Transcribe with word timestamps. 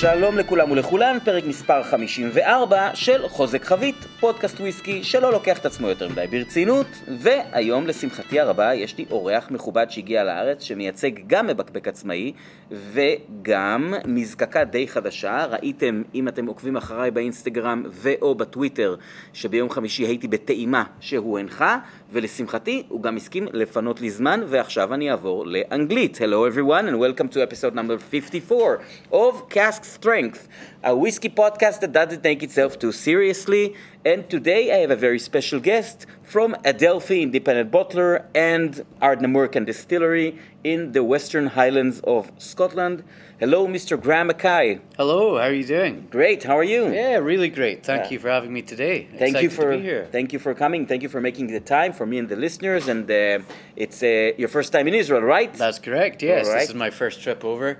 שלום 0.00 0.38
לכולם 0.38 0.70
ולכולן, 0.70 1.18
פרק 1.24 1.44
מספר 1.44 1.82
54 1.82 2.90
של 2.94 3.28
חוזק 3.28 3.64
חבית, 3.64 3.94
פודקאסט 4.20 4.60
וויסקי 4.60 5.04
שלא 5.04 5.32
לוקח 5.32 5.58
את 5.58 5.66
עצמו 5.66 5.88
יותר 5.88 6.08
מדי 6.08 6.26
ברצינות, 6.30 6.86
והיום 7.08 7.86
לשמחתי 7.86 8.40
הרבה 8.40 8.74
יש 8.74 8.98
לי 8.98 9.04
אורח 9.10 9.50
מכובד 9.50 9.86
שהגיע 9.90 10.24
לארץ 10.24 10.62
שמייצג 10.62 11.10
גם 11.26 11.46
מבקבק 11.46 11.88
עצמאי 11.88 12.32
וגם 12.70 13.94
מזקקה 14.04 14.64
די 14.64 14.88
חדשה, 14.88 15.46
ראיתם 15.50 16.02
אם 16.14 16.28
אתם 16.28 16.46
עוקבים 16.46 16.76
אחריי 16.76 17.10
באינסטגרם 17.10 17.82
ו/או 17.90 18.34
בטוויטר 18.34 18.96
שביום 19.32 19.70
חמישי 19.70 20.06
הייתי 20.06 20.28
בטעימה 20.28 20.84
שהוא 21.00 21.38
הנחה 21.38 21.78
ולשמחתי 22.11 22.83
הוא 22.87 23.01
גם 23.01 23.15
הסכים 23.15 23.47
לפנות 23.53 24.01
לי 24.01 24.09
זמן 24.09 24.41
ועכשיו 24.47 24.93
אני 24.93 25.11
אעבור 25.11 25.45
לאנגלית. 25.47 26.17
Hello 26.17 26.45
everyone 26.49 26.87
and 26.87 26.99
welcome 26.99 27.29
to 27.29 27.41
episode 27.41 27.75
number 27.75 27.97
54 27.97 28.79
of 29.11 29.49
Cask 29.49 29.83
Strength, 29.83 30.47
a 30.83 30.95
whiskey 30.95 31.29
podcast 31.29 31.79
that 31.81 31.91
doesn't 31.91 32.23
take 32.23 32.43
itself 32.43 32.79
too 32.79 32.91
seriously. 32.91 33.73
And 34.05 34.29
today 34.29 34.71
I 34.75 34.77
have 34.83 34.91
a 34.91 35.01
very 35.07 35.19
special 35.19 35.59
guest 35.59 36.05
from 36.21 36.55
Adelphi 36.63 37.21
Independent 37.23 37.71
Bottler 37.71 38.25
and 38.35 38.85
Ardnamurchan 39.01 39.65
Distillery 39.65 40.37
in 40.63 40.91
the 40.91 41.03
Western 41.03 41.47
Highlands 41.47 42.01
of 42.15 42.31
Scotland. 42.37 43.03
Hello, 43.40 43.66
Mr. 43.66 43.98
Graham 44.00 44.26
Mackay. 44.26 44.80
Hello, 44.98 45.38
how 45.38 45.44
are 45.44 45.52
you 45.52 45.64
doing? 45.64 46.06
Great, 46.10 46.42
how 46.44 46.58
are 46.58 46.62
you? 46.74 46.92
Yeah, 46.92 47.16
really 47.16 47.48
great. 47.48 47.82
Thank 47.82 48.04
Yeah. 48.04 48.10
you 48.10 48.18
for 48.18 48.28
having 48.28 48.52
me 48.52 48.60
today. 48.60 49.04
Thank 49.18 49.30
Excited 49.36 49.42
you 49.44 49.50
for 49.50 49.70
to 49.72 49.78
be 49.78 49.82
here. 49.82 50.06
thank 50.12 50.34
you 50.34 50.38
for 50.38 50.52
coming. 50.54 50.86
Thank 50.86 51.02
you 51.02 51.08
for 51.08 51.22
making 51.22 51.46
the 51.46 51.60
time 51.60 51.94
for 51.94 52.04
me 52.04 52.18
and 52.18 52.28
the 52.28 52.36
listeners. 52.36 52.86
And 52.86 53.10
uh, 53.10 53.38
it's 53.76 54.02
uh, 54.02 54.32
your 54.36 54.48
first 54.48 54.72
time 54.72 54.86
in 54.88 54.94
Israel, 54.94 55.22
right? 55.22 55.52
That's 55.54 55.78
correct. 55.78 56.22
Yes, 56.22 56.48
right. 56.48 56.58
this 56.60 56.68
is 56.68 56.74
my 56.74 56.90
first 56.90 57.22
trip 57.22 57.42
over, 57.42 57.78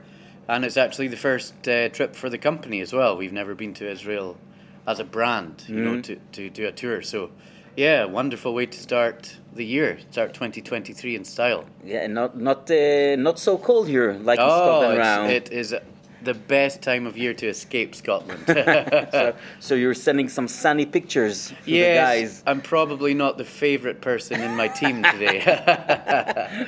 and 0.48 0.64
it's 0.64 0.78
actually 0.78 1.08
the 1.08 1.18
first 1.28 1.52
uh, 1.68 1.90
trip 1.90 2.16
for 2.16 2.30
the 2.30 2.38
company 2.38 2.80
as 2.80 2.94
well. 2.94 3.14
We've 3.18 3.32
never 3.42 3.54
been 3.54 3.74
to 3.74 3.84
Israel 3.90 4.38
as 4.86 4.98
a 4.98 5.04
brand, 5.04 5.64
you 5.68 5.76
know, 5.76 5.92
Mm-hmm. 5.96 6.00
to, 6.32 6.48
to 6.48 6.50
do 6.58 6.66
a 6.68 6.72
tour. 6.72 7.02
So, 7.02 7.30
yeah, 7.76 8.04
wonderful 8.04 8.54
way 8.54 8.66
to 8.66 8.78
start 8.78 9.36
the 9.54 9.64
year. 9.64 9.98
Start 10.10 10.34
2023 10.34 11.16
in 11.16 11.24
style. 11.24 11.64
yeah, 11.84 12.04
and 12.04 12.14
not 12.14 12.36
not 12.36 12.70
uh, 12.70 13.16
not 13.16 13.38
so 13.38 13.58
cold 13.58 13.88
here 13.88 14.12
like 14.22 14.38
in 14.38 14.44
oh, 14.44 14.48
Scotland 14.48 14.92
it's- 14.94 15.06
round. 15.06 15.30
it 15.30 15.52
is 15.52 15.74
the 16.22 16.34
best 16.34 16.82
time 16.82 17.06
of 17.06 17.16
year 17.16 17.34
to 17.34 17.46
escape 17.46 17.94
Scotland. 17.94 18.42
so, 18.46 19.34
so 19.58 19.74
you're 19.74 19.94
sending 19.94 20.28
some 20.28 20.48
sunny 20.48 20.86
pictures 20.86 21.50
for 21.50 21.64
the 21.64 21.72
yes, 21.72 22.06
guys. 22.06 22.42
I'm 22.46 22.60
probably 22.60 23.14
not 23.14 23.38
the 23.38 23.44
favorite 23.44 24.00
person 24.00 24.40
in 24.40 24.54
my 24.56 24.68
team 24.68 25.02
today. 25.02 25.40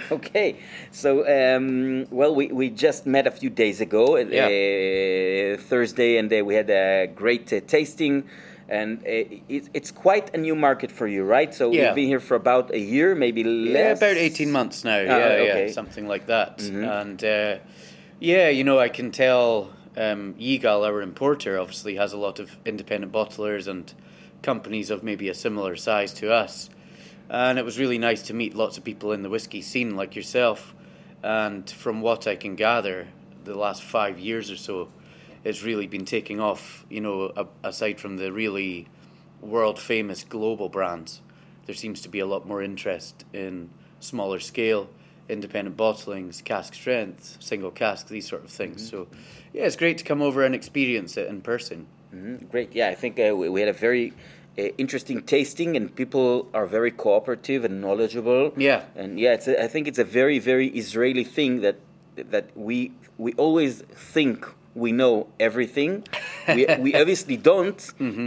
okay, 0.11 0.57
so 0.91 1.11
um, 1.29 2.07
well, 2.11 2.35
we, 2.35 2.47
we 2.49 2.71
just 2.71 3.07
met 3.07 3.27
a 3.27 3.31
few 3.31 3.51
days 3.51 3.81
ago, 3.81 4.17
uh, 4.17 5.57
Thursday, 5.59 6.17
and 6.17 6.33
uh, 6.33 6.45
we 6.45 6.55
had 6.55 6.71
a 6.71 7.09
great 7.15 7.53
uh, 7.53 7.61
tasting. 7.67 8.25
And 8.69 9.03
it, 9.05 9.69
it's 9.75 9.91
quite 9.91 10.35
a 10.35 10.39
new 10.39 10.55
market 10.55 10.91
for 10.91 11.07
you, 11.07 11.25
right? 11.25 11.53
So 11.55 11.73
Yeah. 11.73 11.87
you've 11.87 11.95
been 11.95 12.09
here 12.09 12.21
for 12.21 12.37
about 12.37 12.71
a 12.73 12.79
year, 12.79 13.15
maybe 13.15 13.43
Yeah, 13.43 13.93
about 13.93 14.17
18 14.17 14.51
months 14.51 14.85
now. 14.85 15.01
yeah, 15.01 15.11
Ah, 15.11 15.17
okay. 15.17 15.47
Mm-hmm. 15.47 15.67
yeah, 15.69 15.73
something 15.73 16.09
like 16.09 16.27
that. 16.27 16.61
And 16.61 17.23
uh, 17.25 17.59
yeah, 18.21 18.49
you 18.49 18.65
know, 18.65 18.79
I 18.79 18.89
can 18.89 19.11
tell 19.11 19.71
um, 19.97 20.35
Yigal, 20.35 20.87
our 20.87 21.03
importer, 21.03 21.59
obviously 21.59 21.97
has 21.97 22.13
a 22.13 22.19
lot 22.19 22.39
of 22.39 22.57
independent 22.65 23.13
bottlers 23.13 23.67
and 23.67 23.93
companies 24.43 24.91
of 24.91 25.03
maybe 25.03 25.29
a 25.29 25.35
similar 25.35 25.77
size 25.77 26.13
to 26.15 26.33
us. 26.33 26.71
And 27.29 27.59
it 27.59 27.65
was 27.65 27.79
really 27.79 27.99
nice 27.99 28.23
to 28.23 28.35
meet 28.35 28.55
lots 28.55 28.79
of 28.79 28.85
people 28.85 29.13
in 29.13 29.23
the 29.23 29.31
whiskey 29.31 29.63
scene 29.63 29.97
like 29.97 30.17
yourself. 30.17 30.75
And 31.23 31.69
from 31.71 32.01
what 32.01 32.27
I 32.27 32.37
can 32.37 32.57
gather, 32.57 33.09
the 33.45 33.55
last 33.55 33.83
five 33.83 34.19
years 34.19 34.51
or 34.51 34.57
so, 34.57 34.89
it's 35.45 35.63
really 35.63 35.87
been 35.87 36.05
taking 36.05 36.41
off, 36.41 36.85
you 36.89 37.01
know, 37.01 37.33
aside 37.63 38.01
from 38.01 38.17
the 38.17 38.33
really 38.33 38.87
world 39.41 39.79
famous 39.79 40.25
global 40.25 40.69
brands, 40.69 41.21
there 41.67 41.75
seems 41.75 42.01
to 42.03 42.09
be 42.09 42.19
a 42.21 42.27
lot 42.27 42.47
more 42.47 42.63
interest 42.63 43.25
in 43.33 43.71
smaller 44.01 44.41
scale, 44.41 44.89
independent 45.29 45.77
bottlings, 45.77 46.43
cask 46.45 46.75
strength, 46.75 47.37
single 47.41 47.71
cask, 47.71 48.09
these 48.09 48.29
sort 48.29 48.45
of 48.45 48.51
things. 48.51 48.89
So, 48.89 49.09
yeah, 49.53 49.65
it's 49.65 49.77
great 49.77 49.99
to 49.99 50.05
come 50.05 50.23
over 50.23 50.45
and 50.45 50.55
experience 50.55 51.17
it 51.17 51.29
in 51.29 51.41
person. 51.41 51.87
Mhm, 52.15 52.51
Great. 52.51 52.75
Yeah, 52.75 52.89
I 52.89 52.95
think 52.95 53.19
uh, 53.19 53.35
we, 53.35 53.49
we 53.49 53.61
had 53.61 53.69
a 53.69 53.73
very 53.73 54.13
uh, 54.59 54.63
interesting 54.77 55.23
tasting, 55.23 55.77
and 55.77 55.95
people 55.95 56.49
are 56.53 56.67
very 56.67 56.91
cooperative 56.91 57.65
and 57.65 57.81
knowledgeable. 57.81 58.53
Yeah. 58.57 58.83
and 58.95 59.19
yeah, 59.19 59.33
it's 59.33 59.49
a, 59.49 59.63
I 59.63 59.69
think 59.69 59.89
it's 59.89 59.99
a 59.99 60.05
very 60.05 60.39
very 60.39 60.69
Israeli 60.69 61.25
thing 61.25 61.63
that 61.63 61.77
that 62.17 62.51
we 62.55 62.93
we 63.17 63.33
always 63.35 63.83
think 64.13 64.47
we 64.75 64.91
know 64.93 65.27
everything. 65.39 66.05
we, 66.49 66.67
we 66.79 66.95
obviously 67.03 67.37
don't, 67.37 67.81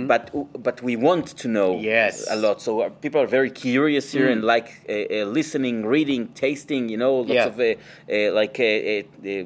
but 0.07 0.29
but 0.63 0.81
we 0.81 0.95
want 0.95 1.28
to 1.38 1.47
know 1.47 1.73
Mm-hmm. 1.75 1.83
Yes. 1.83 2.28
Mm. 2.29 2.33
a 2.33 2.35
lot. 2.35 2.61
So 2.61 2.81
uh, 2.81 2.89
people 2.89 3.19
are 3.22 3.28
very 3.28 3.50
curious 3.51 4.11
here 4.11 4.29
and 4.29 4.44
like 4.44 4.69
uh, 4.88 4.94
uh, 4.94 5.25
listening, 5.25 5.85
reading, 5.85 6.28
tasting. 6.29 6.89
You 6.89 6.97
know, 6.97 7.16
lots 7.17 7.34
Yeah. 7.34 7.47
of 7.47 7.59
uh, 7.59 7.66
uh, 8.11 8.34
like 8.34 8.59
uh, 8.59 9.03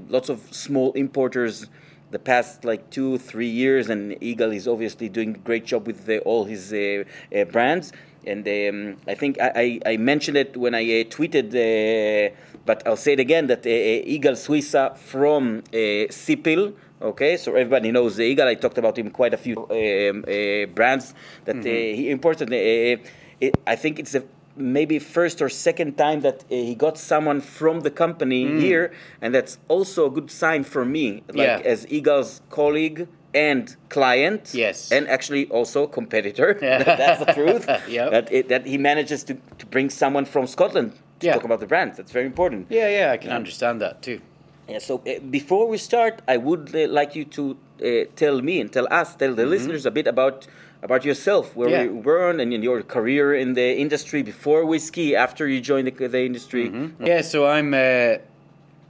lots 0.10 0.30
of 0.30 0.40
small 0.52 0.92
importers 0.94 1.68
the 2.12 2.20
past 2.20 2.66
like 2.66 2.90
two 2.90 3.20
three 3.20 3.48
years 3.64 3.88
and 3.88 4.14
Yigal 4.20 4.52
is 4.56 4.68
obviously 4.68 5.10
doing 5.10 5.36
a 5.36 5.38
great 5.50 5.64
job 5.66 5.86
with 5.86 6.10
all 6.26 6.44
his 6.46 6.74
uh, 6.74 7.04
uh, 7.36 7.46
brands 7.46 7.92
and 8.26 8.48
um, 8.48 8.98
i 9.08 9.14
think 9.14 9.40
I, 9.40 9.80
I, 9.86 9.94
I 9.94 9.98
mentioned 9.98 10.36
it 10.36 10.58
when 10.58 10.74
i 10.74 10.82
uh, 10.82 11.04
tweeted 11.16 11.48
uh, 11.54 12.36
but 12.66 12.82
i'll 12.88 12.98
say 12.98 13.14
it 13.14 13.20
again 13.20 13.46
that 13.48 13.60
uh, 13.60 13.70
Yigal 13.70 14.36
suiza 14.46 14.98
from 14.98 15.60
uh, 15.72 16.10
sipil 16.10 16.74
okay 17.02 17.38
so 17.38 17.52
everybody 17.56 17.92
knows 17.92 18.16
the 18.18 18.36
Yigal 18.36 18.48
i 18.48 18.56
talked 18.56 18.78
about 18.78 18.98
him 18.98 19.10
quite 19.12 19.34
a 19.34 19.38
few 19.38 19.58
um, 19.58 20.26
uh, 20.28 20.66
brands 20.74 21.14
that 21.46 21.58
uh, 21.58 21.62
he 21.62 22.10
imported 22.10 22.52
uh, 22.52 23.02
it, 23.42 23.58
i 23.68 23.76
think 23.76 24.00
it's 24.00 24.16
a 24.16 24.24
maybe 24.56 25.00
first 25.00 25.42
or 25.42 25.48
second 25.48 25.98
time 25.98 26.20
that 26.22 26.44
uh, 26.44 26.48
he 26.50 26.76
got 26.76 26.98
someone 26.98 27.40
from 27.40 27.80
the 27.80 27.90
company 27.90 28.60
here, 28.60 28.92
and 29.22 29.34
that's 29.34 29.58
also 29.70 30.08
a 30.08 30.10
good 30.10 30.30
sign 30.30 30.66
for 30.66 30.84
me, 30.84 31.24
like 31.30 31.48
Yeah. 31.48 31.62
as 31.74 31.86
Yigal's 31.86 32.42
colleague 32.50 33.08
and 33.34 33.74
client. 33.88 34.52
Yes. 34.54 34.92
and 34.92 35.08
actually 35.08 35.46
also 35.48 35.88
competitor. 35.88 36.58
Yeah. 36.62 36.84
that's 37.02 37.24
the 37.24 37.32
truth. 37.32 37.70
Yep. 37.88 38.12
That 38.12 38.32
it, 38.34 38.50
that 38.50 38.66
he 38.66 38.78
manages 38.78 39.24
to, 39.26 39.36
to 39.60 39.66
bring 39.66 39.90
someone 39.90 40.26
from 40.26 40.46
Scotland 40.46 40.92
to 41.20 41.28
Yeah. 41.28 41.36
talk 41.36 41.46
about 41.46 41.62
the 41.62 41.68
brand. 41.68 41.94
That's 41.96 42.12
very 42.12 42.26
important. 42.26 42.68
Yeah, 42.70 42.90
yeah, 42.90 43.14
I 43.14 43.18
can 43.18 43.32
understand 43.32 43.80
that 43.80 44.02
too. 44.02 44.20
Yeah, 44.70 44.80
so 44.80 45.02
uh, 45.08 45.20
before 45.20 45.68
we 45.68 45.78
start, 45.78 46.22
I 46.28 46.38
would 46.38 46.76
uh, 46.76 46.88
like 46.88 47.16
you 47.16 47.26
to 47.26 47.58
uh, 47.84 48.06
tell 48.16 48.42
me 48.42 48.62
and 48.62 48.72
tell 48.72 48.88
us, 48.92 49.16
tell 49.16 49.34
the 49.34 49.46
listeners 49.46 49.86
a 49.86 49.92
bit 49.92 50.08
about 50.08 50.48
about 50.82 51.04
yourself, 51.04 51.56
where. 51.56 51.70
Yeah. 51.70 51.84
you 51.84 51.96
were 51.96 52.30
and 52.30 52.54
in 52.54 52.64
your 52.64 52.82
career 52.84 53.34
in 53.34 53.54
the 53.54 53.78
industry 53.78 54.22
before 54.24 54.66
whiskey, 54.66 55.16
after 55.16 55.48
you 55.48 55.60
joined 55.60 55.88
the, 55.88 56.08
the 56.08 56.24
industry. 56.24 56.72
Yeah, 57.00 57.22
so 57.22 57.48
I'm, 57.48 57.74
uh, 57.74 58.20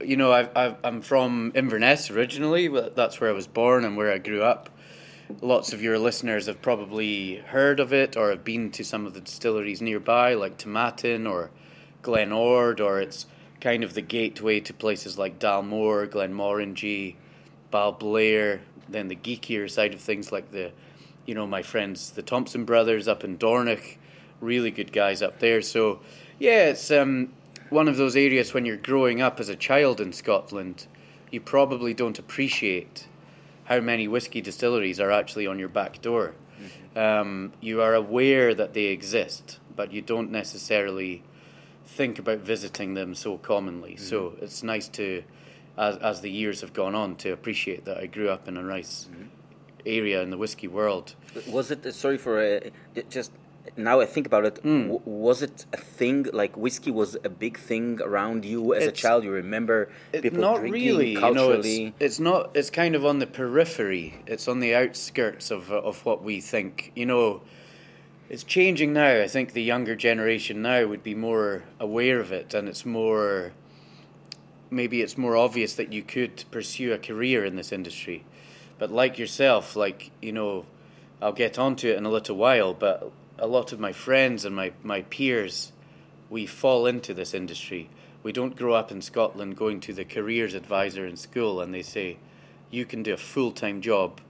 you 0.00 0.16
know, 0.16 0.32
I've, 0.32 0.50
I've, 0.54 0.76
I'm 0.84 1.00
from 1.02 1.50
Inverness 1.54 2.10
originally. 2.10 2.68
That's 2.68 3.20
where 3.20 3.30
I 3.30 3.32
was 3.32 3.48
born 3.48 3.84
and 3.84 3.96
where 3.96 4.12
I 4.12 4.18
grew 4.18 4.42
up. 4.42 4.70
Lots 5.40 5.72
of 5.72 5.82
your 5.82 5.98
listeners 5.98 6.46
have 6.46 6.60
probably 6.62 7.36
heard 7.36 7.80
of 7.80 7.92
it 7.92 8.16
or 8.16 8.30
have 8.30 8.44
been 8.44 8.70
to 8.72 8.84
some 8.84 9.06
of 9.06 9.14
the 9.14 9.20
distilleries 9.20 9.80
nearby, 9.80 10.34
like 10.34 10.58
Tomatin 10.58 11.28
or 11.28 11.50
Glen 12.02 12.32
Ord, 12.32 12.80
or 12.80 13.00
it's 13.00 13.26
kind 13.60 13.84
of 13.84 13.94
the 13.94 14.02
gateway 14.02 14.60
to 14.60 14.72
places 14.72 15.18
like 15.18 15.38
Dalmore, 15.38 16.08
Glenmorangie, 16.08 17.16
Balblair, 17.72 18.60
then 18.88 19.08
the 19.08 19.16
geekier 19.16 19.70
side 19.70 19.94
of 19.94 20.00
things 20.00 20.32
like 20.32 20.50
the, 20.50 20.72
you 21.26 21.34
know, 21.34 21.46
my 21.46 21.62
friends, 21.62 22.10
the 22.10 22.22
Thompson 22.22 22.64
brothers 22.64 23.06
up 23.06 23.22
in 23.22 23.36
Dornoch, 23.36 23.98
really 24.40 24.70
good 24.70 24.92
guys 24.92 25.22
up 25.22 25.38
there. 25.38 25.62
So, 25.62 26.00
yeah, 26.38 26.68
it's 26.70 26.90
um, 26.90 27.32
one 27.68 27.86
of 27.86 27.96
those 27.96 28.16
areas 28.16 28.54
when 28.54 28.64
you're 28.64 28.76
growing 28.76 29.20
up 29.20 29.38
as 29.38 29.48
a 29.48 29.56
child 29.56 30.00
in 30.00 30.12
Scotland, 30.12 30.86
you 31.30 31.40
probably 31.40 31.94
don't 31.94 32.18
appreciate 32.18 33.06
how 33.64 33.80
many 33.80 34.08
whiskey 34.08 34.40
distilleries 34.40 34.98
are 34.98 35.12
actually 35.12 35.46
on 35.46 35.58
your 35.58 35.68
back 35.68 36.02
door. 36.02 36.34
Um, 36.96 37.52
you 37.60 37.80
are 37.80 37.94
aware 37.94 38.52
that 38.54 38.74
they 38.74 38.86
exist, 38.86 39.60
but 39.76 39.92
you 39.92 40.02
don't 40.02 40.30
necessarily 40.30 41.22
think 41.96 42.18
about 42.18 42.38
visiting 42.38 42.94
them 42.94 43.14
so 43.14 43.38
commonly. 43.38 43.96
So 43.96 44.16
mm-hmm. 44.20 44.44
it's 44.44 44.62
nice 44.62 44.88
to, 44.90 45.22
as, 45.76 45.96
as 45.96 46.20
the 46.20 46.30
years 46.30 46.60
have 46.60 46.72
gone 46.72 46.94
on, 46.94 47.16
to 47.16 47.32
appreciate 47.32 47.84
that 47.84 47.98
I 47.98 48.06
grew 48.06 48.28
up 48.30 48.48
in 48.48 48.56
a 48.56 48.62
nice 48.62 49.08
mm-hmm. 49.10 49.24
area 49.84 50.22
in 50.22 50.30
the 50.30 50.38
whiskey 50.38 50.68
world. 50.68 51.14
Was 51.48 51.70
it 51.70 51.92
sorry 51.94 52.18
for 52.18 52.40
uh, 52.40 52.60
just 53.08 53.32
now 53.76 54.00
I 54.00 54.06
think 54.06 54.26
about 54.26 54.44
it? 54.46 54.56
Mm. 54.62 54.82
W- 54.88 55.02
was 55.04 55.42
it 55.42 55.66
a 55.72 55.76
thing 55.76 56.26
like 56.32 56.56
whiskey 56.56 56.90
was 56.90 57.16
a 57.24 57.28
big 57.28 57.58
thing 57.58 58.00
around 58.02 58.44
you 58.44 58.74
as 58.74 58.86
a 58.86 58.92
child? 58.92 59.24
You 59.24 59.32
remember 59.32 59.90
It- 60.12 60.22
people 60.22 60.40
not 60.40 60.58
drinking 60.58 60.72
really. 60.72 61.10
You 61.10 61.20
know, 61.20 61.20
culturally? 61.20 61.86
it's, 61.86 61.96
it's 62.00 62.20
not. 62.20 62.50
It's 62.54 62.70
kind 62.70 62.94
of 62.94 63.04
on 63.04 63.18
the 63.18 63.26
periphery. 63.26 64.22
It's 64.26 64.48
on 64.48 64.60
the 64.60 64.74
outskirts 64.74 65.50
of 65.50 65.70
of 65.70 66.04
what 66.06 66.22
we 66.22 66.40
think. 66.40 66.92
You 66.94 67.06
know, 67.06 67.42
it's 68.30 68.44
changing 68.44 68.92
now. 68.92 69.20
I 69.20 69.26
think 69.26 69.52
the 69.52 69.62
younger 69.62 69.96
generation 69.96 70.62
now 70.62 70.86
would 70.86 71.02
be 71.02 71.16
more 71.16 71.64
aware 71.80 72.20
of 72.20 72.30
it, 72.30 72.54
and 72.54 72.68
it's 72.68 72.86
more. 72.86 73.52
Maybe 74.70 75.02
it's 75.02 75.18
more 75.18 75.36
obvious 75.36 75.74
that 75.74 75.92
you 75.92 76.04
could 76.04 76.44
pursue 76.52 76.92
a 76.92 76.98
career 76.98 77.44
in 77.44 77.56
this 77.56 77.72
industry, 77.72 78.24
But 78.78 78.92
like 78.92 79.18
yourself, 79.18 79.74
like 79.74 80.12
you 80.22 80.30
know, 80.30 80.64
I'll 81.20 81.32
get 81.32 81.58
onto 81.58 81.88
it 81.88 81.96
in 81.96 82.06
a 82.06 82.10
little 82.10 82.36
while. 82.36 82.72
But 82.72 83.10
a 83.36 83.48
lot 83.48 83.72
of 83.72 83.80
my 83.80 83.92
friends 83.92 84.44
and 84.44 84.54
my 84.54 84.72
my 84.84 85.02
peers, 85.02 85.72
we 86.30 86.46
fall 86.46 86.86
into 86.86 87.12
this 87.12 87.34
industry. 87.34 87.90
We 88.22 88.30
don't 88.30 88.56
grow 88.56 88.74
up 88.74 88.92
in 88.92 89.02
Scotland 89.02 89.56
going 89.56 89.80
to 89.80 89.92
the 89.92 90.04
careers 90.04 90.54
advisor 90.54 91.04
in 91.06 91.16
school 91.16 91.60
and 91.60 91.72
they 91.72 91.82
say, 91.82 92.18
you 92.70 92.84
can 92.84 93.02
do 93.02 93.14
a 93.14 93.16
full 93.16 93.50
time 93.50 93.80
job 93.80 94.20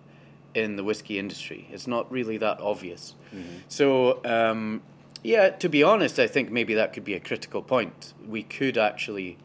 in 0.54 0.76
the 0.76 0.84
whiskey 0.84 1.18
industry. 1.18 1.68
It's 1.70 1.86
not 1.86 2.10
really 2.10 2.36
that 2.38 2.60
obvious. 2.60 3.14
Mm-hmm. 3.34 3.56
So, 3.68 4.24
um, 4.24 4.82
yeah, 5.22 5.50
to 5.50 5.68
be 5.68 5.82
honest, 5.82 6.18
I 6.18 6.26
think 6.26 6.50
maybe 6.50 6.74
that 6.74 6.92
could 6.92 7.04
be 7.04 7.14
a 7.14 7.20
critical 7.20 7.62
point. 7.62 8.14
We 8.26 8.42
could 8.42 8.78
actually 8.78 9.38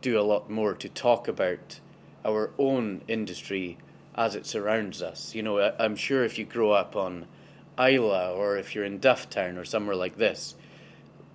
do 0.00 0.18
a 0.18 0.22
lot 0.22 0.50
more 0.50 0.74
to 0.74 0.88
talk 0.88 1.28
about 1.28 1.80
our 2.24 2.50
own 2.58 3.02
industry 3.06 3.78
as 4.14 4.34
it 4.34 4.46
surrounds 4.46 5.02
us. 5.02 5.34
You 5.34 5.42
know, 5.42 5.74
I'm 5.78 5.96
sure 5.96 6.24
if 6.24 6.38
you 6.38 6.44
grow 6.44 6.72
up 6.72 6.96
on 6.96 7.26
Islay 7.78 8.32
or 8.34 8.56
if 8.56 8.74
you're 8.74 8.84
in 8.84 8.98
Dufftown 8.98 9.56
or 9.56 9.64
somewhere 9.64 9.96
like 9.96 10.16
this, 10.16 10.56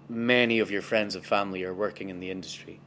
many 0.10 0.60
of 0.60 0.72
your 0.72 0.82
friends 0.82 1.16
and 1.16 1.26
family 1.26 1.64
are 1.64 1.74
working 1.74 2.10
in 2.10 2.20
the 2.20 2.32
industry. 2.32 2.80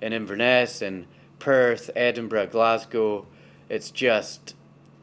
In 0.00 0.12
Inverness, 0.12 0.82
in 0.82 1.06
Perth, 1.38 1.90
Edinburgh, 1.96 2.48
Glasgow, 2.48 3.26
it's 3.68 3.90
just 3.90 4.54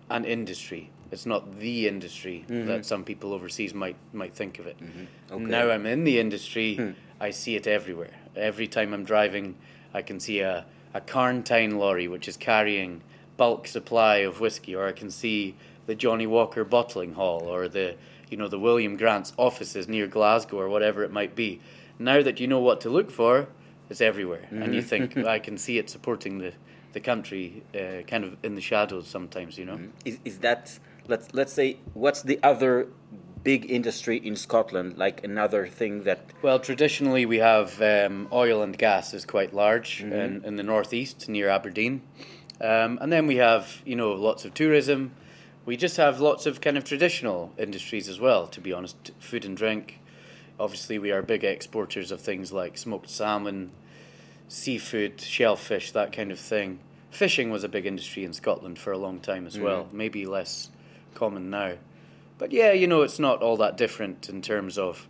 an 0.10 0.26
industry. 0.26 0.90
It's 1.12 1.26
not 1.26 1.60
the 1.60 1.88
industry 1.88 2.46
mm-hmm. 2.48 2.68
that 2.68 2.86
some 2.86 3.04
people 3.04 3.34
overseas 3.34 3.74
might 3.74 3.96
might 4.14 4.34
think 4.34 4.60
of 4.60 4.68
it. 4.68 4.78
Mm-hmm. 4.80 5.34
Okay. 5.34 5.44
Now 5.44 5.72
I'm 5.72 5.86
in 5.86 6.04
the 6.04 6.20
industry, 6.20 6.76
hmm. 6.76 6.92
I 7.20 7.32
see 7.32 7.56
it 7.56 7.66
everywhere. 7.66 8.14
Every 8.36 8.68
time 8.68 8.94
I'm 8.94 9.06
driving, 9.06 9.56
I 9.94 10.02
can 10.02 10.20
see 10.20 10.42
a, 10.42 10.66
a 10.94 11.02
Carntyne 11.02 11.78
lorry 11.78 12.08
which 12.08 12.28
is 12.28 12.38
carrying 12.38 13.02
bulk 13.38 13.68
supply 13.68 14.18
of 14.18 14.40
whiskey, 14.40 14.76
or 14.76 14.88
I 14.88 14.92
can 14.92 15.12
see 15.12 15.56
the 15.86 15.96
Johnnie 15.96 16.28
Walker 16.28 16.64
bottling 16.66 17.14
hall, 17.14 17.44
or 17.44 17.68
the 17.68 17.96
you 18.30 18.38
know 18.38 18.48
the 18.48 18.60
William 18.60 18.98
Grant's 18.98 19.34
offices 19.38 19.88
near 19.88 20.08
Glasgow, 20.08 20.60
or 20.60 20.70
whatever 20.70 21.04
it 21.04 21.12
might 21.12 21.36
be. 21.36 21.62
Now 22.00 22.22
that 22.22 22.40
you 22.40 22.48
know 22.48 22.60
what 22.60 22.82
to 22.82 22.90
look 22.90 23.10
for, 23.10 23.48
it's 23.90 24.02
everywhere, 24.02 24.46
mm-hmm. 24.46 24.62
and 24.62 24.76
you 24.76 24.82
mm-hmm. 24.82 25.12
think 25.14 25.18
I 25.36 25.40
can 25.40 25.58
see 25.58 25.78
it 25.78 25.90
supporting 25.90 26.40
the 26.40 26.54
the 26.98 27.06
country, 27.12 27.64
uh, 27.76 28.02
kind 28.12 28.24
of 28.24 28.32
in 28.44 28.56
the 28.56 28.66
shadows 28.72 29.08
sometimes. 29.08 29.58
You 29.60 29.66
know, 29.70 29.78
mm-hmm. 29.78 30.10
is 30.10 30.18
is 30.26 30.38
that 30.40 30.80
let's 31.08 31.28
let's 31.40 31.54
say 31.54 31.78
what's 31.94 32.22
the 32.32 32.40
other 32.52 32.88
big 33.44 33.70
industry 33.72 34.18
in 34.18 34.36
Scotland, 34.36 34.98
like 34.98 35.24
another 35.24 35.68
thing 35.68 36.04
that. 36.04 36.20
Well, 36.42 36.60
traditionally 36.60 37.26
we 37.26 37.38
have 37.38 37.82
um, 37.82 38.28
oil 38.32 38.62
and 38.62 38.78
gas 38.78 39.14
is 39.14 39.26
quite 39.26 39.54
large 39.54 39.90
mm-hmm. 40.00 40.12
in, 40.12 40.44
in 40.44 40.56
the 40.56 40.64
northeast 40.64 41.30
near 41.30 41.48
Aberdeen, 41.50 42.02
um, 42.60 42.98
and 43.02 43.10
then 43.14 43.28
we 43.28 43.38
have 43.38 43.82
you 43.86 43.96
know 43.96 44.12
lots 44.14 44.46
of 44.46 44.54
tourism. 44.54 45.12
We 45.66 45.76
just 45.78 45.98
have 45.98 46.20
lots 46.20 46.46
of 46.46 46.62
kind 46.62 46.78
of 46.78 46.84
traditional 46.84 47.52
industries 47.58 48.08
as 48.10 48.20
well. 48.20 48.48
To 48.48 48.60
be 48.62 48.74
honest, 48.74 49.12
food 49.20 49.46
and 49.46 49.56
drink. 49.56 50.00
Obviously, 50.60 50.98
we 50.98 51.12
are 51.12 51.22
big 51.22 51.44
exporters 51.44 52.12
of 52.12 52.20
things 52.20 52.52
like 52.52 52.80
smoked 52.80 53.12
salmon, 53.12 53.70
seafood, 54.48 55.22
shellfish, 55.22 55.92
that 55.92 56.12
kind 56.12 56.32
of 56.32 56.40
thing. 56.40 56.80
Fishing 57.12 57.50
was 57.50 57.64
a 57.64 57.70
big 57.70 57.86
industry 57.86 58.24
in 58.24 58.34
Scotland 58.34 58.78
for 58.78 58.92
a 58.92 58.98
long 58.98 59.20
time 59.20 59.48
as 59.48 59.56
mm-hmm. 59.56 59.64
well. 59.64 59.88
Maybe 59.92 60.26
less 60.26 60.70
common 61.14 61.50
now. 61.50 61.74
But 62.38 62.52
yeah, 62.52 62.72
you 62.72 62.88
know, 62.88 63.02
it's 63.02 63.20
not 63.20 63.42
all 63.42 63.58
that 63.58 63.78
different 63.78 64.30
in 64.30 64.42
terms 64.42 64.78
of 64.78 65.08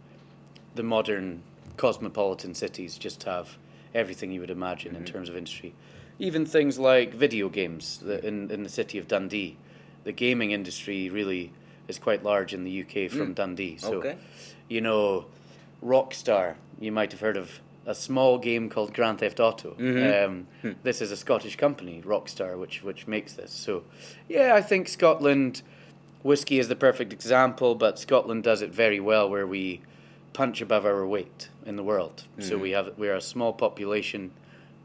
the 0.76 0.84
modern 0.84 1.44
cosmopolitan 1.76 2.56
cities 2.56 2.98
just 2.98 3.24
have 3.24 3.58
everything 3.94 4.32
you 4.32 4.40
would 4.40 4.50
imagine 4.50 4.94
mm-hmm. 4.94 5.06
in 5.06 5.12
terms 5.12 5.30
of 5.30 5.36
industry. 5.36 5.74
Even 6.20 6.46
things 6.46 6.80
like 6.80 7.14
video 7.14 7.50
games 7.50 8.02
in, 8.02 8.50
in 8.50 8.64
the 8.64 8.70
city 8.70 8.98
of 8.98 9.08
Dundee. 9.08 9.58
The 10.04 10.12
gaming 10.12 10.52
industry 10.52 11.10
really 11.10 11.52
is 11.88 12.00
quite 12.00 12.24
large 12.24 12.54
in 12.54 12.64
the 12.64 12.82
UK 12.82 13.12
from 13.12 13.34
mm. 13.34 13.36
Dundee. 13.36 13.78
So, 13.78 13.96
okay. 13.96 14.18
you 14.68 14.82
know, 14.82 15.26
Rockstar, 15.84 16.56
you 16.80 16.92
might 16.92 17.12
have 17.12 17.22
heard 17.22 17.38
of 17.38 17.60
a 17.88 17.96
small 17.96 18.38
game 18.38 18.70
called 18.70 18.94
Grand 18.94 19.20
Theft 19.20 19.40
Auto. 19.40 19.72
Mm-hmm. 19.72 20.26
Um, 20.26 20.48
hmm. 20.62 20.72
This 20.84 21.02
is 21.02 21.12
a 21.12 21.18
Scottish 21.18 21.56
company, 21.56 22.04
Rockstar, 22.06 22.60
which 22.60 22.84
which 22.84 23.08
makes 23.08 23.34
this. 23.34 23.52
So, 23.52 23.84
yeah, 24.28 24.54
I 24.54 24.62
think 24.62 24.88
Scotland 24.90 25.64
whiskey 26.22 26.60
is 26.60 26.68
the 26.68 26.76
perfect 26.76 27.14
example, 27.14 27.74
but 27.74 27.98
Scotland 27.98 28.44
does 28.44 28.62
it 28.62 28.72
very 28.72 29.00
well, 29.00 29.30
where 29.30 29.48
we 29.48 29.82
punch 30.34 30.62
above 30.62 30.86
our 30.86 31.08
weight 31.08 31.50
in 31.66 31.78
the 31.78 31.84
world. 31.84 32.26
Mm. 32.38 32.44
So 32.44 32.58
we 32.58 32.72
have 32.72 32.94
we 32.98 33.08
are 33.08 33.16
a 33.16 33.22
small 33.22 33.54
population, 33.54 34.32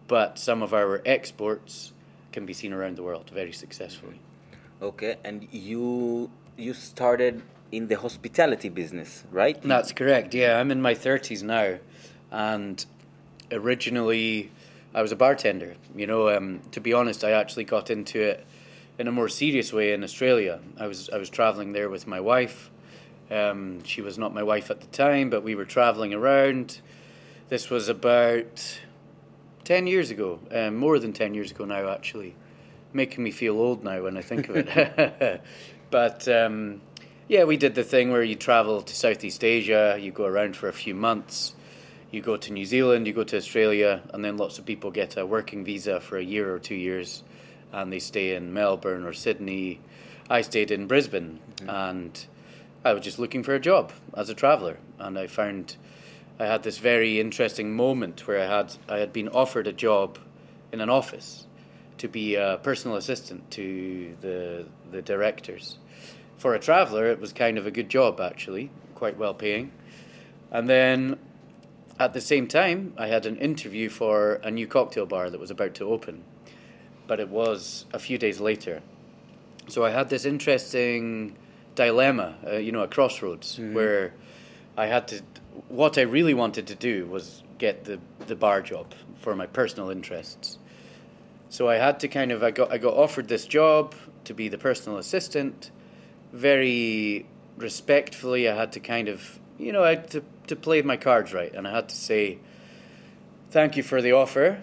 but 0.07 0.39
some 0.39 0.63
of 0.63 0.73
our 0.73 1.03
exports 1.05 1.93
can 2.33 2.47
be 2.47 2.53
seen 2.53 2.73
around 2.73 2.97
the 2.97 3.03
world 3.03 3.31
very 3.35 3.53
successfully. 3.53 4.21
Okay, 4.81 5.17
and 5.25 5.49
you 5.51 6.31
you 6.57 6.73
started 6.73 7.43
in 7.73 7.89
the 7.89 7.97
hospitality 7.97 8.69
business, 8.69 9.25
right? 9.31 9.61
That's 9.63 9.93
correct. 9.93 10.35
Yeah, 10.35 10.61
I'm 10.61 10.71
in 10.71 10.81
my 10.81 10.95
30s 10.95 11.43
now, 11.43 11.79
and 12.31 12.85
originally 13.53 14.51
I 14.95 15.03
was 15.03 15.13
a 15.13 15.17
bartender. 15.17 15.77
You 15.95 16.07
know, 16.07 16.29
um, 16.29 16.61
to 16.73 16.81
be 16.81 16.93
honest, 16.93 17.25
I 17.25 17.33
actually 17.33 17.65
got 17.65 17.91
into 17.91 18.21
it 18.21 18.47
in 18.99 19.09
a 19.09 19.13
more 19.13 19.29
serious 19.29 19.73
way 19.73 19.93
in 19.93 20.05
Australia. 20.05 20.61
I 20.79 20.87
was 20.87 21.09
I 21.11 21.19
was 21.19 21.31
traveling 21.31 21.73
there 21.73 21.89
with 21.89 22.07
my 22.07 22.21
wife. 22.21 22.71
Um, 23.31 23.83
she 23.85 24.03
was 24.03 24.19
not 24.19 24.35
my 24.35 24.43
wife 24.43 24.71
at 24.71 24.81
the 24.81 24.87
time, 24.89 25.31
but 25.31 25.43
we 25.43 25.55
were 25.55 25.65
traveling 25.65 26.13
around. 26.13 26.81
This 27.49 27.71
was 27.71 27.89
about 27.89 28.81
ten 29.65 29.87
years 29.87 30.11
ago, 30.11 30.41
um, 30.51 30.77
more 30.77 30.99
than 30.99 31.13
ten 31.13 31.35
years 31.35 31.51
ago 31.51 31.65
now, 31.65 31.89
actually, 31.89 32.35
making 32.93 33.25
me 33.25 33.31
feel 33.31 33.59
old 33.59 33.85
now 33.85 34.03
when 34.03 34.17
I 34.17 34.23
think 34.23 34.49
of 34.49 34.57
it. 34.57 35.43
but 35.91 36.29
um, 36.29 36.83
yeah, 37.29 37.45
we 37.45 37.57
did 37.57 37.75
the 37.75 37.85
thing 37.85 38.11
where 38.13 38.23
you 38.23 38.35
travel 38.35 38.83
to 38.83 38.95
Southeast 38.95 39.43
Asia, 39.43 39.97
you 39.99 40.13
go 40.13 40.27
around 40.27 40.57
for 40.57 40.69
a 40.69 40.73
few 40.73 40.95
months. 40.95 41.55
You 42.13 42.21
go 42.21 42.37
to 42.37 42.53
New 42.53 42.67
Zealand, 42.67 43.07
you 43.07 43.15
go 43.15 43.25
to 43.25 43.37
Australia, 43.39 44.03
and 44.13 44.25
then 44.25 44.37
lots 44.37 44.59
of 44.59 44.67
people 44.67 44.91
get 44.91 45.17
a 45.17 45.27
working 45.27 45.65
visa 45.65 45.99
for 45.99 46.19
a 46.19 46.23
year 46.23 46.55
or 46.55 46.59
two 46.59 46.77
years 46.77 47.25
and 47.73 47.93
they 47.93 47.99
stay 47.99 48.35
in 48.35 48.53
Melbourne 48.53 49.05
or 49.05 49.13
Sydney. 49.13 49.81
I 50.29 50.43
stayed 50.43 50.71
in 50.71 50.87
Brisbane 50.87 51.41
mm-hmm. 51.57 51.71
and 51.71 52.27
I 52.85 52.93
was 52.93 53.03
just 53.03 53.19
looking 53.19 53.43
for 53.43 53.55
a 53.55 53.61
job 53.61 53.93
as 54.15 54.29
a 54.29 54.35
traveller 54.35 54.79
and 54.99 55.19
I 55.19 55.27
found 55.27 55.77
I 56.39 56.47
had 56.47 56.63
this 56.63 56.79
very 56.79 57.21
interesting 57.21 57.75
moment 57.75 58.27
where 58.27 58.41
I 58.41 58.47
had 58.47 58.75
I 58.89 58.99
had 58.99 59.13
been 59.13 59.29
offered 59.29 59.67
a 59.67 59.73
job 59.73 60.19
in 60.71 60.81
an 60.81 60.91
office 60.91 61.47
to 61.99 62.09
be 62.09 62.35
a 62.35 62.59
personal 62.63 62.97
assistant 62.97 63.51
to 63.53 64.17
the 64.21 64.67
the 64.91 65.03
directors. 65.03 65.79
For 66.37 66.55
a 66.55 66.59
traveller 66.59 67.07
it 67.07 67.21
was 67.21 67.33
kind 67.33 67.59
of 67.59 67.67
a 67.67 67.71
good 67.71 67.89
job 67.89 68.21
actually, 68.21 68.71
quite 68.95 69.17
well 69.17 69.35
paying. 69.35 69.73
And 70.51 70.69
then 70.69 71.19
at 72.05 72.13
the 72.13 72.21
same 72.21 72.47
time 72.47 72.95
I 72.97 73.07
had 73.07 73.27
an 73.27 73.37
interview 73.39 73.89
for 73.89 74.35
a 74.43 74.51
new 74.51 74.67
cocktail 74.67 75.07
bar 75.07 75.31
that 75.31 75.41
was 75.41 75.51
about 75.51 75.75
to 75.75 75.85
open 75.85 76.25
but 77.07 77.21
it 77.21 77.29
was 77.29 77.85
a 77.93 77.99
few 77.99 78.19
days 78.19 78.41
later. 78.41 78.83
So 79.69 79.85
I 79.85 79.91
had 79.91 80.09
this 80.09 80.25
interesting 80.25 81.37
dilemma, 81.75 82.37
uh, 82.47 82.57
you 82.57 82.73
know, 82.73 82.81
a 82.83 82.89
crossroads 82.89 83.57
mm-hmm. 83.57 83.75
where 83.75 84.15
I 84.77 84.87
had 84.87 85.09
to. 85.09 85.23
What 85.69 85.99
I 85.99 86.03
really 86.03 86.35
wanted 86.35 86.67
to 86.69 86.75
do 86.75 87.07
was 87.07 87.43
get 87.59 87.85
the 87.85 88.01
the 88.27 88.35
bar 88.35 88.63
job 88.63 88.95
for 89.21 89.37
my 89.37 89.47
personal 89.47 89.91
interests. 89.91 90.59
So 91.49 91.69
I 91.69 91.77
had 91.77 92.01
to 92.01 92.09
kind 92.09 92.33
of 92.33 92.43
I 92.43 92.51
got 92.51 92.73
I 92.73 92.79
got 92.79 92.95
offered 92.95 93.29
this 93.29 93.47
job 93.47 93.95
to 94.25 94.35
be 94.35 94.49
the 94.49 94.59
personal 94.59 94.99
assistant. 94.99 95.71
Very 96.33 97.27
respectfully, 97.59 98.49
I 98.49 98.55
had 98.55 98.73
to 98.73 98.81
kind 98.81 99.09
of 99.09 99.39
you 99.63 99.73
know 99.73 99.85
I 99.85 99.91
had 99.91 100.11
to 100.11 100.23
to 100.49 100.57
play 100.57 100.83
my 100.83 100.97
cards 100.97 101.33
right, 101.33 101.55
and 101.55 101.67
I 101.67 101.71
had 101.71 101.89
to 101.89 101.97
say, 101.97 102.39
"Thank 103.51 103.77
you 103.77 103.83
for 103.83 104.03
the 104.03 104.13
offer. 104.13 104.61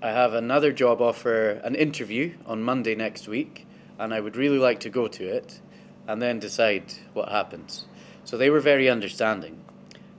I 0.00 0.10
have 0.10 0.32
another 0.32 0.72
job 0.72 1.00
offer, 1.00 1.60
an 1.64 1.74
interview 1.74 2.34
on 2.46 2.62
Monday 2.62 2.94
next 2.94 3.28
week, 3.28 3.66
and 3.98 4.14
I 4.14 4.20
would 4.20 4.36
really 4.36 4.58
like 4.58 4.80
to 4.80 4.90
go 4.90 5.08
to 5.08 5.24
it 5.24 5.60
and 6.06 6.22
then 6.22 6.38
decide 6.38 6.94
what 7.12 7.28
happens. 7.28 7.84
So 8.24 8.36
they 8.36 8.48
were 8.48 8.60
very 8.60 8.88
understanding. 8.88 9.60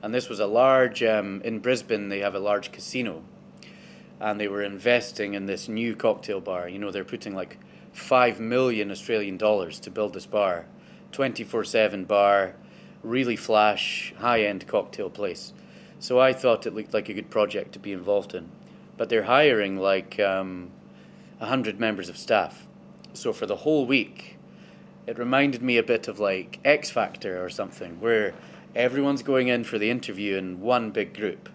And 0.01 0.13
this 0.13 0.29
was 0.29 0.39
a 0.39 0.48
large, 0.48 1.01
um, 1.03 1.41
in 1.43 1.59
Brisbane, 1.59 2.09
they 2.09 2.19
have 2.19 2.36
a 2.36 2.39
large 2.39 2.71
casino, 2.71 3.24
and 4.19 4.39
they 4.39 4.48
were 4.48 4.63
investing 4.63 5.33
in 5.33 5.45
this 5.45 5.67
new 5.67 5.95
cocktail 5.95 6.41
bar. 6.41 6.69
You 6.69 6.79
know, 6.79 6.91
they're 6.91 7.03
putting 7.03 7.33
like 7.33 7.57
5 7.93 8.39
million 8.39 8.91
Australian 8.91 9.38
dollars 9.38 9.79
to 9.81 9.91
build 9.91 10.13
this 10.13 10.25
bar, 10.25 10.65
24 11.12 11.63
7 11.63 12.05
bar, 12.05 12.55
really 13.03 13.36
flash, 13.36 14.13
high 14.18 14.44
end 14.44 14.68
cocktail 14.68 15.10
place. 15.10 15.53
So 16.00 16.20
I 16.20 16.34
thought 16.34 16.65
it 16.65 16.74
looked 16.74 16.94
like 16.94 17.10
a 17.10 17.13
good 17.13 17.29
project 17.29 17.74
to 17.74 17.79
be 17.79 17.91
involved 17.91 18.34
in 18.34 18.50
but 19.00 19.08
they're 19.08 19.24
hiring 19.24 19.77
like 19.77 20.20
um, 20.20 20.72
100 21.38 21.79
members 21.79 22.10
of 22.10 22.18
staff. 22.18 22.68
So 23.13 23.32
for 23.32 23.46
the 23.46 23.56
whole 23.56 23.86
week, 23.86 24.36
it 25.08 25.18
reminded 25.18 25.62
me 25.62 25.77
a 25.77 25.84
bit 25.84 26.10
of 26.10 26.20
like 26.20 26.60
X 26.65 26.89
Factor 26.89 27.41
or 27.41 27.50
something, 27.50 28.01
where 28.01 28.34
everyone's 28.75 29.24
going 29.24 29.48
in 29.48 29.63
for 29.63 29.77
the 29.77 29.89
interview 29.89 30.36
in 30.36 30.60
one 30.60 30.91
big 30.91 31.15
group. 31.15 31.48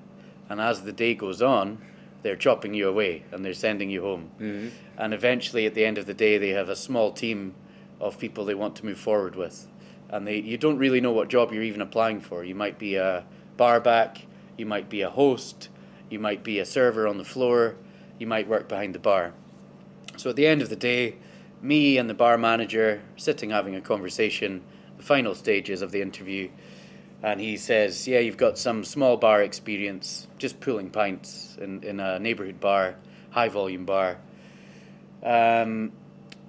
And 0.49 0.59
as 0.59 0.85
the 0.85 0.93
day 0.93 1.15
goes 1.15 1.43
on, 1.43 1.85
they're 2.23 2.35
chopping 2.35 2.73
you 2.73 2.89
away 2.89 3.25
and 3.31 3.45
they're 3.45 3.53
sending 3.53 3.91
you 3.91 4.01
home. 4.01 4.31
Mm-hmm. 4.41 4.69
And 4.97 5.13
eventually, 5.13 5.67
at 5.67 5.75
the 5.75 5.85
end 5.85 5.99
of 5.99 6.07
the 6.07 6.15
day, 6.15 6.39
they 6.39 6.51
have 6.51 6.71
a 6.71 6.77
small 6.77 7.13
team 7.13 7.55
of 8.01 8.19
people 8.19 8.47
they 8.47 8.55
want 8.55 8.75
to 8.77 8.87
move 8.87 8.99
forward 8.99 9.37
with, 9.37 9.69
and 10.11 10.27
they 10.27 10.37
you 10.37 10.59
don't 10.59 10.79
really 10.79 11.01
know 11.01 11.13
what 11.13 11.29
job 11.29 11.53
you're 11.53 11.63
even 11.63 11.81
applying 11.81 12.21
for. 12.21 12.45
You 12.45 12.55
might 12.55 12.79
be 12.79 12.97
a 12.97 13.25
bar 13.57 13.81
back, 13.81 14.27
you 14.57 14.67
might 14.67 14.89
be 14.89 15.03
a 15.03 15.11
host, 15.11 15.69
you 16.11 16.19
might 16.19 16.45
be 16.45 16.59
a 16.59 16.65
server 16.65 17.07
on 17.07 17.19
the 17.19 17.25
floor, 17.25 17.77
you 18.19 18.27
might 18.27 18.49
work 18.49 18.69
behind 18.69 18.95
the 18.95 18.99
bar. 18.99 19.33
So 20.17 20.31
at 20.31 20.37
the 20.37 20.47
end 20.47 20.63
of 20.63 20.69
the 20.69 20.77
day, 20.77 21.17
me 21.61 21.99
and 21.99 22.09
the 22.09 22.15
bar 22.15 22.39
manager 22.39 23.03
sitting 23.17 23.51
having 23.51 23.75
a 23.75 23.81
conversation, 23.81 24.63
the 24.97 25.03
final 25.03 25.35
stages 25.35 25.83
of 25.83 25.91
the 25.91 26.03
interview, 26.03 26.51
and 27.23 27.41
he 27.41 27.57
says, 27.57 28.07
"Yeah, 28.07 28.19
you've 28.19 28.37
got 28.37 28.59
some 28.59 28.85
small 28.85 29.17
bar 29.17 29.43
experience, 29.43 30.29
just 30.39 30.61
pulling 30.61 30.91
pints 30.91 31.57
in, 31.61 31.83
in 31.83 31.99
a 31.99 32.19
neighborhood 32.19 32.61
bar, 32.61 32.97
high 33.31 33.49
volume 33.49 33.87
bar." 33.87 34.19
Um, 35.23 35.93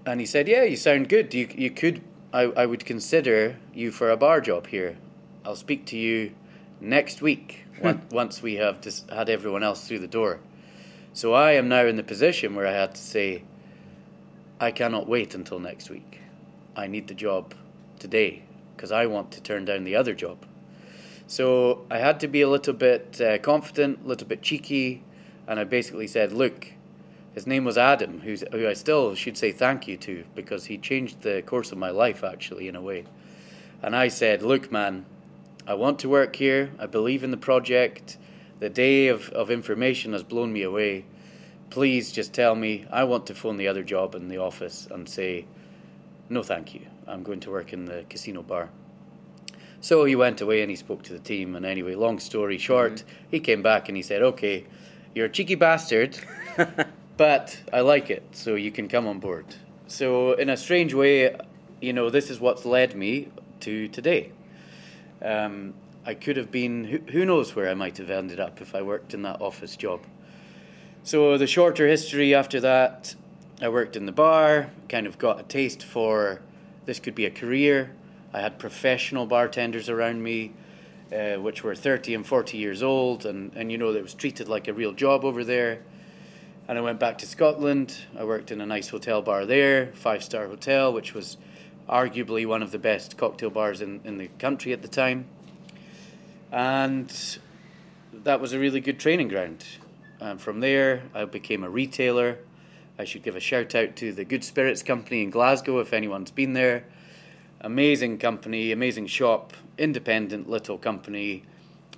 and 0.05 0.19
he 0.19 0.25
said, 0.25 0.47
"Yeah, 0.47 0.63
you 0.63 0.75
sound 0.75 1.07
good. 1.07 1.33
You 1.33 1.47
you 1.55 1.71
could 1.71 2.01
I, 2.35 2.51
I 2.63 2.65
would 2.65 2.83
consider 2.83 3.55
you 3.73 3.91
for 3.91 4.11
a 4.11 4.17
bar 4.17 4.41
job 4.41 4.67
here. 4.67 4.97
I'll 5.45 5.55
speak 5.55 5.85
to 5.85 5.97
you 5.97 6.33
next 6.81 7.21
week 7.21 7.63
once, 7.81 8.11
once 8.11 8.41
we 8.41 8.55
have 8.55 8.81
just 8.81 9.09
had 9.09 9.29
everyone 9.29 9.63
else 9.63 9.87
through 9.87 9.99
the 9.99 10.07
door." 10.07 10.41
So 11.13 11.31
I 11.31 11.53
am 11.53 11.69
now 11.69 11.85
in 11.85 11.95
the 11.95 12.03
position 12.03 12.53
where 12.53 12.67
I 12.67 12.73
had 12.73 12.93
to 12.93 13.01
say, 13.01 13.43
I 14.59 14.71
cannot 14.71 15.07
wait 15.07 15.33
until 15.33 15.59
next 15.59 15.89
week. 15.89 16.19
I 16.75 16.87
need 16.87 17.07
the 17.07 17.13
job 17.13 17.53
today 17.99 18.43
because 18.75 18.91
I 18.91 19.05
want 19.05 19.31
to 19.31 19.41
turn 19.41 19.63
down 19.63 19.85
the 19.85 19.95
other 19.95 20.13
job. 20.13 20.45
So 21.27 21.85
I 21.89 21.99
had 21.99 22.19
to 22.19 22.27
be 22.27 22.41
a 22.41 22.49
little 22.49 22.73
bit 22.73 23.21
uh, 23.21 23.37
confident, 23.37 23.99
a 24.03 24.07
little 24.09 24.27
bit 24.27 24.41
cheeky, 24.41 25.03
and 25.47 25.57
I 25.57 25.63
basically 25.63 26.07
said, 26.07 26.33
Look, 26.33 26.67
his 27.35 27.45
name 27.45 27.65
was 27.65 27.77
Adam, 27.77 28.21
who's, 28.21 28.43
who 28.51 28.67
I 28.67 28.73
still 28.73 29.13
should 29.13 29.37
say 29.37 29.51
thank 29.51 29.87
you 29.87 29.97
to 29.97 30.23
because 30.33 30.65
he 30.65 30.77
changed 30.77 31.21
the 31.21 31.43
course 31.45 31.71
of 31.73 31.77
my 31.77 31.89
life, 31.89 32.23
actually, 32.23 32.67
in 32.69 32.75
a 32.75 32.81
way. 32.81 33.03
And 33.81 33.95
I 33.95 34.07
said, 34.07 34.41
Look, 34.41 34.71
man, 34.71 35.05
I 35.67 35.73
want 35.73 35.99
to 35.99 36.09
work 36.09 36.37
here. 36.37 36.71
I 36.79 36.85
believe 36.85 37.23
in 37.23 37.31
the 37.31 37.37
project. 37.37 38.17
The 38.59 38.69
day 38.69 39.09
of, 39.09 39.29
of 39.29 39.51
information 39.51 40.13
has 40.13 40.23
blown 40.23 40.53
me 40.53 40.63
away. 40.63 41.05
Please 41.69 42.13
just 42.13 42.33
tell 42.33 42.55
me. 42.55 42.85
I 42.89 43.03
want 43.03 43.27
to 43.27 43.35
phone 43.35 43.57
the 43.57 43.67
other 43.67 43.83
job 43.83 44.15
in 44.15 44.29
the 44.29 44.37
office 44.37 44.87
and 44.89 45.07
say, 45.07 45.45
No, 46.29 46.41
thank 46.41 46.73
you. 46.73 46.87
I'm 47.05 47.21
going 47.21 47.41
to 47.41 47.51
work 47.51 47.73
in 47.73 47.85
the 47.85 48.05
casino 48.09 48.43
bar. 48.43 48.69
So 49.81 50.05
he 50.05 50.15
went 50.15 50.39
away 50.39 50.61
and 50.61 50.69
he 50.69 50.75
spoke 50.77 51.03
to 51.03 51.13
the 51.13 51.19
team. 51.19 51.55
And 51.55 51.65
anyway, 51.65 51.95
long 51.95 52.17
story 52.19 52.57
short, 52.57 52.93
mm-hmm. 52.93 53.09
he 53.29 53.39
came 53.41 53.61
back 53.61 53.89
and 53.89 53.97
he 53.97 54.03
said, 54.03 54.21
Okay, 54.21 54.65
you're 55.13 55.25
a 55.25 55.29
cheeky 55.29 55.55
bastard, 55.55 56.17
but 57.17 57.57
I 57.71 57.81
like 57.81 58.09
it, 58.09 58.23
so 58.31 58.55
you 58.55 58.71
can 58.71 58.87
come 58.87 59.07
on 59.07 59.19
board. 59.19 59.45
So, 59.87 60.33
in 60.33 60.49
a 60.49 60.57
strange 60.57 60.93
way, 60.93 61.35
you 61.81 61.93
know, 61.93 62.09
this 62.09 62.29
is 62.29 62.39
what's 62.39 62.65
led 62.65 62.95
me 62.95 63.29
to 63.61 63.87
today. 63.87 64.31
Um, 65.21 65.73
I 66.05 66.13
could 66.13 66.37
have 66.37 66.51
been, 66.51 66.85
who, 66.85 66.97
who 67.11 67.25
knows 67.25 67.55
where 67.55 67.69
I 67.69 67.73
might 67.73 67.97
have 67.97 68.09
ended 68.09 68.39
up 68.39 68.61
if 68.61 68.75
I 68.75 68.81
worked 68.81 69.13
in 69.13 69.21
that 69.23 69.41
office 69.41 69.75
job. 69.75 70.01
So, 71.03 71.37
the 71.37 71.47
shorter 71.47 71.87
history 71.87 72.33
after 72.33 72.59
that, 72.61 73.15
I 73.61 73.69
worked 73.69 73.95
in 73.95 74.05
the 74.05 74.11
bar, 74.11 74.71
kind 74.89 75.07
of 75.07 75.17
got 75.17 75.39
a 75.39 75.43
taste 75.43 75.83
for 75.83 76.41
this 76.85 76.99
could 76.99 77.15
be 77.15 77.25
a 77.25 77.31
career. 77.31 77.91
I 78.33 78.41
had 78.41 78.59
professional 78.59 79.25
bartenders 79.25 79.89
around 79.89 80.21
me, 80.21 80.53
uh, 81.11 81.35
which 81.35 81.63
were 81.63 81.75
30 81.75 82.15
and 82.15 82.25
40 82.25 82.57
years 82.57 82.83
old, 82.83 83.25
and, 83.25 83.53
and 83.55 83.71
you 83.71 83.77
know, 83.77 83.91
it 83.91 84.03
was 84.03 84.13
treated 84.13 84.47
like 84.47 84.67
a 84.67 84.73
real 84.73 84.93
job 84.93 85.23
over 85.23 85.43
there. 85.43 85.81
And 86.67 86.77
I 86.77 86.81
went 86.81 86.99
back 86.99 87.19
to 87.19 87.27
Scotland. 87.27 87.95
I 88.17 88.23
worked 88.23 88.51
in 88.51 88.59
a 88.61 88.65
nice 88.65 88.89
hotel 88.89 89.21
bar 89.21 89.45
there, 89.45 89.87
five 89.93 90.23
star 90.23 90.47
hotel, 90.47 90.91
which 90.91 91.13
was 91.13 91.37
arguably 91.87 92.45
one 92.45 92.63
of 92.63 92.71
the 92.71 92.79
best 92.79 93.17
cocktail 93.17 93.49
bars 93.51 93.81
in, 93.81 94.01
in 94.03 94.17
the 94.17 94.27
country 94.39 94.73
at 94.73 94.81
the 94.81 94.87
time 94.87 95.25
and 96.55 97.37
that 98.23 98.39
was 98.39 98.53
a 98.53 98.59
really 98.59 98.79
good 98.79 98.97
training 98.97 99.27
ground. 99.27 99.65
And 100.21 100.39
from 100.39 100.61
there, 100.61 101.03
I 101.13 101.25
became 101.25 101.65
a 101.65 101.69
retailer. 101.69 102.39
I 102.97 103.03
should 103.03 103.23
give 103.23 103.35
a 103.35 103.41
shout 103.41 103.75
out 103.75 103.97
to 103.97 104.13
the 104.13 104.23
Good 104.23 104.43
Spirits 104.43 104.81
Company 104.81 105.21
in 105.21 105.29
Glasgow 105.29 105.79
if 105.79 105.91
anyone's 105.91 106.31
been 106.31 106.53
there. 106.53 106.85
Amazing 107.59 108.19
company, 108.19 108.71
amazing 108.71 109.07
shop, 109.07 109.51
independent 109.77 110.49
little 110.49 110.77
company, 110.77 111.43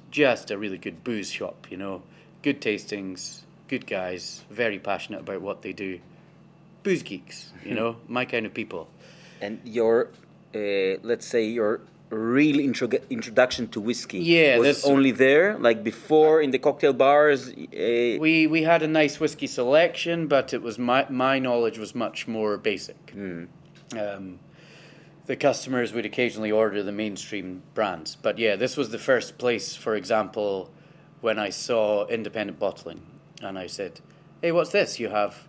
just 0.09 0.49
a 0.49 0.57
really 0.57 0.79
good 0.79 1.03
booze 1.03 1.29
shop, 1.29 1.67
you 1.69 1.77
know. 1.77 2.01
Good 2.41 2.59
tastings, 2.59 3.41
good 3.67 3.85
guys, 3.87 4.43
very 4.49 4.79
passionate 4.79 5.21
about 5.21 5.41
what 5.41 5.61
they 5.61 5.73
do. 5.73 5.99
Booze 6.83 7.03
geeks, 7.03 7.51
you 7.63 7.73
know, 7.73 7.97
my 8.07 8.25
kind 8.25 8.45
of 8.45 8.53
people. 8.53 8.87
And 9.41 9.59
your, 9.63 10.09
uh, 10.55 10.97
let's 11.03 11.25
say, 11.25 11.45
your 11.45 11.81
real 12.09 12.59
intro- 12.59 12.87
introduction 13.09 13.67
to 13.67 13.81
whiskey 13.81 14.19
yeah 14.19 14.57
was 14.57 14.85
only 14.85 15.11
there 15.11 15.57
like 15.57 15.83
before 15.83 16.41
in 16.41 16.51
the 16.51 16.57
cocktail 16.57 16.93
bars 16.93 17.49
uh, 17.49 17.53
we 18.17 18.47
we 18.47 18.63
had 18.63 18.81
a 18.81 18.87
nice 18.87 19.19
whiskey 19.19 19.45
selection 19.45 20.25
but 20.25 20.53
it 20.53 20.61
was 20.61 20.79
my 20.79 21.05
my 21.09 21.37
knowledge 21.37 21.77
was 21.77 21.93
much 21.93 22.25
more 22.25 22.57
basic 22.57 23.07
mm. 23.07 23.45
um, 23.99 24.39
the 25.25 25.35
customers 25.35 25.91
would 25.91 26.05
occasionally 26.05 26.51
order 26.51 26.81
the 26.81 26.93
mainstream 26.93 27.61
brands 27.73 28.15
but 28.15 28.39
yeah 28.39 28.55
this 28.55 28.77
was 28.77 28.91
the 28.91 28.99
first 28.99 29.37
place 29.37 29.75
for 29.75 29.93
example 29.93 30.69
when 31.19 31.37
i 31.37 31.49
saw 31.49 32.07
independent 32.07 32.57
bottling 32.57 33.01
and 33.41 33.57
i 33.57 33.67
said 33.67 34.01
hey 34.41 34.51
what's 34.51 34.71
this? 34.71 34.99
You 34.99 35.09
have 35.09 35.47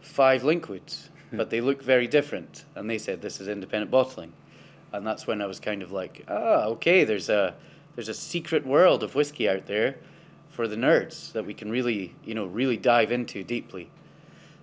five 0.00 0.42
linkwoods 0.42 1.08
but 1.32 1.50
they 1.50 1.60
look 1.60 1.82
very 1.82 2.06
different. 2.06 2.64
And 2.74 2.88
they 2.88 2.98
said 2.98 3.22
this 3.22 3.40
is 3.40 3.48
independent 3.48 3.90
bottling. 3.90 4.32
And 4.92 5.06
that's 5.06 5.26
when 5.26 5.42
I 5.42 5.46
was 5.46 5.58
kind 5.58 5.82
of 5.82 5.90
like, 5.90 6.24
ah, 6.28 6.64
okay, 6.66 7.04
there's 7.04 7.28
a 7.28 7.54
there's 7.96 8.08
a 8.08 8.14
secret 8.14 8.66
world 8.66 9.02
of 9.02 9.14
whiskey 9.14 9.48
out 9.48 9.66
there 9.66 9.96
for 10.48 10.68
the 10.68 10.76
nerds 10.76 11.32
that 11.32 11.46
we 11.46 11.54
can 11.54 11.70
really, 11.70 12.14
you 12.24 12.34
know, 12.34 12.46
really 12.46 12.76
dive 12.76 13.10
into 13.10 13.42
deeply. 13.42 13.90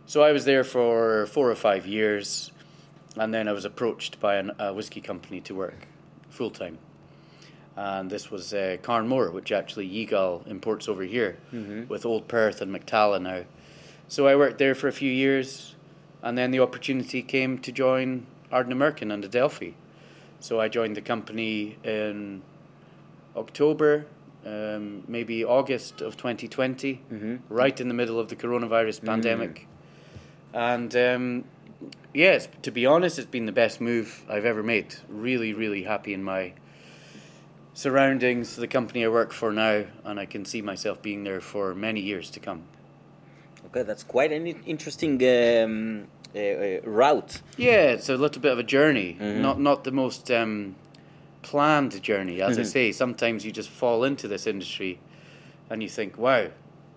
So 0.05 0.23
I 0.23 0.31
was 0.31 0.45
there 0.45 0.63
for 0.63 1.27
four 1.27 1.49
or 1.49 1.55
five 1.55 1.85
years, 1.85 2.51
and 3.15 3.33
then 3.33 3.47
I 3.47 3.53
was 3.53 3.65
approached 3.65 4.19
by 4.19 4.35
an, 4.35 4.51
a 4.59 4.73
whiskey 4.73 5.01
company 5.01 5.39
to 5.41 5.55
work 5.55 5.87
full 6.29 6.49
time. 6.49 6.77
And 7.75 8.09
this 8.09 8.29
was 8.29 8.53
uh, 8.53 8.77
Carn 8.81 9.07
Mor, 9.07 9.31
which 9.31 9.51
actually 9.51 9.89
Yigal 9.89 10.45
imports 10.47 10.89
over 10.89 11.03
here 11.03 11.37
mm-hmm. 11.53 11.87
with 11.87 12.05
Old 12.05 12.27
Perth 12.27 12.61
and 12.61 12.73
Mactalla 12.75 13.21
now. 13.21 13.43
So 14.07 14.27
I 14.27 14.35
worked 14.35 14.57
there 14.57 14.75
for 14.75 14.89
a 14.89 14.91
few 14.91 15.11
years, 15.11 15.75
and 16.21 16.37
then 16.37 16.51
the 16.51 16.59
opportunity 16.59 17.21
came 17.21 17.57
to 17.59 17.71
join 17.71 18.25
Ardnamurchan 18.51 19.11
and 19.13 19.23
Adelphi. 19.23 19.75
So 20.41 20.59
I 20.59 20.67
joined 20.67 20.97
the 20.97 21.01
company 21.01 21.77
in 21.83 22.41
October, 23.37 24.05
um, 24.45 25.03
maybe 25.07 25.45
August 25.45 26.01
of 26.01 26.17
2020, 26.17 26.95
mm-hmm. 26.95 27.35
right 27.47 27.79
in 27.79 27.87
the 27.87 27.93
middle 27.93 28.19
of 28.19 28.27
the 28.27 28.35
coronavirus 28.35 29.01
mm. 29.01 29.05
pandemic. 29.05 29.67
And 30.53 30.95
um, 30.95 31.45
yes, 32.13 32.47
to 32.63 32.71
be 32.71 32.85
honest, 32.85 33.17
it's 33.17 33.29
been 33.29 33.45
the 33.45 33.51
best 33.51 33.79
move 33.79 34.25
I've 34.27 34.45
ever 34.45 34.63
made. 34.63 34.95
Really, 35.07 35.53
really 35.53 35.83
happy 35.83 36.13
in 36.13 36.23
my 36.23 36.53
surroundings, 37.81 38.55
the 38.55 38.67
company 38.67 39.03
I 39.03 39.07
work 39.07 39.33
for 39.33 39.51
now, 39.51 39.85
and 40.05 40.19
I 40.19 40.25
can 40.25 40.45
see 40.45 40.61
myself 40.61 41.01
being 41.01 41.23
there 41.23 41.41
for 41.41 41.73
many 41.73 41.99
years 41.99 42.29
to 42.31 42.39
come. 42.39 42.63
Okay, 43.65 43.83
that's 43.83 44.03
quite 44.03 44.31
an 44.31 44.45
interesting 44.47 45.15
um, 45.23 46.07
uh, 46.35 46.39
uh, 46.39 46.81
route. 46.83 47.41
Yeah, 47.57 47.93
it's 47.95 48.09
a 48.09 48.15
little 48.15 48.41
bit 48.41 48.51
of 48.51 48.59
a 48.59 48.63
journey, 48.63 49.17
mm-hmm. 49.19 49.41
not 49.41 49.59
not 49.59 49.83
the 49.83 49.91
most 49.91 50.29
um, 50.29 50.75
planned 51.41 52.01
journey. 52.03 52.41
As 52.41 52.53
mm-hmm. 52.53 52.61
I 52.61 52.63
say, 52.63 52.91
sometimes 52.91 53.45
you 53.45 53.51
just 53.51 53.69
fall 53.69 54.03
into 54.03 54.27
this 54.27 54.45
industry, 54.45 54.99
and 55.69 55.81
you 55.81 55.89
think, 55.89 56.17
"Wow, 56.17 56.47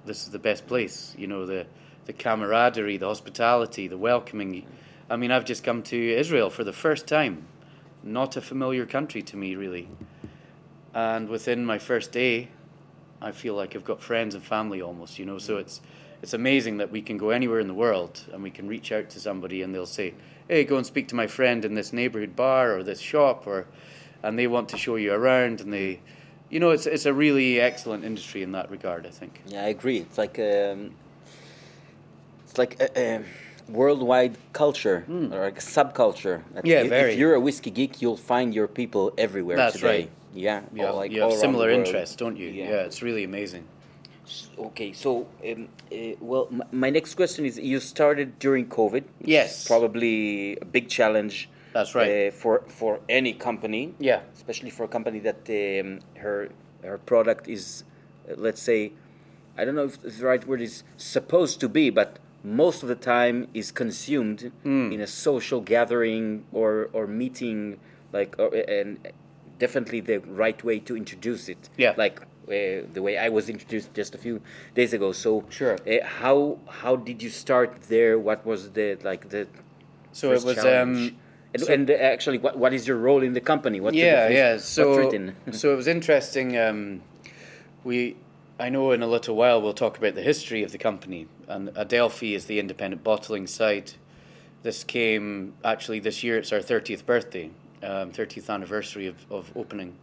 this 0.04 0.24
is 0.24 0.30
the 0.30 0.38
best 0.38 0.66
place." 0.66 1.14
You 1.16 1.26
know 1.26 1.46
the 1.46 1.66
the 2.06 2.12
camaraderie, 2.12 2.98
the 2.98 3.06
hospitality, 3.06 3.88
the 3.88 3.98
welcoming. 3.98 4.66
I 5.08 5.16
mean, 5.16 5.30
I've 5.30 5.44
just 5.44 5.64
come 5.64 5.82
to 5.84 5.96
Israel 5.96 6.50
for 6.50 6.64
the 6.64 6.72
first 6.72 7.06
time, 7.06 7.46
not 8.02 8.36
a 8.36 8.40
familiar 8.40 8.86
country 8.86 9.22
to 9.22 9.36
me 9.36 9.54
really, 9.54 9.88
and 10.94 11.28
within 11.28 11.64
my 11.64 11.78
first 11.78 12.12
day, 12.12 12.48
I 13.20 13.32
feel 13.32 13.54
like 13.54 13.74
I've 13.74 13.84
got 13.84 14.00
friends 14.00 14.34
and 14.34 14.44
family 14.44 14.80
almost. 14.80 15.18
You 15.18 15.26
know, 15.26 15.38
so 15.38 15.56
it's 15.56 15.80
it's 16.22 16.34
amazing 16.34 16.78
that 16.78 16.90
we 16.90 17.02
can 17.02 17.18
go 17.18 17.30
anywhere 17.30 17.60
in 17.60 17.68
the 17.68 17.74
world 17.74 18.24
and 18.32 18.42
we 18.42 18.50
can 18.50 18.68
reach 18.68 18.92
out 18.92 19.10
to 19.10 19.20
somebody 19.20 19.62
and 19.62 19.74
they'll 19.74 19.86
say, 19.86 20.14
"Hey, 20.48 20.64
go 20.64 20.76
and 20.76 20.86
speak 20.86 21.08
to 21.08 21.14
my 21.14 21.26
friend 21.26 21.64
in 21.64 21.74
this 21.74 21.92
neighborhood 21.92 22.36
bar 22.36 22.76
or 22.76 22.82
this 22.82 23.00
shop," 23.00 23.46
or 23.46 23.66
and 24.22 24.38
they 24.38 24.46
want 24.46 24.68
to 24.70 24.78
show 24.78 24.96
you 24.96 25.12
around 25.12 25.60
and 25.60 25.72
they, 25.72 26.00
you 26.48 26.60
know, 26.60 26.70
it's 26.70 26.86
it's 26.86 27.06
a 27.06 27.12
really 27.12 27.60
excellent 27.60 28.04
industry 28.04 28.42
in 28.42 28.52
that 28.52 28.70
regard. 28.70 29.04
I 29.06 29.10
think. 29.10 29.42
Yeah, 29.46 29.64
I 29.64 29.68
agree. 29.68 29.98
It's 29.98 30.16
like 30.16 30.38
um, 30.38 30.94
it's 32.44 32.56
like 32.56 32.80
a, 32.80 32.98
a 32.98 33.24
worldwide 33.68 34.36
culture 34.52 35.04
mm. 35.08 35.32
or 35.32 35.40
like 35.40 35.58
a 35.58 35.62
subculture. 35.62 36.42
Yeah, 36.62 36.82
if, 36.82 36.88
very. 36.88 37.12
If 37.12 37.18
you're 37.18 37.34
a 37.34 37.40
whiskey 37.40 37.70
geek, 37.70 38.00
you'll 38.00 38.16
find 38.16 38.54
your 38.54 38.68
people 38.68 39.12
everywhere. 39.18 39.56
That's 39.56 39.76
today. 39.76 39.88
right. 39.88 40.10
Yeah, 40.34 40.62
yeah. 40.74 40.86
All, 40.90 40.96
like 40.96 41.12
you 41.12 41.22
have 41.22 41.32
similar 41.32 41.70
interests, 41.70 42.16
don't 42.16 42.36
you? 42.36 42.48
Yeah. 42.48 42.68
yeah, 42.70 42.80
it's 42.88 43.02
really 43.02 43.24
amazing. 43.24 43.64
Okay, 44.58 44.92
so 44.92 45.26
um, 45.46 45.68
uh, 45.92 45.96
well, 46.20 46.48
my 46.72 46.90
next 46.90 47.14
question 47.14 47.44
is: 47.44 47.58
You 47.58 47.78
started 47.80 48.38
during 48.38 48.66
COVID. 48.66 49.04
Yes, 49.20 49.66
probably 49.66 50.56
a 50.56 50.64
big 50.64 50.88
challenge 50.88 51.48
That's 51.74 51.94
right. 51.94 52.28
Uh, 52.28 52.30
for 52.30 52.62
for 52.68 53.00
any 53.08 53.32
company, 53.34 53.92
Yeah. 53.98 54.20
especially 54.34 54.70
for 54.70 54.84
a 54.84 54.88
company 54.88 55.20
that 55.20 55.40
um, 55.50 56.00
her 56.22 56.48
her 56.82 56.98
product 56.98 57.48
is, 57.48 57.84
uh, 58.28 58.34
let's 58.36 58.62
say, 58.62 58.92
I 59.58 59.64
don't 59.64 59.74
know 59.74 59.84
if 59.86 60.00
the 60.00 60.24
right 60.24 60.44
word 60.46 60.60
is 60.62 60.84
supposed 60.96 61.60
to 61.60 61.68
be, 61.68 61.90
but 61.90 62.18
most 62.42 62.82
of 62.82 62.88
the 62.88 62.96
time 63.16 63.48
is 63.54 63.70
consumed 63.72 64.52
Hmm. 64.62 64.90
in 64.92 65.00
a 65.00 65.06
social 65.06 65.60
gathering 65.60 66.44
or 66.52 66.88
or 66.94 67.06
meeting, 67.06 67.78
like 68.12 68.36
or, 68.38 68.48
and 68.54 68.98
definitely 69.64 70.00
the 70.12 70.18
right 70.44 70.60
way 70.68 70.76
to 70.88 70.92
introduce 71.02 71.44
it. 71.54 71.62
Yeah. 71.84 71.94
like. 72.04 72.16
Uh, 72.44 72.84
the 72.96 73.02
way 73.06 73.14
I 73.26 73.30
was 73.38 73.44
introduced 73.54 73.88
just 74.00 74.12
a 74.14 74.18
few 74.26 74.36
days 74.78 74.92
ago. 74.98 75.08
So, 75.12 75.30
Sure. 75.58 75.76
Uh, 75.92 76.04
how 76.20 76.36
how 76.82 76.94
did 77.08 77.18
you 77.24 77.30
start 77.44 77.70
there? 77.94 78.14
What 78.28 78.40
was 78.50 78.60
the 78.78 78.88
like 79.10 79.22
the 79.34 79.42
So 80.12 80.24
it 80.36 80.44
was 80.44 80.56
challenge? 80.56 80.98
um, 81.12 81.16
and, 81.54 81.62
so- 81.62 81.72
and 81.74 81.84
uh, 81.90 81.94
actually, 82.14 82.38
what, 82.44 82.54
what 82.62 82.72
is 82.78 82.82
your 82.88 82.98
role 83.08 83.22
in 83.28 83.32
the 83.38 83.40
company? 83.52 83.78
What's 83.80 83.96
yeah, 83.96 84.28
yeah. 84.40 84.58
So, 84.58 84.82
so 85.60 85.72
it 85.72 85.76
was 85.82 85.88
interesting. 85.98 86.48
Um, 86.66 87.00
we, 87.88 88.16
I 88.60 88.68
know 88.74 88.92
in 88.96 89.02
a 89.02 89.10
little 89.16 89.36
while 89.40 89.58
we'll 89.62 89.80
talk 89.84 89.96
about 90.00 90.14
the 90.14 90.26
history 90.32 90.62
of 90.66 90.70
the 90.74 90.78
company. 90.88 91.26
And 91.48 91.64
Adelphi 91.82 92.34
is 92.38 92.44
the 92.44 92.58
independent 92.64 93.00
bottling 93.10 93.46
site. 93.46 93.90
This 94.62 94.84
came 94.84 95.54
actually 95.72 96.00
this 96.08 96.22
year. 96.24 96.36
It's 96.40 96.52
our 96.52 96.62
thirtieth 96.72 97.02
birthday, 97.12 97.46
um, 97.84 98.10
thirtieth 98.10 98.48
anniversary 98.48 99.06
of, 99.06 99.26
of 99.30 99.52
opening. 99.56 99.94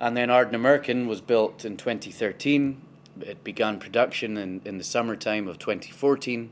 And 0.00 0.16
then 0.16 0.28
Ardnamurchan 0.28 1.06
was 1.06 1.20
built 1.20 1.64
in 1.64 1.76
2013. 1.76 2.80
It 3.20 3.44
began 3.44 3.78
production 3.78 4.36
in, 4.36 4.60
in 4.64 4.78
the 4.78 4.84
summertime 4.84 5.46
of 5.46 5.58
2014 5.58 6.50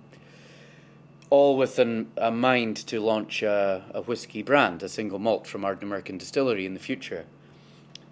all 1.32 1.56
with 1.56 1.78
an, 1.78 2.12
a 2.18 2.30
mind 2.30 2.76
to 2.76 3.00
launch 3.00 3.42
a, 3.42 3.82
a 3.94 4.02
whiskey 4.02 4.42
brand, 4.42 4.82
a 4.82 4.88
single 4.88 5.18
malt 5.18 5.46
from 5.46 5.62
Ardnamurchan 5.62 6.18
Distillery 6.18 6.66
in 6.66 6.74
the 6.74 6.78
future. 6.78 7.24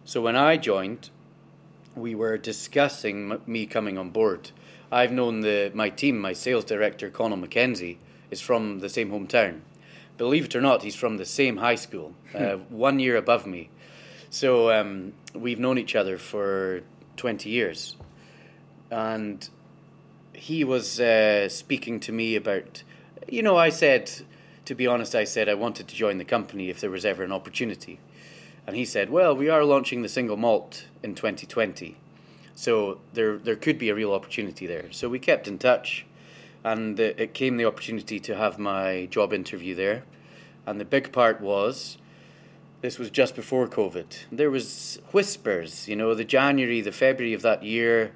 So 0.06 0.22
when 0.22 0.36
I 0.36 0.56
joined, 0.56 1.10
we 1.94 2.14
were 2.14 2.38
discussing 2.38 3.30
m- 3.30 3.42
me 3.46 3.66
coming 3.66 3.98
on 3.98 4.08
board. 4.08 4.52
I've 4.90 5.12
known 5.12 5.42
the 5.42 5.70
my 5.74 5.90
team, 5.90 6.18
my 6.18 6.32
sales 6.32 6.64
director 6.64 7.10
Connell 7.10 7.36
McKenzie, 7.36 7.98
is 8.30 8.40
from 8.40 8.78
the 8.78 8.88
same 8.88 9.10
hometown. 9.10 9.60
Believe 10.20 10.44
it 10.44 10.54
or 10.54 10.60
not, 10.60 10.82
he's 10.82 10.94
from 10.94 11.16
the 11.16 11.24
same 11.24 11.56
high 11.56 11.76
school, 11.76 12.12
uh, 12.34 12.56
one 12.68 12.98
year 12.98 13.16
above 13.16 13.46
me. 13.46 13.70
So 14.28 14.70
um, 14.70 15.14
we've 15.34 15.58
known 15.58 15.78
each 15.78 15.96
other 15.96 16.18
for 16.18 16.82
twenty 17.16 17.48
years, 17.48 17.96
and 18.90 19.48
he 20.34 20.62
was 20.62 21.00
uh, 21.00 21.48
speaking 21.48 22.00
to 22.00 22.12
me 22.12 22.36
about, 22.36 22.82
you 23.28 23.42
know, 23.42 23.56
I 23.56 23.70
said, 23.70 24.12
to 24.66 24.74
be 24.74 24.86
honest, 24.86 25.14
I 25.14 25.24
said 25.24 25.48
I 25.48 25.54
wanted 25.54 25.88
to 25.88 25.94
join 25.94 26.18
the 26.18 26.26
company 26.26 26.68
if 26.68 26.82
there 26.82 26.90
was 26.90 27.06
ever 27.06 27.22
an 27.22 27.32
opportunity. 27.32 27.98
And 28.66 28.76
he 28.76 28.84
said, 28.84 29.08
well, 29.08 29.34
we 29.34 29.48
are 29.48 29.64
launching 29.64 30.02
the 30.02 30.08
single 30.10 30.36
malt 30.36 30.84
in 31.02 31.14
2020. 31.14 31.96
So 32.54 33.00
there, 33.14 33.38
there 33.38 33.56
could 33.56 33.78
be 33.78 33.88
a 33.88 33.94
real 33.94 34.12
opportunity 34.12 34.66
there. 34.66 34.92
So 34.92 35.08
we 35.08 35.18
kept 35.18 35.48
in 35.48 35.56
touch, 35.56 36.04
and 36.62 37.00
uh, 37.00 37.04
it 37.16 37.32
came 37.32 37.56
the 37.56 37.64
opportunity 37.64 38.20
to 38.20 38.36
have 38.36 38.58
my 38.58 39.06
job 39.06 39.32
interview 39.32 39.74
there. 39.74 40.04
And 40.66 40.80
the 40.80 40.84
big 40.84 41.12
part 41.12 41.40
was, 41.40 41.98
this 42.80 42.98
was 42.98 43.10
just 43.10 43.34
before 43.34 43.66
COVID. 43.66 44.24
There 44.32 44.50
was 44.50 45.00
whispers, 45.12 45.88
you 45.88 45.96
know, 45.96 46.14
the 46.14 46.24
January, 46.24 46.80
the 46.80 46.92
February 46.92 47.34
of 47.34 47.42
that 47.42 47.62
year, 47.62 48.12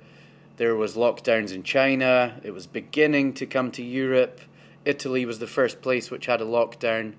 there 0.57 0.77
was 0.77 0.95
lockdowns 0.95 1.53
in 1.53 1.65
China. 1.65 2.41
It 2.45 2.53
was 2.53 2.67
beginning 2.67 3.35
to 3.35 3.47
come 3.47 3.71
to 3.73 3.83
Europe. 3.83 4.41
Italy 4.85 5.25
was 5.25 5.41
the 5.41 5.47
first 5.47 5.83
place 5.83 6.11
which 6.11 6.26
had 6.26 6.41
a 6.41 6.45
lockdown. 6.45 7.15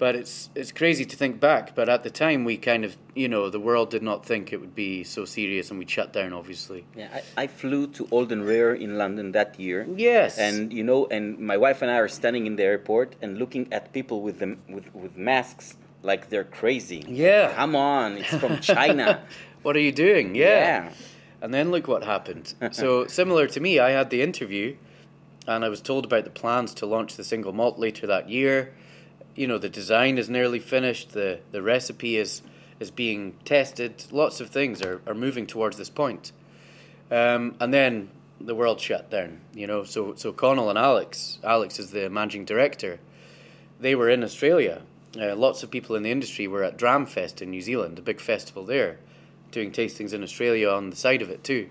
But 0.00 0.16
it's 0.16 0.48
it's 0.54 0.72
crazy 0.72 1.04
to 1.04 1.14
think 1.14 1.40
back. 1.40 1.74
But 1.74 1.90
at 1.90 2.02
the 2.04 2.10
time, 2.10 2.44
we 2.44 2.56
kind 2.56 2.86
of, 2.86 2.96
you 3.14 3.28
know, 3.28 3.50
the 3.50 3.60
world 3.60 3.90
did 3.90 4.02
not 4.02 4.24
think 4.24 4.50
it 4.50 4.58
would 4.58 4.74
be 4.74 5.04
so 5.04 5.26
serious, 5.26 5.68
and 5.68 5.78
we'd 5.78 5.90
shut 5.90 6.10
down, 6.10 6.32
obviously. 6.32 6.86
Yeah, 6.96 7.08
I, 7.36 7.42
I 7.42 7.46
flew 7.46 7.86
to 7.88 8.08
Old 8.10 8.32
and 8.32 8.46
Rare 8.46 8.72
in 8.72 8.96
London 8.96 9.32
that 9.32 9.60
year. 9.60 9.86
Yes. 9.94 10.38
And 10.38 10.72
you 10.72 10.82
know, 10.82 11.06
and 11.10 11.38
my 11.38 11.58
wife 11.58 11.82
and 11.82 11.90
I 11.90 11.98
are 11.98 12.08
standing 12.08 12.46
in 12.46 12.56
the 12.56 12.64
airport 12.64 13.14
and 13.20 13.36
looking 13.36 13.70
at 13.70 13.92
people 13.92 14.22
with 14.22 14.38
them 14.38 14.62
with, 14.70 14.92
with 14.94 15.18
masks 15.18 15.76
like 16.02 16.30
they're 16.30 16.44
crazy. 16.44 17.04
Yeah. 17.06 17.52
Come 17.52 17.76
on, 17.76 18.16
it's 18.16 18.34
from 18.34 18.60
China. 18.60 19.22
what 19.62 19.76
are 19.76 19.84
you 19.88 19.92
doing? 19.92 20.34
Yeah. 20.34 20.84
Yeah. 20.86 20.92
And 21.42 21.52
then 21.52 21.70
look 21.70 21.86
what 21.88 22.04
happened. 22.04 22.54
so 22.72 23.06
similar 23.06 23.46
to 23.48 23.60
me, 23.60 23.78
I 23.78 23.90
had 23.90 24.08
the 24.08 24.22
interview, 24.22 24.76
and 25.46 25.62
I 25.62 25.68
was 25.68 25.82
told 25.82 26.06
about 26.06 26.24
the 26.24 26.30
plans 26.30 26.72
to 26.74 26.86
launch 26.86 27.16
the 27.16 27.24
single 27.24 27.52
malt 27.52 27.78
later 27.78 28.06
that 28.06 28.30
year. 28.30 28.72
You 29.34 29.46
know, 29.46 29.58
the 29.58 29.68
design 29.68 30.18
is 30.18 30.28
nearly 30.28 30.58
finished. 30.58 31.12
the 31.12 31.40
The 31.52 31.62
recipe 31.62 32.16
is 32.16 32.42
is 32.78 32.90
being 32.90 33.34
tested. 33.44 34.04
Lots 34.10 34.40
of 34.40 34.48
things 34.50 34.82
are, 34.82 35.00
are 35.06 35.14
moving 35.14 35.46
towards 35.46 35.76
this 35.76 35.90
point. 35.90 36.32
Um, 37.10 37.56
and 37.60 37.74
then 37.74 38.10
the 38.40 38.54
world 38.54 38.80
shut 38.80 39.10
down. 39.10 39.40
You 39.54 39.66
know, 39.66 39.84
so 39.84 40.14
so 40.16 40.32
Connell 40.32 40.70
and 40.70 40.78
Alex, 40.78 41.38
Alex 41.44 41.78
is 41.78 41.90
the 41.90 42.08
managing 42.08 42.44
director. 42.44 42.98
They 43.78 43.94
were 43.94 44.08
in 44.08 44.24
Australia. 44.24 44.82
Uh, 45.20 45.34
lots 45.34 45.62
of 45.62 45.70
people 45.70 45.96
in 45.96 46.02
the 46.02 46.10
industry 46.10 46.46
were 46.46 46.62
at 46.62 46.78
Dramfest 46.78 47.42
in 47.42 47.50
New 47.50 47.60
Zealand, 47.60 47.98
a 47.98 48.02
big 48.02 48.20
festival 48.20 48.64
there, 48.64 49.00
doing 49.50 49.72
tastings 49.72 50.12
in 50.12 50.22
Australia 50.22 50.68
on 50.70 50.90
the 50.90 50.96
side 50.96 51.20
of 51.20 51.30
it 51.30 51.42
too. 51.42 51.68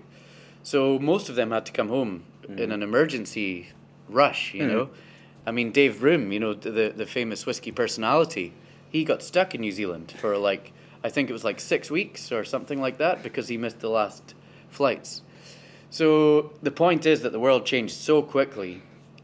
So 0.62 0.98
most 0.98 1.30
of 1.30 1.36
them 1.36 1.50
had 1.50 1.64
to 1.66 1.72
come 1.72 1.88
home 1.88 2.24
in 2.58 2.70
an 2.72 2.82
emergency 2.82 3.68
rush. 4.08 4.52
You 4.52 4.66
know, 4.66 4.90
I 5.46 5.52
mean 5.52 5.72
Dave 5.72 6.00
Broom, 6.00 6.32
you 6.32 6.40
know 6.40 6.54
the 6.54 6.92
the 6.94 7.06
famous 7.06 7.46
whiskey 7.46 7.72
personality, 7.72 8.52
he 8.90 9.04
got 9.04 9.22
stuck 9.22 9.54
in 9.54 9.60
New 9.60 9.72
Zealand 9.72 10.14
for 10.18 10.36
like 10.36 10.72
I 11.02 11.08
think 11.08 11.30
it 11.30 11.32
was 11.32 11.44
like 11.44 11.60
six 11.60 11.90
weeks 11.90 12.30
or 12.30 12.44
something 12.44 12.80
like 12.80 12.98
that 12.98 13.22
because 13.22 13.48
he 13.48 13.56
missed 13.56 13.80
the 13.80 13.88
last 13.88 14.34
flights. 14.68 15.22
So 15.88 16.52
the 16.62 16.70
point 16.70 17.06
is 17.06 17.22
that 17.22 17.32
the 17.32 17.40
world 17.40 17.66
changed 17.66 17.94
so 17.94 18.22
quickly 18.22 18.82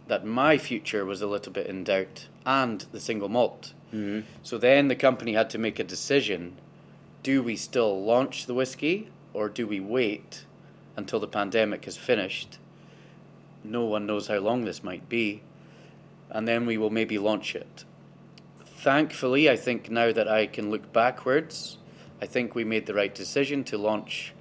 that 0.09 0.25
my 0.25 0.59
future 0.59 1.05
was 1.05 1.21
a 1.21 1.27
little 1.27 1.53
bit 1.53 1.67
in 1.67 1.85
doubt 1.85 2.29
and 2.45 2.81
the 2.93 3.01
single 3.01 3.29
malt. 3.29 3.73
Mm-hmm. 3.93 4.27
So 4.43 4.59
then 4.59 4.89
the 4.89 4.97
company 4.97 5.35
had 5.35 5.51
to 5.51 5.59
make 5.59 5.79
a 5.79 5.85
decision 5.85 6.57
do 7.23 7.43
we 7.43 7.57
still 7.57 8.05
launch 8.05 8.47
the 8.47 8.55
whiskey 8.55 9.09
or 9.35 9.49
do 9.49 9.67
we 9.67 9.81
wait 9.81 10.45
until 10.97 11.19
the 11.19 11.27
pandemic 11.27 11.85
has 11.85 11.97
finished? 11.97 12.59
No 13.65 13.85
one 13.85 14.07
knows 14.07 14.29
how 14.29 14.39
long 14.39 14.65
this 14.65 14.85
might 14.85 15.09
be. 15.09 15.43
And 16.37 16.47
then 16.47 16.67
we 16.67 16.77
will 16.77 16.91
maybe 16.91 17.17
launch 17.17 17.57
it. 17.57 17.87
Thankfully, 18.67 19.49
I 19.49 19.57
think 19.57 19.91
now 19.91 20.13
that 20.13 20.29
I 20.29 20.47
can 20.47 20.71
look 20.71 20.93
backwards, 20.93 21.79
I 22.21 22.27
think 22.27 22.55
we 22.55 22.63
made 22.63 22.85
the 22.85 22.93
right 22.93 23.15
decision 23.15 23.65
to 23.65 23.79
launch 23.79 24.35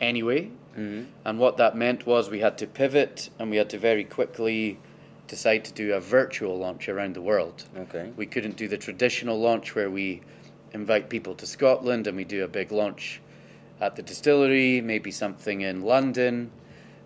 anyway. 0.00 0.50
Mm-hmm. 0.78 1.10
And 1.26 1.38
what 1.38 1.58
that 1.58 1.76
meant 1.76 2.06
was 2.06 2.30
we 2.30 2.40
had 2.40 2.56
to 2.56 2.66
pivot 2.66 3.28
and 3.38 3.50
we 3.50 3.58
had 3.58 3.68
to 3.68 3.78
very 3.78 4.02
quickly 4.02 4.78
decide 5.28 5.66
to 5.66 5.74
do 5.74 5.92
a 5.92 6.00
virtual 6.00 6.56
launch 6.56 6.88
around 6.88 7.14
the 7.14 7.20
world. 7.20 7.64
Okay. 7.76 8.12
We 8.16 8.24
couldn't 8.24 8.56
do 8.56 8.66
the 8.66 8.78
traditional 8.78 9.38
launch 9.38 9.74
where 9.74 9.90
we 9.90 10.22
invite 10.72 11.10
people 11.10 11.34
to 11.34 11.46
Scotland 11.46 12.06
and 12.06 12.16
we 12.16 12.24
do 12.24 12.44
a 12.44 12.48
big 12.48 12.72
launch 12.72 13.20
at 13.78 13.94
the 13.94 14.02
distillery, 14.02 14.80
maybe 14.80 15.10
something 15.10 15.60
in 15.60 15.82
London. 15.82 16.50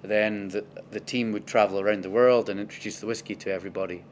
Then 0.02 0.50
the, 0.50 0.64
the 0.92 1.00
team 1.00 1.32
would 1.32 1.48
travel 1.48 1.80
around 1.80 2.04
the 2.04 2.10
world 2.10 2.48
and 2.48 2.60
introduce 2.60 3.00
the 3.00 3.06
whiskey 3.06 3.34
to 3.34 3.52
everybody. 3.52 4.04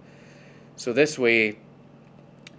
So 0.79 0.93
this 0.93 1.19
way, 1.19 1.59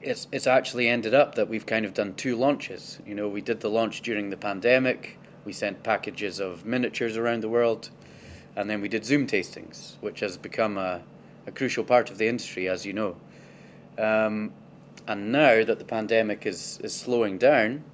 it's 0.02 0.28
it's 0.34 0.46
actually 0.46 0.90
ended 0.90 1.14
up 1.14 1.36
that 1.36 1.48
we've 1.48 1.66
kind 1.66 1.86
of 1.86 1.94
done 1.94 2.14
two 2.16 2.36
launches. 2.36 3.00
You 3.06 3.16
know, 3.16 3.30
we 3.30 3.40
did 3.40 3.62
the 3.62 3.70
launch 3.70 4.02
during 4.02 4.30
the 4.30 4.36
pandemic. 4.36 5.18
We 5.46 5.54
sent 5.54 5.84
packages 5.84 6.42
of 6.42 6.66
miniatures 6.66 7.16
around 7.16 7.44
the 7.44 7.48
world, 7.48 7.90
and 8.58 8.70
then 8.70 8.82
we 8.82 8.90
did 8.90 9.06
Zoom 9.06 9.26
tastings, 9.26 9.96
which 10.02 10.20
has 10.20 10.36
become 10.36 10.78
a, 10.78 11.02
a 11.48 11.52
crucial 11.52 11.86
part 11.86 12.12
of 12.12 12.18
the 12.18 12.28
industry, 12.28 12.68
as 12.68 12.86
you 12.86 12.92
know. 12.92 13.16
Um, 13.98 14.52
and 15.08 15.32
now 15.32 15.64
that 15.64 15.80
the 15.80 15.86
pandemic 15.86 16.46
is, 16.46 16.78
is 16.84 16.94
slowing 16.94 17.38
down, 17.38 17.86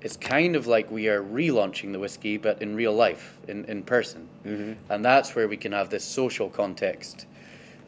it's 0.00 0.16
kind 0.16 0.54
of 0.54 0.68
like 0.68 0.92
we 0.92 1.08
are 1.08 1.24
relaunching 1.24 1.90
the 1.90 1.98
whiskey, 1.98 2.36
but 2.36 2.62
in 2.62 2.76
real 2.76 2.94
life, 2.94 3.36
in, 3.48 3.64
in 3.64 3.82
person. 3.82 4.28
Mm-hmm. 4.44 4.92
And 4.92 5.04
that's 5.04 5.34
where 5.34 5.48
we 5.48 5.56
can 5.56 5.72
have 5.72 5.90
this 5.90 6.04
social 6.04 6.48
context. 6.48 7.26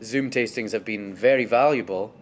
Zoom 0.03 0.31
tastings 0.31 0.73
have 0.73 0.85
been 0.85 1.15
very 1.15 1.45
valuable, 1.45 2.13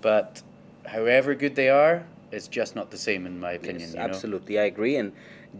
but 0.00 0.42
however 0.86 1.34
good 1.34 1.54
they 1.54 1.68
are, 1.68 2.04
it's 2.32 2.48
just 2.48 2.76
not 2.76 2.90
the 2.90 2.98
same, 2.98 3.26
in 3.26 3.40
my 3.40 3.52
opinion. 3.52 3.80
Yes, 3.80 3.92
you 3.92 3.98
know? 3.98 4.04
absolutely, 4.04 4.58
I 4.58 4.64
agree. 4.64 4.96
And 4.96 5.12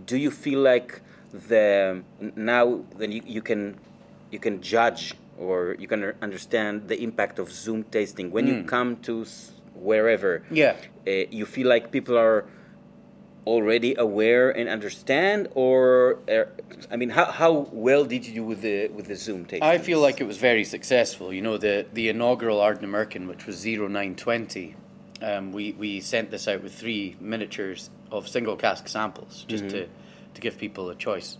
do 0.07 0.17
you 0.17 0.31
feel 0.31 0.61
like 0.61 1.01
the 1.49 2.03
now 2.37 2.85
then 2.97 3.13
you, 3.13 3.23
you 3.25 3.43
can 3.43 3.79
you 4.31 4.39
can 4.39 4.61
judge 4.63 5.15
or 5.39 5.77
you 5.79 5.89
can 5.89 6.13
understand 6.23 6.89
the 6.89 7.01
impact 7.03 7.39
of 7.39 7.51
Zoom 7.51 7.85
tasting 7.85 8.31
when 8.31 8.47
you 8.47 8.63
come 8.65 8.97
to 9.03 9.25
wherever? 9.75 10.43
Yeah. 10.51 10.77
uh, 11.07 11.11
you 11.31 11.47
feel 11.47 11.69
like 11.69 11.91
people 11.91 12.17
are 12.19 12.47
already 13.47 13.95
aware 13.95 14.51
and 14.51 14.69
understand, 14.69 15.49
or 15.55 16.19
uh, 16.29 16.45
I 16.91 16.97
mean, 16.97 17.11
how, 17.11 17.27
how 17.27 17.69
well 17.73 18.05
did 18.05 18.27
you 18.27 18.35
do 18.35 18.45
with 18.45 18.63
the 18.63 18.89
with 18.89 19.07
the 19.07 19.17
Zoom 19.17 19.45
tasting? 19.45 19.63
I 19.63 19.79
feel 19.79 20.01
like 20.01 20.21
it 20.21 20.25
was 20.25 20.39
very 20.39 20.65
successful. 20.65 21.33
You 21.33 21.43
know, 21.43 21.57
the, 21.57 21.87
the 21.93 22.09
inaugural 22.09 22.59
Ardnamurchan, 22.59 23.27
which 23.27 23.47
was 23.47 23.65
0920, 23.65 24.77
um, 25.23 25.53
we 25.53 25.73
we 25.73 26.01
sent 26.01 26.31
this 26.31 26.49
out 26.49 26.63
with 26.63 26.75
three 26.75 27.17
miniatures 27.21 27.91
of 28.11 28.29
single 28.29 28.57
cask 28.57 28.89
samples 28.89 29.45
just 29.49 29.69
to 29.71 29.89
to 30.35 30.41
give 30.41 30.59
people 30.59 30.89
a 30.91 30.95
choice. 30.95 31.39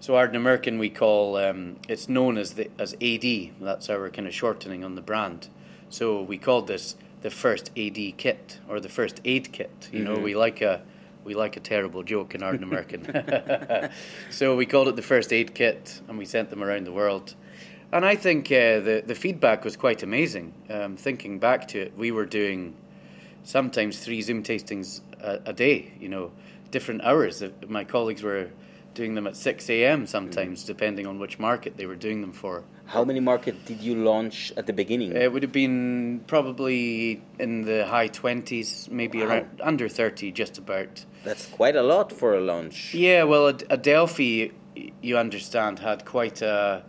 So 0.00 0.14
Ardnamurchan 0.14 0.78
we 0.78 0.90
call 0.90 1.36
um, 1.36 1.76
it's 1.88 2.08
known 2.08 2.38
as 2.38 2.54
the 2.54 2.70
as 2.78 2.94
AD. 2.94 3.52
That's 3.60 3.88
our 3.88 4.10
kind 4.10 4.26
of 4.26 4.34
shortening 4.34 4.84
on 4.84 4.94
the 4.94 5.02
brand. 5.02 5.48
So 5.88 6.22
we 6.22 6.38
called 6.38 6.66
this 6.66 6.96
the 7.20 7.30
first 7.30 7.70
AD 7.76 7.96
kit 8.16 8.58
or 8.68 8.80
the 8.80 8.88
first 8.88 9.20
aid 9.24 9.52
kit. 9.52 9.88
You 9.92 10.02
know, 10.04 10.16
we 10.18 10.34
like 10.34 10.60
a 10.60 10.82
we 11.24 11.34
like 11.34 11.56
a 11.56 11.60
terrible 11.60 12.02
joke 12.02 12.34
in 12.34 12.40
Ardnamurchan. 12.40 13.90
so 14.30 14.56
we 14.56 14.66
called 14.66 14.88
it 14.88 14.96
the 14.96 15.02
first 15.02 15.32
aid 15.32 15.54
kit, 15.54 16.00
and 16.08 16.18
we 16.18 16.24
sent 16.24 16.50
them 16.50 16.62
around 16.62 16.84
the 16.84 16.92
world. 16.92 17.34
And 17.92 18.04
I 18.04 18.16
think 18.16 18.46
uh, 18.46 18.80
the 18.80 19.02
the 19.06 19.14
feedback 19.14 19.64
was 19.64 19.76
quite 19.76 20.02
amazing. 20.02 20.54
Um, 20.70 20.96
thinking 20.96 21.38
back 21.38 21.68
to 21.68 21.80
it, 21.82 21.96
we 21.96 22.10
were 22.10 22.26
doing 22.26 22.74
sometimes 23.44 23.98
three 23.98 24.22
Zoom 24.22 24.42
tastings 24.42 25.00
a, 25.20 25.40
a 25.46 25.52
day. 25.52 25.92
You 26.00 26.08
know, 26.08 26.32
different 26.70 27.02
hours. 27.02 27.42
Uh, 27.42 27.50
My 27.68 27.84
colleagues 27.84 28.22
were 28.22 28.48
doing 28.94 29.14
them 29.14 29.26
at 29.26 29.36
six 29.36 29.68
a.m. 29.70 30.06
sometimes, 30.06 30.64
depending 30.64 31.06
on 31.06 31.18
which 31.18 31.38
market 31.38 31.76
they 31.76 31.86
were 31.86 31.96
doing 31.96 32.20
them 32.20 32.32
for. 32.32 32.64
How 32.86 33.04
many 33.04 33.20
markets 33.20 33.58
did 33.64 33.80
you 33.80 33.94
launch 33.94 34.52
at 34.56 34.66
the 34.66 34.72
beginning? 34.72 35.12
It 35.12 35.32
would 35.32 35.42
have 35.42 35.52
been 35.52 36.22
probably 36.26 37.22
in 37.38 37.62
the 37.62 37.86
high 37.86 38.08
twenties, 38.08 38.88
maybe 38.90 39.18
Wow. 39.20 39.26
around 39.26 39.60
under 39.62 39.88
thirty, 39.88 40.30
just 40.32 40.58
about. 40.58 41.04
That's 41.24 41.46
quite 41.46 41.76
a 41.76 41.82
lot 41.82 42.12
for 42.12 42.34
a 42.34 42.40
launch. 42.40 42.94
Yeah, 42.94 43.22
well, 43.24 43.48
Ad- 43.48 43.64
Adelphi, 43.70 44.52
you 45.00 45.16
understand, 45.16 45.78
had 45.78 46.04
quite 46.04 46.42
a, 46.42 46.82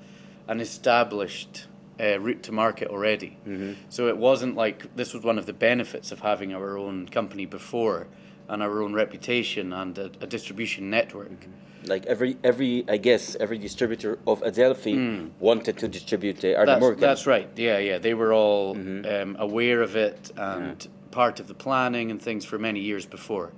an 0.48 0.60
established 0.60 1.68
uh, 2.00 2.20
route 2.20 2.42
to 2.44 2.52
market 2.52 2.88
already. 2.90 3.38
Mm-hmm. 3.48 3.74
So 3.90 4.08
it 4.08 4.18
wasn't 4.18 4.56
like 4.56 4.96
this 4.96 5.14
was 5.14 5.24
one 5.24 5.38
of 5.38 5.46
the 5.46 5.54
benefits 5.54 6.12
of 6.12 6.22
having 6.22 6.54
our 6.54 6.78
own 6.78 7.08
company 7.08 7.46
before 7.46 8.08
and 8.50 8.62
our 8.62 8.82
own 8.82 8.94
reputation 8.94 9.72
and 9.72 9.98
a, 9.98 10.06
a 10.20 10.28
distribution 10.28 10.90
network. 10.90 11.48
Like 11.88 12.06
every 12.06 12.38
every 12.44 12.84
I 12.88 12.98
guess 12.98 13.36
every 13.40 13.58
distributor 13.58 14.18
of 14.26 14.42
Adelphi 14.44 14.94
wanted 15.40 15.78
to 15.80 15.88
distribute 15.88 16.38
the 16.42 16.50
Hmm. 16.50 16.66
That's, 16.66 16.80
that's 17.02 17.28
right. 17.28 17.50
Yeah, 17.56 17.78
yeah. 17.80 17.98
They 17.98 18.14
were 18.14 18.34
all 18.34 18.76
um, 18.76 19.36
aware 19.40 19.82
of 19.82 19.96
it 19.96 20.32
and 20.38 20.88
part 21.12 21.40
of 21.40 21.48
the 21.48 21.54
planning 21.54 22.12
and 22.12 22.22
things 22.22 22.46
for 22.46 22.58
many 22.58 22.80
years 22.80 23.06
before. 23.06 23.52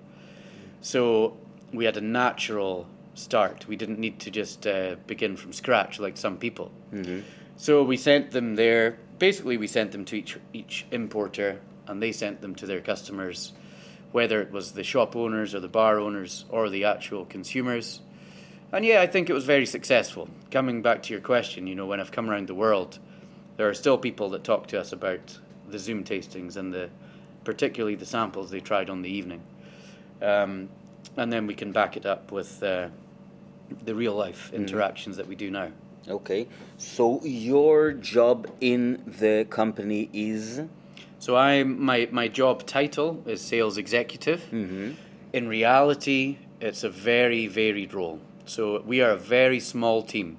So 0.81 1.37
we 1.73 1.85
had 1.85 1.97
a 1.97 2.01
natural 2.01 2.87
start. 3.13 3.67
We 3.67 3.75
didn't 3.75 3.99
need 3.99 4.19
to 4.19 4.31
just 4.31 4.67
uh, 4.67 4.95
begin 5.07 5.35
from 5.37 5.53
scratch 5.53 5.99
like 5.99 6.17
some 6.17 6.37
people. 6.37 6.71
So 7.57 7.83
we 7.83 7.97
sent 7.97 8.31
them 8.31 8.55
there. 8.55 8.97
Basically, 9.19 9.57
we 9.57 9.67
sent 9.67 9.91
them 9.91 10.03
to 10.05 10.15
each 10.17 10.37
each 10.53 10.85
importer, 10.91 11.61
and 11.87 12.01
they 12.01 12.11
sent 12.11 12.41
them 12.41 12.53
to 12.55 12.65
their 12.65 12.81
customers, 12.81 13.53
whether 14.11 14.41
it 14.41 14.51
was 14.51 14.73
the 14.73 14.83
shop 14.83 15.15
owners 15.15 15.55
or 15.55 15.61
the 15.61 15.69
bar 15.69 15.99
owners 15.99 16.45
or 16.49 16.69
the 16.69 16.83
actual 16.83 17.23
consumers. 17.25 18.01
And 18.71 18.83
yeah, 18.83 19.01
I 19.01 19.07
think 19.07 19.29
it 19.29 19.33
was 19.33 19.45
very 19.45 19.65
successful. 19.65 20.27
Coming 20.51 20.81
back 20.81 21.03
to 21.03 21.13
your 21.13 21.21
question, 21.21 21.67
you 21.67 21.75
know, 21.75 21.85
when 21.85 21.99
I've 21.99 22.11
come 22.11 22.29
around 22.29 22.47
the 22.47 22.55
world, 22.55 22.99
there 23.57 23.69
are 23.69 23.73
still 23.73 23.97
people 23.97 24.29
that 24.29 24.43
talk 24.43 24.67
to 24.67 24.79
us 24.79 24.91
about 24.91 25.39
the 25.69 25.79
Zoom 25.79 26.03
tastings 26.03 26.57
and 26.57 26.73
the, 26.73 26.89
particularly 27.43 27.95
the 27.95 28.05
samples 28.05 28.49
they 28.49 28.59
tried 28.59 28.89
on 28.89 29.01
the 29.01 29.09
evening, 29.09 29.41
um, 30.21 30.69
and 31.15 31.31
then 31.31 31.47
we 31.47 31.53
can 31.53 31.71
back 31.71 31.95
it 31.95 32.05
up 32.05 32.31
with 32.31 32.61
uh, 32.61 32.89
the 33.83 33.95
real 33.95 34.13
life 34.13 34.51
interactions 34.53 35.17
that 35.17 35.27
we 35.27 35.35
do 35.35 35.49
now. 35.49 35.71
Okay. 36.07 36.47
So 36.77 37.21
your 37.23 37.93
job 37.93 38.47
in 38.59 39.01
the 39.07 39.47
company 39.49 40.09
is 40.13 40.61
So 41.25 41.35
I 41.35 41.63
my 41.63 42.07
my 42.11 42.27
job 42.27 42.65
title 42.67 43.23
is 43.25 43.41
sales 43.41 43.77
executive. 43.77 44.41
Mm-hmm. 44.51 44.91
In 45.33 45.47
reality, 45.47 46.37
it's 46.61 46.83
a 46.83 46.89
very 46.89 47.47
varied 47.47 47.93
role. 47.95 48.19
So 48.45 48.81
we 48.85 49.01
are 49.01 49.11
a 49.11 49.17
very 49.17 49.59
small 49.59 50.01
team. 50.03 50.37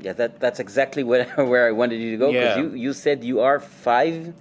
yeah 0.00 0.12
that 0.20 0.38
that's 0.40 0.60
exactly 0.60 1.02
where 1.10 1.24
where 1.52 1.64
I 1.70 1.72
wanted 1.72 1.98
you 2.00 2.10
to 2.12 2.16
go 2.24 2.28
because 2.32 2.56
Yeah. 2.56 2.62
you 2.62 2.68
you 2.84 2.92
said 2.92 3.24
you 3.24 3.40
are 3.40 3.58
five 3.60 4.32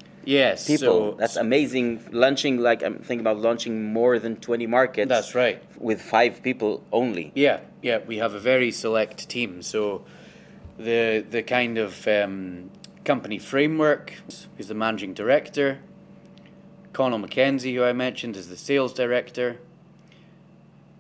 Yes, 0.42 0.68
people. 0.68 0.88
So 1.14 1.16
that's 1.18 1.38
amazing. 1.38 1.88
Launching 2.12 2.56
like 2.70 2.84
I'm 2.88 2.98
thinking 3.08 3.22
about 3.28 3.40
launching 3.40 3.74
more 3.94 4.20
than 4.20 4.36
twenty 4.48 4.68
markets. 4.68 5.08
That's 5.10 5.34
right. 5.34 5.58
With 5.80 6.02
five 6.02 6.34
people 6.44 6.84
only. 6.92 7.32
Yeah, 7.34 7.60
yeah, 7.82 8.00
we 8.06 8.18
have 8.24 8.34
a 8.36 8.40
very 8.40 8.72
select 8.72 9.30
team. 9.30 9.62
So 9.62 10.04
the 10.78 11.24
the 11.36 11.44
kind 11.44 11.78
of 11.78 11.92
um, 12.08 12.70
company 13.06 13.40
framework 13.40 14.06
is 14.60 14.68
the 14.68 14.76
managing 14.76 15.14
director. 15.16 15.80
Connell 16.92 17.20
McKenzie, 17.20 17.74
who 17.76 17.84
I 17.92 17.94
mentioned, 17.94 18.36
is 18.36 18.48
the 18.50 18.58
sales 18.58 18.94
director. 18.94 19.50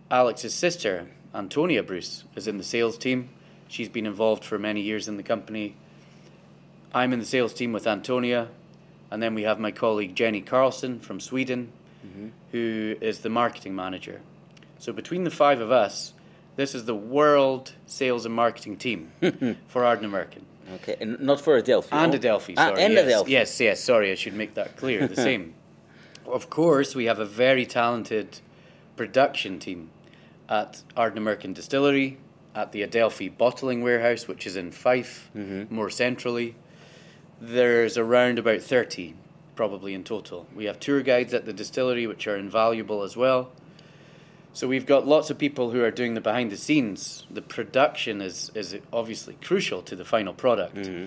Alex's 0.10 0.54
sister, 0.54 1.08
Antonia 1.41 1.84
Bruce, 1.84 2.23
is 2.36 2.47
in 2.47 2.58
the 2.58 2.63
sales 2.63 2.97
team. 2.97 3.30
She's 3.67 3.89
been 3.89 4.08
involved 4.08 4.43
for 4.43 4.58
many 4.58 4.82
years 4.82 5.08
in 5.08 5.17
the 5.17 5.23
company. 5.23 5.76
I'm 6.93 7.13
in 7.13 7.19
the 7.19 7.26
sales 7.26 7.54
team 7.54 7.71
with 7.73 7.86
Antonia, 7.86 8.47
and 9.12 9.21
then 9.21 9.36
we 9.36 9.43
have 9.43 9.60
my 9.60 9.71
colleague 9.71 10.15
Jenny 10.15 10.41
Carlson 10.41 11.00
from 11.00 11.19
Sweden, 11.19 11.71
who 12.52 12.95
is 13.02 13.19
the 13.19 13.30
marketing 13.30 13.76
manager. 13.76 14.21
So 14.80 14.91
between 14.91 15.23
the 15.26 15.30
five 15.30 15.60
of 15.62 15.71
us, 15.71 16.13
this 16.56 16.73
is 16.73 16.86
the 16.86 16.95
world 16.95 17.73
sales 17.86 18.26
and 18.26 18.34
marketing 18.34 18.78
team 18.78 19.12
for 19.67 19.84
Ardnamurchan. 19.84 20.41
Okay, 20.76 20.95
and 21.00 21.19
not 21.19 21.39
for 21.39 21.56
Adelphi. 21.58 21.89
And 21.91 22.12
no? 22.12 22.17
Adelphi, 22.17 22.56
Ah, 22.58 22.69
sorry. 22.69 22.82
and 22.82 22.93
yes, 22.93 23.04
Adelphi. 23.06 23.32
Yes, 23.32 23.60
yes, 23.60 23.84
sorry, 23.84 24.12
I 24.12 24.15
should 24.15 24.34
make 24.34 24.56
that 24.56 24.76
clear. 24.76 25.08
The 25.08 25.15
same. 25.30 25.54
Of 26.26 26.50
course, 26.50 26.95
we 26.95 27.06
have 27.06 27.19
a 27.19 27.26
very 27.26 27.65
talented 27.65 28.39
production 28.95 29.60
team 29.60 29.89
at 30.50 30.82
Ardnamurchan 30.96 31.54
Distillery, 31.54 32.18
at 32.56 32.72
the 32.72 32.82
Adelphi 32.82 33.30
Bottling 33.30 33.82
Warehouse, 33.82 34.28
which 34.28 34.48
is 34.48 34.56
in 34.56 34.72
Fife, 34.72 35.30
mm-hmm. 35.36 35.74
more 35.74 35.90
centrally. 35.90 36.56
There's 37.40 37.98
around 37.98 38.40
about 38.40 38.62
30, 38.62 39.14
probably 39.56 39.94
in 39.94 40.04
total. 40.04 40.48
We 40.56 40.66
have 40.66 40.80
tour 40.80 41.02
guides 41.02 41.34
at 41.34 41.46
the 41.46 41.54
distillery, 41.54 42.08
which 42.08 42.26
are 42.28 42.36
invaluable 42.36 43.04
as 43.04 43.16
well. 43.16 43.52
So 44.54 44.68
we've 44.68 44.88
got 44.88 45.06
lots 45.06 45.30
of 45.30 45.38
people 45.38 45.70
who 45.70 45.84
are 45.84 45.92
doing 45.92 46.16
the 46.16 46.22
behind 46.22 46.52
the 46.52 46.58
scenes. 46.58 47.28
The 47.30 47.44
production 47.44 48.22
is 48.22 48.52
is 48.56 48.76
obviously 48.92 49.38
crucial 49.40 49.84
to 49.84 49.96
the 49.96 50.04
final 50.04 50.34
product. 50.34 50.78
Mm-hmm. 50.78 51.06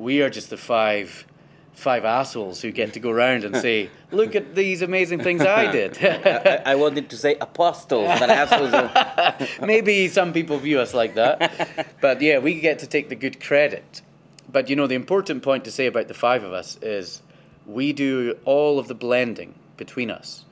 We 0.00 0.22
are 0.22 0.30
just 0.30 0.50
the 0.50 0.56
five 0.56 1.26
five 1.72 2.04
assholes 2.04 2.60
who 2.62 2.70
get 2.70 2.92
to 2.92 3.00
go 3.00 3.10
around 3.10 3.44
and 3.44 3.56
say, 3.56 3.90
"Look 4.10 4.34
at 4.34 4.54
these 4.54 4.82
amazing 4.82 5.20
things 5.20 5.42
I 5.42 5.70
did." 5.70 5.98
I, 6.04 6.72
I 6.72 6.74
wanted 6.74 7.10
to 7.10 7.16
say 7.16 7.36
apostles, 7.40 8.08
but 8.18 8.30
assholes. 8.30 8.72
are- 8.72 9.36
Maybe 9.66 10.08
some 10.08 10.32
people 10.32 10.58
view 10.58 10.80
us 10.80 10.94
like 10.94 11.14
that. 11.14 11.86
But 12.00 12.20
yeah, 12.20 12.38
we 12.38 12.60
get 12.60 12.78
to 12.80 12.86
take 12.86 13.08
the 13.08 13.16
good 13.16 13.40
credit. 13.40 14.02
But 14.50 14.68
you 14.68 14.76
know, 14.76 14.86
the 14.86 14.94
important 14.94 15.42
point 15.42 15.64
to 15.64 15.70
say 15.70 15.86
about 15.86 16.08
the 16.08 16.14
five 16.14 16.44
of 16.44 16.52
us 16.52 16.78
is 16.82 17.22
we 17.66 17.92
do 17.92 18.36
all 18.44 18.78
of 18.78 18.88
the 18.88 18.94
blending 18.94 19.54
between 19.76 20.10
us. 20.10 20.44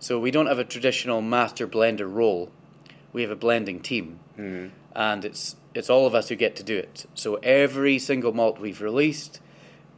So 0.00 0.18
we 0.20 0.30
don't 0.30 0.46
have 0.46 0.58
a 0.60 0.64
traditional 0.64 1.20
master 1.20 1.66
blender 1.66 2.12
role. 2.12 2.50
We 3.12 3.22
have 3.22 3.30
a 3.30 3.36
blending 3.36 3.80
team. 3.80 4.20
Mm-hmm. 4.38 4.68
And 4.94 5.24
it's 5.24 5.56
it's 5.74 5.90
all 5.90 6.06
of 6.06 6.14
us 6.14 6.28
who 6.28 6.36
get 6.36 6.56
to 6.56 6.62
do 6.62 6.76
it. 6.76 7.06
So 7.14 7.36
every 7.36 7.98
single 7.98 8.32
malt 8.32 8.58
we've 8.58 8.80
released, 8.80 9.40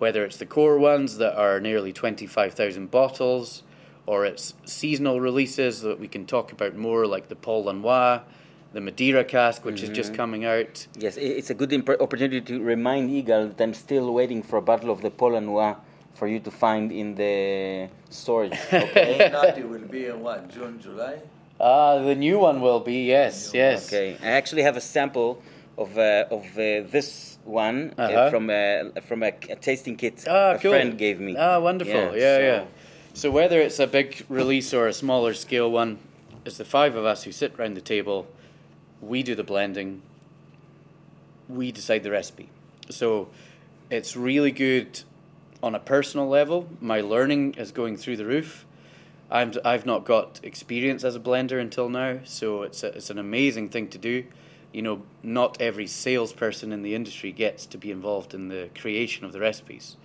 whether 0.00 0.24
it's 0.24 0.38
the 0.38 0.46
core 0.46 0.78
ones 0.78 1.18
that 1.18 1.36
are 1.36 1.60
nearly 1.60 1.92
25,000 1.92 2.90
bottles, 2.90 3.62
or 4.06 4.24
it's 4.24 4.54
seasonal 4.64 5.20
releases 5.20 5.82
that 5.82 6.00
we 6.00 6.08
can 6.08 6.24
talk 6.24 6.50
about 6.52 6.74
more, 6.74 7.06
like 7.06 7.28
the 7.28 7.36
Paul 7.36 7.66
Launois, 7.66 8.22
the 8.72 8.80
Madeira 8.80 9.24
cask, 9.24 9.62
which 9.64 9.82
is 9.82 9.90
just 9.90 10.14
coming 10.14 10.46
out. 10.46 10.86
yes, 10.98 11.18
it's 11.18 11.50
a 11.50 11.54
good 11.54 11.70
imp- 11.72 12.00
opportunity 12.00 12.40
to 12.40 12.60
remind 12.62 13.10
Yigal 13.10 13.54
that 13.54 13.62
I'm 13.62 13.74
still 13.74 14.14
waiting 14.14 14.42
for 14.42 14.56
a 14.56 14.62
bottle 14.62 14.90
of 14.90 15.02
the 15.02 15.10
Paul 15.10 15.32
Launois 15.32 15.76
for 16.14 16.26
you 16.26 16.40
to 16.40 16.50
find 16.50 16.90
in 16.90 17.14
the 17.14 17.88
storage. 18.08 18.58
Okay. 18.72 19.30
It 19.58 19.68
will 19.68 19.80
be 19.80 20.06
in 20.06 20.20
what, 20.20 20.48
June, 20.48 20.80
July? 20.80 21.18
Ah, 21.60 21.98
the 21.98 22.14
new 22.14 22.38
one 22.38 22.62
will 22.62 22.80
be, 22.80 23.04
yes, 23.04 23.50
yes. 23.52 23.86
Okay, 23.86 24.16
I 24.22 24.28
actually 24.28 24.62
have 24.62 24.78
a 24.78 24.80
sample 24.80 25.42
of 25.76 25.98
uh, 25.98 26.24
of 26.30 26.44
uh, 26.56 26.88
this 26.90 27.29
one 27.44 27.94
uh, 27.98 28.02
Uh-huh. 28.02 28.30
from 28.30 28.50
a 28.50 28.92
from 29.06 29.22
a, 29.22 29.28
a 29.48 29.56
tasting 29.56 29.96
kit 29.96 30.24
Ah, 30.28 30.52
a 30.52 30.58
cool. 30.58 30.72
friend 30.72 30.96
gave 30.98 31.20
me. 31.20 31.36
Ah, 31.38 31.58
wonderful. 31.58 31.94
Yeah, 32.16 32.36
so- 32.36 32.40
yeah. 32.40 32.64
So 33.12 33.30
whether 33.30 33.60
it's 33.60 33.80
a 33.80 33.86
big 33.88 34.24
release 34.28 34.72
or 34.72 34.86
a 34.86 34.92
smaller 34.92 35.34
scale 35.34 35.68
one, 35.70 35.98
it's 36.44 36.58
the 36.58 36.64
five 36.64 36.94
of 36.94 37.04
us 37.04 37.24
who 37.24 37.32
sit 37.32 37.58
round 37.58 37.76
the 37.76 37.80
table. 37.80 38.26
We 39.00 39.22
do 39.24 39.34
the 39.34 39.42
blending. 39.42 40.02
We 41.48 41.72
decide 41.72 42.02
the 42.04 42.10
recipe. 42.12 42.48
So 42.88 43.28
it's 43.90 44.16
really 44.16 44.52
good 44.52 45.02
on 45.62 45.74
a 45.74 45.80
personal 45.80 46.28
level. 46.28 46.68
My 46.80 47.00
learning 47.00 47.54
is 47.54 47.72
going 47.72 47.96
through 47.96 48.16
the 48.18 48.26
roof. 48.26 48.64
I'm, 49.30 49.52
I've 49.64 49.86
not 49.86 50.04
got 50.04 50.40
experience 50.42 51.02
as 51.04 51.14
a 51.16 51.20
blender 51.20 51.60
until 51.60 51.88
now, 51.88 52.18
so 52.24 52.62
it's, 52.62 52.82
a, 52.82 52.88
it's 52.88 53.10
an 53.10 53.18
amazing 53.18 53.68
thing 53.70 53.88
to 53.88 53.98
do. 53.98 54.24
You 54.72 54.82
know, 54.82 55.02
not 55.22 55.60
every 55.60 55.86
salesperson 55.86 56.72
in 56.72 56.82
the 56.82 56.94
industry 56.94 57.32
gets 57.32 57.66
to 57.66 57.78
be 57.78 57.90
involved 57.90 58.34
in 58.34 58.48
the 58.48 58.68
creation 58.80 59.24
of 59.24 59.32
the 59.32 59.40
recipes. 59.40 59.96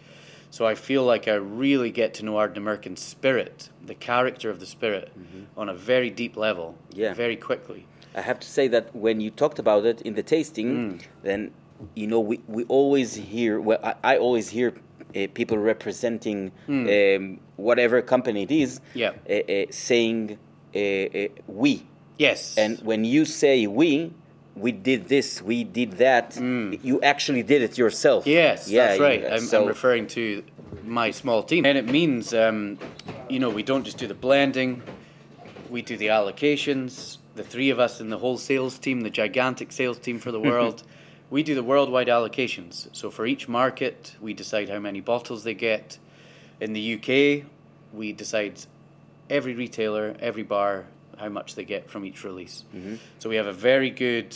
So 0.50 0.66
I 0.66 0.76
feel 0.76 1.04
like 1.04 1.28
I 1.28 1.34
really 1.36 1.92
get 1.92 2.14
to 2.16 2.26
know 2.26 2.34
Ardnamurchan 2.36 2.98
spirit, 2.98 3.70
the 3.86 3.94
character 3.96 4.50
of 4.50 4.60
the 4.60 4.66
spirit, 4.66 5.12
on 5.58 5.70
a 5.70 5.74
very 5.74 6.10
deep 6.10 6.36
level, 6.38 6.76
Mm-hmm. 6.90 7.00
Yeah. 7.02 7.14
very 7.14 7.36
quickly. 7.36 7.86
I 8.16 8.22
have 8.22 8.40
to 8.40 8.48
say 8.48 8.68
that 8.70 8.96
when 8.96 9.20
you 9.20 9.30
talked 9.30 9.60
about 9.60 9.86
it 9.86 10.02
in 10.02 10.14
the 10.16 10.24
tasting, 10.24 10.70
Mm. 10.76 11.02
then 11.24 11.52
you 11.94 12.08
know 12.08 12.22
we, 12.22 12.40
we 12.48 12.64
always 12.66 13.14
hear 13.16 13.60
well 13.60 13.80
I, 13.84 13.94
I 14.14 14.18
always 14.18 14.48
hear 14.50 14.70
uh, 15.14 15.28
people 15.34 15.58
representing 15.58 16.52
um, 16.70 17.40
whatever 17.58 18.02
company 18.02 18.44
it 18.44 18.52
is. 18.52 18.80
Yeah. 18.94 19.12
uh, 19.30 19.34
uh, 19.34 19.66
saying 19.72 20.38
uh, 20.74 20.80
uh, 20.80 21.28
we 21.48 21.84
Yes. 22.18 22.58
and 22.58 22.80
when 22.80 23.04
you 23.04 23.26
say 23.26 23.68
we 23.68 24.14
we 24.56 24.72
did 24.72 25.08
this 25.10 25.42
we 25.42 25.64
did 25.64 25.94
that 25.94 26.38
you 26.38 27.02
actually 27.02 27.44
did 27.44 27.62
it 27.62 27.78
yourself. 27.78 28.26
Yes, 28.26 28.68
yeah 28.70 28.88
that's 28.88 29.00
right. 29.00 29.22
you- 29.22 29.28
I'm, 29.28 29.40
so- 29.42 29.62
I'm 29.64 29.68
referring 29.68 30.08
to 30.08 30.44
my 30.84 31.12
small 31.12 31.42
team. 31.44 31.66
And 31.66 31.78
it 31.78 31.86
means, 31.90 32.34
um, 32.34 32.78
you 33.30 33.40
know, 33.40 33.50
we 33.50 33.64
don't 33.64 33.84
just 33.84 33.98
do 33.98 34.08
the 34.08 34.14
blending, 34.14 34.82
we 35.70 35.82
do 35.82 35.98
the 35.98 36.08
allocations. 36.08 37.18
The 37.36 37.44
three 37.44 37.70
of 37.70 37.80
us 37.80 38.00
in 38.00 38.10
the 38.10 38.20
whole 38.20 38.38
sales 38.38 38.78
team, 38.80 39.02
the 39.02 39.10
gigantic 39.10 39.72
sales 39.74 39.98
team 40.00 40.20
for 40.20 40.32
the 40.32 40.40
world, 40.52 40.84
we 41.30 41.44
do 41.44 41.54
the 41.56 41.64
worldwide 41.64 42.08
allocations. 42.08 42.88
So 42.94 43.10
for 43.12 43.26
each 43.26 43.48
market, 43.50 44.16
we 44.22 44.34
decide 44.34 44.70
how 44.70 44.80
many 44.80 45.02
bottles 45.02 45.44
they 45.44 45.54
get. 45.54 45.98
In 46.62 46.72
the 46.74 46.94
UK, 46.96 47.46
we 47.94 48.14
decide 48.14 48.62
every 49.30 49.54
retailer, 49.54 50.16
every 50.20 50.44
bar, 50.44 50.86
how 51.18 51.30
much 51.30 51.56
they 51.56 51.64
get 51.64 51.90
from 51.90 52.06
each 52.06 52.24
release. 52.24 52.64
Mm-hmm. 52.76 52.96
So 53.20 53.30
we 53.30 53.36
have 53.38 53.48
a 53.48 53.54
very 53.54 53.90
good 53.90 54.36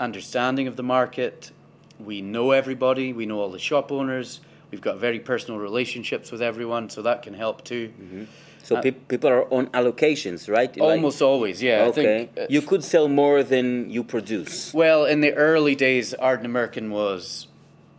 understanding 0.00 0.66
of 0.66 0.76
the 0.76 0.82
market. 0.82 1.50
We 1.98 2.20
know 2.22 2.50
everybody, 2.50 3.12
we 3.12 3.26
know 3.26 3.40
all 3.40 3.50
the 3.50 3.58
shop 3.58 3.90
owners, 3.90 4.40
we've 4.70 4.80
got 4.80 4.98
very 4.98 5.20
personal 5.20 5.58
relationships 5.60 6.30
with 6.30 6.42
everyone, 6.42 6.90
so 6.90 7.02
that 7.02 7.22
can 7.22 7.34
help 7.34 7.64
too. 7.64 7.88
Mm-hmm. 7.88 8.24
so 8.62 8.76
uh, 8.76 8.82
peop 8.82 9.08
people 9.08 9.30
are 9.30 9.44
on 9.52 9.68
allocations 9.68 10.48
right 10.48 10.76
Like- 10.76 10.90
Almost 10.90 11.22
always, 11.22 11.62
yeah. 11.62 11.84
I 11.84 11.86
okay 11.88 12.02
think, 12.04 12.38
uh, 12.38 12.46
you 12.50 12.62
could 12.62 12.84
sell 12.84 13.08
more 13.08 13.42
than 13.42 13.90
you 13.90 14.02
produce 14.04 14.74
Well, 14.74 15.04
in 15.06 15.20
the 15.20 15.32
early 15.34 15.74
days, 15.74 16.14
Ardnamurchan 16.20 16.90
was 16.90 17.46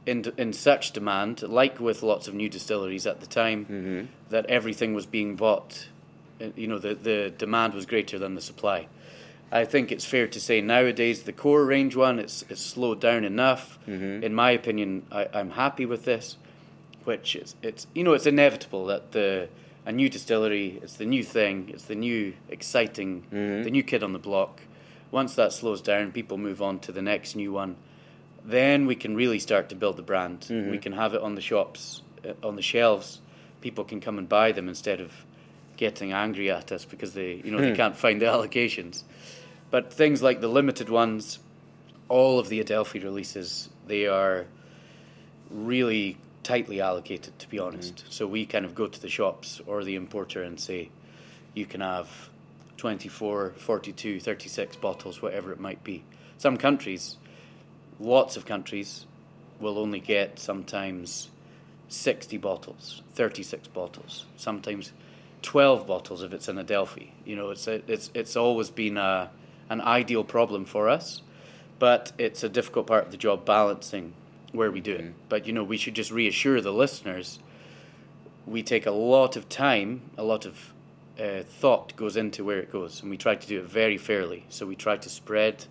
in 0.06 0.20
in 0.38 0.54
such 0.54 0.92
demand, 0.92 1.42
like 1.42 1.80
with 1.80 2.04
lots 2.04 2.28
of 2.28 2.34
new 2.34 2.50
distilleries 2.50 3.06
at 3.08 3.20
the 3.20 3.28
time, 3.28 3.60
mm-hmm. 3.66 4.02
that 4.30 4.46
everything 4.48 4.94
was 4.94 5.06
being 5.06 5.36
bought. 5.36 5.88
Uh, 6.42 6.46
You 6.56 6.68
know, 6.68 6.80
the 6.80 6.96
the 6.96 7.34
demand 7.38 7.74
was 7.74 7.86
greater 7.86 8.20
than 8.20 8.36
the 8.36 8.42
supply. 8.42 8.88
I 9.52 9.66
think 9.66 9.92
it's 9.92 10.06
fair 10.06 10.28
to 10.28 10.40
say 10.40 10.60
nowadays 10.62 11.24
the 11.24 11.32
core 11.34 11.64
range 11.66 11.96
one 11.96 12.20
it's 12.20 12.44
it's 12.50 12.62
slowed 12.62 13.00
down 13.00 13.24
enough. 13.24 13.80
In 14.24 14.34
my 14.34 14.52
opinion, 14.52 15.04
I, 15.12 15.28
I'm 15.34 15.52
happy 15.52 15.86
with 15.86 16.04
this, 16.06 16.38
which 17.06 17.36
is 17.36 17.56
it's 17.62 17.88
you 17.96 18.04
know 18.04 18.14
it's 18.14 18.26
inevitable 18.28 18.86
that 18.88 19.12
the 19.12 19.48
a 19.86 19.92
new 19.92 20.10
distillery 20.10 20.80
it's 20.84 20.98
the 20.98 21.06
new 21.06 21.24
thing 21.24 21.70
it's 21.74 21.86
the 21.86 21.96
new 21.96 22.34
exciting 22.50 23.24
the 23.64 23.72
new 23.72 23.84
kid 23.84 24.04
on 24.04 24.12
the 24.14 24.20
block. 24.20 24.62
Once 25.12 25.36
that 25.36 25.54
slows 25.54 25.82
down, 25.82 26.12
people 26.12 26.38
move 26.38 26.62
on 26.62 26.80
to 26.80 26.92
the 26.92 27.02
next 27.02 27.36
new 27.36 27.54
one. 27.54 27.76
Then 28.44 28.86
we 28.86 28.96
can 28.96 29.16
really 29.16 29.40
start 29.40 29.70
to 29.70 29.76
build 29.76 29.96
the 29.96 30.04
brand. 30.04 30.46
We 30.72 30.78
can 30.78 30.94
have 30.94 31.14
it 31.14 31.22
on 31.22 31.36
the 31.36 31.42
shops, 31.42 32.02
uh, 32.26 32.34
on 32.48 32.56
the 32.58 32.62
shelves. 32.62 33.22
People 33.62 33.86
can 33.86 34.02
come 34.02 34.18
and 34.18 34.28
buy 34.28 34.52
them 34.52 34.68
instead 34.68 35.00
of 35.02 35.12
getting 35.78 36.12
angry 36.12 36.52
at 36.52 36.72
us 36.72 36.84
because 36.84 37.14
they, 37.14 37.42
you 37.46 37.52
know, 37.52 37.60
they 37.60 37.70
hmm. 37.70 37.76
can't 37.76 37.96
find 37.96 38.22
the 38.22 38.26
allocations. 38.26 39.04
But 39.70 39.94
things 39.94 40.22
like 40.22 40.42
the 40.42 40.48
limited 40.48 40.90
ones, 40.90 41.40
all 42.10 42.40
of 42.40 42.50
the 42.50 42.60
Adelphi 42.60 43.00
releases, 43.00 43.70
they 43.86 44.08
are 44.08 44.46
really 45.50 46.18
tightly 46.44 46.82
allocated, 46.82 47.38
to 47.40 47.48
be 47.50 47.60
honest. 47.60 48.02
Hmm. 48.02 48.08
So 48.10 48.28
we 48.28 48.46
kind 48.46 48.66
of 48.66 48.76
go 48.76 48.88
to 48.88 49.02
the 49.02 49.10
shops 49.10 49.62
or 49.66 49.84
the 49.84 49.96
importer 49.96 50.44
and 50.44 50.60
say, 50.60 50.90
you 51.54 51.66
can 51.66 51.82
have 51.82 52.30
24, 52.78 53.54
42, 53.58 54.20
36 54.20 54.76
bottles, 54.78 55.22
whatever 55.22 55.52
it 55.52 55.60
might 55.60 55.84
be. 55.84 56.04
Some 56.38 56.58
countries, 56.58 57.18
lots 58.00 58.38
of 58.38 58.46
countries, 58.46 59.06
will 59.60 59.80
only 59.80 60.00
get 60.00 60.40
sometimes 60.40 61.30
60 61.90 62.38
bottles, 62.38 63.02
36 63.14 63.68
bottles, 63.70 64.26
sometimes 64.36 64.92
12 65.42 65.88
bottles 65.88 66.24
if 66.24 66.34
it's 66.34 66.48
in 66.48 66.58
Adelphi. 66.58 67.14
You 67.26 67.36
know, 67.36 67.50
it's, 67.50 67.68
a, 67.68 67.82
it's, 67.92 68.10
it's 68.14 68.36
always 68.36 68.70
been 68.70 68.98
a, 68.98 69.30
an 69.70 69.82
ideal 69.82 70.24
problem 70.24 70.66
for 70.66 70.90
us, 70.90 71.22
but 71.80 72.12
it's 72.18 72.44
a 72.44 72.50
difficult 72.50 72.88
part 72.88 73.06
of 73.06 73.12
the 73.12 73.18
job 73.18 73.46
balancing 73.46 74.14
where 74.52 74.72
we 74.72 74.82
do 74.82 74.94
it. 74.94 75.14
But, 75.30 75.46
you 75.46 75.54
know, 75.54 75.64
we 75.64 75.78
should 75.78 75.94
just 75.94 76.12
reassure 76.12 76.62
the 76.62 76.74
listeners 76.74 77.40
we 78.48 78.64
take 78.64 78.86
a 78.86 78.92
lot 78.92 79.36
of 79.36 79.50
time, 79.50 80.02
a 80.18 80.24
lot 80.24 80.46
of 80.46 80.74
uh, 81.20 81.44
thought 81.44 81.96
goes 81.96 82.16
into 82.16 82.44
where 82.44 82.60
it 82.60 82.72
goes, 82.72 83.02
and 83.02 83.12
we 83.12 83.18
try 83.18 83.36
to 83.36 83.48
do 83.48 83.60
it 83.60 83.66
very 83.66 83.98
fairly. 83.98 84.46
So 84.50 84.66
we 84.66 84.76
try 84.76 84.98
to 84.98 85.10
spread 85.10 85.66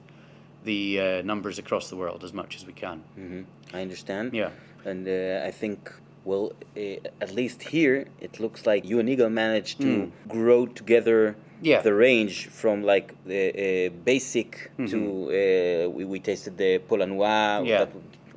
the 0.65 1.01
uh, 1.01 1.23
numbers 1.23 1.59
across 1.59 1.89
the 1.89 1.97
world 1.97 2.23
as 2.23 2.33
much 2.33 2.57
as 2.57 2.67
we 2.67 2.73
can. 2.73 3.03
hmm 3.15 3.43
I 3.73 3.83
understand. 3.83 4.35
Yeah. 4.35 4.51
And 4.85 5.09
uh, 5.09 5.47
I 5.47 5.51
think, 5.51 5.93
well, 6.27 6.53
uh, 6.77 6.81
at 7.25 7.31
least 7.41 7.59
here, 7.75 7.97
it 8.27 8.33
looks 8.43 8.61
like 8.71 8.81
you 8.91 8.97
and 9.01 9.09
Yigal 9.09 9.31
managed 9.45 9.77
to 9.87 9.91
grow 10.29 10.61
together 10.81 11.21
Hmm. 11.59 11.65
Yeah. 11.73 11.81
the 11.89 11.95
range 11.95 12.37
from 12.61 12.77
like 12.93 13.09
the 13.25 13.43
uh, 13.49 13.91
basic 14.11 14.51
to 14.93 14.99
uh, 14.99 15.89
we, 15.97 16.03
we 16.13 16.19
tasted 16.31 16.55
the 16.63 16.71
Paul 16.87 16.99
Launois 16.99 17.61
Mm-hmm. 17.61 17.67
Yeah. 17.67 17.79
that 17.85 17.91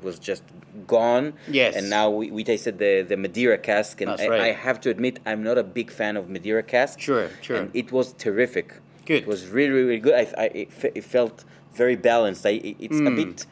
was 0.07 0.17
just 0.29 0.43
gone. 0.87 1.25
Yes. 1.61 1.75
And 1.77 1.89
now 1.89 2.09
we, 2.19 2.25
we 2.37 2.43
tasted 2.45 2.75
the, 2.79 2.93
the 3.11 3.17
Madeira 3.17 3.57
cask. 3.57 3.99
And 4.01 4.09
I, 4.11 4.27
right. 4.27 4.41
I 4.47 4.51
have 4.67 4.79
to 4.83 4.89
admit, 4.89 5.19
I'm 5.25 5.43
not 5.49 5.57
a 5.57 5.63
big 5.79 5.89
fan 5.99 6.15
of 6.15 6.23
Madeira 6.29 6.63
cask. 6.63 6.93
Sure, 7.07 7.27
sure. 7.41 7.57
And 7.57 7.71
it 7.81 7.91
was 7.91 8.13
terrific. 8.13 8.67
Good. 9.05 9.23
It 9.23 9.27
was 9.27 9.41
really, 9.57 9.71
really 9.81 9.99
good. 9.99 10.13
I, 10.23 10.25
I, 10.43 10.45
it, 10.61 10.69
it 10.99 11.03
felt 11.03 11.43
very 11.81 11.97
balanced. 11.97 12.45
I, 12.45 12.51
it- 12.69 12.77
it's 12.85 12.99
a 13.11 13.11
bit, 13.21 13.45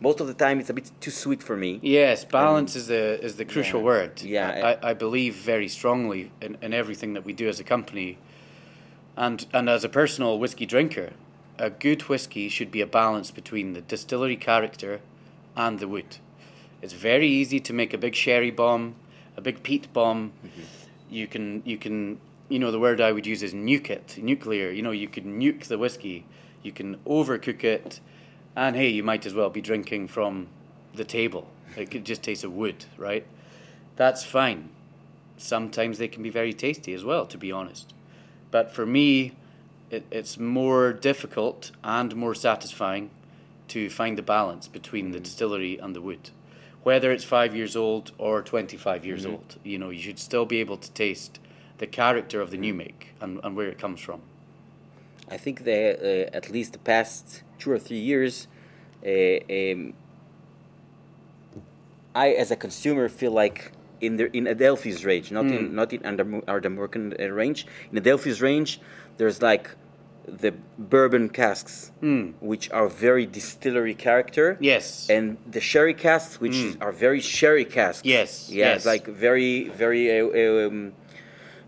most 0.00 0.20
of 0.20 0.26
the 0.26 0.34
time, 0.34 0.60
it's 0.60 0.70
a 0.70 0.74
bit 0.74 0.90
too 1.00 1.10
sweet 1.10 1.42
for 1.42 1.56
me. 1.56 1.78
Yes, 1.82 2.24
balance 2.24 2.76
is 2.76 2.86
the 2.88 3.22
is 3.22 3.36
the 3.36 3.44
crucial 3.44 3.80
Yeah. 3.80 3.84
word. 3.86 4.22
Yeah. 4.22 4.76
I, 4.82 4.90
I 4.90 4.94
believe 4.94 5.34
very 5.34 5.68
strongly 5.68 6.30
in, 6.40 6.56
in 6.62 6.72
everything 6.74 7.14
that 7.14 7.24
we 7.24 7.32
do 7.32 7.48
as 7.48 7.60
a 7.60 7.64
company, 7.64 8.18
and 9.16 9.46
and 9.52 9.68
as 9.68 9.84
a 9.84 9.88
personal 9.88 10.38
whiskey 10.38 10.66
drinker, 10.66 11.12
a 11.58 11.70
good 11.70 12.02
whiskey 12.02 12.48
should 12.48 12.70
be 12.70 12.80
a 12.80 12.86
balance 12.86 13.30
between 13.30 13.72
the 13.72 13.80
distillery 13.80 14.36
character 14.36 15.00
and 15.56 15.78
the 15.78 15.88
wood. 15.88 16.18
It's 16.82 16.92
very 16.92 17.28
easy 17.28 17.58
to 17.60 17.72
make 17.72 17.94
a 17.94 17.98
big 17.98 18.14
sherry 18.14 18.50
bomb, 18.50 18.94
a 19.36 19.40
big 19.40 19.62
peat 19.62 19.90
bomb. 19.92 20.32
Mm-hmm. 20.44 20.62
You 21.10 21.26
can 21.26 21.62
you 21.64 21.78
can 21.78 22.18
you 22.48 22.58
know 22.58 22.70
the 22.70 22.78
word 22.78 23.00
I 23.00 23.12
would 23.12 23.26
use 23.26 23.42
is 23.42 23.54
nuke 23.54 23.88
it, 23.90 24.18
nuclear. 24.18 24.70
You 24.70 24.82
know 24.82 24.90
you 24.92 25.08
can 25.08 25.40
nuke 25.40 25.64
the 25.64 25.78
whiskey, 25.78 26.26
you 26.62 26.72
can 26.72 26.96
overcook 27.06 27.64
it, 27.64 28.00
and 28.56 28.74
hey, 28.74 28.88
you 28.88 29.02
might 29.02 29.26
as 29.26 29.34
well 29.34 29.50
be 29.50 29.60
drinking 29.60 30.08
from 30.08 30.48
the 30.94 31.04
table. 31.04 31.46
It 31.76 31.90
could 31.90 32.06
just 32.06 32.22
taste 32.22 32.42
of 32.42 32.54
wood, 32.54 32.86
right? 32.96 33.26
That's 33.96 34.24
fine. 34.24 34.70
Sometimes 35.36 35.98
they 35.98 36.08
can 36.08 36.22
be 36.22 36.30
very 36.30 36.54
tasty 36.54 36.94
as 36.94 37.04
well, 37.04 37.26
to 37.26 37.36
be 37.36 37.52
honest. 37.52 37.92
But 38.50 38.72
for 38.72 38.86
me, 38.86 39.32
it, 39.90 40.06
it's 40.10 40.38
more 40.38 40.94
difficult 40.94 41.70
and 41.84 42.16
more 42.16 42.34
satisfying 42.34 43.10
to 43.68 43.90
find 43.90 44.16
the 44.16 44.22
balance 44.22 44.68
between 44.68 45.10
the 45.10 45.18
mm. 45.18 45.24
distillery 45.24 45.76
and 45.78 45.94
the 45.94 46.00
wood. 46.00 46.30
Whether 46.82 47.12
it's 47.12 47.24
five 47.24 47.54
years 47.54 47.76
old 47.76 48.12
or 48.16 48.40
25 48.40 49.04
years 49.04 49.24
mm-hmm. 49.24 49.32
old, 49.32 49.56
you 49.64 49.76
know, 49.78 49.90
you 49.90 50.00
should 50.00 50.18
still 50.18 50.46
be 50.46 50.60
able 50.60 50.78
to 50.78 50.90
taste 50.92 51.40
the 51.78 51.86
character 51.86 52.40
of 52.40 52.50
the 52.50 52.56
mm. 52.56 52.60
new 52.60 52.74
make 52.74 53.14
and, 53.20 53.38
and 53.44 53.54
where 53.54 53.68
it 53.68 53.78
comes 53.78 54.00
from. 54.00 54.22
I 55.28 55.36
think 55.36 55.64
that 55.64 55.98
uh, 56.00 56.36
at 56.36 56.50
least 56.50 56.72
the 56.72 56.78
past 56.78 57.42
two 57.58 57.70
or 57.70 57.78
three 57.78 57.98
years, 57.98 58.48
uh, 59.04 59.08
um, 59.10 59.92
I 62.14 62.30
as 62.30 62.50
a 62.50 62.56
consumer 62.56 63.08
feel 63.08 63.32
like 63.32 63.72
in 64.00 64.16
the 64.16 64.34
in 64.36 64.46
Adelphi's 64.46 65.04
range, 65.04 65.30
not 65.30 65.46
in 65.46 65.74
not 65.74 65.92
in 65.92 66.00
Ardam- 66.00 66.44
Ardamurchan 66.44 67.20
uh, 67.20 67.30
range. 67.32 67.66
In 67.92 67.98
Adelphi's 67.98 68.40
range, 68.40 68.80
there's 69.18 69.42
like 69.42 69.70
the 70.26 70.52
bourbon 70.78 71.28
casks, 71.28 71.92
which 72.40 72.70
are 72.72 72.88
very 72.88 73.26
distillery 73.26 73.94
character. 73.94 74.56
Yes. 74.60 75.08
And 75.08 75.36
the 75.48 75.60
sherry 75.60 75.94
casks, 75.94 76.40
which 76.40 76.56
is- 76.56 76.76
are 76.80 76.90
very 76.92 77.20
sherry 77.20 77.64
casks. 77.64 78.04
Yes, 78.04 78.50
Yeah, 78.50 78.72
yes. 78.72 78.86
like 78.86 79.06
very 79.06 79.68
very 79.68 80.04
uh, 80.20 80.66
um, 80.68 80.92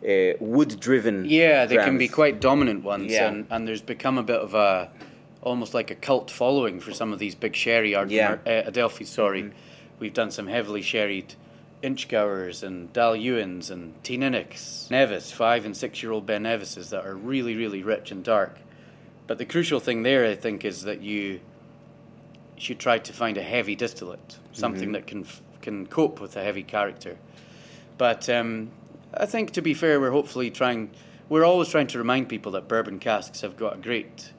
uh, 0.02 0.32
wood 0.40 0.80
driven. 0.80 1.24
Yeah, 1.26 1.66
they 1.66 1.76
can 1.76 1.98
be 1.98 2.08
quite 2.08 2.40
dominant 2.40 2.82
ones, 2.84 3.12
Yeah. 3.12 3.28
and, 3.28 3.46
and 3.50 3.66
there's 3.68 3.82
become 3.82 4.16
a 4.18 4.22
bit 4.22 4.40
of 4.40 4.54
a 4.54 4.90
almost 5.48 5.74
like 5.74 5.90
a 5.90 5.94
cult 5.94 6.30
following 6.30 6.80
for 6.80 6.92
some 6.92 7.12
of 7.12 7.18
these 7.18 7.34
big 7.34 7.56
sherry 7.56 7.94
Ard- 7.94 8.10
Yeah. 8.10 8.36
Mm-hmm. 8.36 8.48
uh, 8.48 8.68
Adelphi. 8.70 9.04
Sorry, 9.04 9.50
we've 9.98 10.14
done 10.14 10.30
some 10.30 10.46
heavily 10.46 10.82
sherried 10.82 11.34
Inchgowers 11.82 12.62
and 12.62 12.92
Dailuaines 12.92 13.70
and 13.70 14.00
Teaninichs, 14.02 14.90
Nevis, 14.90 15.30
five 15.32 15.64
and 15.64 15.76
six 15.76 16.02
year 16.02 16.12
old 16.12 16.26
Ben 16.26 16.42
Nevises 16.44 16.90
that 16.90 17.04
are 17.04 17.14
really 17.14 17.56
really 17.56 17.82
rich 17.82 18.10
and 18.10 18.24
dark. 18.24 18.58
But 19.26 19.38
the 19.38 19.44
crucial 19.44 19.78
thing 19.80 20.02
there, 20.02 20.24
I 20.26 20.34
think, 20.34 20.64
is 20.64 20.82
that 20.84 21.02
you 21.02 21.40
should 22.56 22.78
try 22.78 22.98
to 22.98 23.12
find 23.12 23.36
a 23.36 23.42
heavy 23.42 23.76
distillate, 23.76 24.38
something 24.52 24.92
that 24.92 25.06
can 25.06 25.24
can 25.60 25.86
cope 25.86 26.20
with 26.20 26.36
a 26.36 26.42
heavy 26.42 26.62
character. 26.62 27.16
But 27.96 28.28
um, 28.28 28.70
I 29.14 29.26
think, 29.26 29.52
to 29.52 29.62
be 29.62 29.74
fair, 29.74 30.00
we're 30.00 30.10
hopefully 30.10 30.50
trying. 30.50 30.90
We're 31.28 31.44
always 31.44 31.68
trying 31.68 31.88
to 31.88 31.98
remind 31.98 32.28
people 32.28 32.52
that 32.52 32.66
bourbon 32.68 32.98
casks 32.98 33.42
have 33.42 33.56
got 33.56 33.74
a 33.74 33.78
great 33.78 34.32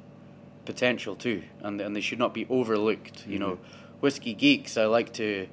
potential 0.69 1.15
too, 1.15 1.41
and 1.61 1.81
and 1.81 1.95
they 1.95 2.01
should 2.01 2.19
not 2.19 2.33
be 2.33 2.45
overlooked. 2.47 3.25
You 3.25 3.39
know, 3.39 3.53
mm-hmm. 3.53 3.99
whiskey 4.01 4.35
geeks. 4.35 4.77
I 4.77 4.85
like 4.85 5.11
to, 5.13 5.47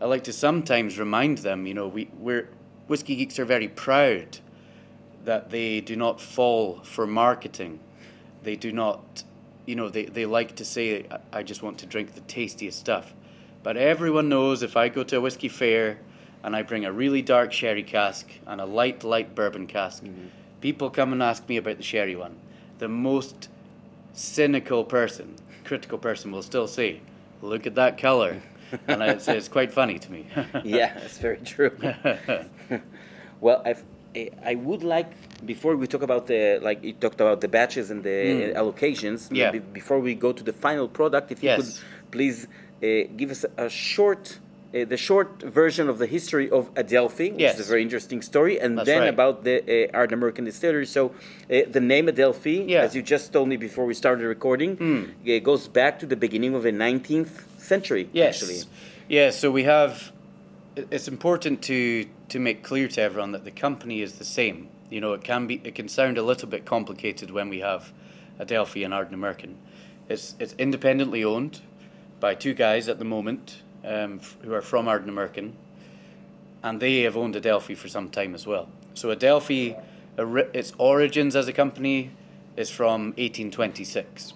I 0.00 0.06
like 0.06 0.24
to 0.24 0.32
sometimes 0.32 0.98
remind 0.98 1.38
them. 1.38 1.66
You 1.66 1.74
know, 1.74 1.86
we 1.86 2.08
we're 2.18 2.48
whiskey 2.88 3.14
geeks 3.14 3.38
are 3.38 3.44
very 3.44 3.68
proud 3.68 4.38
that 5.24 5.50
they 5.50 5.80
do 5.80 5.94
not 5.96 6.20
fall 6.20 6.80
for 6.82 7.06
marketing. 7.06 7.78
They 8.42 8.56
do 8.56 8.72
not, 8.72 9.24
you 9.66 9.74
know, 9.74 9.88
they, 9.88 10.04
they 10.06 10.24
like 10.24 10.56
to 10.56 10.64
say, 10.64 11.06
I 11.32 11.42
just 11.42 11.62
want 11.62 11.78
to 11.78 11.86
drink 11.86 12.14
the 12.14 12.20
tastiest 12.22 12.78
stuff. 12.78 13.12
But 13.62 13.76
everyone 13.76 14.28
knows 14.28 14.62
if 14.62 14.76
I 14.76 14.88
go 14.88 15.02
to 15.02 15.16
a 15.16 15.20
whiskey 15.20 15.48
fair 15.48 15.98
and 16.44 16.54
I 16.54 16.62
bring 16.62 16.84
a 16.84 16.92
really 16.92 17.22
dark 17.22 17.52
sherry 17.52 17.82
cask 17.82 18.28
and 18.46 18.60
a 18.60 18.66
light, 18.66 19.02
light 19.02 19.34
bourbon 19.34 19.66
cask, 19.66 20.04
mm-hmm. 20.04 20.28
people 20.60 20.90
come 20.90 21.12
and 21.12 21.22
ask 21.22 21.48
me 21.48 21.56
about 21.56 21.76
the 21.76 21.82
sherry 21.82 22.14
one. 22.14 22.36
The 22.78 22.88
most 22.88 23.48
cynical 24.16 24.82
person, 24.84 25.36
critical 25.64 25.98
person 25.98 26.32
will 26.32 26.42
still 26.42 26.66
say, 26.66 27.00
Look 27.42 27.66
at 27.66 27.74
that 27.76 27.98
colour. 27.98 28.40
and 28.88 29.02
I, 29.02 29.08
it's, 29.10 29.28
it's 29.28 29.46
quite 29.48 29.72
funny 29.72 29.98
to 30.00 30.10
me. 30.10 30.26
yeah, 30.64 30.94
that's 30.94 31.18
very 31.18 31.36
true. 31.44 31.70
well, 33.40 33.62
I've, 33.64 33.84
I 34.16 34.30
I 34.44 34.54
would 34.56 34.82
like 34.82 35.10
before 35.44 35.76
we 35.76 35.86
talk 35.86 36.02
about 36.02 36.26
the 36.26 36.58
like 36.62 36.82
you 36.82 36.94
talked 36.94 37.20
about 37.20 37.40
the 37.42 37.48
batches 37.48 37.90
and 37.90 38.02
the 38.02 38.10
Mm. 38.10 38.56
allocations. 38.56 39.28
Yeah. 39.30 39.50
maybe 39.52 39.58
Before 39.80 40.00
we 40.00 40.14
go 40.14 40.32
to 40.32 40.42
the 40.42 40.52
final 40.52 40.88
product, 40.88 41.30
if 41.30 41.42
you 41.42 41.50
Yes. 41.50 41.58
could 41.58 41.72
please 42.10 42.48
uh, 42.82 42.86
give 43.16 43.30
us 43.30 43.44
a 43.56 43.68
short. 43.68 44.38
Uh, 44.76 44.84
the 44.84 44.96
short 44.96 45.42
version 45.42 45.88
of 45.88 45.98
the 45.98 46.06
history 46.06 46.50
of 46.50 46.68
Adelphi, 46.76 47.30
which 47.32 47.40
Yes. 47.40 47.58
is 47.58 47.66
a 47.66 47.70
very 47.70 47.82
interesting 47.82 48.20
story, 48.22 48.60
and 48.60 48.76
That's 48.76 48.86
then 48.86 49.00
right. 49.00 49.08
about 49.08 49.44
the 49.44 49.56
uh, 49.88 49.98
Ardnamurchan 49.98 50.44
Distillery. 50.44 50.86
So, 50.86 51.12
uh, 51.50 51.62
the 51.70 51.80
name 51.80 52.08
Adelphi, 52.08 52.64
Yeah. 52.68 52.82
as 52.82 52.94
you 52.94 53.02
just 53.02 53.32
told 53.32 53.48
me 53.48 53.56
before 53.56 53.86
we 53.86 53.94
started 53.94 54.26
recording, 54.26 55.14
it 55.24 55.42
goes 55.44 55.68
back 55.68 55.98
to 56.00 56.06
the 56.06 56.16
beginning 56.16 56.54
of 56.54 56.62
the 56.62 56.72
19th 56.72 57.44
century. 57.58 58.08
Yes. 58.12 58.42
actually. 58.42 58.60
Yeah, 59.08 59.30
so 59.30 59.50
we 59.50 59.62
have. 59.64 60.12
It's 60.90 61.08
important 61.08 61.62
to 61.62 62.04
to 62.28 62.38
make 62.40 62.62
clear 62.62 62.88
to 62.88 63.00
everyone 63.00 63.32
that 63.32 63.44
the 63.44 63.52
company 63.52 64.02
is 64.02 64.14
the 64.14 64.24
same. 64.24 64.68
You 64.90 65.00
know, 65.00 65.12
it 65.14 65.22
can 65.24 65.46
be 65.46 65.60
it 65.64 65.74
can 65.74 65.88
sound 65.88 66.18
a 66.18 66.22
little 66.22 66.48
bit 66.48 66.64
complicated 66.64 67.30
when 67.30 67.48
we 67.48 67.60
have 67.60 67.92
Adelphi 68.38 68.84
and 68.84 68.92
Ardnamurchan. 68.92 69.54
It's 70.08 70.34
it's 70.38 70.54
independently 70.58 71.24
owned 71.24 71.60
by 72.20 72.34
two 72.34 72.52
guys 72.54 72.88
at 72.88 72.98
the 72.98 73.04
moment 73.04 73.62
um, 73.86 74.18
f- 74.20 74.36
who 74.42 74.52
are 74.52 74.62
from 74.62 74.86
Ardnamurchan, 74.86 75.52
and 76.62 76.80
they 76.80 77.02
have 77.02 77.16
owned 77.16 77.36
Adelphi 77.36 77.74
for 77.74 77.88
some 77.88 78.08
time 78.10 78.34
as 78.34 78.46
well. 78.46 78.68
So 78.94 79.10
Adelphi, 79.10 79.76
its 80.18 80.72
origins 80.78 81.36
as 81.36 81.48
a 81.48 81.52
company 81.52 82.10
is 82.56 82.70
from 82.70 83.08
1826. 83.16 84.32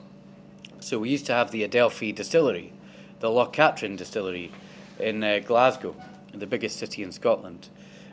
So 0.81 0.99
we 0.99 1.11
used 1.11 1.27
to 1.27 1.33
have 1.33 1.51
the 1.51 1.65
Adelphi 1.65 2.13
distillery, 2.13 2.73
the 3.21 3.31
Loch 3.31 3.53
Katrine 3.53 3.97
distillery 3.97 4.53
in 4.99 5.25
uh, 5.25 5.41
Glasgow, 5.45 5.95
the 6.33 6.47
biggest 6.47 6.79
city 6.79 7.03
in 7.03 7.13
Scotland. 7.13 7.69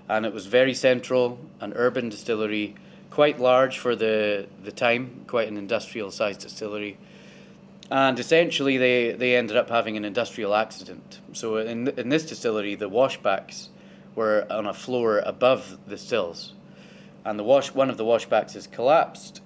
And 0.10 0.26
it 0.26 0.34
was 0.34 0.48
very 0.48 0.74
central, 0.74 1.38
an 1.60 1.74
urban 1.76 2.10
distillery, 2.10 2.76
quite 3.10 3.40
large 3.40 3.78
for 3.78 3.96
the, 3.96 4.48
the 4.64 4.72
time, 4.72 5.24
quite 5.28 5.48
an 5.48 5.58
industrial 5.58 6.12
sized 6.12 6.42
distillery. 6.42 6.98
And 7.90 8.20
essentially, 8.20 8.78
they, 8.78 9.12
they 9.14 9.36
ended 9.36 9.56
up 9.56 9.70
having 9.70 9.96
an 9.96 10.04
industrial 10.04 10.54
accident. 10.54 11.20
So, 11.34 11.58
in, 11.58 11.88
in 11.90 12.10
this 12.10 12.26
distillery, 12.26 12.76
the 12.76 12.90
washbacks 12.90 13.70
were 14.16 14.46
on 14.50 14.66
a 14.66 14.74
floor 14.74 15.20
above 15.20 15.78
the 15.88 15.98
stills. 15.98 16.54
And 17.24 17.40
the 17.40 17.44
wash, 17.44 17.74
one 17.74 17.90
of 17.90 17.98
the 17.98 18.04
washbacks 18.04 18.54
has 18.54 18.68
collapsed, 18.68 19.42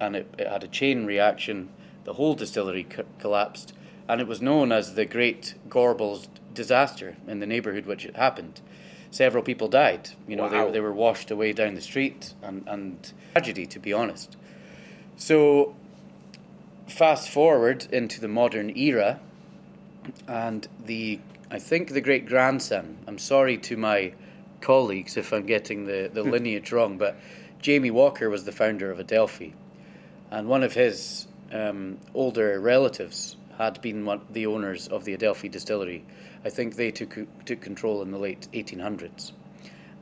and 0.00 0.16
it, 0.16 0.34
it 0.38 0.48
had 0.48 0.64
a 0.64 0.68
chain 0.68 1.06
reaction. 1.06 1.68
The 2.04 2.14
whole 2.14 2.34
distillery 2.34 2.84
co- 2.84 3.04
collapsed, 3.18 3.72
and 4.08 4.20
it 4.20 4.26
was 4.26 4.40
known 4.42 4.72
as 4.72 4.94
the 4.94 5.04
Great 5.04 5.54
Gorbals 5.68 6.28
disaster 6.54 7.16
in 7.26 7.40
the 7.40 7.46
neighbourhood 7.46 7.86
which 7.86 8.04
it 8.04 8.16
happened. 8.16 8.60
Several 9.10 9.42
people 9.42 9.68
died. 9.68 10.10
You 10.26 10.36
know, 10.36 10.44
Wow. 10.44 10.66
they, 10.66 10.72
they 10.72 10.80
were 10.80 10.92
washed 10.92 11.30
away 11.30 11.52
down 11.52 11.74
the 11.74 11.80
street, 11.80 12.34
and, 12.42 12.64
and 12.66 13.12
tragedy, 13.32 13.66
to 13.66 13.78
be 13.78 13.92
honest. 13.92 14.36
So, 15.16 15.74
fast 16.86 17.30
forward 17.30 17.86
into 17.92 18.20
the 18.20 18.28
modern 18.28 18.76
era, 18.76 19.20
and 20.28 20.66
the 20.84 21.20
I 21.50 21.58
think 21.58 21.90
the 21.90 22.00
great 22.00 22.26
grandson. 22.26 22.98
I'm 23.06 23.18
sorry 23.18 23.58
to 23.58 23.76
my 23.76 24.12
colleagues 24.60 25.16
if 25.16 25.32
I'm 25.32 25.46
getting 25.46 25.86
the, 25.86 26.10
the 26.12 26.22
lineage 26.24 26.72
wrong, 26.72 26.98
but 26.98 27.16
Jamie 27.60 27.90
Walker 27.90 28.28
was 28.28 28.44
the 28.44 28.52
founder 28.52 28.90
of 28.90 28.98
Adelphi, 28.98 29.54
and 30.30 30.48
one 30.48 30.62
of 30.62 30.74
his 30.74 31.28
um, 31.52 31.98
older 32.14 32.58
relatives 32.60 33.36
had 33.58 33.80
been 33.80 34.04
one, 34.04 34.20
the 34.30 34.46
owners 34.46 34.88
of 34.88 35.04
the 35.04 35.14
Adelphi 35.14 35.48
distillery. 35.48 36.04
I 36.44 36.50
think 36.50 36.76
they 36.76 36.90
took 36.90 37.16
took 37.44 37.60
control 37.60 38.02
in 38.02 38.10
the 38.10 38.18
late 38.18 38.48
1800s. 38.52 39.32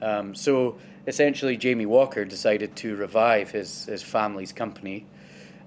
Um, 0.03 0.35
so 0.35 0.77
essentially, 1.07 1.57
Jamie 1.57 1.87
Walker 1.87 2.25
decided 2.25 2.77
to 2.77 2.97
revive 2.97 3.51
his, 3.51 3.87
his 3.87 4.03
family's 4.03 4.53
company. 4.53 5.07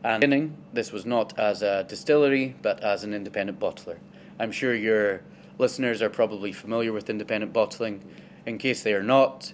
And 0.03 0.21
beginning, 0.21 0.57
this 0.73 0.91
was 0.91 1.05
not 1.05 1.37
as 1.37 1.61
a 1.61 1.83
distillery, 1.83 2.55
but 2.61 2.81
as 2.81 3.03
an 3.03 3.13
independent 3.13 3.59
bottler. 3.59 3.97
I'm 4.39 4.51
sure 4.51 4.75
your 4.75 5.21
listeners 5.57 6.01
are 6.01 6.09
probably 6.09 6.51
familiar 6.51 6.93
with 6.93 7.09
independent 7.09 7.53
bottling. 7.53 8.03
In 8.45 8.57
case 8.57 8.83
they 8.83 8.93
are 8.93 9.03
not, 9.03 9.53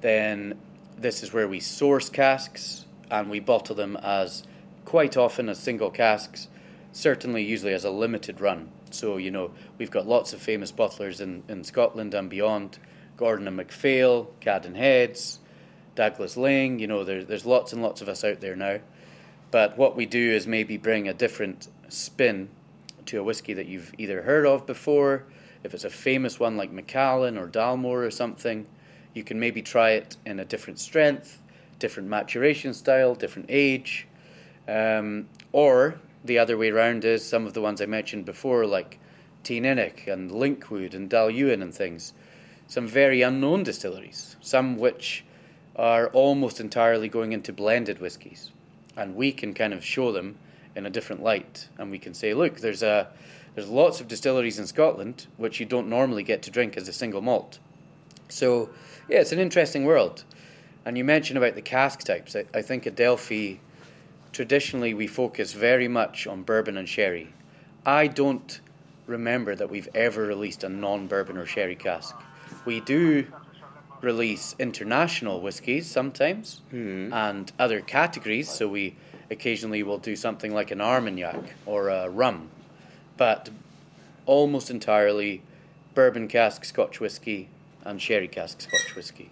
then 0.00 0.58
this 0.96 1.22
is 1.22 1.32
where 1.32 1.48
we 1.48 1.60
source 1.60 2.08
casks 2.08 2.84
and 3.10 3.30
we 3.30 3.40
bottle 3.40 3.74
them 3.74 3.96
as 4.02 4.44
quite 4.84 5.16
often 5.16 5.48
as 5.48 5.58
single 5.58 5.90
casks, 5.90 6.48
certainly 6.92 7.42
usually 7.42 7.72
as 7.72 7.84
a 7.84 7.90
limited 7.90 8.40
run. 8.40 8.70
So, 8.90 9.16
you 9.16 9.30
know, 9.30 9.50
we've 9.76 9.90
got 9.90 10.06
lots 10.06 10.32
of 10.32 10.40
famous 10.40 10.72
bottlers 10.72 11.20
in, 11.20 11.42
in 11.48 11.64
Scotland 11.64 12.14
and 12.14 12.28
beyond 12.28 12.78
Gordon 13.16 13.46
and 13.46 13.56
MacPhail, 13.56 14.30
Cadenheads, 14.40 15.38
Douglas 15.94 16.36
Laing, 16.36 16.78
you 16.78 16.86
know, 16.86 17.04
there, 17.04 17.24
there's 17.24 17.44
lots 17.44 17.72
and 17.72 17.82
lots 17.82 18.00
of 18.00 18.08
us 18.08 18.22
out 18.22 18.40
there 18.40 18.56
now. 18.56 18.78
But 19.50 19.78
what 19.78 19.96
we 19.96 20.06
do 20.06 20.30
is 20.32 20.46
maybe 20.46 20.76
bring 20.76 21.08
a 21.08 21.14
different 21.14 21.68
spin 21.88 22.48
to 23.06 23.18
a 23.18 23.22
whiskey 23.22 23.54
that 23.54 23.66
you've 23.66 23.94
either 23.96 24.22
heard 24.22 24.46
of 24.46 24.66
before. 24.66 25.24
If 25.64 25.74
it's 25.74 25.84
a 25.84 25.90
famous 25.90 26.38
one 26.38 26.56
like 26.56 26.70
Macallan 26.70 27.38
or 27.38 27.48
Dalmore 27.48 28.06
or 28.06 28.10
something, 28.10 28.66
you 29.14 29.24
can 29.24 29.40
maybe 29.40 29.62
try 29.62 29.90
it 29.90 30.16
in 30.26 30.38
a 30.38 30.44
different 30.44 30.78
strength, 30.78 31.40
different 31.78 32.08
maturation 32.08 32.74
style, 32.74 33.14
different 33.14 33.46
age. 33.48 34.06
Um, 34.68 35.28
or 35.52 35.98
the 36.24 36.38
other 36.38 36.58
way 36.58 36.70
around 36.70 37.04
is 37.04 37.24
some 37.24 37.46
of 37.46 37.54
the 37.54 37.62
ones 37.62 37.80
I 37.80 37.86
mentioned 37.86 38.26
before, 38.26 38.66
like 38.66 38.98
Teaninich 39.44 40.06
and 40.06 40.30
Linkwood 40.30 40.94
and 40.94 41.08
Dailuaine 41.08 41.62
and 41.62 41.74
things. 41.74 42.12
Some 42.66 42.86
very 42.86 43.22
unknown 43.22 43.62
distilleries, 43.62 44.36
some 44.42 44.76
which 44.76 45.24
are 45.74 46.08
almost 46.08 46.60
entirely 46.60 47.08
going 47.08 47.32
into 47.32 47.52
blended 47.52 47.98
whiskies. 47.98 48.52
And 48.98 49.14
we 49.14 49.30
can 49.30 49.54
kind 49.54 49.72
of 49.72 49.84
show 49.84 50.10
them 50.10 50.36
in 50.74 50.84
a 50.84 50.90
different 50.90 51.22
light. 51.22 51.68
And 51.78 51.90
we 51.90 51.98
can 51.98 52.12
say, 52.12 52.34
look, 52.34 52.58
there's, 52.58 52.82
a, 52.82 53.08
there's 53.54 53.68
lots 53.68 54.00
of 54.00 54.08
distilleries 54.08 54.58
in 54.58 54.66
Scotland 54.66 55.28
which 55.36 55.60
you 55.60 55.66
don't 55.66 55.88
normally 55.88 56.24
get 56.24 56.42
to 56.42 56.50
drink 56.50 56.76
as 56.76 56.88
a 56.88 56.92
single 56.92 57.22
malt. 57.22 57.60
So, 58.28 58.70
yeah, 59.08 59.20
it's 59.20 59.32
an 59.32 59.38
interesting 59.38 59.84
world. 59.84 60.24
And 60.84 60.98
you 60.98 61.04
mentioned 61.04 61.38
about 61.38 61.54
the 61.54 61.62
cask 61.62 62.00
types. 62.00 62.34
I, 62.34 62.44
I 62.52 62.60
think 62.60 62.86
Adelphi, 62.86 63.60
traditionally, 64.32 64.94
we 64.94 65.06
focus 65.06 65.52
very 65.52 65.86
much 65.86 66.26
on 66.26 66.42
bourbon 66.42 66.76
and 66.76 66.88
sherry. 66.88 67.32
I 67.86 68.08
don't 68.08 68.60
remember 69.06 69.54
that 69.54 69.70
we've 69.70 69.88
ever 69.94 70.22
released 70.22 70.64
a 70.64 70.68
non 70.68 71.06
bourbon 71.06 71.36
or 71.36 71.46
sherry 71.46 71.76
cask. 71.76 72.16
We 72.64 72.80
do 72.80 73.26
release 74.02 74.54
international 74.58 75.40
whiskies 75.40 75.90
sometimes 75.90 76.60
mm-hmm. 76.72 77.12
and 77.12 77.52
other 77.58 77.80
categories. 77.80 78.48
So 78.48 78.68
we 78.68 78.96
occasionally 79.30 79.82
will 79.82 79.98
do 79.98 80.16
something 80.16 80.54
like 80.54 80.70
an 80.70 80.80
Armagnac 80.80 81.54
or 81.66 81.88
a 81.88 82.08
rum, 82.08 82.50
but 83.16 83.50
almost 84.26 84.70
entirely 84.70 85.42
bourbon 85.94 86.28
cask 86.28 86.64
Scotch 86.64 87.00
whiskey 87.00 87.48
and 87.84 88.00
sherry 88.00 88.28
cask 88.28 88.60
Scotch 88.60 88.94
whiskey. 88.94 89.30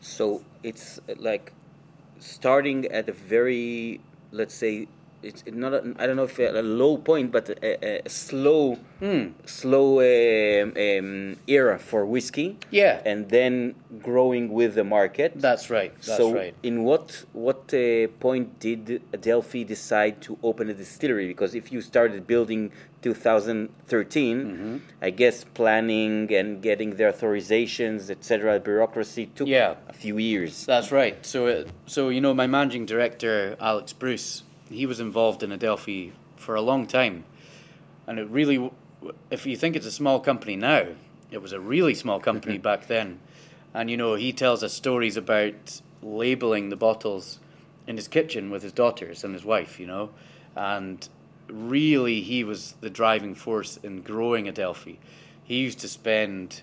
So 0.00 0.42
it's 0.62 1.00
like 1.16 1.52
starting 2.18 2.86
at 2.86 3.08
a 3.08 3.12
very, 3.12 4.00
let's 4.30 4.54
say, 4.54 4.88
it's 5.22 5.42
not 5.46 5.72
a, 5.74 5.94
I 5.98 6.06
don't 6.06 6.16
know 6.16 6.24
if 6.24 6.38
a, 6.38 6.60
a 6.60 6.62
low 6.62 6.96
point, 6.98 7.30
but 7.32 7.48
a, 7.50 8.06
a 8.06 8.08
slow 8.08 8.78
Hmm. 9.02 9.30
slow 9.46 9.98
um, 9.98 10.72
um, 10.76 11.36
era 11.48 11.76
for 11.78 12.06
whiskey. 12.06 12.56
Yeah. 12.70 13.00
and 13.04 13.28
then 13.30 13.74
growing 14.00 14.52
with 14.52 14.74
the 14.76 14.84
market. 14.84 15.32
That's 15.34 15.70
right. 15.70 15.92
That's 15.94 16.16
so, 16.18 16.32
right. 16.32 16.54
in 16.62 16.84
what 16.84 17.24
what 17.32 17.74
uh, 17.74 18.06
point 18.20 18.60
did 18.60 19.02
Adelphi 19.12 19.64
decide 19.64 20.20
to 20.22 20.38
open 20.42 20.70
a 20.70 20.74
distillery? 20.74 21.26
Because 21.26 21.52
if 21.56 21.72
you 21.72 21.80
started 21.80 22.26
building 22.26 22.70
2013, 23.02 24.32
Mm-hmm. 24.42 24.76
I 25.02 25.10
guess 25.10 25.44
planning 25.54 26.32
and 26.32 26.62
getting 26.62 26.90
the 26.96 27.04
authorizations, 27.04 28.10
etc., 28.10 28.60
bureaucracy 28.60 29.26
took 29.34 29.48
Yeah. 29.48 29.74
a 29.88 29.92
few 29.92 30.18
years. 30.18 30.64
That's 30.66 30.90
right. 30.92 31.16
So, 31.26 31.46
it, 31.46 31.68
so 31.86 32.08
you 32.08 32.20
know, 32.20 32.34
my 32.34 32.46
managing 32.46 32.86
director, 32.86 33.56
Alex 33.60 33.92
Bruce, 33.92 34.42
he 34.74 34.86
was 34.86 35.00
involved 35.00 35.42
in 35.42 35.52
Adelphi 35.52 36.12
for 36.36 36.54
a 36.54 36.60
long 36.60 36.86
time, 36.86 37.24
and 38.06 38.18
it 38.18 38.28
really, 38.28 38.70
if 39.30 39.46
you 39.46 39.56
think 39.56 39.76
it's 39.76 39.86
a 39.86 39.92
small 39.92 40.20
company 40.20 40.56
now, 40.56 40.86
it 41.30 41.40
was 41.40 41.52
a 41.52 41.60
really 41.60 41.94
small 41.94 42.20
company 42.20 42.58
back 42.70 42.86
then, 42.86 43.20
and 43.74 43.90
you 43.90 43.96
know, 43.96 44.14
he 44.14 44.32
tells 44.32 44.62
us 44.62 44.72
stories 44.72 45.16
about 45.16 45.80
labeling 46.02 46.68
the 46.68 46.76
bottles 46.76 47.38
in 47.86 47.96
his 47.96 48.08
kitchen 48.08 48.50
with 48.50 48.62
his 48.62 48.72
daughters 48.72 49.24
and 49.24 49.34
his 49.34 49.44
wife, 49.44 49.78
you 49.80 49.86
know, 49.86 50.10
and 50.54 51.08
really 51.48 52.20
he 52.20 52.44
was 52.44 52.74
the 52.80 52.90
driving 52.90 53.34
force 53.34 53.76
in 53.82 54.02
growing 54.02 54.48
Adelphi. 54.48 54.98
He 55.44 55.56
used 55.56 55.78
to 55.80 55.88
spend 55.88 56.62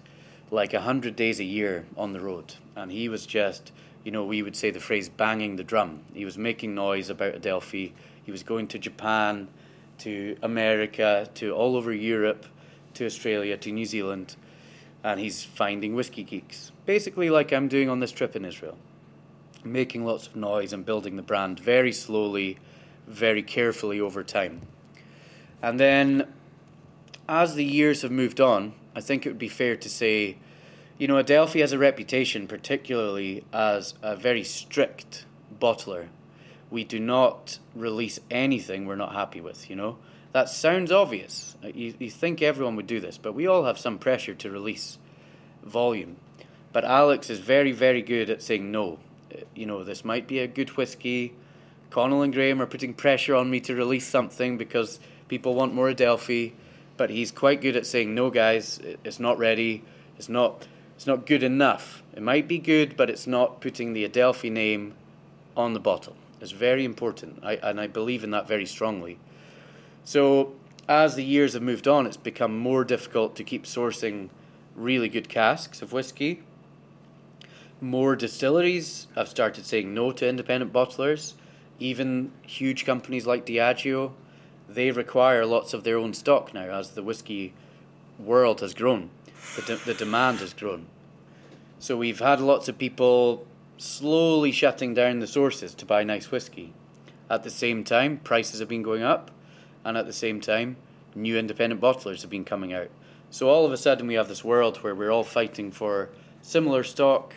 like 0.51 0.73
a 0.73 0.81
hundred 0.81 1.15
days 1.15 1.39
a 1.39 1.43
year 1.43 1.85
on 1.95 2.13
the 2.13 2.19
road, 2.19 2.55
and 2.75 2.91
he 2.91 3.07
was 3.07 3.25
just, 3.25 3.71
you 4.03 4.11
know, 4.11 4.23
we 4.23 4.41
would 4.41 4.55
say 4.55 4.71
the 4.71 4.79
phrase 4.79 5.09
"banging 5.09 5.55
the 5.55 5.63
drum." 5.63 6.01
He 6.13 6.25
was 6.25 6.37
making 6.37 6.75
noise 6.75 7.09
about 7.09 7.35
Adelphi. 7.35 7.93
He 8.23 8.31
was 8.31 8.43
going 8.43 8.67
to 8.67 8.79
Japan, 8.79 9.47
to 9.99 10.37
America, 10.41 11.29
to 11.35 11.51
all 11.51 11.75
over 11.75 11.93
Europe, 11.93 12.45
to 12.93 13.05
Australia, 13.05 13.57
to 13.57 13.71
New 13.71 13.85
Zealand, 13.85 14.35
and 15.03 15.19
he's 15.19 15.43
finding 15.43 15.95
whiskey 15.95 16.23
geeks, 16.23 16.71
basically 16.85 17.29
like 17.29 17.53
I'm 17.53 17.67
doing 17.67 17.89
on 17.89 17.99
this 17.99 18.11
trip 18.11 18.35
in 18.35 18.45
Israel, 18.45 18.77
making 19.63 20.05
lots 20.05 20.27
of 20.27 20.35
noise 20.35 20.73
and 20.73 20.85
building 20.85 21.15
the 21.15 21.21
brand 21.21 21.59
very 21.59 21.91
slowly, 21.91 22.57
very 23.07 23.41
carefully 23.41 23.99
over 23.99 24.23
time. 24.23 24.61
And 25.61 25.79
then 25.79 26.27
as 27.27 27.55
the 27.55 27.65
years 27.65 28.01
have 28.01 28.11
moved 28.11 28.41
on, 28.41 28.73
I 28.95 29.01
think 29.01 29.25
it 29.25 29.29
would 29.29 29.39
be 29.39 29.49
fair 29.49 29.75
to 29.75 29.89
say, 29.89 30.37
you 30.99 31.07
know, 31.07 31.17
Adelphi 31.17 31.61
has 31.61 31.71
a 31.71 31.79
reputation, 31.79 32.45
particularly 32.45 33.45
as 33.53 33.95
a 34.03 34.15
very 34.17 34.43
strict 34.43 35.25
bottler. 35.59 36.07
We 36.69 36.83
do 36.83 36.99
not 36.99 37.57
release 37.73 38.19
anything 38.29 38.85
we're 38.85 38.97
not 38.97 39.13
happy 39.13 39.41
with, 39.41 39.69
you 39.69 39.75
know. 39.77 39.97
That 40.33 40.49
sounds 40.49 40.91
obvious. 40.91 41.55
You, 41.63 41.95
you 41.97 42.09
think 42.11 42.41
everyone 42.41 42.75
would 42.75 42.85
do 42.85 42.99
this, 42.99 43.17
but 43.17 43.33
we 43.33 43.47
all 43.47 43.63
have 43.63 43.79
some 43.79 43.97
pressure 43.97 44.35
to 44.35 44.51
release 44.51 44.99
volume. 45.63 46.17
But 46.71 46.83
Alex 46.83 47.29
is 47.29 47.39
very, 47.39 47.71
very 47.71 48.01
good 48.01 48.29
at 48.29 48.43
saying 48.43 48.69
no. 48.69 48.99
You 49.55 49.65
know, 49.65 49.83
this 49.83 50.05
might 50.05 50.27
be 50.27 50.39
a 50.39 50.47
good 50.47 50.71
whiskey. 50.77 51.33
Connell 51.89 52.21
and 52.21 52.33
Graham 52.33 52.61
are 52.61 52.67
putting 52.67 52.93
pressure 52.93 53.35
on 53.35 53.49
me 53.49 53.59
to 53.61 53.73
release 53.73 54.05
something 54.05 54.57
because 54.57 54.99
people 55.29 55.55
want 55.55 55.73
more 55.73 55.89
Adelphi. 55.89 56.53
But 56.97 57.09
he's 57.09 57.31
quite 57.31 57.61
good 57.61 57.77
at 57.77 57.87
saying 57.87 58.13
no, 58.13 58.29
guys. 58.29 58.79
It's 59.05 59.19
not 59.19 59.37
ready. 59.37 59.83
It's 60.17 60.29
not. 60.29 60.67
It's 60.99 61.07
not 61.07 61.25
good 61.25 61.43
enough. 61.43 62.03
It 62.13 62.21
might 62.21 62.45
be 62.45 62.57
good, 62.57 62.97
but 62.97 63.09
it's 63.09 63.25
not 63.25 63.61
putting 63.61 63.93
the 63.93 64.03
Adelphi 64.03 64.49
name 64.49 64.95
on 65.55 65.73
the 65.73 65.79
bottle. 65.79 66.17
It's 66.41 66.51
very 66.51 66.83
important, 66.83 67.39
I, 67.41 67.53
and 67.53 67.79
I 67.79 67.87
believe 67.87 68.21
in 68.21 68.31
that 68.31 68.49
very 68.49 68.65
strongly. 68.65 69.17
So, 70.03 70.55
as 70.89 71.15
the 71.15 71.23
years 71.23 71.53
have 71.53 71.61
moved 71.61 71.87
on, 71.87 72.05
it's 72.05 72.17
become 72.17 72.59
more 72.59 72.83
difficult 72.83 73.37
to 73.37 73.45
keep 73.45 73.63
sourcing 73.63 74.27
really 74.75 75.07
good 75.07 75.29
casks 75.29 75.81
of 75.81 75.93
whiskey. 75.93 76.43
More 77.79 78.17
distilleries 78.17 79.07
have 79.15 79.29
started 79.29 79.65
saying 79.65 79.93
no 79.93 80.11
to 80.11 80.27
independent 80.27 80.73
bottlers. 80.73 81.35
Even 81.79 82.33
huge 82.45 82.85
companies 82.85 83.25
like 83.25 83.45
Diageo, 83.45 84.11
they 84.67 84.91
require 84.91 85.45
lots 85.45 85.73
of 85.73 85.85
their 85.85 85.97
own 85.97 86.13
stock 86.13 86.53
now 86.53 86.69
as 86.77 86.89
the 86.91 87.03
whiskey 87.03 87.53
world 88.19 88.59
has 88.59 88.73
grown. 88.73 89.11
The, 89.55 89.61
de- 89.63 89.85
the 89.85 89.93
demand 89.93 90.39
has 90.39 90.53
grown. 90.53 90.87
So 91.79 91.97
we've 91.97 92.19
had 92.19 92.41
lots 92.41 92.67
of 92.67 92.77
people 92.77 93.45
slowly 93.77 94.51
shutting 94.51 94.93
down 94.93 95.19
the 95.19 95.27
sources 95.27 95.73
to 95.75 95.85
buy 95.85 96.03
nice 96.03 96.31
whiskey. 96.31 96.73
At 97.29 97.43
the 97.43 97.49
same 97.49 97.83
time, 97.83 98.17
prices 98.17 98.59
have 98.59 98.67
been 98.67 98.83
going 98.83 99.03
up, 99.03 99.31
and 99.85 99.97
at 99.97 100.05
the 100.05 100.13
same 100.13 100.41
time, 100.41 100.75
new 101.15 101.37
independent 101.37 101.81
bottlers 101.81 102.21
have 102.21 102.29
been 102.29 102.43
coming 102.43 102.73
out. 102.73 102.89
So 103.29 103.49
all 103.49 103.65
of 103.65 103.71
a 103.71 103.77
sudden, 103.77 104.07
we 104.07 104.15
have 104.15 104.27
this 104.27 104.43
world 104.43 104.77
where 104.77 104.95
we're 104.95 105.11
all 105.11 105.23
fighting 105.23 105.71
for 105.71 106.09
similar 106.41 106.83
stock, 106.83 107.35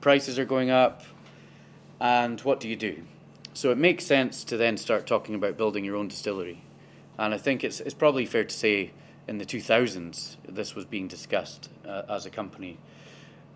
prices 0.00 0.38
are 0.38 0.44
going 0.44 0.70
up, 0.70 1.02
and 2.00 2.40
what 2.42 2.60
do 2.60 2.68
you 2.68 2.76
do? 2.76 3.04
So 3.54 3.70
it 3.70 3.78
makes 3.78 4.04
sense 4.04 4.44
to 4.44 4.56
then 4.56 4.76
start 4.76 5.06
talking 5.06 5.34
about 5.34 5.56
building 5.56 5.84
your 5.84 5.96
own 5.96 6.08
distillery. 6.08 6.62
And 7.18 7.34
I 7.34 7.38
think 7.38 7.64
it's, 7.64 7.80
it's 7.80 7.94
probably 7.94 8.26
fair 8.26 8.44
to 8.44 8.54
say 8.54 8.92
in 9.28 9.38
the 9.38 9.44
2000s 9.44 10.36
this 10.48 10.74
was 10.74 10.84
being 10.86 11.06
discussed 11.06 11.68
uh, 11.86 12.02
as 12.08 12.26
a 12.26 12.30
company. 12.30 12.78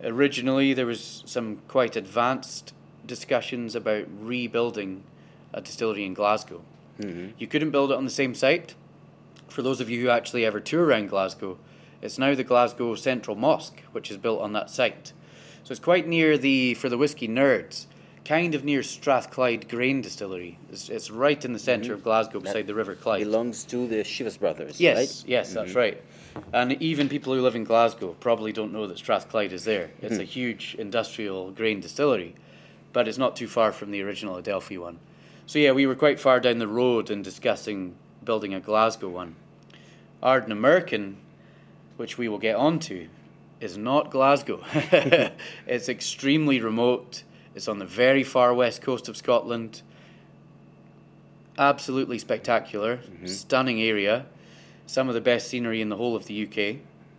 Originally, 0.04 0.74
there 0.74 0.86
was 0.86 1.22
some 1.26 1.58
quite 1.66 1.96
advanced 1.96 2.74
discussions 3.06 3.74
about 3.74 4.04
rebuilding 4.20 5.02
a 5.52 5.60
distillery 5.60 6.04
in 6.04 6.14
Glasgow. 6.14 6.62
You 7.38 7.46
couldn't 7.46 7.70
build 7.70 7.90
it 7.90 7.96
on 7.96 8.04
the 8.04 8.10
same 8.10 8.34
site. 8.34 8.74
For 9.48 9.62
those 9.62 9.80
of 9.80 9.90
you 9.90 10.00
who 10.02 10.08
actually 10.08 10.44
ever 10.44 10.60
tour 10.60 10.84
around 10.84 11.08
Glasgow, 11.08 11.58
it's 12.00 12.18
now 12.18 12.34
the 12.34 12.44
Glasgow 12.44 12.94
Central 12.94 13.36
Mosque, 13.36 13.80
which 13.92 14.10
is 14.10 14.16
built 14.16 14.40
on 14.40 14.52
that 14.52 14.70
site. 14.70 15.12
So 15.64 15.72
it's 15.72 15.80
quite 15.80 16.06
near 16.06 16.36
the, 16.36 16.74
for 16.74 16.88
the 16.88 16.98
whiskey 16.98 17.28
nerds, 17.28 17.86
kind 18.24 18.54
of 18.54 18.64
near 18.64 18.82
Strathclyde 18.82 19.68
Grain 19.68 20.00
Distillery. 20.00 20.58
It's, 20.70 20.88
it's 20.88 21.10
right 21.10 21.44
in 21.44 21.52
the 21.52 21.58
centre 21.58 21.86
mm-hmm. 21.86 21.94
of 21.94 22.04
Glasgow 22.04 22.40
beside 22.40 22.66
the 22.66 22.74
River 22.74 22.94
Clyde. 22.94 23.24
Belongs 23.24 23.64
to 23.64 23.86
the 23.86 23.96
Chivas 23.96 24.38
brothers, 24.38 24.80
Yes, 24.80 24.96
right? 24.96 25.28
yes, 25.28 25.52
that's 25.52 25.70
mm-hmm. 25.70 25.78
right. 25.78 26.02
And 26.52 26.80
even 26.80 27.08
people 27.08 27.34
who 27.34 27.42
live 27.42 27.56
in 27.56 27.64
Glasgow 27.64 28.16
probably 28.20 28.52
don't 28.52 28.72
know 28.72 28.86
that 28.86 28.98
Strathclyde 28.98 29.52
is 29.52 29.64
there. 29.64 29.90
It's 30.00 30.14
mm-hmm. 30.14 30.22
a 30.22 30.24
huge 30.24 30.76
industrial 30.78 31.50
grain 31.50 31.80
distillery, 31.80 32.34
but 32.92 33.08
it's 33.08 33.18
not 33.18 33.36
too 33.36 33.48
far 33.48 33.72
from 33.72 33.90
the 33.90 34.02
original 34.02 34.36
Adelphi 34.36 34.78
one. 34.78 34.98
So 35.46 35.58
yeah, 35.58 35.72
we 35.72 35.86
were 35.86 35.94
quite 35.94 36.20
far 36.20 36.40
down 36.40 36.58
the 36.58 36.68
road 36.68 37.10
in 37.10 37.22
discussing 37.22 37.96
building 38.24 38.54
a 38.54 38.60
Glasgow 38.60 39.08
one. 39.08 39.34
Ardnamurchan, 40.22 41.16
which 41.96 42.16
we 42.16 42.28
will 42.28 42.38
get 42.38 42.56
onto, 42.56 43.08
is 43.60 43.76
not 43.76 44.10
Glasgow. 44.10 44.62
it's 45.66 45.88
extremely 45.88 46.60
remote. 46.60 47.24
It's 47.54 47.68
on 47.68 47.78
the 47.78 47.84
very 47.86 48.24
far 48.24 48.54
west 48.54 48.80
coast 48.82 49.08
of 49.08 49.16
Scotland. 49.16 49.82
Absolutely 51.58 52.18
spectacular, 52.18 53.00
stunning 53.26 53.80
area. 53.82 54.24
Some 54.86 55.08
of 55.08 55.14
the 55.14 55.20
best 55.20 55.48
scenery 55.48 55.80
in 55.80 55.90
the 55.90 55.96
whole 55.96 56.16
of 56.16 56.24
the 56.26 56.46
UK. 56.46 56.76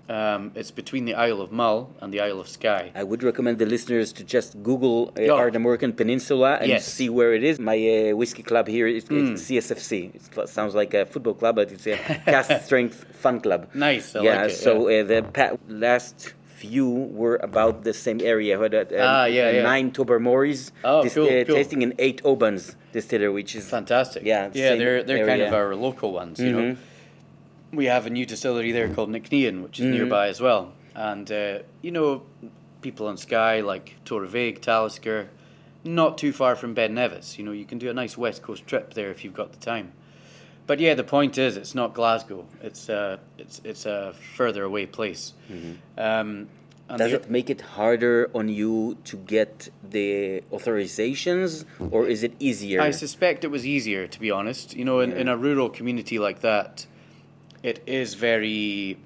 Um, 0.09 0.51
it's 0.55 0.69
between 0.71 1.05
the 1.05 1.13
Isle 1.13 1.39
of 1.39 1.51
Mull 1.51 1.89
and 2.01 2.11
the 2.13 2.19
Isle 2.19 2.39
of 2.41 2.49
Skye. 2.49 2.91
I 2.93 3.03
would 3.03 3.23
recommend 3.23 3.57
the 3.59 3.65
listeners 3.65 4.11
to 4.13 4.23
just 4.23 4.61
Google 4.61 5.13
uh, 5.17 5.21
Yeah. 5.21 5.29
Ardnamurchan 5.29 5.95
Peninsula 5.95 6.57
and 6.59 6.67
Yes. 6.67 6.85
see 6.85 7.09
where 7.09 7.33
it 7.33 7.41
is. 7.43 7.57
My 7.57 7.77
uh, 8.11 8.15
whiskey 8.15 8.43
club 8.43 8.67
here 8.67 8.85
is 8.87 9.05
it's 9.09 9.43
CSFC. 9.43 10.15
It 10.15 10.49
sounds 10.49 10.75
like 10.75 10.93
a 10.93 11.05
football 11.05 11.35
club, 11.35 11.55
but 11.55 11.71
it's 11.71 11.87
a 11.87 11.95
cast 12.25 12.65
strength 12.65 13.05
fun 13.15 13.39
club. 13.39 13.69
Nice, 13.73 14.13
I 14.15 14.23
yeah, 14.23 14.41
like 14.41 14.51
it, 14.51 14.55
so 14.55 14.89
Uh, 14.89 15.03
the 15.03 15.23
pa- 15.23 15.55
last 15.69 16.33
few 16.63 16.89
were 17.21 17.37
about 17.49 17.75
the 17.83 17.93
same 17.93 18.19
area. 18.33 18.53
Had, 18.59 18.73
uh, 18.75 18.85
Ah, 18.99 19.25
yeah, 19.25 19.47
uh, 19.47 19.51
yeah. 19.51 19.61
Nine 19.73 19.91
Tobermory's 19.91 20.71
Oh, 20.83 21.01
cool, 21.13 21.25
uh, 21.27 21.43
cool. 21.45 21.55
tasting 21.55 21.81
and 21.83 21.93
eight 21.99 22.19
Obans 22.23 22.75
distiller, 22.97 23.31
which 23.37 23.51
is 23.55 23.63
Fantastic. 23.69 24.21
Yeah, 24.23 24.49
yeah, 24.53 24.75
they're 24.81 25.03
they're 25.07 25.25
kind 25.31 25.41
of 25.41 25.53
our 25.53 25.75
local 25.87 26.09
ones. 26.21 26.39
You 26.39 26.51
know, 26.55 26.75
we 27.79 27.85
have 27.95 28.03
a 28.05 28.09
new 28.17 28.25
distillery 28.25 28.71
there 28.71 28.89
called 28.95 29.09
Nc'nean, 29.09 29.55
which 29.63 29.79
is 29.79 29.85
nearby 29.85 30.25
as 30.33 30.39
well. 30.47 30.63
And 30.95 31.27
uh, 31.31 31.59
you 31.85 31.91
know, 31.97 32.09
people 32.81 33.07
on 33.07 33.17
Skye 33.17 33.59
like 33.61 33.85
Toravaig, 34.05 34.55
Talisker, 34.61 35.27
not 35.83 36.17
too 36.17 36.31
far 36.31 36.55
from 36.55 36.73
Ben 36.73 36.93
Nevis. 36.93 37.37
You 37.37 37.43
know, 37.45 37.51
you 37.61 37.65
can 37.65 37.77
do 37.83 37.89
a 37.89 37.93
nice 37.93 38.15
West 38.17 38.41
Coast 38.41 38.63
trip 38.67 38.93
there 38.93 39.09
if 39.15 39.23
you've 39.23 39.33
got 39.41 39.49
the 39.51 39.59
time. 39.73 39.87
But 40.65 40.79
yeah, 40.79 40.93
the 40.93 41.03
point 41.03 41.37
is, 41.37 41.57
it's 41.57 41.75
not 41.75 41.93
Glasgow. 41.93 42.45
It's 42.61 42.89
uh, 42.89 43.17
it's 43.37 43.59
it's 43.63 43.85
a 43.85 44.13
further 44.35 44.63
away 44.63 44.85
place. 44.85 45.33
Um, 45.97 46.47
Does 46.87 47.11
the- 47.11 47.15
it 47.17 47.29
make 47.29 47.49
it 47.49 47.61
harder 47.61 48.29
on 48.33 48.47
you 48.49 48.97
to 49.05 49.17
get 49.17 49.69
the 49.89 50.41
authorizations, 50.51 51.65
or 51.91 52.07
is 52.07 52.23
it 52.23 52.33
easier? 52.39 52.81
I 52.81 52.91
suspect 52.91 53.43
it 53.43 53.51
was 53.51 53.65
easier, 53.65 54.07
to 54.07 54.19
be 54.19 54.31
honest. 54.31 54.75
You 54.75 54.85
know, 54.85 54.99
in, 55.01 55.11
in 55.11 55.27
a 55.27 55.35
rural 55.37 55.69
community 55.69 56.17
like 56.19 56.39
that, 56.41 56.85
it 57.61 57.81
is 57.85 58.13
very. 58.15 58.97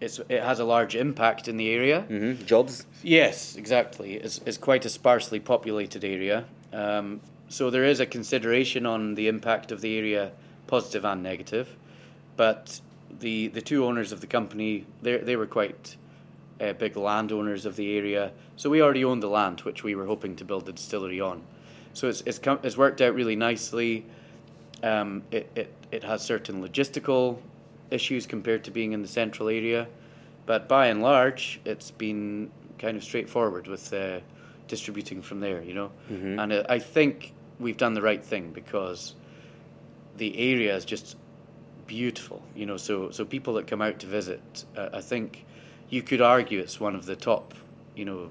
It's, 0.00 0.18
it 0.28 0.42
has 0.42 0.60
a 0.60 0.64
large 0.64 0.94
impact 0.96 1.48
in 1.48 1.56
the 1.56 1.70
area. 1.70 2.04
Mhm. 2.10 2.44
Jobs? 2.46 2.84
Yes, 3.02 3.56
exactly. 3.56 4.14
It's, 4.14 4.40
it's 4.44 4.58
quite 4.58 4.84
a 4.84 4.90
sparsely 4.90 5.40
populated 5.40 6.04
area. 6.04 6.44
Um, 6.72 7.20
so 7.48 7.70
there 7.70 7.84
is 7.84 8.00
a 8.00 8.06
consideration 8.06 8.84
on 8.86 9.14
the 9.14 9.28
impact 9.28 9.72
of 9.72 9.80
the 9.80 9.96
area, 9.96 10.32
positive 10.66 11.04
and 11.04 11.22
negative. 11.22 11.76
But 12.36 12.80
the 13.20 13.48
the 13.48 13.62
two 13.62 13.84
owners 13.84 14.12
of 14.12 14.20
the 14.20 14.26
company, 14.26 14.86
they 15.02 15.16
they 15.18 15.36
were 15.36 15.46
quite 15.46 15.96
uh, 16.60 16.72
big 16.72 16.96
landowners 16.96 17.66
of 17.66 17.76
the 17.76 17.96
area. 17.96 18.32
So 18.56 18.70
we 18.70 18.82
already 18.82 19.04
owned 19.04 19.22
the 19.22 19.28
land, 19.28 19.60
which 19.60 19.82
we 19.84 19.94
were 19.94 20.06
hoping 20.06 20.36
to 20.36 20.44
build 20.44 20.66
the 20.66 20.72
distillery 20.72 21.20
on. 21.20 21.42
So 21.92 22.08
it's 22.08 22.22
it's, 22.22 22.38
com- 22.38 22.60
it's 22.62 22.76
worked 22.76 23.00
out 23.00 23.14
really 23.14 23.36
nicely. 23.36 24.04
Um, 24.82 25.22
it, 25.30 25.50
it 25.54 25.72
it 25.90 26.04
has 26.04 26.22
certain 26.22 26.62
logistical 26.62 27.38
issues 27.90 28.26
compared 28.26 28.64
to 28.64 28.70
being 28.70 28.92
in 28.92 29.02
the 29.02 29.08
central 29.08 29.48
area, 29.48 29.86
but 30.46 30.68
by 30.68 30.86
and 30.88 31.02
large, 31.02 31.60
it's 31.64 31.90
been 31.92 32.50
kind 32.78 32.96
of 32.96 33.04
straightforward 33.04 33.66
with 33.68 33.92
uh, 33.92 34.18
distributing 34.66 35.22
from 35.22 35.40
there. 35.40 35.62
You 35.62 35.74
know, 35.74 35.90
and 36.40 36.52
uh, 36.52 36.64
I 36.68 36.80
think 36.80 37.32
we've 37.60 37.76
done 37.76 37.94
the 37.94 38.02
right 38.02 38.24
thing 38.24 38.50
because 38.50 39.14
the 40.16 40.52
area 40.52 40.74
is 40.76 40.84
just 40.84 41.16
beautiful. 41.86 42.42
You 42.54 42.66
know, 42.66 42.76
so 42.76 43.10
so 43.10 43.24
people 43.24 43.54
that 43.54 43.66
come 43.66 43.82
out 43.82 43.98
to 44.00 44.06
visit, 44.06 44.64
uh, 44.76 44.90
I 44.92 45.00
think 45.00 45.44
you 45.90 46.02
could 46.02 46.20
argue 46.20 46.60
it's 46.60 46.80
one 46.80 46.94
of 46.94 47.06
the 47.06 47.16
top, 47.16 47.54
you 47.94 48.04
know, 48.04 48.30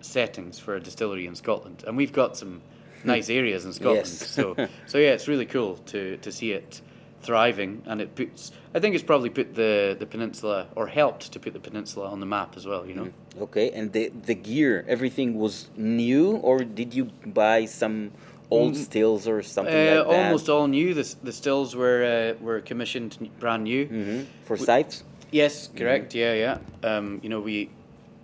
settings 0.00 0.58
for 0.58 0.76
a 0.76 0.80
distillery 0.80 1.26
in 1.26 1.34
Scotland, 1.34 1.84
and 1.86 1.96
we've 1.96 2.12
got 2.12 2.36
some 2.36 2.62
nice 3.04 3.30
areas 3.30 3.64
in 3.64 3.72
Scotland. 3.72 4.06
Yes. 4.06 4.28
so 4.28 4.54
so 4.86 4.98
yeah, 4.98 5.10
it's 5.10 5.28
really 5.28 5.46
cool 5.46 5.76
to 5.86 6.16
to 6.18 6.32
see 6.32 6.52
it 6.52 6.80
thriving, 7.22 7.82
and 7.86 8.00
it 8.00 8.14
puts. 8.14 8.52
I 8.74 8.80
think 8.80 8.94
it's 8.94 9.04
probably 9.04 9.30
put 9.30 9.54
the 9.54 9.96
the 9.98 10.06
peninsula 10.06 10.68
or 10.74 10.86
helped 10.88 11.32
to 11.32 11.40
put 11.40 11.52
the 11.52 11.60
peninsula 11.60 12.08
on 12.08 12.20
the 12.20 12.26
map 12.26 12.56
as 12.56 12.66
well. 12.66 12.86
You 12.86 12.94
know. 12.94 13.08
Okay, 13.40 13.70
and 13.70 13.92
the 13.92 14.08
the 14.08 14.34
gear, 14.34 14.84
everything 14.88 15.38
was 15.38 15.70
new, 15.76 16.36
or 16.36 16.58
did 16.64 16.94
you 16.94 17.06
buy 17.26 17.64
some 17.64 18.12
old 18.52 18.76
stills 18.76 19.26
or 19.28 19.42
something 19.42 19.74
Uh, 19.74 19.96
like 19.96 20.08
that? 20.08 20.24
almost 20.24 20.48
all 20.48 20.66
new. 20.68 20.94
The, 20.94 21.14
the 21.22 21.32
stills 21.32 21.74
were 21.74 22.34
uh, 22.38 22.44
were 22.44 22.60
commissioned 22.60 23.16
brand 23.40 23.64
new. 23.64 23.86
hmm 23.86 24.20
For 24.44 24.56
sites. 24.56 25.04
Yes, 25.30 25.68
correct. 25.76 26.14
Yeah, 26.14 26.34
yeah. 26.34 26.58
Um, 26.96 27.20
you 27.22 27.28
know, 27.28 27.40
we 27.40 27.70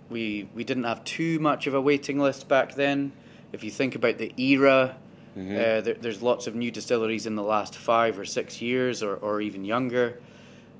we 0.09 0.47
we 0.55 0.63
didn't 0.63 0.83
have 0.85 1.03
too 1.03 1.39
much 1.39 1.67
of 1.67 1.73
a 1.73 1.81
waiting 1.81 2.19
list 2.19 2.47
back 2.47 2.75
then. 2.75 3.11
If 3.51 3.63
you 3.63 3.71
think 3.71 3.95
about 3.95 4.17
the 4.19 4.31
era, 4.37 4.95
uh, 5.35 5.81
there, 5.81 5.95
there's 6.01 6.21
lots 6.21 6.47
of 6.47 6.53
new 6.55 6.69
distilleries 6.71 7.25
in 7.25 7.35
the 7.35 7.43
last 7.43 7.75
five 7.75 8.19
or 8.19 8.25
six 8.25 8.61
years, 8.61 9.01
or, 9.01 9.15
or 9.15 9.41
even 9.41 9.65
younger. 9.65 10.19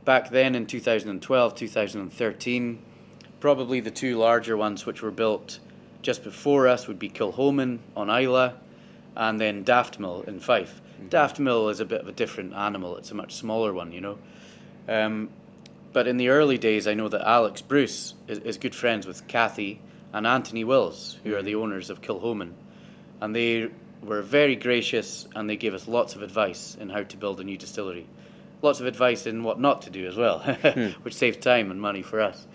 Back 0.05 0.29
then, 0.29 0.55
in 0.55 0.65
2012, 0.65 1.55
2013, 1.55 2.79
probably 3.39 3.79
the 3.79 3.91
two 3.91 4.17
larger 4.17 4.55
ones 4.57 4.85
which 4.85 5.01
were 5.01 5.11
built 5.11 5.59
just 6.01 6.23
before 6.23 6.67
us 6.67 6.87
would 6.87 6.99
be 6.99 7.09
Kilchoman 7.09 7.79
on 7.95 8.09
Islay, 8.09 8.53
and 9.15 9.39
then 9.39 9.63
Daftmill 9.63 10.27
in 10.27 10.39
Fife. 10.39 10.81
Mm-hmm. 10.95 11.09
Daftmill 11.09 11.71
is 11.71 11.79
a 11.79 11.85
bit 11.85 12.01
of 12.01 12.07
a 12.07 12.11
different 12.11 12.53
animal. 12.53 12.97
It's 12.97 13.11
a 13.11 13.15
much 13.15 13.35
smaller 13.35 13.73
one, 13.73 13.91
you 13.91 14.01
know. 14.01 14.17
Um, 14.87 15.29
but 15.91 16.07
in 16.07 16.17
the 16.17 16.29
early 16.29 16.57
days, 16.57 16.87
I 16.87 16.93
know 16.93 17.09
that 17.09 17.27
Alex 17.27 17.61
Bruce 17.61 18.13
is, 18.27 18.39
is 18.39 18.57
good 18.57 18.75
friends 18.75 19.07
with 19.07 19.27
Kathy 19.27 19.81
and 20.13 20.25
Anthony 20.25 20.63
Wills, 20.63 21.17
who 21.23 21.35
are 21.35 21.41
the 21.41 21.53
mm-hmm. 21.53 21.61
owners 21.61 21.89
of 21.89 22.01
Kilchoman. 22.01 22.53
And 23.21 23.35
they 23.35 23.69
were 24.03 24.21
very 24.21 24.55
gracious 24.55 25.27
and 25.35 25.49
they 25.49 25.57
gave 25.57 25.73
us 25.73 25.87
lots 25.87 26.15
of 26.15 26.21
advice 26.21 26.77
in 26.79 26.89
how 26.89 27.03
to 27.03 27.17
build 27.17 27.39
a 27.39 27.43
new 27.43 27.57
distillery. 27.57 28.07
Lots 28.61 28.79
of 28.79 28.85
advice 28.85 29.25
in 29.25 29.43
what 29.43 29.59
not 29.59 29.81
to 29.83 29.89
do 29.89 30.07
as 30.07 30.17
well, 30.17 30.39
hmm. 30.43 30.87
which 31.03 31.15
saved 31.15 31.41
time 31.41 31.71
and 31.71 31.81
money 31.81 32.01
for 32.01 32.21
us. 32.21 32.45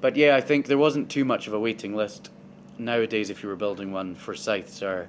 But 0.00 0.16
yeah, 0.16 0.34
I 0.34 0.40
think 0.40 0.66
there 0.66 0.78
wasn't 0.78 1.10
too 1.10 1.24
much 1.24 1.46
of 1.46 1.52
a 1.52 1.60
waiting 1.60 1.94
list. 1.94 2.30
Nowadays, 2.78 3.30
if 3.30 3.42
you 3.42 3.48
were 3.48 3.56
building 3.56 3.92
one, 3.92 4.14
for 4.14 4.34
Forsyths 4.34 4.82
are 4.82 5.08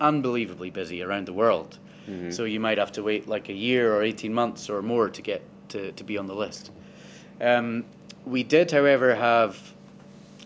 unbelievably 0.00 0.70
busy 0.70 1.02
around 1.02 1.26
the 1.26 1.32
world. 1.32 1.78
So 2.30 2.44
you 2.44 2.60
might 2.60 2.76
have 2.78 2.92
to 2.92 3.02
wait 3.02 3.28
like 3.28 3.48
a 3.48 3.54
year 3.54 3.94
or 3.94 4.02
18 4.02 4.32
months 4.34 4.68
or 4.68 4.82
more 4.82 5.08
to 5.08 5.22
get 5.22 5.42
to, 5.70 5.92
to 5.92 6.04
be 6.04 6.18
on 6.18 6.26
the 6.26 6.34
list. 6.34 6.70
Um, 7.40 7.84
we 8.26 8.42
did, 8.42 8.70
however, 8.70 9.14
have 9.14 9.72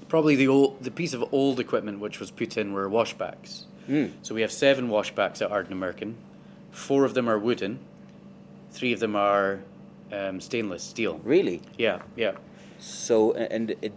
probably 0.09 0.37
the 0.37 0.49
old, 0.49 0.83
the 0.83 0.91
piece 0.91 1.15
of 1.15 1.35
old 1.35 1.61
equipment 1.61 1.99
which 1.99 2.21
was 2.21 2.31
put 2.31 2.57
in 2.57 2.73
were 2.73 2.89
washbacks. 2.89 3.65
Mm. 3.89 4.13
So 4.23 4.35
we 4.35 4.43
have 4.43 4.53
seven 4.53 4.89
washbacks 4.89 5.43
at 5.43 5.51
Arden 5.51 5.79
Ardnamurchan. 5.79 6.15
Four 6.71 7.05
of 7.05 7.15
them 7.15 7.29
are 7.29 7.39
wooden. 7.39 7.79
Three 8.71 8.93
of 8.93 9.01
them 9.01 9.17
are 9.17 9.61
um, 10.13 10.41
stainless 10.41 10.83
steel. 10.83 11.21
Really? 11.25 11.61
Yeah, 11.77 12.03
yeah. 12.17 12.33
So 12.79 13.33
and 13.33 13.71
it, 13.83 13.93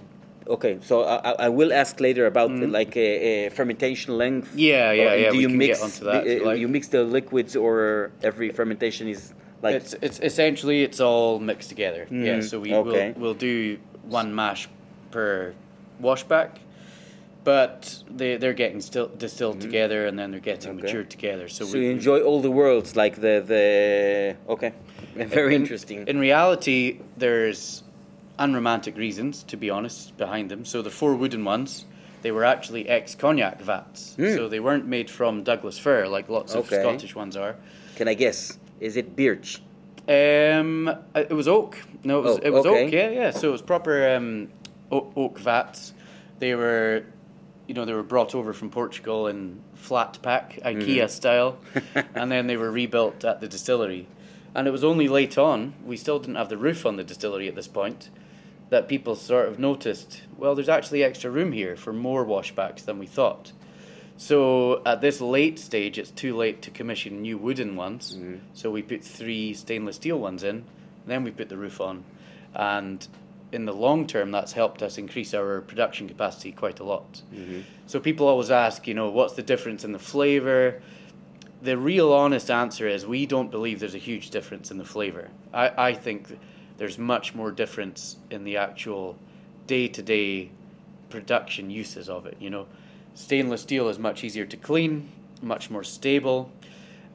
okay, 0.48 0.78
so 0.82 1.04
I, 1.04 1.16
I- 1.32 1.36
I 1.46 1.50
will 1.50 1.72
ask 1.74 2.00
later 2.00 2.26
about 2.26 2.50
the, 2.60 2.68
like 2.68 2.96
a, 2.98 3.46
a 3.48 3.50
fermentation 3.52 4.18
length. 4.18 4.56
Yeah, 4.56 4.92
yeah, 4.92 5.04
Or 5.04 5.16
yeah, 5.18 5.30
Do 5.32 5.38
we 5.38 5.44
you 5.44 5.48
can 5.50 5.58
mix 5.58 5.80
get 5.80 5.84
onto 5.86 6.06
that 6.06 6.24
the- 6.24 6.34
you 6.34 6.42
uh, 6.42 6.46
like. 6.46 6.60
you 6.60 6.68
mix 6.68 6.88
the 6.88 7.04
liquids, 7.04 7.56
or 7.56 8.12
every 8.24 8.50
fermentation 8.52 9.08
is 9.08 9.34
like 9.62 9.76
it's 9.76 9.94
it's 10.02 10.20
essentially 10.20 10.84
it's 10.84 11.00
all 11.00 11.40
mixed 11.40 11.70
together. 11.70 12.08
Yeah, 12.10 12.38
Mhm, 12.40 12.44
so 12.50 12.60
we 12.60 12.74
okay. 12.74 13.14
will 13.14 13.22
we'll 13.22 13.34
do 13.36 13.78
one 14.10 14.34
mash 14.34 14.68
per 15.12 15.54
washback, 16.02 16.50
but 17.44 18.04
they 18.10 18.38
they're 18.38 18.54
getting 18.54 18.82
still 18.82 19.10
distilled 19.18 19.62
together 19.62 20.06
and 20.08 20.18
then 20.18 20.32
they're 20.32 20.40
getting. 20.40 20.72
Okay. 20.72 20.82
matured 20.82 21.10
together. 21.10 21.48
So, 21.48 21.66
So 21.66 21.78
we, 21.78 21.86
you 21.86 21.92
enjoy 21.92 22.22
all 22.22 22.42
the 22.42 22.52
worlds, 22.52 22.96
like 22.96 23.16
the 23.16 23.44
the 23.46 24.36
okay, 24.54 24.74
very 25.16 25.56
in- 25.56 25.62
interesting. 25.62 26.08
In 26.08 26.20
reality, 26.20 27.00
there's 27.18 27.84
unromantic 28.42 28.98
reasons, 28.98 29.44
to 29.44 29.56
be 29.58 29.70
honest, 29.70 30.18
behind 30.18 30.50
them. 30.50 30.66
So 30.66 30.82
the 30.82 30.90
four 30.90 31.16
wooden 31.16 31.46
ones, 31.46 31.86
they 32.24 32.32
were 32.32 32.44
actually 32.44 32.90
ex 32.90 33.16
cognac 33.16 33.62
vats. 33.62 34.16
So 34.18 34.50
they 34.50 34.60
weren't 34.60 34.86
made 34.88 35.10
from 35.10 35.44
Douglas 35.44 35.78
fir 35.78 36.08
like 36.08 36.28
lots 36.30 36.54
of. 36.54 36.66
Okay. 36.66 36.82
Scottish 36.82 37.16
ones 37.16 37.38
are. 37.38 37.56
Can 37.96 38.08
I 38.08 38.14
guess? 38.16 38.58
Is 38.80 38.98
it 38.98 39.16
birch? 39.16 39.62
Um, 40.08 40.88
uh, 40.88 40.94
it 41.16 41.34
was 41.34 41.48
oak. 41.48 41.78
No, 42.04 42.20
it 42.20 42.24
was 42.24 42.38
Oh, 42.38 42.40
it 42.44 42.50
was 42.50 42.66
okay. 42.66 42.86
oak. 42.88 42.92
Yeah, 42.92 43.10
yeah. 43.10 43.32
So 43.32 43.50
it 43.50 43.52
was 43.52 43.62
proper 43.62 44.16
um, 44.16 44.50
oak, 44.92 45.12
oak 45.16 45.38
vats. 45.40 45.94
They 46.40 46.56
were, 46.56 47.04
you 47.68 47.76
know, 47.76 47.86
they 47.86 47.94
were 47.94 48.04
brought 48.04 48.34
over 48.34 48.52
from 48.54 48.72
Portugal 48.72 49.28
in 49.28 49.62
flat 49.76 50.18
pack 50.24 50.60
IKEA 50.66 51.10
style, 51.10 51.58
and 52.16 52.32
then 52.32 52.48
they 52.48 52.58
were 52.58 52.72
rebuilt 52.72 53.24
at 53.24 53.42
the 53.42 53.48
distillery. 53.48 54.08
And 54.56 54.68
it 54.68 54.72
was 54.72 54.84
only 54.84 55.08
late 55.08 55.38
on, 55.38 55.74
we 55.86 55.96
still 55.96 56.20
didn't 56.20 56.36
have 56.36 56.50
the 56.50 56.58
roof 56.58 56.86
on 56.86 56.98
the 56.98 57.04
distillery 57.04 57.48
at 57.48 57.56
this 57.56 57.68
point, 57.70 58.10
that 58.72 58.88
people 58.88 59.16
sort 59.16 59.50
of 59.50 59.60
noticed. 59.60 60.22
Well, 60.38 60.56
there's 60.56 60.70
actually 60.70 61.04
extra 61.04 61.30
room 61.30 61.52
here 61.52 61.76
for 61.76 61.92
more 61.92 62.26
washbacks 62.26 62.86
than 62.86 62.98
we 62.98 63.06
thought. 63.06 63.52
So 64.16 64.82
at 64.86 65.02
this 65.02 65.20
late 65.20 65.60
stage, 65.60 65.98
it's 65.98 66.10
too 66.10 66.36
late 66.38 66.62
to 66.62 66.72
commission 66.72 67.22
new 67.22 67.38
wooden 67.38 67.76
ones. 67.76 68.16
Mm-hmm. 68.16 68.36
So 68.54 68.72
we 68.72 68.82
put 68.82 69.04
three 69.04 69.54
stainless 69.54 69.98
steel 69.98 70.18
ones 70.18 70.44
in, 70.44 70.64
then 71.06 71.24
we 71.24 71.32
put 71.32 71.50
the 71.50 71.58
roof 71.58 71.82
on, 71.82 72.06
and 72.56 73.06
in 73.52 73.66
the 73.66 73.74
long 73.74 74.08
term, 74.08 74.32
that's 74.32 74.54
helped 74.54 74.82
us 74.82 74.98
increase 74.98 75.34
our 75.34 75.60
production 75.60 76.08
capacity 76.08 76.54
quite 76.54 76.80
a 76.80 76.86
lot. 76.86 77.22
Mm-hmm. 77.34 77.62
So 77.88 78.00
people 78.00 78.26
always 78.26 78.52
ask, 78.52 78.88
you 78.88 78.94
know, 78.94 79.10
what's 79.10 79.34
the 79.34 79.44
difference 79.44 79.84
in 79.84 79.92
the 79.92 80.00
flavor? 80.00 80.82
The 81.62 81.78
real 81.78 82.14
honest 82.14 82.50
answer 82.50 82.88
is 82.88 83.06
we 83.06 83.26
don't 83.26 83.52
believe 83.52 83.82
there's 83.82 83.96
a 83.96 84.06
huge 84.12 84.30
difference 84.30 84.72
in 84.72 84.78
the 84.78 84.86
flavor. 84.86 85.30
I, 85.54 85.90
I 85.90 85.94
think 85.94 86.30
th- 86.30 86.40
there's 86.82 86.98
much 86.98 87.36
more 87.36 87.52
difference 87.52 88.16
in 88.32 88.44
the 88.44 88.58
actual 88.58 89.16
day 89.68 89.88
to 89.88 90.02
day 90.02 90.50
production 91.12 91.70
uses 91.70 92.10
of 92.10 92.26
it. 92.26 92.36
You 92.40 92.50
know, 92.50 92.66
stainless 93.14 93.62
steel 93.62 93.88
is 93.88 94.00
much 94.00 94.24
easier 94.24 94.48
to 94.48 94.58
clean, 94.58 95.08
much 95.44 95.70
more 95.70 95.84
stable. 95.84 96.52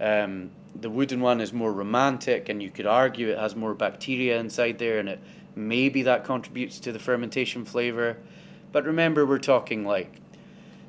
Um, 0.01 0.53
the 0.81 0.89
wooden 0.89 1.19
one 1.19 1.41
is 1.41 1.53
more 1.53 1.73
romantic, 1.73 2.49
and 2.49 2.63
you 2.63 2.71
could 2.71 2.87
argue 2.87 3.31
it 3.31 3.41
has 3.41 3.57
more 3.57 3.75
bacteria 3.75 4.39
inside 4.39 4.79
there, 4.79 5.01
and 5.01 5.09
it 5.09 5.19
maybe 5.57 6.03
that 6.03 6.23
contributes 6.23 6.79
to 6.79 6.93
the 6.93 7.01
fermentation 7.01 7.65
flavor. 7.65 8.19
But 8.71 8.85
remember, 8.85 9.27
we're 9.27 9.41
talking 9.41 9.85
like 9.85 10.13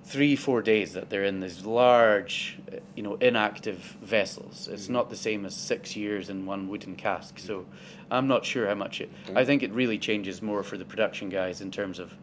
three, 0.07 0.37
four 0.37 0.61
days 0.61 0.93
that 0.93 1.09
they're 1.09 1.25
in 1.25 1.41
these 1.41 1.65
large, 1.65 2.57
you 2.95 3.03
know, 3.03 3.15
inactive 3.15 3.97
vessels. 4.01 4.69
It's 4.71 4.87
mm. 4.87 4.91
not 4.91 5.09
the 5.09 5.17
same 5.17 5.45
as 5.45 5.53
six 5.53 5.97
years 5.97 6.29
in 6.29 6.45
one 6.45 6.69
wooden 6.69 6.95
cask. 6.95 7.35
Mm. 7.35 7.39
So 7.45 7.65
I'm 8.09 8.25
not 8.25 8.45
sure 8.45 8.67
how 8.67 8.75
much 8.75 9.01
it. 9.01 9.11
I 9.35 9.43
mm. 9.43 9.45
think 9.45 9.63
it 9.63 9.71
really 9.73 9.97
changes 9.97 10.41
more 10.41 10.63
for 10.63 10.77
the 10.77 10.85
production 10.85 11.27
guys 11.27 11.59
in 11.59 11.71
terms 11.71 11.99
of 11.99 12.13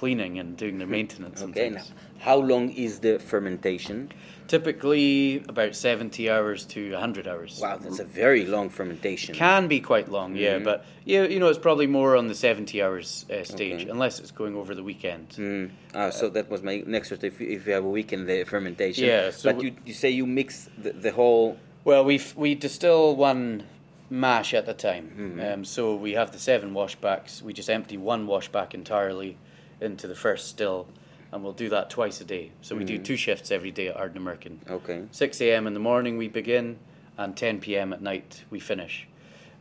cleaning 0.00 0.38
and 0.38 0.56
doing 0.56 0.76
their 0.78 0.86
maintenance 0.86 1.40
and 1.42 1.56
Okay, 1.56 1.70
now 1.70 1.82
how 2.18 2.36
long 2.36 2.70
is 2.70 3.00
the 3.00 3.18
fermentation? 3.18 4.10
Typically 4.48 5.42
about 5.48 5.74
70 5.76 6.30
hours 6.30 6.64
to 6.66 6.92
100 6.92 7.26
hours. 7.28 7.58
Wow, 7.60 7.76
that's 7.78 7.98
a 7.98 8.04
very 8.04 8.44
long 8.46 8.68
fermentation. 8.70 9.34
Can 9.34 9.68
be 9.68 9.80
quite 9.80 10.08
long, 10.10 10.30
Mm-hmm. 10.30 10.42
yeah, 10.42 10.58
but 10.58 10.84
yeah, 11.04 11.22
you 11.24 11.38
know, 11.40 11.48
it's 11.48 11.58
probably 11.58 11.86
more 11.86 12.16
on 12.16 12.26
the 12.28 12.34
70 12.34 12.80
hours 12.82 13.26
uh, 13.30 13.44
stage, 13.44 13.82
Okay. 13.82 13.90
unless 13.90 14.18
it's 14.18 14.30
going 14.30 14.54
over 14.56 14.74
the 14.74 14.82
weekend. 14.82 15.28
Mm. 15.30 15.70
Ah, 15.94 16.10
so 16.10 16.28
that 16.30 16.50
was 16.50 16.62
my 16.62 16.82
next 16.86 17.08
question. 17.08 17.26
If, 17.26 17.40
you- 17.40 17.50
if 17.56 17.66
you 17.66 17.72
have 17.74 17.84
a 17.84 17.88
weekend 17.90 18.28
the 18.28 18.44
fermentation, 18.44 19.04
Yeah, 19.04 19.30
so 19.30 19.52
but 19.52 19.62
you, 19.62 19.74
you 19.84 19.92
say 19.94 20.10
you 20.10 20.26
mix 20.26 20.68
the, 20.78 20.92
the 20.92 21.10
whole. 21.12 21.56
Well, 21.84 22.04
we 22.04 22.20
we 22.34 22.54
distill 22.54 23.14
one 23.16 23.64
mash 24.10 24.54
at 24.54 24.68
a 24.68 24.74
time. 24.74 25.06
Mm-hmm. 25.18 25.40
Um, 25.52 25.64
so 25.64 25.94
we 25.96 26.12
have 26.14 26.30
the 26.32 26.38
seven 26.38 26.72
washbacks. 26.72 27.42
We 27.42 27.52
just 27.52 27.68
empty 27.70 27.96
one 27.96 28.26
washback 28.26 28.74
entirely 28.74 29.36
into 29.80 30.06
the 30.06 30.14
first 30.14 30.48
still, 30.48 30.86
and 31.32 31.42
we'll 31.42 31.52
do 31.52 31.68
that 31.68 31.90
twice 31.90 32.20
a 32.20 32.24
day. 32.24 32.50
So 32.62 32.76
we 32.76 32.84
do 32.84 32.98
two 32.98 33.16
shifts 33.16 33.50
every 33.50 33.70
day 33.70 33.88
at 33.88 33.96
Ardnamurchan. 33.96 34.70
Okay. 34.70 35.02
6 35.10 35.40
a.m. 35.40 35.66
in 35.66 35.74
the 35.74 35.80
morning 35.80 36.16
we 36.16 36.28
begin, 36.28 36.78
and 37.18 37.36
10 37.36 37.60
p.m. 37.60 37.92
at 37.92 38.00
night 38.02 38.44
we 38.50 38.60
finish. 38.60 39.06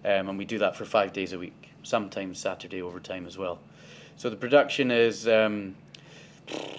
Um, 0.03 0.30
and 0.30 0.38
we 0.38 0.45
do 0.45 0.57
that 0.59 0.76
for 0.76 0.86
five 0.86 1.13
days 1.13 1.34
a 1.34 1.39
week, 1.39 1.70
sometimes 1.84 2.39
Saturday 2.39 2.82
overtime 2.82 3.26
as 3.26 3.38
well. 3.38 3.59
So 4.18 4.30
the 4.30 4.36
production 4.36 4.91
is, 4.91 5.28
um, 5.28 5.76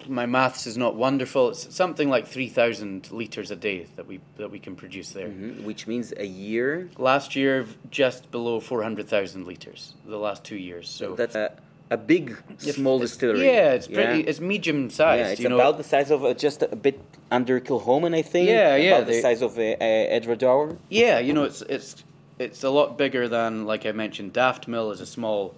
my 0.07 0.26
maths 0.26 0.66
is 0.66 0.76
not 0.78 0.95
wonderful. 0.95 1.49
It's 1.51 1.74
something 1.74 2.09
like 2.09 2.26
3,000 2.28 3.11
litres 3.11 3.51
a 3.51 3.57
day 3.57 3.87
that 3.97 4.07
we, 4.07 4.20
that 4.37 4.51
we 4.51 4.61
can 4.61 4.76
produce 4.76 5.11
there. 5.11 5.26
Mhm, 5.28 5.64
Which 5.64 5.87
means 5.89 6.12
a 6.16 6.24
year. 6.26 6.89
Last 6.99 7.34
year, 7.34 7.66
just 7.91 8.30
below 8.30 8.61
400,000 8.61 9.45
litres, 9.45 9.95
the 10.07 10.18
last 10.18 10.45
two 10.45 10.57
years. 10.57 10.89
So 10.89 11.16
That's 11.16 11.34
a, 11.34 11.53
a 11.91 11.97
big 11.97 12.37
small 12.59 12.99
distillery. 12.99 13.45
Yeah, 13.45 13.72
it's 13.72 13.87
pretty, 13.87 14.22
it's 14.22 14.41
medium 14.41 14.91
sized. 14.91 15.20
Yeah, 15.20 15.28
it's 15.32 15.41
you 15.41 15.49
know. 15.49 15.57
about 15.57 15.76
the 15.78 15.84
size 15.84 16.11
of 16.11 16.24
uh, 16.24 16.34
just 16.34 16.62
a 16.62 16.74
bit 16.76 17.01
under 17.30 17.61
Kilchoman, 17.61 18.14
I 18.14 18.22
think. 18.22 18.49
Yeah, 18.49 18.76
yeah, 18.76 18.97
About 18.97 19.07
the 19.07 19.12
they- 19.12 19.20
size 19.20 19.43
of 19.43 19.57
uh, 19.59 19.62
uh, 19.62 19.80
Edradour. 19.80 20.76
Yeah, 20.89 21.18
you 21.18 21.32
know, 21.32 21.45
it's 21.45 21.62
it's 21.62 22.03
it's 22.39 22.64
a 22.64 22.70
lot 22.70 22.99
bigger 22.99 23.28
than 23.28 23.66
like 23.66 23.87
I 23.87 23.93
mentioned. 23.93 24.32
Daft 24.32 24.66
Mill 24.68 24.91
is 24.91 25.01
a 25.01 25.07
small, 25.07 25.55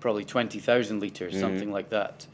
probably 0.00 0.24
twenty 0.24 0.60
thousand 0.60 1.00
liters, 1.00 1.38
something 1.38 1.72
like 1.72 1.90
that. 1.90 2.26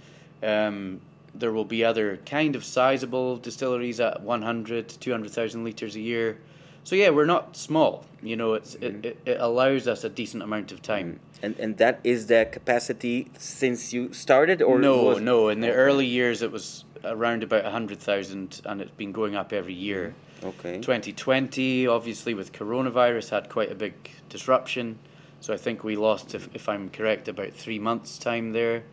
Um, 0.42 1.00
there 1.34 1.52
will 1.52 1.64
be 1.64 1.84
other 1.84 2.18
kind 2.26 2.56
of 2.56 2.64
sizable 2.64 3.36
distilleries 3.36 4.00
at 4.00 4.20
100, 4.22 4.88
200,000 4.88 5.62
liters 5.62 5.94
a 5.94 6.00
year. 6.00 6.38
So 6.84 6.96
yeah, 6.96 7.10
we're 7.10 7.26
not 7.26 7.56
small. 7.56 8.04
You 8.22 8.36
know, 8.36 8.54
it's 8.54 8.74
it, 8.76 8.80
mm-hmm. 8.80 9.04
it, 9.04 9.18
it 9.26 9.40
allows 9.40 9.86
us 9.88 10.04
a 10.04 10.08
decent 10.08 10.42
amount 10.42 10.72
of 10.72 10.82
time. 10.82 11.12
Mm-hmm. 11.12 11.44
And 11.44 11.58
and 11.58 11.76
that 11.78 12.00
is 12.04 12.26
the 12.26 12.48
capacity 12.50 13.30
since 13.38 13.92
you 13.92 14.12
started, 14.12 14.60
or 14.60 14.78
no, 14.78 15.04
was- 15.04 15.20
no. 15.20 15.48
In 15.48 15.60
the 15.60 15.72
early 15.72 16.06
years, 16.06 16.42
it 16.42 16.52
was 16.52 16.84
around 17.04 17.42
about 17.42 17.64
hundred 17.64 17.98
thousand, 17.98 18.60
and 18.64 18.80
it's 18.80 18.92
been 18.92 19.12
going 19.12 19.36
up 19.36 19.52
every 19.52 19.74
year. 19.74 20.08
Mm-hmm. 20.08 20.20
Okay. 20.42 20.80
2020, 20.80 21.86
obviously, 21.86 22.32
with 22.32 22.52
coronavirus, 22.52 23.30
had 23.30 23.48
quite 23.50 23.70
a 23.70 23.74
big 23.74 23.94
disruption. 24.28 24.98
So 25.40 25.54
I 25.54 25.56
think 25.56 25.84
we 25.84 25.96
lost, 25.96 26.34
if, 26.34 26.48
if 26.54 26.68
I'm 26.68 26.90
correct, 26.90 27.28
about 27.28 27.52
three 27.52 27.78
months' 27.78 28.18
time 28.18 28.52
there. 28.52 28.84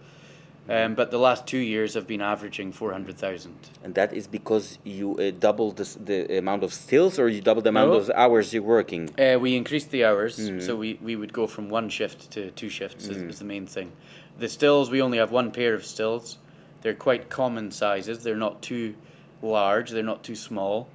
Um, 0.70 0.95
but 0.95 1.11
the 1.11 1.18
last 1.18 1.47
two 1.47 1.59
years 1.59 1.93
have 1.93 2.07
been 2.07 2.22
averaging 2.22 2.72
400,000. 2.74 3.53
And 3.84 3.95
that 3.95 4.13
is 4.13 4.28
because 4.28 4.80
you 4.84 5.18
uh, 5.18 5.32
doubled 5.32 5.78
the, 5.78 5.99
the 5.99 6.38
amount 6.39 6.63
of 6.63 6.74
stills, 6.74 7.18
or 7.20 7.30
you 7.30 7.41
doubled 7.41 7.63
the 7.63 7.70
amount 7.70 7.91
No. 7.91 7.97
of 7.97 8.09
hours 8.09 8.53
you're 8.53 8.63
working. 8.63 9.09
Uh, 9.18 9.38
we 9.39 9.55
increased 9.55 9.91
the 9.91 10.03
hours, 10.03 10.36
so 10.65 10.76
we, 10.76 10.99
we 11.01 11.15
would 11.15 11.32
go 11.32 11.47
from 11.47 11.70
one 11.70 11.89
shift 11.89 12.32
to 12.32 12.51
two 12.51 12.70
shifts, 12.70 13.07
is, 13.07 13.18
is 13.18 13.39
the 13.39 13.45
main 13.45 13.65
thing. 13.65 13.91
The 14.39 14.49
stills, 14.49 14.89
we 14.91 15.01
only 15.01 15.18
have 15.20 15.32
one 15.32 15.51
pair 15.51 15.74
of 15.74 15.86
stills. 15.86 16.38
They're 16.82 16.93
quite 16.93 17.30
common 17.30 17.72
sizes. 17.72 18.24
They're 18.24 18.36
not 18.36 18.61
too 18.61 18.95
large, 19.41 19.91
they're 19.91 20.03
not 20.03 20.24
too 20.24 20.36
small, 20.36 20.89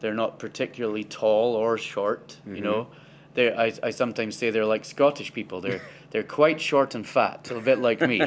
they're 0.00 0.14
not 0.14 0.38
particularly 0.38 1.04
tall 1.04 1.54
or 1.56 1.76
short, 1.78 2.36
you 2.46 2.60
know. 2.60 2.86
They're, 3.34 3.58
I, 3.58 3.72
I 3.82 3.90
sometimes 3.90 4.36
say 4.36 4.48
they're 4.50 4.64
like 4.64 4.84
Scottish 4.86 5.34
people. 5.34 5.60
They're 5.60 5.82
they're 6.16 6.22
quite 6.22 6.58
short 6.62 6.94
and 6.94 7.06
fat, 7.06 7.50
a 7.50 7.60
bit 7.60 7.78
like 7.78 8.00
me. 8.00 8.20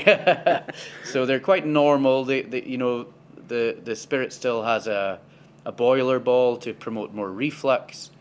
so 1.06 1.26
they're 1.26 1.40
quite 1.40 1.66
normal. 1.66 2.24
They, 2.24 2.44
they 2.44 2.62
you 2.62 2.78
know 2.78 3.08
the 3.48 3.80
the 3.84 3.96
spirit 3.96 4.32
still 4.32 4.62
has 4.62 4.86
a 4.86 5.20
a 5.66 5.72
boiler 5.72 6.20
ball 6.20 6.58
to 6.58 6.76
promote 6.76 7.16
more 7.16 7.32
reflux. 7.32 8.12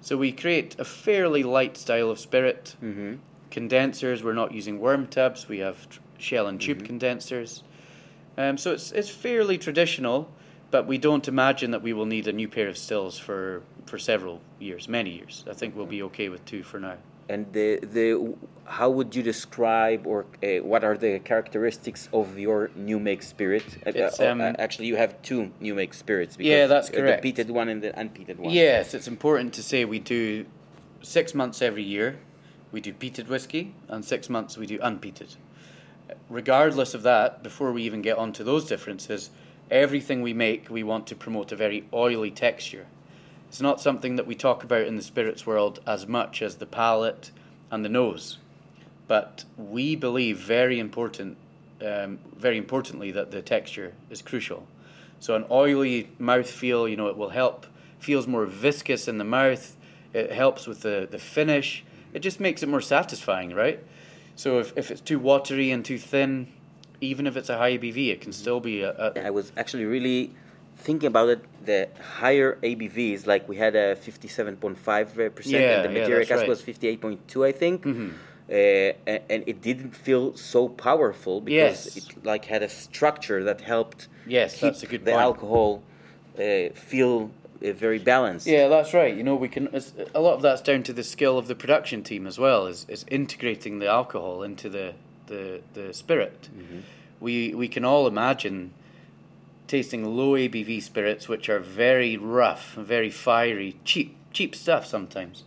So 0.00 0.16
we 0.16 0.30
create 0.30 0.76
a 0.78 0.84
fairly 0.84 1.42
light 1.42 1.76
style 1.76 2.08
of 2.08 2.20
spirit. 2.20 2.76
Mm-hmm. 2.80 3.16
Condensers, 3.50 4.22
we're 4.22 4.32
not 4.32 4.52
using 4.52 4.78
worm 4.78 5.08
tubs. 5.08 5.48
We 5.48 5.58
have 5.58 5.88
tr- 5.88 5.98
shell 6.18 6.46
and 6.46 6.60
tube 6.60 6.84
condensers. 6.84 7.64
Um, 8.38 8.56
so 8.56 8.70
it's 8.74 8.92
it's 8.92 9.10
fairly 9.10 9.58
traditional, 9.58 10.30
but 10.70 10.86
we 10.86 10.98
don't 10.98 11.26
imagine 11.26 11.72
that 11.72 11.82
we 11.82 11.92
will 11.92 12.06
need 12.06 12.28
a 12.28 12.32
new 12.32 12.46
pair 12.46 12.68
of 12.68 12.78
stills 12.78 13.18
for, 13.18 13.64
for 13.86 13.98
several 13.98 14.40
years, 14.60 14.88
many 14.88 15.10
years. 15.10 15.44
I 15.50 15.52
think 15.52 15.74
we'll 15.74 15.86
be 15.86 16.02
okay 16.04 16.28
with 16.28 16.44
two 16.44 16.62
for 16.62 16.78
now. 16.78 16.98
And 17.28 17.52
the 17.52 17.80
the 17.80 18.34
how 18.66 18.90
would 18.90 19.14
you 19.14 19.22
describe, 19.22 20.06
or 20.06 20.26
uh, 20.42 20.58
what 20.62 20.84
are 20.84 20.96
the 20.96 21.18
characteristics 21.20 22.08
of 22.12 22.38
your 22.38 22.70
new 22.74 22.98
make 22.98 23.22
spirit? 23.22 23.64
Uh, 23.86 23.90
uh, 23.90 24.30
um, 24.30 24.40
uh, 24.40 24.52
actually, 24.58 24.86
you 24.86 24.96
have 24.96 25.20
two 25.22 25.50
new 25.60 25.74
make 25.74 25.94
spirits. 25.94 26.36
Because, 26.36 26.50
Yeah, 26.50 26.66
that's 26.66 26.90
correct. 26.90 27.22
The 27.22 27.32
peated 27.32 27.50
one 27.50 27.68
and 27.68 27.82
the 27.82 27.90
unpeated 27.90 28.38
one. 28.38 28.52
Yes, 28.52 28.94
it's 28.94 29.08
important 29.08 29.54
to 29.54 29.62
say 29.62 29.84
we 29.84 29.98
do 29.98 30.46
six 31.02 31.34
months 31.34 31.62
every 31.62 31.82
year. 31.82 32.18
We 32.72 32.80
do 32.80 32.92
peated 32.92 33.28
whiskey, 33.28 33.74
and 33.88 34.04
six 34.04 34.28
months 34.28 34.58
we 34.58 34.66
do 34.66 34.78
unpeated. 34.78 35.36
Regardless 36.28 36.94
of 36.94 37.02
that, 37.02 37.42
before 37.42 37.72
we 37.72 37.82
even 37.82 38.02
get 38.02 38.18
onto 38.18 38.44
those 38.44 38.66
differences, 38.66 39.30
everything 39.70 40.22
we 40.22 40.32
make, 40.32 40.68
we 40.70 40.82
want 40.82 41.06
to 41.08 41.16
promote 41.16 41.52
a 41.52 41.56
very 41.56 41.88
oily 41.92 42.30
texture. 42.30 42.86
It's 43.48 43.60
not 43.60 43.80
something 43.80 44.16
that 44.16 44.26
we 44.26 44.34
talk 44.34 44.64
about 44.64 44.86
in 44.86 44.96
the 44.96 45.02
spirits 45.02 45.46
world 45.46 45.80
as 45.86 46.06
much 46.06 46.42
as 46.42 46.56
the 46.56 46.66
palate 46.66 47.30
and 47.70 47.84
the 47.84 47.88
nose, 47.88 48.38
but 49.08 49.44
we 49.56 49.96
believe 49.96 50.38
very 50.38 50.78
important, 50.78 51.36
um, 51.84 52.18
very 52.36 52.58
importantly, 52.58 53.10
that 53.12 53.30
the 53.30 53.42
texture 53.42 53.92
is 54.10 54.22
crucial. 54.22 54.66
So 55.20 55.34
an 55.34 55.44
oily 55.50 56.10
mouth 56.18 56.50
feel, 56.50 56.86
you 56.88 56.96
know, 56.96 57.08
it 57.08 57.16
will 57.16 57.30
help. 57.30 57.66
Feels 57.98 58.26
more 58.26 58.46
viscous 58.46 59.08
in 59.08 59.18
the 59.18 59.24
mouth. 59.24 59.76
It 60.12 60.32
helps 60.32 60.66
with 60.66 60.82
the, 60.82 61.08
the 61.10 61.18
finish. 61.18 61.84
It 62.12 62.20
just 62.20 62.40
makes 62.40 62.62
it 62.62 62.68
more 62.68 62.80
satisfying, 62.80 63.54
right? 63.54 63.82
So 64.34 64.58
if, 64.58 64.76
if 64.76 64.90
it's 64.90 65.00
too 65.00 65.18
watery 65.18 65.70
and 65.70 65.84
too 65.84 65.98
thin, 65.98 66.48
even 67.00 67.26
if 67.26 67.36
it's 67.36 67.48
a 67.48 67.58
high 67.58 67.78
ABV, 67.78 68.10
it 68.10 68.20
can 68.20 68.32
still 68.32 68.60
be 68.60 68.82
a, 68.82 68.90
a 68.92 69.26
I 69.26 69.30
was 69.30 69.52
actually 69.56 69.84
really 69.84 70.34
thinking 70.76 71.06
about 71.08 71.28
it. 71.28 71.40
The 71.64 71.88
higher 72.18 72.58
ABVs, 72.62 73.26
like 73.26 73.48
we 73.48 73.56
had 73.56 73.74
a 73.74 73.96
fifty-seven 73.96 74.56
point 74.56 74.78
five 74.78 75.12
percent, 75.34 75.54
Yeah, 75.64 75.82
and 75.82 75.96
the 75.96 76.00
yeah, 76.00 76.08
that's 76.08 76.28
cask 76.28 76.30
right. 76.30 76.40
Mm-hmm. 76.42 76.48
was 76.50 76.62
fifty-eight 76.62 77.00
point 77.00 77.26
two, 77.28 77.44
I 77.44 77.52
think. 77.52 77.84
Uh, 78.48 78.52
and, 78.52 79.20
and 79.28 79.42
it 79.48 79.60
didn't 79.60 79.90
feel 79.90 80.36
so 80.36 80.68
powerful 80.68 81.40
because 81.40 81.86
Yes. 81.86 81.96
it 81.96 82.24
like 82.24 82.44
had 82.44 82.62
a 82.62 82.68
structure 82.68 83.42
that 83.42 83.60
helped 83.62 84.06
Yes, 84.24 84.52
keep 84.54 84.60
that's 84.62 84.82
a 84.84 84.86
good 84.86 85.04
the 85.04 85.10
point. 85.10 85.22
alcohol 85.22 85.82
uh, 86.38 86.68
feel 86.74 87.32
uh, 87.64 87.72
very 87.72 87.98
balanced. 87.98 88.46
Yeah, 88.46 88.68
that's 88.68 88.94
right. 88.94 89.12
You 89.16 89.24
know, 89.24 89.34
we 89.34 89.48
can. 89.48 89.68
A 90.14 90.20
lot 90.20 90.34
of 90.34 90.42
that's 90.42 90.62
down 90.62 90.84
to 90.84 90.92
the 90.92 91.02
skill 91.02 91.36
of 91.38 91.48
the 91.48 91.56
production 91.56 92.02
team 92.04 92.24
as 92.26 92.38
well. 92.38 92.68
Is 92.68 92.86
is 92.88 93.04
integrating 93.08 93.80
the 93.80 93.88
alcohol 93.88 94.44
into 94.44 94.68
the 94.68 94.92
the 95.26 95.62
the 95.74 95.92
spirit. 95.92 96.48
We 97.18 97.52
we 97.54 97.66
can 97.66 97.84
all 97.84 98.06
imagine 98.06 98.72
tasting 99.66 100.16
low 100.16 100.32
ABV 100.32 100.82
spirits, 100.82 101.28
which 101.28 101.48
are 101.48 101.58
very 101.58 102.16
rough, 102.16 102.74
very 102.74 103.10
fiery, 103.10 103.76
cheap 103.84 104.16
cheap 104.32 104.54
stuff 104.54 104.86
sometimes. 104.86 105.44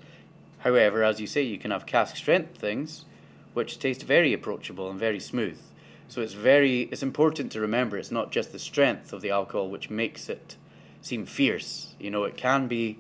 However, 0.60 1.04
as 1.04 1.22
you 1.22 1.28
say, 1.28 1.44
you 1.44 1.58
can 1.58 1.72
have 1.72 1.86
cask 1.86 2.16
strength 2.16 2.58
things, 2.58 3.06
which 3.54 3.80
taste 3.80 4.04
very 4.04 4.34
approachable 4.34 4.90
and 4.90 5.00
very 5.00 5.20
smooth. 5.20 5.60
So 6.08 6.22
it's 6.22 6.34
very 6.34 6.82
it's 6.92 7.04
important 7.04 7.52
to 7.52 7.62
remember 7.62 7.98
it's 7.98 8.12
not 8.12 8.32
just 8.32 8.52
the 8.52 8.60
strength 8.60 9.14
of 9.14 9.22
the 9.22 9.30
alcohol 9.30 9.70
which 9.70 9.90
makes 9.90 10.28
it 10.28 10.58
seem 11.02 11.26
fierce. 11.26 11.94
You 12.00 12.10
know, 12.12 12.24
it 12.24 12.36
can 12.36 12.68
be, 12.68 12.98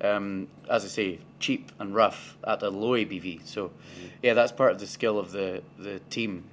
um, 0.00 0.48
as 0.70 0.84
I 0.84 0.88
say, 0.88 1.18
cheap 1.40 1.72
and 1.78 1.94
rough 1.94 2.36
at 2.46 2.62
a 2.62 2.70
low 2.70 2.92
ABV. 2.92 3.44
So, 3.44 3.72
yeah, 4.22 4.34
that's 4.34 4.52
part 4.52 4.72
of 4.72 4.78
the 4.78 4.86
skill 4.86 5.18
of 5.18 5.32
the 5.32 5.62
the 5.78 5.98
team. 6.10 6.44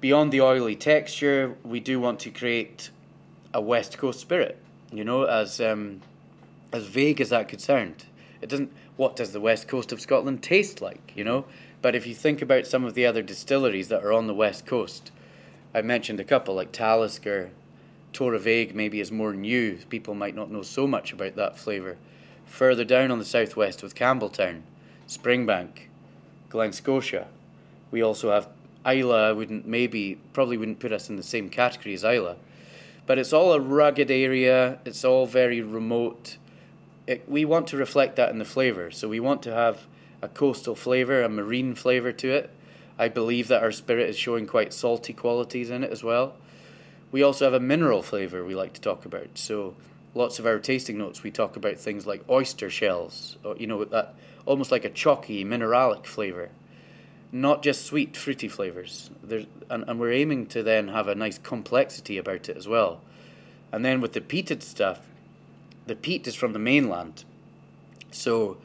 Beyond 0.00 0.32
the 0.32 0.42
oily 0.42 0.76
texture, 0.76 1.56
we 1.64 1.80
do 1.80 1.98
want 1.98 2.20
to 2.20 2.30
create 2.30 2.90
a 3.54 3.60
West 3.60 3.96
Coast 3.96 4.20
spirit. 4.20 4.58
You 4.92 5.04
know, 5.04 5.22
as 5.24 5.60
um, 5.60 6.02
as 6.72 6.84
vague 6.84 7.20
as 7.20 7.30
that 7.30 7.48
could 7.48 7.60
sound, 7.60 8.04
it 8.42 8.48
doesn't. 8.50 8.70
What 8.96 9.16
does 9.16 9.32
the 9.32 9.40
west 9.40 9.66
coast 9.66 9.90
of 9.90 10.00
Scotland 10.00 10.42
taste 10.42 10.80
like? 10.80 11.12
You 11.16 11.24
know, 11.24 11.46
but 11.82 11.94
if 11.94 12.06
you 12.06 12.14
think 12.14 12.42
about 12.42 12.66
some 12.66 12.84
of 12.84 12.94
the 12.94 13.06
other 13.06 13.22
distilleries 13.22 13.88
that 13.88 14.04
are 14.04 14.12
on 14.12 14.26
the 14.26 14.34
west 14.34 14.66
coast, 14.66 15.10
I 15.74 15.82
mentioned 15.82 16.20
a 16.20 16.24
couple 16.24 16.54
like 16.54 16.70
Talisker, 16.70 17.50
Toravaig 18.12 18.74
maybe 18.74 19.00
is 19.00 19.10
more 19.10 19.34
new. 19.34 19.78
People 19.88 20.14
might 20.14 20.36
not 20.36 20.50
know 20.50 20.62
so 20.62 20.86
much 20.86 21.12
about 21.12 21.34
that 21.36 21.58
flavour. 21.58 21.96
Further 22.46 22.84
down 22.84 23.10
on 23.10 23.18
the 23.18 23.24
southwest 23.24 23.82
with 23.82 23.96
Campbeltown, 23.96 24.62
Springbank, 25.08 25.88
Glen 26.50 26.72
Scotia. 26.72 27.26
We 27.90 28.02
also 28.02 28.30
have 28.30 28.48
Islay. 28.86 29.18
I 29.18 29.32
wouldn't 29.32 29.66
maybe 29.66 30.20
probably 30.32 30.56
wouldn't 30.56 30.78
put 30.78 30.92
us 30.92 31.10
in 31.10 31.16
the 31.16 31.22
same 31.22 31.48
category 31.48 31.94
as 31.94 32.04
Islay, 32.04 32.36
but 33.06 33.18
it's 33.18 33.32
all 33.32 33.52
a 33.52 33.60
rugged 33.60 34.10
area. 34.10 34.78
It's 34.84 35.04
all 35.04 35.26
very 35.26 35.60
remote. 35.60 36.36
It, 37.06 37.28
we 37.28 37.44
want 37.44 37.66
to 37.68 37.76
reflect 37.76 38.16
that 38.16 38.30
in 38.30 38.38
the 38.38 38.44
flavour. 38.44 38.90
So 38.90 39.08
we 39.08 39.20
want 39.20 39.42
to 39.42 39.52
have 39.52 39.86
a 40.22 40.28
coastal 40.28 40.74
flavour, 40.74 41.22
a 41.22 41.28
marine 41.28 41.74
flavour 41.74 42.12
to 42.12 42.30
it. 42.30 42.50
I 42.98 43.08
believe 43.08 43.48
that 43.48 43.62
our 43.62 43.72
spirit 43.72 44.08
is 44.08 44.16
showing 44.16 44.46
quite 44.46 44.72
salty 44.72 45.12
qualities 45.12 45.70
in 45.70 45.84
it 45.84 45.90
as 45.90 46.02
well. 46.02 46.34
We 47.10 47.22
also 47.22 47.44
have 47.44 47.54
a 47.54 47.60
mineral 47.60 48.02
flavour 48.02 48.44
we 48.44 48.54
like 48.54 48.72
to 48.74 48.80
talk 48.80 49.04
about. 49.04 49.28
So 49.34 49.74
lots 50.14 50.38
of 50.38 50.46
our 50.46 50.58
tasting 50.58 50.98
notes 50.98 51.22
we 51.22 51.30
talk 51.30 51.56
about 51.56 51.76
things 51.76 52.06
like 52.06 52.24
oyster 52.30 52.70
shells, 52.70 53.36
or 53.44 53.56
you 53.56 53.66
know 53.66 53.84
that 53.84 54.14
almost 54.46 54.70
like 54.70 54.84
a 54.84 54.90
chalky 54.90 55.44
mineralic 55.44 56.06
flavour. 56.06 56.50
Not 57.34 57.64
just 57.64 57.84
sweet, 57.84 58.16
fruity 58.16 58.46
flavors. 58.46 59.10
There's, 59.20 59.46
and, 59.68 59.84
and 59.88 59.98
we're 59.98 60.12
aiming 60.12 60.46
to 60.46 60.62
then 60.62 60.86
have 60.88 61.08
a 61.08 61.16
nice 61.16 61.36
complexity 61.36 62.16
about 62.16 62.48
it 62.48 62.56
as 62.56 62.68
well. 62.68 63.00
And 63.72 63.84
then 63.84 64.00
with 64.00 64.12
the 64.12 64.20
peated 64.20 64.62
stuff, 64.62 65.00
the 65.88 65.96
peat 65.96 66.28
is 66.28 66.36
from 66.36 66.52
the 66.52 66.60
mainland. 66.60 67.24
So 68.12 68.58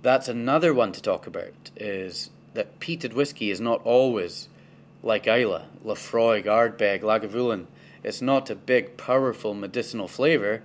that's 0.00 0.28
another 0.28 0.72
one 0.72 0.92
to 0.92 1.02
talk 1.02 1.26
about 1.26 1.70
is 1.76 2.30
that 2.54 2.80
peated 2.80 3.12
whiskey 3.12 3.50
is 3.50 3.60
not 3.60 3.82
always 3.84 4.48
like 5.02 5.26
Islay, 5.26 5.64
Laphroaig, 5.84 6.46
Ardbeg, 6.46 7.02
Lagavulin. 7.02 7.66
It's 8.02 8.22
not 8.22 8.48
a 8.48 8.54
big, 8.54 8.96
powerful 8.96 9.52
medicinal 9.52 10.08
flavour. 10.08 10.62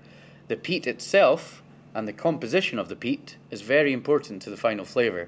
The 0.47 0.55
peat 0.55 0.87
itself 0.87 1.61
and 1.93 2.07
the 2.07 2.13
composition 2.13 2.79
of 2.79 2.87
the 2.87 2.95
peat 2.95 3.35
is 3.49 3.59
very 3.59 3.91
important 3.91 4.41
to 4.43 4.49
the 4.49 4.55
final 4.55 4.85
flavour. 4.85 5.27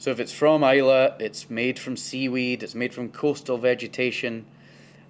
So 0.00 0.10
if 0.10 0.18
it's 0.18 0.32
from 0.32 0.64
Islay, 0.64 1.12
it's 1.18 1.50
made 1.50 1.78
from 1.78 1.94
seaweed, 1.94 2.62
it's 2.62 2.74
made 2.74 2.94
from 2.94 3.10
coastal 3.10 3.58
vegetation, 3.58 4.46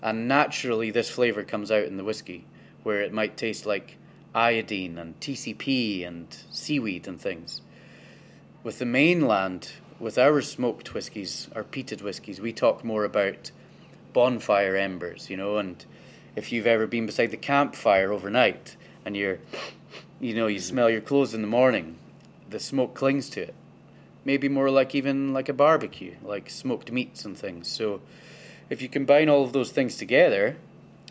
and 0.02 0.26
naturally 0.26 0.90
this 0.90 1.08
flavour 1.08 1.44
comes 1.44 1.70
out 1.70 1.84
in 1.84 1.96
the 1.96 2.02
whiskey, 2.02 2.44
where 2.82 3.00
it 3.00 3.12
might 3.12 3.36
taste 3.36 3.66
like 3.66 3.98
iodine 4.34 4.98
and 4.98 5.18
TCP 5.20 6.04
and 6.04 6.36
seaweed 6.50 7.06
and 7.06 7.20
things. 7.20 7.60
With 8.64 8.80
the 8.80 8.84
mainland, 8.84 9.70
with 10.00 10.18
our 10.18 10.42
smoked 10.42 10.92
whiskies, 10.92 11.48
our 11.54 11.62
peated 11.62 12.02
whiskies, 12.02 12.40
we 12.40 12.52
talk 12.52 12.82
more 12.82 13.04
about 13.04 13.52
bonfire 14.12 14.74
embers, 14.74 15.30
you 15.30 15.36
know, 15.36 15.56
and 15.58 15.84
if 16.34 16.50
you've 16.50 16.66
ever 16.66 16.88
been 16.88 17.06
beside 17.06 17.30
the 17.30 17.36
campfire 17.36 18.10
overnight 18.10 18.74
and 19.04 19.16
you're, 19.16 19.38
you 20.20 20.34
know, 20.34 20.48
you 20.48 20.58
smell 20.58 20.90
your 20.90 21.00
clothes 21.00 21.32
in 21.32 21.42
the 21.42 21.46
morning, 21.46 21.96
the 22.48 22.58
smoke 22.58 22.94
clings 22.94 23.30
to 23.30 23.42
it. 23.42 23.54
Maybe 24.24 24.48
more 24.48 24.70
like 24.70 24.94
even 24.94 25.32
like 25.32 25.48
a 25.48 25.52
barbecue, 25.52 26.16
like 26.22 26.50
smoked 26.50 26.92
meats 26.92 27.24
and 27.24 27.36
things. 27.36 27.68
So 27.68 28.00
if 28.68 28.82
you 28.82 28.88
combine 28.88 29.28
all 29.28 29.44
of 29.44 29.52
those 29.52 29.72
things 29.72 29.96
together, 29.96 30.56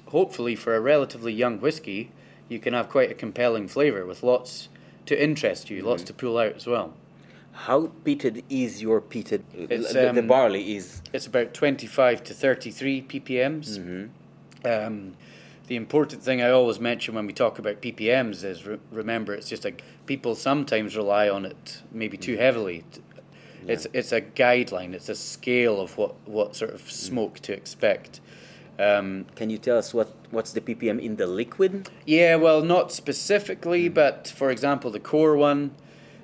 hopefully 0.07 0.55
for 0.55 0.75
a 0.75 0.79
relatively 0.79 1.33
young 1.33 1.59
whiskey, 1.59 2.11
you 2.47 2.59
can 2.59 2.73
have 2.73 2.89
quite 2.89 3.11
a 3.11 3.13
compelling 3.13 3.67
flavour 3.67 4.05
with 4.05 4.23
lots 4.23 4.69
to 5.05 5.21
interest 5.21 5.69
you, 5.69 5.81
lots 5.81 6.03
to 6.03 6.13
pull 6.13 6.37
out 6.37 6.55
as 6.55 6.67
well. 6.67 6.93
How 7.51 7.91
peated 8.05 8.43
is 8.49 8.81
your 8.81 9.01
peated? 9.01 9.41
The, 9.53 9.77
the 9.77 10.19
um, 10.21 10.27
barley 10.27 10.75
is. 10.77 11.01
It's 11.11 11.27
about 11.27 11.53
25 11.53 12.23
to 12.25 12.33
33 12.33 13.01
ppms. 13.01 13.79
Mm-hmm. 13.79 14.67
Um, 14.67 15.15
the 15.69 15.75
important 15.75 16.23
thing 16.23 16.41
I 16.41 16.49
always 16.49 16.79
mention 16.79 17.13
when 17.13 17.27
we 17.27 17.31
talk 17.31 17.59
about 17.59 17.79
ppms 17.79 18.43
is 18.43 18.65
re- 18.65 18.79
remember 18.91 19.35
it's 19.35 19.47
just 19.47 19.63
like 19.63 19.83
people 20.07 20.33
sometimes 20.33 20.97
rely 20.97 21.29
on 21.29 21.45
it 21.45 21.83
maybe 21.91 22.17
too 22.17 22.33
mm-hmm. 22.33 22.41
heavily. 22.41 22.83
It's 23.67 23.85
it's 23.93 24.11
a 24.11 24.21
guideline. 24.21 24.93
It's 24.93 25.09
a 25.09 25.15
scale 25.15 25.79
of 25.79 25.97
what 25.97 26.15
what 26.25 26.55
sort 26.55 26.73
of 26.73 26.81
mm. 26.81 26.91
smoke 26.91 27.39
to 27.41 27.53
expect. 27.53 28.19
Um, 28.79 29.25
Can 29.35 29.49
you 29.49 29.57
tell 29.57 29.77
us 29.77 29.93
what 29.93 30.11
what's 30.31 30.53
the 30.53 30.61
ppm 30.61 30.99
in 30.99 31.17
the 31.17 31.27
liquid? 31.27 31.89
yeah, 32.05 32.35
well, 32.35 32.61
not 32.61 32.91
specifically, 32.91 33.89
mm. 33.89 33.93
but 33.93 34.27
for 34.35 34.49
example, 34.49 34.89
the 34.89 34.99
core 34.99 35.35
one, 35.35 35.71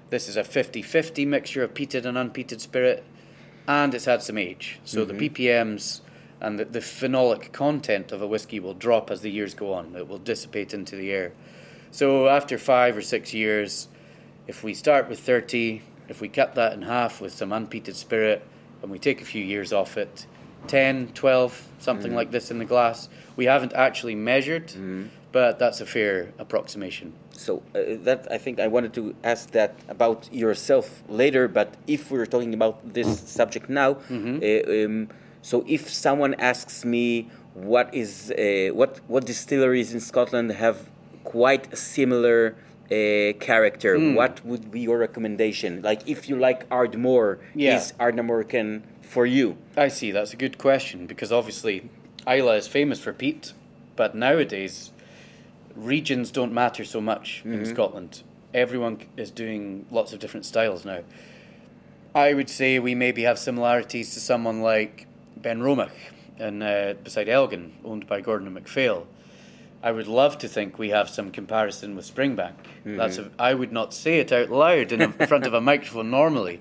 this 0.09 0.27
is 0.27 0.37
a 0.37 0.43
50 0.43 0.81
50 0.81 1.25
mixture 1.25 1.63
of 1.63 1.73
peated 1.73 2.05
and 2.05 2.17
unpeated 2.17 2.61
spirit, 2.61 3.03
and 3.67 3.93
it's 3.93 4.05
had 4.05 4.23
some 4.23 4.37
age. 4.37 4.79
So 4.85 5.05
the 5.05 5.13
mm-hmm. 5.13 5.35
ppms 5.35 6.01
and 6.41 6.59
the, 6.59 6.65
the 6.65 6.79
phenolic 6.79 7.51
content 7.51 8.11
of 8.11 8.21
a 8.21 8.27
whiskey 8.27 8.59
will 8.59 8.73
drop 8.73 9.09
as 9.09 9.21
the 9.21 9.31
years 9.31 9.53
go 9.53 9.73
on, 9.73 9.95
it 9.95 10.07
will 10.07 10.17
dissipate 10.17 10.73
into 10.73 10.95
the 10.95 11.11
air. 11.11 11.33
So 11.91 12.27
after 12.27 12.57
five 12.57 12.97
or 12.97 13.01
six 13.01 13.33
years, 13.33 13.87
if 14.47 14.63
we 14.63 14.73
start 14.73 15.09
with 15.09 15.19
30, 15.19 15.81
if 16.07 16.21
we 16.21 16.27
cut 16.27 16.55
that 16.55 16.73
in 16.73 16.83
half 16.83 17.21
with 17.21 17.33
some 17.33 17.49
unpeated 17.51 17.95
spirit, 17.95 18.45
and 18.81 18.91
we 18.91 18.99
take 18.99 19.21
a 19.21 19.25
few 19.25 19.43
years 19.43 19.73
off 19.73 19.97
it, 19.97 20.27
10, 20.67 21.09
12, 21.13 21.67
something 21.79 22.13
like 22.15 22.31
this 22.31 22.51
in 22.51 22.57
the 22.59 22.65
glass. 22.65 23.07
We 23.35 23.45
haven't 23.45 23.73
actually 23.73 24.15
measured, 24.15 24.71
but 25.31 25.59
that's 25.59 25.79
a 25.81 25.85
fair 25.85 26.33
approximation. 26.39 27.13
So 27.31 27.61
uh, 27.75 27.97
that 28.03 28.27
I 28.31 28.37
think 28.37 28.59
I 28.59 28.67
wanted 28.67 28.93
to 28.95 29.15
ask 29.23 29.51
that 29.51 29.75
about 29.87 30.31
yourself 30.33 31.03
later, 31.07 31.47
but 31.47 31.75
if 31.87 32.09
we're 32.11 32.25
talking 32.25 32.53
about 32.53 32.93
this 32.93 33.19
subject 33.19 33.69
now, 33.69 33.97
uh, 34.43 34.85
um, 34.85 35.09
so 35.45 35.63
if 35.67 35.83
someone 35.93 36.33
asks 36.51 36.83
me 36.83 37.29
what 37.53 37.93
is 37.93 38.31
uh, 38.31 38.73
what 38.73 38.99
what 39.07 39.23
distilleries 39.25 39.93
in 39.93 39.99
Scotland 39.99 40.51
have 40.53 40.77
quite 41.23 41.71
a 41.71 41.75
similar 41.75 42.55
uh, 42.85 43.33
character, 43.49 43.91
what 44.19 44.43
would 44.43 44.71
be 44.71 44.79
your 44.79 44.97
recommendation? 44.97 45.71
Like 45.83 46.01
if 46.07 46.27
you 46.29 46.35
like 46.47 46.59
Ardmore, 46.69 47.37
Yeah. 47.53 47.75
is 47.77 47.93
Ardnamurchan 47.99 48.81
for 49.01 49.25
you? 49.27 49.57
I 49.77 49.89
see, 49.89 50.09
that's 50.09 50.33
a 50.33 50.37
good 50.45 50.57
question 50.57 51.05
because 51.05 51.31
obviously 51.31 51.75
Islay 52.27 52.57
is 52.57 52.67
famous 52.67 52.99
for 52.99 53.13
peat, 53.13 53.53
but 53.95 54.15
nowadays 54.15 54.91
regions 55.75 56.31
don't 56.31 56.53
matter 56.53 56.83
so 56.85 56.99
much 57.01 57.43
in 57.45 57.65
Scotland. 57.65 58.23
Everyone 58.53 58.97
is 59.15 59.29
doing 59.29 59.85
lots 59.91 60.11
of 60.13 60.17
different 60.19 60.45
styles 60.45 60.85
now. 60.85 61.01
I 62.15 62.33
would 62.33 62.49
say 62.49 62.79
we 62.79 62.95
maybe 62.95 63.21
have 63.29 63.37
similarities 63.37 64.13
to 64.15 64.19
someone 64.19 64.61
like 64.61 65.05
Benromach 65.45 65.91
and 66.39 66.63
uh, 66.63 66.95
beside 67.03 67.29
Elgin, 67.29 67.73
owned 67.85 68.07
by 68.07 68.19
Gordon 68.19 68.47
and 68.47 68.55
MacPhail. 68.55 69.07
I 69.83 69.91
would 69.91 70.07
love 70.07 70.39
to 70.39 70.47
think 70.47 70.79
we 70.79 70.89
have 70.89 71.07
some 71.09 71.29
comparison 71.29 71.95
with 71.95 72.11
Springbank. 72.13 72.55
That's 72.83 73.19
a, 73.19 73.29
I 73.37 73.53
would 73.53 73.71
not 73.71 73.93
say 73.93 74.19
it 74.19 74.31
out 74.31 74.49
loud 74.49 74.91
in, 74.91 75.11
front 75.27 75.45
of 75.45 75.53
a 75.53 75.61
microphone 75.61 76.09
normally, 76.09 76.59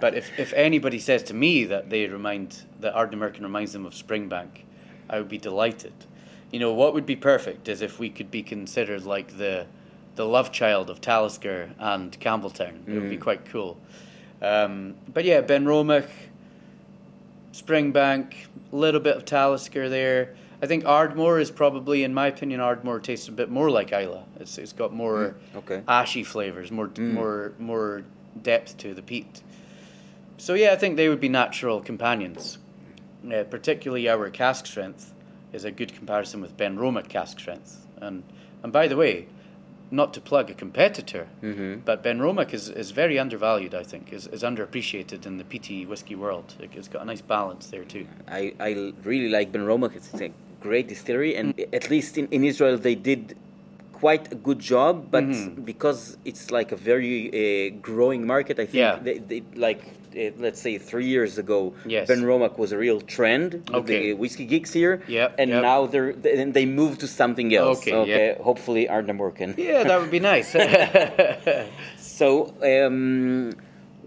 but 0.00 0.14
if, 0.14 0.36
if 0.36 0.52
anybody 0.54 0.98
says 0.98 1.22
to 1.24 1.34
me 1.34 1.64
that 1.64 1.90
they 1.90 2.08
remind 2.08 2.62
that 2.80 2.94
Ardnamurchan 2.94 3.42
reminds 3.42 3.72
them 3.72 3.86
of 3.86 3.92
Springbank, 3.92 4.62
I 5.08 5.18
would 5.18 5.28
be 5.28 5.38
delighted. 5.38 5.92
You 6.50 6.58
know 6.58 6.72
what 6.72 6.92
would 6.94 7.06
be 7.06 7.14
perfect 7.16 7.68
is 7.68 7.82
if 7.82 8.00
we 8.00 8.10
could 8.10 8.32
be 8.32 8.42
considered 8.42 9.04
like 9.04 9.36
the 9.38 9.66
the 10.16 10.24
love 10.24 10.50
child 10.50 10.88
of 10.90 11.00
Talisker 11.00 11.70
and 11.78 12.18
Campbeltown. 12.18 12.88
It 12.88 12.94
would 12.94 13.10
be 13.10 13.18
quite 13.18 13.44
cool. 13.44 13.78
Um, 14.40 14.94
but 15.12 15.24
yeah, 15.24 15.42
Benromach, 15.42 16.08
Springbank, 17.56 18.34
a 18.72 18.76
little 18.76 19.00
bit 19.00 19.16
of 19.16 19.24
Talisker 19.24 19.88
there. 19.88 20.34
I 20.62 20.66
think 20.66 20.84
Ardmore 20.84 21.38
is 21.38 21.50
probably, 21.50 22.02
in 22.02 22.14
my 22.14 22.28
opinion, 22.28 22.60
Ardmore 22.60 23.00
tastes 23.00 23.28
a 23.28 23.32
bit 23.32 23.50
more 23.50 23.70
like 23.70 23.92
Islay. 23.92 24.22
It's 24.40 24.58
it's 24.58 24.72
got 24.72 24.92
more 24.92 25.34
okay. 25.54 25.82
ashy 25.86 26.24
flavors, 26.24 26.70
more 26.70 26.90
more 26.98 27.52
more 27.58 28.04
depth 28.42 28.76
to 28.78 28.94
the 28.94 29.02
peat. 29.02 29.42
So 30.38 30.54
yeah, 30.54 30.72
I 30.72 30.76
think 30.76 30.96
they 30.96 31.08
would 31.08 31.20
be 31.20 31.28
natural 31.28 31.80
companions. 31.80 32.58
Uh, 33.26 33.42
particularly 33.44 34.08
our 34.08 34.30
cask 34.30 34.66
strength 34.66 35.12
is 35.52 35.64
a 35.64 35.70
good 35.70 35.92
comparison 35.92 36.40
with 36.40 36.56
Benromach 36.56 37.08
cask 37.08 37.38
strength. 37.38 37.86
And 38.00 38.22
and 38.62 38.72
by 38.72 38.88
the 38.88 38.96
way, 38.96 39.26
not 39.90 40.12
to 40.14 40.20
plug 40.20 40.50
a 40.50 40.54
competitor, 40.54 41.28
but 41.84 42.02
Benromach 42.02 42.52
is, 42.52 42.68
is 42.68 42.90
very 42.90 43.18
undervalued. 43.18 43.74
I 43.74 43.84
think 43.84 44.12
is, 44.12 44.26
is 44.26 44.42
underappreciated 44.42 45.26
in 45.26 45.38
the 45.38 45.44
peaty 45.44 45.86
whiskey 45.86 46.16
world. 46.16 46.54
It, 46.58 46.70
it's 46.74 46.88
got 46.88 47.02
a 47.02 47.04
nice 47.04 47.20
balance 47.22 47.66
there 47.68 47.84
too. 47.84 48.06
I, 48.28 48.52
I 48.58 48.92
really 49.04 49.28
like 49.28 49.52
Benromach. 49.52 49.94
It's 49.94 50.12
a 50.20 50.32
great 50.60 50.88
distillery, 50.88 51.36
and 51.36 51.54
at 51.72 51.88
least 51.90 52.18
in, 52.18 52.26
in 52.30 52.42
Israel 52.44 52.76
they 52.78 52.94
did 52.96 53.36
quite 53.92 54.32
a 54.32 54.34
good 54.34 54.58
job. 54.58 55.10
But 55.10 55.24
Mm-hmm. 55.24 55.62
because 55.62 56.16
it's 56.24 56.50
like 56.50 56.72
a 56.72 56.76
very 56.76 57.16
uh, 57.28 57.76
growing 57.80 58.26
market, 58.26 58.58
I 58.58 58.66
think 58.66 58.74
Yeah. 58.74 58.96
they, 59.06 59.18
they 59.18 59.42
like 59.54 59.82
uh, 60.16 60.30
let's 60.38 60.60
say 60.60 60.78
three 60.78 61.06
years 61.06 61.38
ago, 61.38 61.74
Yes. 61.84 62.08
Benromach 62.08 62.58
was 62.58 62.72
a 62.72 62.78
real 62.78 63.00
trend. 63.00 63.52
with 63.54 63.74
Okay. 63.74 64.00
the 64.00 64.12
whiskey 64.14 64.46
geeks 64.46 64.72
here. 64.72 65.02
Yep, 65.08 65.34
and 65.38 65.50
yep. 65.50 65.62
now 65.62 65.86
they're 65.86 66.12
then 66.12 66.52
they 66.52 66.66
moved 66.66 67.00
to 67.00 67.06
something 67.06 67.54
else. 67.54 67.78
Okay, 67.86 68.06
yep. 68.06 68.40
hopefully 68.40 68.86
Ardnamurchan. 68.86 69.56
Yeah, 69.68 69.84
that 69.84 70.00
would 70.00 70.10
be 70.10 70.20
nice. 70.20 70.54
So, 71.98 72.54
um, 72.62 73.52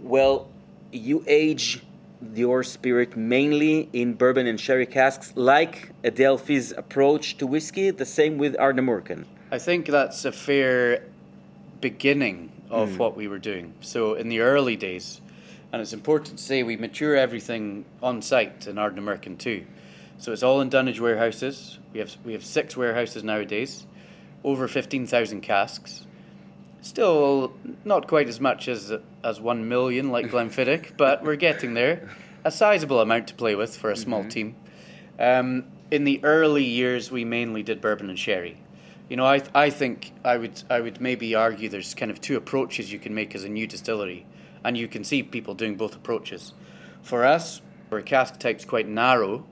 well, 0.01 0.47
you 0.91 1.23
age 1.27 1.83
your 2.33 2.63
spirit 2.63 3.15
mainly 3.15 3.87
in 3.93 4.13
bourbon 4.15 4.47
and 4.47 4.59
sherry 4.59 4.85
casks, 4.87 5.31
like 5.35 5.91
Adelphi's 6.03 6.71
approach 6.71 7.37
to 7.37 7.45
whiskey, 7.47 7.91
the 7.91 8.05
same 8.05 8.37
with 8.37 8.55
Ardnamurchan. 8.57 9.25
I 9.51 9.59
think 9.59 9.85
that's 9.87 10.25
a 10.25 10.31
fair 10.31 11.03
beginning 11.81 12.51
of 12.69 12.99
what 12.99 13.15
we 13.15 13.27
were 13.27 13.39
doing. 13.39 13.73
So 13.81 14.13
in 14.15 14.29
the 14.29 14.41
early 14.41 14.75
days, 14.75 15.21
and 15.71 15.81
it's 15.81 15.93
important 15.93 16.37
to 16.37 16.43
say 16.43 16.63
we 16.63 16.75
mature 16.75 17.15
everything 17.15 17.85
on 18.01 18.21
site 18.21 18.67
in 18.67 18.75
Ardnamurchan 18.75 19.37
too. 19.37 19.65
So 20.17 20.33
it's 20.33 20.43
all 20.43 20.59
in 20.61 20.69
dunnage 20.69 20.99
warehouses. 20.99 21.79
We 21.93 21.99
have 21.99 22.17
we 22.25 22.33
have 22.33 22.43
six 22.43 22.75
warehouses 22.75 23.23
nowadays, 23.23 23.85
over 24.43 24.67
fifteen 24.67 25.07
thousand 25.07 25.41
casks. 25.41 26.05
Still 26.81 27.53
not 27.85 28.07
quite 28.07 28.27
as 28.27 28.39
much 28.39 28.67
as 28.67 28.91
as 29.23 29.39
one 29.39 29.67
million 29.67 30.09
like 30.09 30.25
Glenfiddich, 30.31 30.97
but 30.97 31.23
we're 31.23 31.35
getting 31.35 31.73
there. 31.73 32.09
A 32.43 32.51
sizable 32.51 33.01
amount 33.01 33.27
to 33.27 33.33
play 33.33 33.55
with 33.55 33.75
for 33.77 33.91
a 33.91 33.97
small 33.97 34.23
team. 34.23 34.55
Um, 35.19 35.65
in 35.91 36.05
the 36.05 36.23
early 36.23 36.63
years, 36.63 37.11
we 37.11 37.25
mainly 37.25 37.63
did 37.63 37.81
bourbon 37.81 38.09
and 38.09 38.17
sherry. 38.17 38.57
You 39.09 39.17
know, 39.17 39.25
I 39.25 39.41
I 39.55 39.69
think 39.69 40.13
I 40.23 40.37
would 40.37 40.63
I 40.69 40.79
would 40.81 41.01
maybe 41.01 41.35
argue 41.35 41.69
there's 41.69 41.93
kind 41.93 42.11
of 42.11 42.21
two 42.21 42.37
approaches 42.37 42.91
you 42.91 42.99
can 42.99 43.15
make 43.15 43.35
as 43.35 43.43
a 43.43 43.49
new 43.49 43.67
distillery, 43.67 44.25
and 44.63 44.77
you 44.77 44.87
can 44.87 45.03
see 45.03 45.23
people 45.23 45.53
doing 45.53 45.75
both 45.75 45.95
approaches. 45.95 46.53
For 47.01 47.25
us, 47.25 47.61
our 47.91 48.01
cask 48.01 48.39
type's 48.39 48.65
quite 48.65 48.87
narrow, 48.87 49.45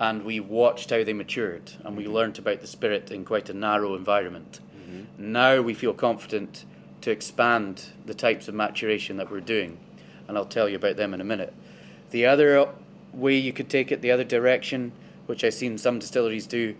and 0.00 0.24
we 0.24 0.40
watched 0.40 0.90
how 0.90 1.04
they 1.04 1.12
matured, 1.12 1.72
and 1.84 1.96
we 1.96 2.04
mm-hmm. 2.04 2.12
learnt 2.12 2.38
about 2.38 2.60
the 2.60 2.66
spirit 2.66 3.10
in 3.10 3.24
quite 3.24 3.48
a 3.48 3.54
narrow 3.54 3.94
environment. 3.94 4.60
Mm-hmm. 4.76 5.32
Now 5.32 5.60
we 5.60 5.74
feel 5.74 5.92
confident 5.92 6.64
to 7.00 7.10
expand 7.10 7.86
the 8.06 8.14
types 8.14 8.48
of 8.48 8.54
maturation 8.54 9.16
that 9.16 9.30
we're 9.30 9.40
doing, 9.40 9.78
and 10.26 10.36
I'll 10.36 10.44
tell 10.44 10.68
you 10.68 10.76
about 10.76 10.96
them 10.96 11.14
in 11.14 11.20
a 11.20 11.24
minute. 11.24 11.54
The 12.10 12.26
other 12.26 12.68
way 13.12 13.36
you 13.36 13.52
could 13.52 13.68
take 13.68 13.92
it, 13.92 14.02
the 14.02 14.10
other 14.10 14.24
direction, 14.24 14.92
which 15.26 15.44
I've 15.44 15.54
seen 15.54 15.78
some 15.78 15.98
distilleries 15.98 16.46
do, 16.46 16.74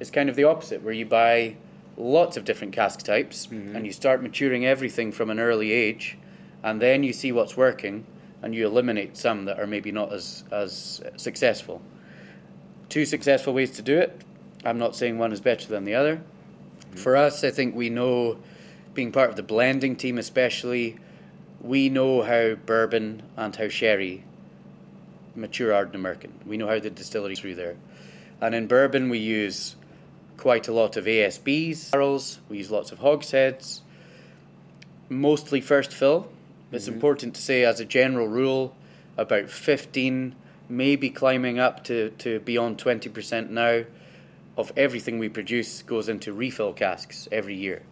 is 0.00 0.10
kind 0.10 0.28
of 0.28 0.36
the 0.36 0.44
opposite, 0.44 0.82
where 0.82 0.94
you 0.94 1.06
buy 1.06 1.56
lots 1.96 2.36
of 2.36 2.44
different 2.44 2.72
cask 2.72 3.02
types 3.02 3.46
mm-hmm. 3.46 3.76
and 3.76 3.86
you 3.86 3.92
start 3.92 4.22
maturing 4.22 4.66
everything 4.66 5.12
from 5.12 5.30
an 5.30 5.38
early 5.38 5.72
age, 5.72 6.18
and 6.64 6.80
then 6.80 7.04
you 7.04 7.12
see 7.12 7.30
what's 7.30 7.56
working 7.56 8.06
and 8.42 8.54
you 8.54 8.66
eliminate 8.66 9.16
some 9.16 9.44
that 9.44 9.60
are 9.60 9.66
maybe 9.66 9.92
not 9.92 10.12
as, 10.12 10.44
as 10.50 11.02
successful. 11.16 11.80
Two 12.88 13.04
successful 13.04 13.52
ways 13.52 13.70
to 13.72 13.82
do 13.82 13.98
it. 13.98 14.22
I'm 14.64 14.78
not 14.78 14.96
saying 14.96 15.18
one 15.18 15.32
is 15.32 15.40
better 15.40 15.68
than 15.68 15.84
the 15.84 15.94
other. 15.94 16.16
Mm-hmm. 16.16 16.96
For 16.96 17.16
us, 17.16 17.44
I 17.44 17.50
think 17.50 17.76
we 17.76 17.90
know, 17.90 18.38
being 18.94 19.12
part 19.12 19.28
of 19.28 19.36
the 19.36 19.42
blending 19.42 19.94
team 19.94 20.16
especially, 20.16 20.96
we 21.60 21.90
know 21.90 22.22
how 22.22 22.54
bourbon 22.54 23.22
and 23.36 23.54
how 23.54 23.68
sherry 23.68 24.24
mature 25.34 25.72
Ardnamurchan. 25.72 26.46
We 26.46 26.56
know 26.56 26.68
how 26.68 26.78
the 26.78 26.90
distillery 26.90 27.36
through 27.36 27.56
there. 27.56 27.76
And 28.40 28.54
in 28.54 28.68
bourbon, 28.68 29.10
we 29.10 29.18
use 29.18 29.76
quite 30.38 30.68
a 30.68 30.72
lot 30.72 30.96
of 30.96 31.04
ASBs, 31.04 31.90
barrels, 31.92 32.38
we 32.48 32.56
use 32.56 32.70
lots 32.70 32.90
of 32.90 32.98
hogsheads, 33.00 33.82
mostly 35.10 35.60
first 35.60 35.92
fill. 35.92 36.28
It's 36.74 36.86
mm-hmm. 36.86 36.94
important 36.94 37.34
to 37.36 37.40
say, 37.40 37.64
as 37.64 37.78
a 37.78 37.84
general 37.84 38.26
rule, 38.26 38.74
about 39.16 39.48
15, 39.48 40.34
maybe 40.68 41.08
climbing 41.08 41.58
up 41.58 41.84
to, 41.84 42.10
to 42.10 42.40
beyond 42.40 42.78
20% 42.78 43.50
now 43.50 43.84
of 44.56 44.72
everything 44.76 45.18
we 45.18 45.28
produce 45.28 45.82
goes 45.82 46.08
into 46.08 46.32
refill 46.32 46.72
casks 46.72 47.28
every 47.30 47.54
year. 47.54 47.82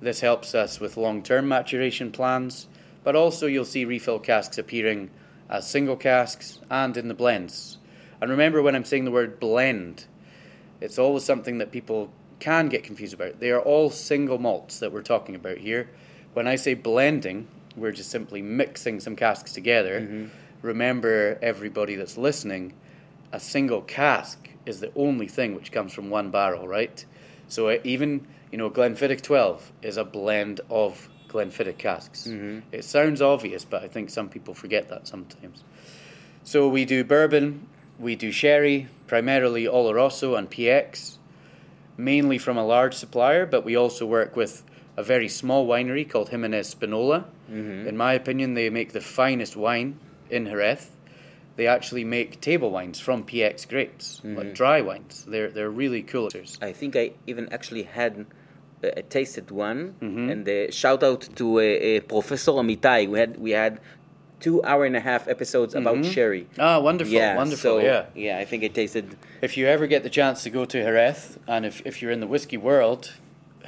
This 0.00 0.20
helps 0.20 0.54
us 0.54 0.78
with 0.78 0.96
long 0.96 1.22
term 1.22 1.48
maturation 1.48 2.12
plans, 2.12 2.68
but 3.02 3.16
also 3.16 3.46
you'll 3.46 3.64
see 3.64 3.84
refill 3.84 4.18
casks 4.18 4.58
appearing 4.58 5.10
as 5.48 5.68
single 5.68 5.96
casks 5.96 6.60
and 6.70 6.96
in 6.96 7.08
the 7.08 7.14
blends. 7.14 7.78
And 8.20 8.30
remember 8.30 8.62
when 8.62 8.74
I'm 8.74 8.84
saying 8.84 9.04
the 9.06 9.10
word 9.10 9.40
blend, 9.40 10.04
it's 10.80 10.98
always 10.98 11.24
something 11.24 11.58
that 11.58 11.72
people 11.72 12.10
can 12.40 12.68
get 12.68 12.84
confused 12.84 13.14
about. 13.14 13.40
They 13.40 13.50
are 13.50 13.60
all 13.60 13.90
single 13.90 14.38
malts 14.38 14.78
that 14.80 14.92
we're 14.92 15.02
talking 15.02 15.34
about 15.34 15.58
here. 15.58 15.90
When 16.34 16.46
I 16.46 16.56
say 16.56 16.74
blending, 16.74 17.48
we're 17.80 17.92
just 17.92 18.10
simply 18.10 18.42
mixing 18.42 19.00
some 19.00 19.16
casks 19.16 19.52
together. 19.52 20.30
Remember, 20.62 21.38
everybody 21.40 21.94
that's 21.94 22.16
listening, 22.18 22.72
a 23.32 23.38
single 23.40 23.82
cask 23.82 24.48
is 24.66 24.80
the 24.80 24.90
only 24.96 25.28
thing 25.28 25.54
which 25.54 25.70
comes 25.72 25.92
from 25.92 26.10
one 26.10 26.30
barrel, 26.30 26.66
right? 26.66 27.04
So 27.48 27.68
uh, 27.68 27.78
even 27.84 28.26
you 28.52 28.58
know 28.58 28.70
Glenfiddich 28.70 29.22
12 29.22 29.72
is 29.82 29.96
a 29.96 30.04
blend 30.04 30.60
of 30.68 31.08
Glenfiddich 31.28 31.78
casks. 31.78 32.26
It 32.72 32.84
sounds 32.84 33.22
obvious, 33.22 33.64
but 33.64 33.82
I 33.82 33.88
think 33.88 34.10
some 34.10 34.28
people 34.28 34.54
forget 34.54 34.88
that 34.88 35.06
sometimes. 35.06 35.62
So 36.44 36.68
we 36.68 36.84
do 36.84 37.04
bourbon, 37.04 37.66
we 37.98 38.16
do 38.16 38.32
sherry, 38.32 38.88
primarily 39.06 39.64
Oloroso 39.64 40.38
and 40.38 40.50
PX, 40.50 41.16
mainly 41.96 42.38
from 42.38 42.56
a 42.56 42.64
large 42.64 42.94
supplier, 42.94 43.44
but 43.44 43.64
we 43.64 43.76
also 43.76 44.06
work 44.06 44.36
with 44.36 44.62
a 44.96 45.02
very 45.02 45.28
small 45.28 45.66
winery 45.66 46.08
called 46.08 46.30
Ximénez-Spínola. 46.30 47.24
In 47.48 47.96
my 47.96 48.12
opinion, 48.12 48.54
they 48.54 48.68
make 48.70 48.92
the 48.92 49.00
finest 49.00 49.56
wine 49.56 49.98
in 50.30 50.44
Jerez. 50.46 50.90
They 51.56 51.66
actually 51.66 52.04
make 52.04 52.40
table 52.40 52.70
wines 52.70 53.00
from 53.00 53.24
PX 53.24 53.66
grapes, 53.68 54.20
like 54.24 54.54
dry 54.54 54.80
wines. 54.80 55.24
They're 55.26 55.50
they're 55.50 55.70
really 55.70 56.02
cool. 56.02 56.28
I 56.62 56.72
think 56.72 56.94
I 56.94 57.12
even 57.26 57.48
actually 57.52 57.82
had 57.84 58.26
a, 58.82 58.98
a 59.00 59.02
tasted 59.02 59.50
one, 59.50 59.94
Mm-hmm. 60.00 60.30
and 60.30 60.48
uh, 60.48 60.70
shout 60.70 61.02
out 61.02 61.22
to 61.36 61.46
uh, 61.58 61.62
uh, 61.62 62.00
Professor 62.06 62.52
Amitai. 62.52 63.08
We 63.08 63.18
had 63.18 63.36
we 63.40 63.50
had 63.50 63.80
two 64.40 64.62
hour 64.62 64.84
and 64.84 64.94
a 64.94 65.00
half 65.00 65.26
episodes 65.26 65.74
about 65.74 66.04
sherry. 66.04 66.46
Ah, 66.60 66.78
wonderful, 66.78 67.12
Yeah, 67.12 67.30
Mm-hmm. 67.30 67.36
wonderful. 67.38 67.80
so, 67.80 67.84
yeah. 67.90 68.04
yeah. 68.14 68.38
I 68.38 68.44
think 68.44 68.62
I 68.62 68.68
tasted. 68.68 69.16
If 69.42 69.56
you 69.56 69.66
ever 69.66 69.88
get 69.88 70.04
the 70.04 70.10
chance 70.10 70.44
to 70.44 70.50
go 70.50 70.64
to 70.64 70.78
Jerez, 70.80 71.38
and 71.48 71.66
if, 71.66 71.82
if 71.84 72.00
you're 72.00 72.12
in 72.12 72.20
the 72.20 72.28
whiskey 72.28 72.56
world, 72.56 73.14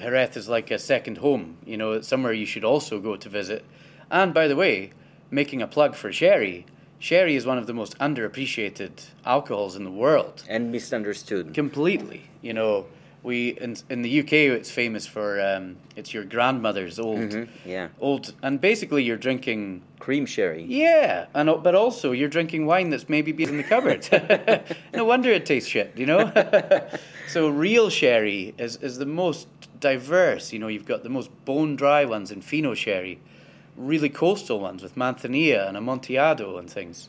Jerez 0.01 0.37
is 0.37 0.49
like 0.49 0.71
a 0.71 0.79
second 0.79 1.19
home. 1.19 1.59
You 1.65 1.77
know, 1.77 1.93
it's 1.93 2.09
somewhere 2.09 2.33
you 2.33 2.47
should 2.47 2.65
also 2.65 3.01
go 3.01 3.17
to 3.17 3.29
visit. 3.29 3.65
And 4.11 4.35
by 4.35 4.49
the 4.49 4.57
way, 4.57 4.93
making 5.31 5.63
a 5.63 5.67
plug 5.67 5.95
for 5.95 6.13
sherry, 6.13 6.67
sherry 6.99 7.37
is 7.37 7.47
one 7.47 7.59
of 7.59 7.67
the 7.67 7.75
most 7.75 7.97
underappreciated 7.99 9.05
alcohols 9.25 9.77
in 9.77 9.85
the 9.85 9.91
world. 9.91 10.43
and 10.49 10.73
misunderstood. 10.73 11.55
Completely. 11.55 12.31
You 12.43 12.55
know, 12.55 12.87
we 13.23 13.51
in 13.51 13.77
in 13.89 14.03
the 14.03 14.21
UK 14.21 14.33
it's 14.33 14.71
famous 14.71 15.07
for 15.07 15.41
um, 15.41 15.77
it's 15.97 16.14
your 16.14 16.25
grandmother's 16.25 16.99
old 16.99 17.18
mm-hmm, 17.18 17.68
Yeah, 17.68 17.89
old 18.01 18.35
and 18.43 18.61
basically 18.61 19.03
you're 19.05 19.18
drinking 19.18 19.83
cream 19.99 20.25
sherry. 20.27 20.62
yeah, 20.62 21.27
and 21.35 21.51
uh, 21.51 21.57
but 21.57 21.75
also 21.75 22.12
you're 22.12 22.29
drinking 22.31 22.66
wine 22.66 22.91
that's 22.91 23.09
maybe 23.09 23.33
been 23.33 23.51
in 23.51 23.57
the 23.59 23.62
cupboard. 23.62 24.09
no 24.95 25.05
wonder 25.05 25.31
it 25.31 25.45
tastes 25.45 25.68
shit, 25.68 25.93
you 25.97 26.07
know. 26.07 26.33
so 27.29 27.49
real 27.49 27.91
sherry 27.91 28.55
is 28.59 28.77
is 28.77 28.97
the 28.99 29.07
most 29.07 29.47
diverse. 29.79 30.53
You 30.53 30.59
know, 30.59 30.68
you've 30.68 30.87
got 30.87 31.03
the 31.03 31.09
most 31.11 31.31
bone 31.45 31.77
dry 31.77 32.05
ones 32.05 32.31
in 32.31 32.41
Fino 32.41 32.75
sherry, 32.75 33.18
really 33.77 34.09
coastal 34.09 34.61
ones 34.61 34.83
with 34.83 34.95
Manzanilla 34.97 35.68
and 35.68 35.77
Amontillado 35.77 36.57
and 36.59 36.71
things. 36.71 37.09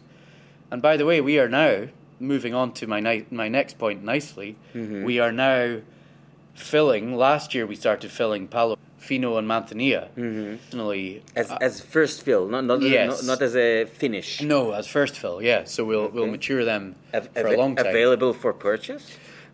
And 0.70 0.82
by 0.82 0.98
the 0.98 1.06
way, 1.06 1.22
we 1.22 1.40
are 1.40 1.50
now 1.50 1.88
moving 2.20 2.54
on 2.54 2.72
to 2.74 2.88
my 2.88 3.00
ni- 3.00 3.26
my 3.32 3.48
next 3.50 3.78
point 3.80 4.04
nicely. 4.04 4.56
Mm-hmm. 4.74 5.04
We 5.06 5.20
are 5.20 5.32
now 5.32 5.80
filling. 6.54 7.16
Last 7.18 7.54
year 7.56 7.66
we 7.66 7.76
started 7.76 8.12
filling 8.12 8.48
Palo 8.48 8.78
Fino 8.98 9.38
and 9.38 9.48
Manzanilla. 9.48 10.10
Personally, 10.16 11.24
As, 11.36 11.52
as 11.60 11.82
first 11.82 12.22
fill, 12.24 12.48
not 12.48 12.66
not, 12.66 12.82
Yes. 12.82 13.24
not, 13.24 13.34
not 13.34 13.42
as 13.42 13.56
a 13.56 13.86
finish. 13.86 14.42
No, 14.42 14.72
as 14.72 14.88
first 14.88 15.16
fill, 15.18 15.42
yeah. 15.42 15.64
So 15.66 15.84
we'll 15.86 16.10
we'll 16.10 16.28
mature 16.28 16.64
them 16.66 16.96
Av- 17.14 17.28
for 17.34 17.48
av- 17.48 17.54
a 17.54 17.58
long 17.58 17.76
time. 17.76 17.88
Available 17.88 18.34
for 18.34 18.54
purchase. 18.54 19.06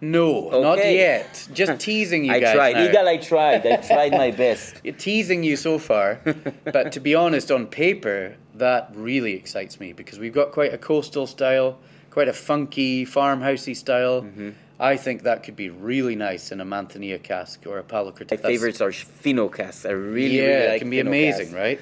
no, 0.02 0.50
not 0.62 0.78
yet. 0.78 1.48
Just 1.54 1.80
teasing 1.88 2.26
you 2.26 2.34
I 2.34 2.40
guys. 2.40 2.56
tried. 2.56 2.74
now. 2.76 2.88
Yigal, 2.88 3.08
I 3.08 3.18
tried. 3.18 3.66
I 3.66 3.78
tried 3.78 4.12
my 4.12 4.32
best. 4.32 4.74
Yeah, 4.84 4.92
teasing 4.98 5.44
you 5.44 5.56
so 5.56 5.80
far, 5.80 6.20
but 6.76 6.92
to 6.92 7.00
be 7.00 7.16
honest, 7.16 7.50
on 7.52 7.68
paper, 7.68 8.36
that 8.56 8.92
really 8.94 9.34
excites 9.34 9.80
me 9.80 9.94
because 9.94 10.20
we've 10.20 10.34
got 10.42 10.52
quite 10.52 10.74
a 10.74 10.78
coastal 10.78 11.26
style, 11.26 11.80
quite 12.12 12.28
a 12.28 12.34
funky 12.34 13.06
farmhousey 13.06 13.76
style. 13.76 14.22
Mm-hmm. 14.24 14.50
I 14.80 14.96
think 14.96 15.24
that 15.24 15.42
could 15.44 15.56
be 15.56 15.70
really 15.70 16.16
nice 16.16 16.52
in 16.52 16.62
a 16.62 16.66
Manzanilla 16.66 17.22
cask 17.22 17.66
or 17.66 17.80
a 17.80 17.84
Palo. 17.84 18.14
My 18.30 18.38
favorites 18.38 18.80
are 18.80 18.92
Fino 18.92 19.50
casks. 19.50 19.86
I 19.86 19.90
really, 19.92 20.38
yeah, 20.38 20.44
really 20.46 20.68
like 20.68 20.76
it 20.76 20.80
can 20.80 20.90
be 20.92 20.98
Fino 20.98 21.10
amazing, 21.10 21.46
casks. 21.48 21.56
right? 21.56 21.82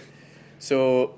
So, 0.59 1.15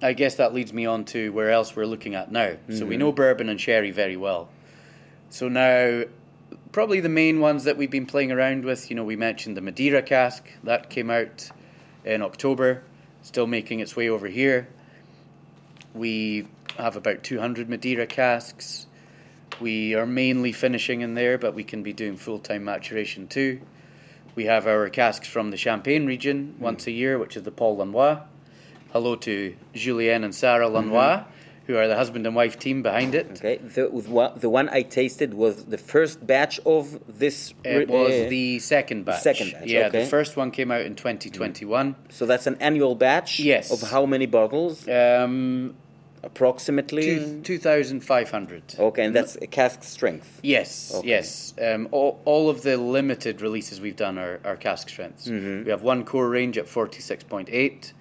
I 0.00 0.14
guess 0.14 0.36
that 0.36 0.54
leads 0.54 0.72
me 0.72 0.86
on 0.86 1.04
to 1.06 1.30
where 1.32 1.50
else 1.50 1.76
we're 1.76 1.84
looking 1.84 2.14
at 2.14 2.32
now. 2.32 2.52
So 2.68 2.74
Mm-hmm. 2.74 2.88
we 2.88 2.96
know 2.96 3.12
bourbon 3.12 3.50
and 3.50 3.60
sherry 3.60 3.90
very 3.90 4.16
well. 4.16 4.48
So 5.28 5.48
now, 5.48 6.04
probably 6.72 7.00
the 7.00 7.10
main 7.10 7.40
ones 7.40 7.64
that 7.64 7.76
we've 7.76 7.90
been 7.90 8.06
playing 8.06 8.32
around 8.32 8.64
with. 8.64 8.88
You 8.88 8.96
know, 8.96 9.04
we 9.04 9.16
mentioned 9.16 9.58
the 9.58 9.60
Madeira 9.60 10.00
cask 10.02 10.48
that 10.64 10.88
came 10.88 11.10
out 11.10 11.50
in 12.06 12.22
October, 12.22 12.82
still 13.22 13.46
making 13.46 13.80
its 13.80 13.94
way 13.94 14.08
over 14.08 14.26
here. 14.26 14.68
We 15.94 16.46
have 16.78 16.96
about 16.96 17.22
200 17.22 17.68
Madeira 17.68 18.06
casks. 18.06 18.86
We 19.60 19.94
are 19.94 20.06
mainly 20.06 20.52
finishing 20.52 21.02
in 21.02 21.14
there, 21.14 21.36
but 21.36 21.54
we 21.54 21.64
can 21.64 21.82
be 21.82 21.92
doing 21.92 22.16
full 22.16 22.38
time 22.38 22.64
maturation 22.64 23.28
too. 23.28 23.60
We 24.34 24.46
have 24.46 24.66
our 24.66 24.88
casks 24.88 25.28
from 25.28 25.50
the 25.50 25.56
Champagne 25.56 26.06
region 26.06 26.54
once 26.58 26.86
a 26.86 26.90
year, 26.90 27.18
which 27.18 27.36
is 27.36 27.42
the 27.42 27.50
Paul 27.50 27.76
Launois. 27.76 28.22
Hello 28.92 29.16
to 29.16 29.54
Julien 29.74 30.24
and 30.24 30.34
Sarah 30.34 30.68
Launois, 30.68 31.24
who 31.66 31.76
are 31.76 31.86
the 31.86 31.96
husband 31.96 32.26
and 32.26 32.34
wife 32.34 32.58
team 32.58 32.82
behind 32.82 33.14
it. 33.14 33.30
Okay, 33.32 33.58
the 33.58 33.88
one, 33.88 34.32
the 34.38 34.48
one 34.48 34.68
I 34.70 34.82
tasted 34.82 35.34
was 35.34 35.66
the 35.66 35.78
first 35.78 36.26
batch 36.26 36.58
of 36.64 36.98
this. 37.06 37.52
It 37.64 37.88
was 37.88 38.12
uh, 38.12 38.28
the 38.30 38.60
second 38.60 39.04
batch. 39.04 39.22
second 39.22 39.52
batch, 39.52 39.68
Yeah, 39.68 39.90
the 39.90 40.06
first 40.06 40.36
one 40.36 40.50
came 40.52 40.70
out 40.70 40.82
in 40.82 40.94
2021. 40.94 41.96
So 42.08 42.24
that's 42.24 42.46
an 42.46 42.56
annual 42.60 42.94
batch. 42.94 43.40
Yes. 43.40 43.70
Of 43.70 43.90
how 43.90 44.06
many 44.06 44.26
bottles? 44.26 44.88
Um, 44.88 45.76
Approximately. 46.22 47.02
two, 47.02 47.40
2,500. 47.42 48.74
Okay, 48.78 49.04
and 49.04 49.14
that's 49.14 49.36
a 49.36 49.46
cask 49.46 49.82
strength. 49.82 50.40
Yes, 50.42 50.92
Okay. 50.94 51.08
yes. 51.08 51.54
Um, 51.60 51.88
all, 51.92 52.20
all 52.24 52.50
of 52.50 52.62
the 52.62 52.76
limited 52.76 53.40
releases 53.40 53.80
we've 53.80 53.96
done 53.96 54.18
are, 54.18 54.40
are 54.44 54.56
cask 54.56 54.88
strengths. 54.88 55.26
Mm-hmm. 55.28 55.64
We 55.64 55.70
have 55.70 55.82
one 55.82 56.04
core 56.04 56.28
range 56.28 56.58
at 56.58 56.66
46.8. 56.66 57.92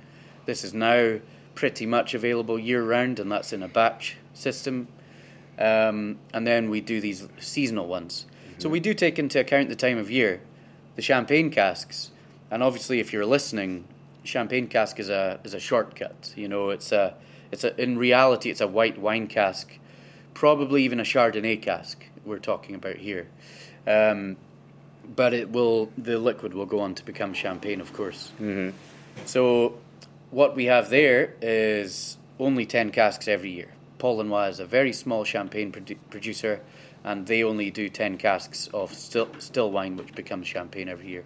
This 0.45 0.63
is 0.63 0.73
now 0.73 1.19
pretty 1.55 1.85
much 1.85 2.13
available 2.13 2.59
year 2.59 2.83
round, 2.83 3.19
and 3.19 3.31
that's 3.31 3.53
in 3.53 3.63
a 3.63 3.67
batch 3.67 4.17
system. 4.33 4.87
Um, 5.57 6.19
and 6.33 6.45
then 6.47 6.69
we 6.69 6.81
do 6.81 7.01
these 7.01 7.27
seasonal 7.39 7.87
ones. 7.87 8.25
So 8.57 8.67
we 8.69 8.79
do 8.81 8.93
take 8.93 9.17
into 9.19 9.39
account 9.39 9.69
the 9.69 9.75
time 9.75 9.97
of 9.97 10.11
year, 10.11 10.41
the 10.97 11.01
champagne 11.01 11.49
casks, 11.49 12.11
and 12.51 12.61
obviously, 12.61 12.99
if 12.99 13.13
you're 13.13 13.25
listening, 13.25 13.85
champagne 14.23 14.67
cask 14.67 14.99
is 14.99 15.09
a 15.09 15.39
is 15.45 15.53
a 15.53 15.59
shortcut. 15.59 16.33
You 16.35 16.49
know, 16.49 16.69
it's 16.71 16.91
a 16.91 17.13
it's 17.51 17.63
a 17.63 17.79
in 17.81 17.97
reality 17.97 18.49
it's 18.49 18.61
a 18.61 18.67
white 18.67 18.97
wine 18.97 19.27
cask 19.27 19.79
probably 20.39 20.83
even 20.83 21.01
a 21.01 21.03
Chardonnay 21.03 21.61
cask 21.61 22.05
we're 22.23 22.39
talking 22.39 22.73
about 22.73 22.95
here. 22.95 23.27
Um, 23.85 24.37
but 25.15 25.33
it 25.33 25.51
will 25.51 25.91
the 25.97 26.17
liquid 26.17 26.53
will 26.53 26.65
go 26.65 26.79
on 26.79 26.95
to 26.95 27.03
become 27.03 27.33
champagne, 27.33 27.81
of 27.81 27.91
course. 27.91 28.31
Mm-hmm. 28.39 28.75
So 29.25 29.77
what 30.31 30.55
we 30.55 30.65
have 30.65 30.89
there 30.89 31.35
is 31.41 32.17
only 32.39 32.65
ten 32.65 32.91
casks 32.91 33.27
every 33.27 33.51
year. 33.51 33.73
Paul 33.97 34.23
Launois 34.23 34.49
is 34.49 34.59
a 34.61 34.65
very 34.65 34.93
small 34.93 35.25
champagne 35.25 35.73
produ- 35.73 35.97
producer, 36.09 36.61
and 37.03 37.27
they 37.27 37.43
only 37.43 37.69
do 37.69 37.89
ten 37.89 38.17
casks 38.17 38.69
of 38.73 38.93
still 38.93 39.27
still 39.39 39.71
wine, 39.71 39.97
which 39.97 40.13
becomes 40.13 40.47
champagne 40.47 40.87
every 40.87 41.07
year. 41.07 41.25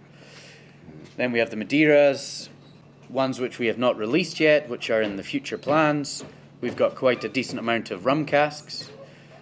Then 1.16 1.30
we 1.30 1.38
have 1.38 1.50
the 1.50 1.56
Madeiras, 1.56 2.48
ones 3.14 3.38
which 3.38 3.58
we 3.58 3.68
have 3.68 3.78
not 3.78 3.96
released 3.96 4.40
yet, 4.40 4.68
which 4.68 4.90
are 4.90 5.00
in 5.00 5.16
the 5.16 5.22
future 5.22 5.56
plans. 5.56 6.24
We've 6.60 6.76
got 6.76 6.96
quite 6.96 7.22
a 7.24 7.28
decent 7.28 7.60
amount 7.60 7.90
of 7.90 8.04
rum 8.04 8.26
casks, 8.26 8.90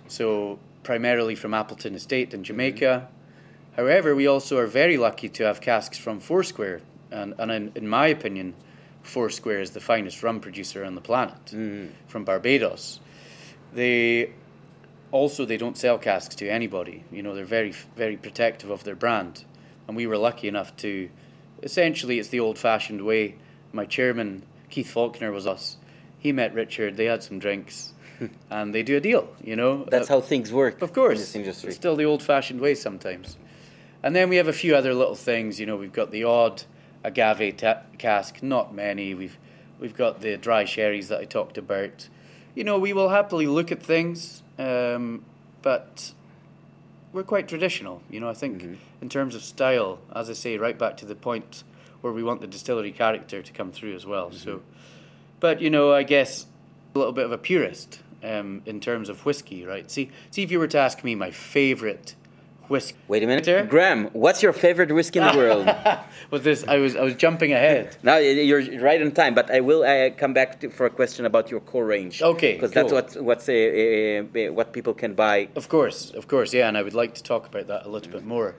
so 0.09 0.59
primarily 0.83 1.35
from 1.35 1.55
Appleton 1.55 1.95
Estate 1.95 2.35
in 2.35 2.45
Jamaica. 2.45 3.09
However, 3.75 4.14
we 4.14 4.27
also 4.27 4.59
are 4.59 4.66
very 4.66 4.99
lucky 4.99 5.31
to 5.31 5.45
have 5.45 5.62
casks 5.62 5.97
from 5.97 6.20
Foursquare, 6.20 6.83
and, 7.11 7.35
and 7.39 7.51
in, 7.51 7.73
in 7.75 7.89
my 7.89 8.09
opinion, 8.09 8.55
Foursquare 9.03 9.61
is 9.61 9.70
the 9.70 9.81
finest 9.81 10.23
rum 10.23 10.41
producer 10.41 10.85
on 10.85 10.95
the 10.95 11.01
planet 11.01 11.47
mm. 11.47 11.91
from 12.07 12.25
Barbados. 12.25 13.01
They 13.73 14.33
also 15.11 15.47
they 15.47 15.57
don't 15.57 15.79
sell 15.79 15.99
casks 15.99 16.35
to 16.37 16.49
anybody. 16.49 17.05
You 17.11 17.23
know, 17.23 17.35
they're 17.35 17.45
very 17.45 17.73
very 17.97 18.18
protective 18.18 18.70
of 18.70 18.85
their 18.85 18.95
brand, 18.95 19.45
and 19.89 19.97
we 19.97 20.07
were 20.07 20.18
lucky 20.18 20.47
enough 20.47 20.77
to. 20.79 21.09
Essentially, 21.62 22.18
it's 22.18 22.29
the 22.29 22.41
old-fashioned 22.41 23.03
way. 23.03 23.37
My 23.73 23.85
chairman 23.85 24.43
Keith 24.70 24.91
Faulkner 24.91 25.33
was 25.33 25.47
us. 25.47 25.77
He 26.18 26.33
met 26.33 26.55
Richard. 26.55 26.97
They 26.97 27.07
had 27.07 27.23
some 27.23 27.39
drinks, 27.39 27.93
and 28.51 28.75
they 28.75 28.83
do 28.83 28.97
a 28.97 29.01
deal. 29.01 29.29
You 29.43 29.57
know, 29.57 29.85
That's 29.91 30.09
Uh, 30.11 30.14
how 30.14 30.20
things 30.20 30.53
work 30.53 30.81
of 30.83 30.93
course, 30.93 31.14
in 31.14 31.18
this 31.20 31.35
industry. 31.37 31.68
It's 31.68 31.77
still 31.77 31.97
the 31.97 32.05
old-fashioned 32.05 32.61
way 32.61 32.75
sometimes. 32.75 33.37
And 34.03 34.14
then 34.16 34.29
we 34.29 34.37
have 34.37 34.49
a 34.49 34.53
few 34.53 34.75
other 34.75 34.95
little 34.95 35.14
things. 35.14 35.59
You 35.61 35.66
know, 35.66 35.77
we've 35.77 35.93
got 35.93 36.11
the 36.11 36.25
odd 36.25 36.62
agave 37.05 37.57
ta- 37.57 37.83
cask, 37.99 38.43
not 38.43 38.75
many. 38.75 39.14
We've 39.14 39.37
we've 39.81 39.97
got 39.97 40.20
the 40.20 40.37
dry 40.37 40.64
sherries 40.64 41.09
that 41.09 41.20
I 41.20 41.25
talked 41.25 41.59
about. 41.59 42.09
You 42.55 42.64
know, 42.64 42.79
we 42.79 42.93
will 42.93 43.09
happily 43.09 43.47
look 43.47 43.73
at 43.73 43.83
things, 43.83 44.43
um, 44.59 45.25
but 45.62 46.12
we're 47.12 47.23
quite 47.25 47.49
traditional. 47.49 48.03
You 48.11 48.20
know, 48.20 48.29
I 48.29 48.35
think 48.35 48.62
in 49.01 49.09
terms 49.09 49.35
of 49.35 49.43
style, 49.43 49.99
as 50.14 50.29
I 50.31 50.35
say, 50.35 50.57
right 50.59 50.79
back 50.79 50.97
to 50.99 51.07
the 51.07 51.14
point 51.14 51.64
where 52.03 52.12
we 52.12 52.22
want 52.22 52.40
the 52.40 52.46
distillery 52.46 52.92
character 52.92 53.42
to 53.42 53.53
come 53.53 53.72
through 53.72 53.94
as 53.94 54.05
well. 54.05 54.30
So, 54.32 54.61
but 55.40 55.61
you 55.61 55.70
know, 55.70 55.92
I 55.92 56.03
guess 56.03 56.46
a 56.94 56.98
little 56.98 57.12
bit 57.12 57.24
of 57.24 57.32
a 57.32 57.38
purist 57.38 58.00
um, 58.22 58.62
in 58.66 58.80
terms 58.80 59.09
of 59.09 59.24
whiskey, 59.24 59.64
right? 59.64 59.90
See, 59.90 60.11
see 60.30 60.42
if 60.42 60.50
you 60.50 60.59
were 60.59 60.68
to 60.68 60.78
ask 60.78 61.03
me 61.03 61.14
my 61.14 61.30
favorite 61.30 62.14
whiskey. 62.68 62.98
Wait 63.09 63.22
a 63.22 63.26
minute, 63.26 63.44
Peter? 63.44 63.64
Graham. 63.64 64.09
What's 64.12 64.42
your 64.42 64.53
favorite 64.53 64.92
whiskey 64.92 65.20
in 65.20 65.26
the 65.26 65.36
world? 65.36 65.66
Was 66.30 66.42
this? 66.42 66.64
I 66.66 66.78
was 66.78 66.96
I 66.96 67.03
was 67.03 67.14
jumping 67.14 67.53
ahead. 67.53 67.96
Now 68.03 68.16
you're 68.16 68.80
right 68.80 69.00
on 69.00 69.12
time, 69.12 69.34
but 69.34 69.50
I 69.50 69.61
will 69.61 69.82
uh, 69.84 70.11
come 70.11 70.32
back 70.32 70.61
to, 70.61 70.70
for 70.70 70.86
a 70.86 70.90
question 70.90 71.26
about 71.26 71.50
your 71.50 71.61
core 71.61 71.84
range. 71.84 72.22
Okay, 72.22 72.55
because 72.55 72.72
that's 72.72 72.92
what 72.92 73.16
what's 73.22 73.48
uh, 73.48 73.53
uh, 73.53 74.38
uh, 74.38 74.53
what 74.53 74.72
people 74.72 74.94
can 74.94 75.14
buy. 75.14 75.48
Of 75.55 75.68
course, 75.68 76.11
of 76.11 76.26
course, 76.26 76.53
yeah, 76.55 76.68
and 76.68 76.76
I 76.76 76.82
would 76.82 76.94
like 76.94 77.14
to 77.14 77.22
talk 77.22 77.46
about 77.46 77.66
that 77.66 77.84
a 77.86 77.88
little 77.88 78.11
bit 78.11 78.24
more. 78.24 78.55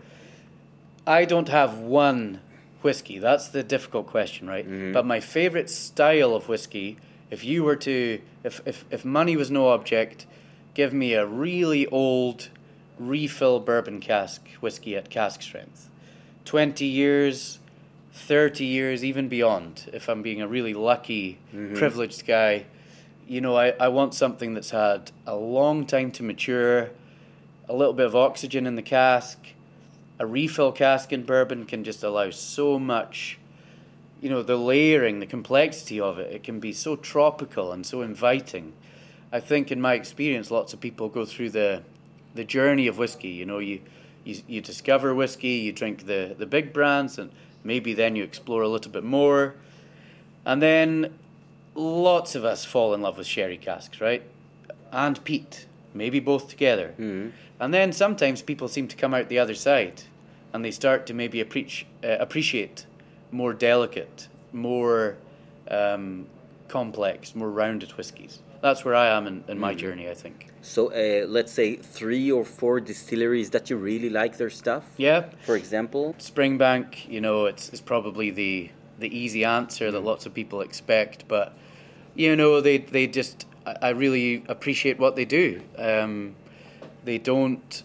I 1.05 1.25
don't 1.25 1.49
have 1.49 1.79
one 1.79 2.39
whiskey. 2.83 3.19
That's 3.19 3.47
the 3.47 3.63
difficult 3.63 4.07
question, 4.07 4.47
right? 4.47 4.65
Mm-hmm. 4.65 4.93
But 4.93 5.05
my 5.05 5.19
favorite 5.19 5.69
style 5.69 6.35
of 6.35 6.47
whiskey, 6.49 6.97
if 7.29 7.43
you 7.43 7.63
were 7.63 7.75
to, 7.77 8.21
if, 8.43 8.61
if, 8.65 8.85
if 8.89 9.05
money 9.05 9.35
was 9.35 9.49
no 9.49 9.69
object, 9.69 10.25
give 10.73 10.93
me 10.93 11.13
a 11.13 11.25
really 11.25 11.87
old 11.87 12.49
refill 12.99 13.59
bourbon 13.59 13.99
cask 13.99 14.47
whiskey 14.59 14.95
at 14.95 15.09
cask 15.09 15.41
strength. 15.41 15.89
20 16.45 16.85
years, 16.85 17.59
30 18.13 18.65
years, 18.65 19.03
even 19.03 19.27
beyond, 19.27 19.89
if 19.93 20.07
I'm 20.07 20.21
being 20.21 20.41
a 20.41 20.47
really 20.47 20.73
lucky, 20.73 21.39
mm-hmm. 21.53 21.75
privileged 21.75 22.25
guy. 22.25 22.65
You 23.27 23.41
know, 23.41 23.57
I, 23.57 23.69
I 23.79 23.87
want 23.87 24.13
something 24.13 24.53
that's 24.53 24.71
had 24.71 25.11
a 25.25 25.35
long 25.35 25.85
time 25.85 26.11
to 26.11 26.23
mature, 26.23 26.91
a 27.69 27.73
little 27.73 27.93
bit 27.93 28.05
of 28.05 28.15
oxygen 28.15 28.67
in 28.67 28.75
the 28.75 28.81
cask. 28.81 29.39
A 30.23 30.25
refill 30.25 30.71
cask 30.71 31.11
in 31.11 31.23
bourbon 31.23 31.65
can 31.65 31.83
just 31.83 32.01
allow 32.01 32.29
so 32.29 32.79
much, 32.79 33.37
you 34.21 34.29
know, 34.29 34.41
the 34.41 34.55
layering, 34.55 35.19
the 35.19 35.25
complexity 35.25 35.99
of 35.99 36.17
it. 36.17 36.31
It 36.31 36.43
can 36.43 36.61
be 36.61 36.71
so 36.71 36.95
tropical 36.95 37.73
and 37.73 37.85
so 37.85 38.01
inviting. 38.01 38.71
I 39.33 39.41
think, 39.41 39.69
in 39.69 39.81
my 39.81 39.95
experience, 39.95 40.49
lots 40.49 40.73
of 40.73 40.79
people 40.79 41.09
go 41.09 41.25
through 41.25 41.49
the 41.49 41.83
the 42.35 42.45
journey 42.45 42.87
of 42.87 42.97
whiskey. 42.97 43.31
You 43.31 43.45
know, 43.45 43.59
you 43.59 43.81
you, 44.23 44.41
you 44.47 44.61
discover 44.61 45.13
whiskey, 45.13 45.55
you 45.55 45.73
drink 45.73 46.05
the, 46.05 46.33
the 46.37 46.45
big 46.45 46.71
brands, 46.71 47.17
and 47.17 47.29
maybe 47.61 47.93
then 47.93 48.15
you 48.15 48.23
explore 48.23 48.61
a 48.61 48.69
little 48.69 48.93
bit 48.93 49.03
more. 49.03 49.55
And 50.45 50.61
then 50.61 51.19
lots 51.75 52.33
of 52.33 52.45
us 52.45 52.63
fall 52.63 52.93
in 52.93 53.01
love 53.01 53.17
with 53.17 53.27
sherry 53.27 53.57
casks, 53.57 53.99
right? 53.99 54.23
And 54.89 55.21
peat, 55.25 55.65
maybe 55.93 56.21
both 56.21 56.47
together. 56.47 56.93
Mm-hmm. 56.97 57.31
And 57.59 57.73
then 57.73 57.91
sometimes 57.91 58.41
people 58.41 58.69
seem 58.69 58.87
to 58.87 58.95
come 58.95 59.13
out 59.13 59.27
the 59.27 59.39
other 59.39 59.55
side 59.55 60.03
and 60.53 60.63
they 60.63 60.71
start 60.71 61.05
to 61.07 61.13
maybe 61.13 61.43
appreci- 61.43 61.85
uh, 62.03 62.17
appreciate 62.19 62.85
more 63.31 63.53
delicate, 63.53 64.27
more 64.51 65.17
um, 65.69 66.27
complex, 66.67 67.35
more 67.35 67.49
rounded 67.49 67.91
whiskies. 67.91 68.39
That's 68.61 68.85
where 68.85 68.95
I 68.95 69.07
am 69.07 69.27
in, 69.27 69.43
in 69.49 69.59
my 69.59 69.73
journey, 69.73 70.09
I 70.09 70.13
think. 70.13 70.47
So 70.61 70.91
uh, 70.93 71.27
let's 71.27 71.51
say 71.51 71.75
three 71.75 72.31
or 72.31 72.45
four 72.45 72.79
distilleries 72.79 73.49
that 73.49 73.69
you 73.69 73.75
really 73.75 74.09
like 74.09 74.37
their 74.37 74.49
stuff. 74.49 74.85
Yeah, 74.95 75.25
For 75.41 75.57
example, 75.57 76.15
Springbank, 76.17 77.09
you 77.09 77.19
know, 77.19 77.45
it's, 77.45 77.69
it's 77.69 77.81
probably 77.81 78.29
the 78.29 78.69
the 78.99 79.09
easy 79.17 79.43
answer 79.43 79.91
that 79.91 79.99
lots 79.99 80.25
of 80.25 80.33
people 80.33 80.61
expect, 80.61 81.27
but 81.27 81.51
you 82.15 82.35
know, 82.35 82.61
they 82.61 82.77
they 82.77 83.05
just 83.07 83.45
I, 83.65 83.75
I 83.81 83.89
really 83.89 84.43
appreciate 84.47 84.97
what 84.97 85.17
they 85.17 85.25
do. 85.25 85.61
Um, 85.77 86.35
they 87.03 87.17
don't 87.17 87.83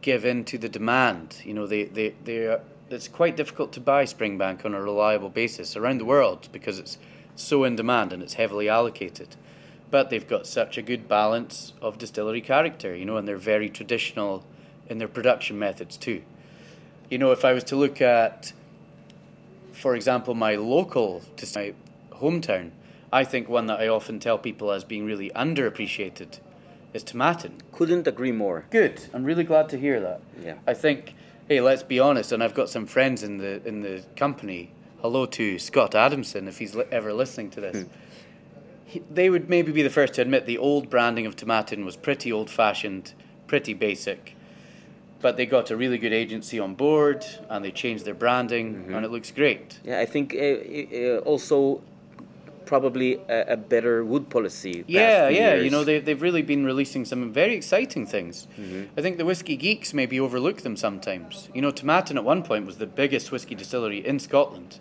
give 0.00 0.24
in 0.24 0.44
to 0.46 0.58
the 0.58 0.68
demand. 0.68 1.42
You 1.44 1.54
know, 1.54 1.66
they 1.66 1.84
they 1.84 2.14
they 2.24 2.46
are, 2.46 2.60
it's 2.90 3.08
quite 3.08 3.36
difficult 3.36 3.72
to 3.74 3.80
buy 3.80 4.04
Springbank 4.04 4.64
on 4.64 4.74
a 4.74 4.82
reliable 4.82 5.30
basis 5.30 5.76
around 5.76 5.98
the 5.98 6.04
world 6.04 6.48
because 6.52 6.78
it's 6.78 6.98
so 7.36 7.64
in 7.64 7.76
demand 7.76 8.12
and 8.12 8.22
it's 8.22 8.34
heavily 8.34 8.68
allocated. 8.68 9.36
But 9.90 10.10
they've 10.10 10.26
got 10.26 10.46
such 10.46 10.78
a 10.78 10.82
good 10.82 11.06
balance 11.06 11.74
of 11.82 11.98
distillery 11.98 12.40
character, 12.40 12.96
you 12.96 13.04
know, 13.04 13.18
and 13.18 13.28
they're 13.28 13.36
very 13.36 13.68
traditional 13.68 14.44
in 14.88 14.98
their 14.98 15.08
production 15.08 15.58
methods 15.58 15.96
too 15.96 16.22
you 17.12 17.18
know, 17.18 17.30
if 17.30 17.44
I 17.44 17.52
was 17.52 17.62
to 17.64 17.76
look 17.76 18.00
at, 18.00 18.54
for 19.70 19.94
example, 19.94 20.32
my 20.32 20.54
local, 20.54 21.20
my 21.54 21.74
hometown, 22.10 22.70
I 23.12 23.22
think 23.24 23.50
one 23.50 23.66
that 23.66 23.80
I 23.80 23.88
often 23.88 24.18
tell 24.18 24.38
people 24.38 24.72
as 24.72 24.82
being 24.82 25.04
really 25.04 25.28
underappreciated 25.36 26.38
is 26.92 27.04
Tomatin. 27.04 27.52
couldn't 27.72 28.06
agree 28.06 28.32
more. 28.32 28.64
Good. 28.70 29.02
I'm 29.14 29.24
really 29.24 29.44
glad 29.44 29.68
to 29.70 29.78
hear 29.78 30.00
that. 30.00 30.20
Yeah. 30.42 30.54
I 30.66 30.74
think, 30.74 31.14
hey, 31.48 31.60
let's 31.60 31.82
be 31.82 31.98
honest, 31.98 32.32
and 32.32 32.42
I've 32.42 32.54
got 32.54 32.68
some 32.68 32.86
friends 32.86 33.22
in 33.22 33.38
the 33.38 33.66
in 33.66 33.80
the 33.82 34.04
company. 34.16 34.70
Hello 35.00 35.26
to 35.26 35.58
Scott 35.58 35.94
Adamson 35.94 36.46
if 36.46 36.58
he's 36.58 36.74
li- 36.76 36.84
ever 36.92 37.12
listening 37.12 37.50
to 37.50 37.60
this. 37.60 37.86
He, 38.84 39.02
they 39.10 39.30
would 39.30 39.48
maybe 39.48 39.72
be 39.72 39.82
the 39.82 39.90
first 39.90 40.14
to 40.14 40.22
admit 40.22 40.46
the 40.46 40.58
old 40.58 40.88
branding 40.90 41.26
of 41.26 41.34
Tomatin 41.34 41.84
was 41.84 41.96
pretty 41.96 42.30
old 42.30 42.48
fashioned, 42.50 43.14
pretty 43.48 43.74
basic. 43.74 44.36
But 45.20 45.36
they 45.36 45.46
got 45.46 45.70
a 45.70 45.76
really 45.76 45.98
good 45.98 46.12
agency 46.12 46.60
on 46.60 46.74
board 46.74 47.24
and 47.48 47.64
they 47.64 47.70
changed 47.72 48.04
their 48.04 48.14
branding 48.14 48.90
and 48.92 49.04
it 49.04 49.10
looks 49.10 49.30
great. 49.30 49.80
Yeah, 49.84 49.98
I 50.00 50.04
think 50.06 50.34
uh, 50.34 50.38
uh, 50.38 51.18
also 51.24 51.80
probably 52.72 53.20
a, 53.28 53.52
a 53.52 53.56
better 53.58 54.02
wood 54.02 54.30
policy. 54.30 54.82
Yeah, 54.86 55.28
yeah. 55.28 55.28
years. 55.28 55.64
You 55.64 55.70
know, 55.70 55.84
they, 55.84 55.98
they've 55.98 56.22
really 56.22 56.40
been 56.40 56.64
releasing 56.64 57.04
some 57.04 57.30
very 57.30 57.54
exciting 57.54 58.06
things. 58.06 58.48
Mm-hmm. 58.58 58.98
I 58.98 59.02
think 59.02 59.18
the 59.18 59.26
whiskey 59.26 59.56
geeks 59.56 59.92
maybe 59.92 60.18
overlook 60.18 60.62
them 60.62 60.76
sometimes. 60.78 61.50
You 61.52 61.60
know, 61.60 61.70
Tomatin 61.70 62.16
at 62.16 62.24
one 62.24 62.42
point 62.42 62.64
was 62.64 62.78
the 62.78 62.86
biggest 62.86 63.30
whiskey 63.30 63.54
distillery 63.54 63.98
in 64.12 64.18
Scotland. 64.18 64.78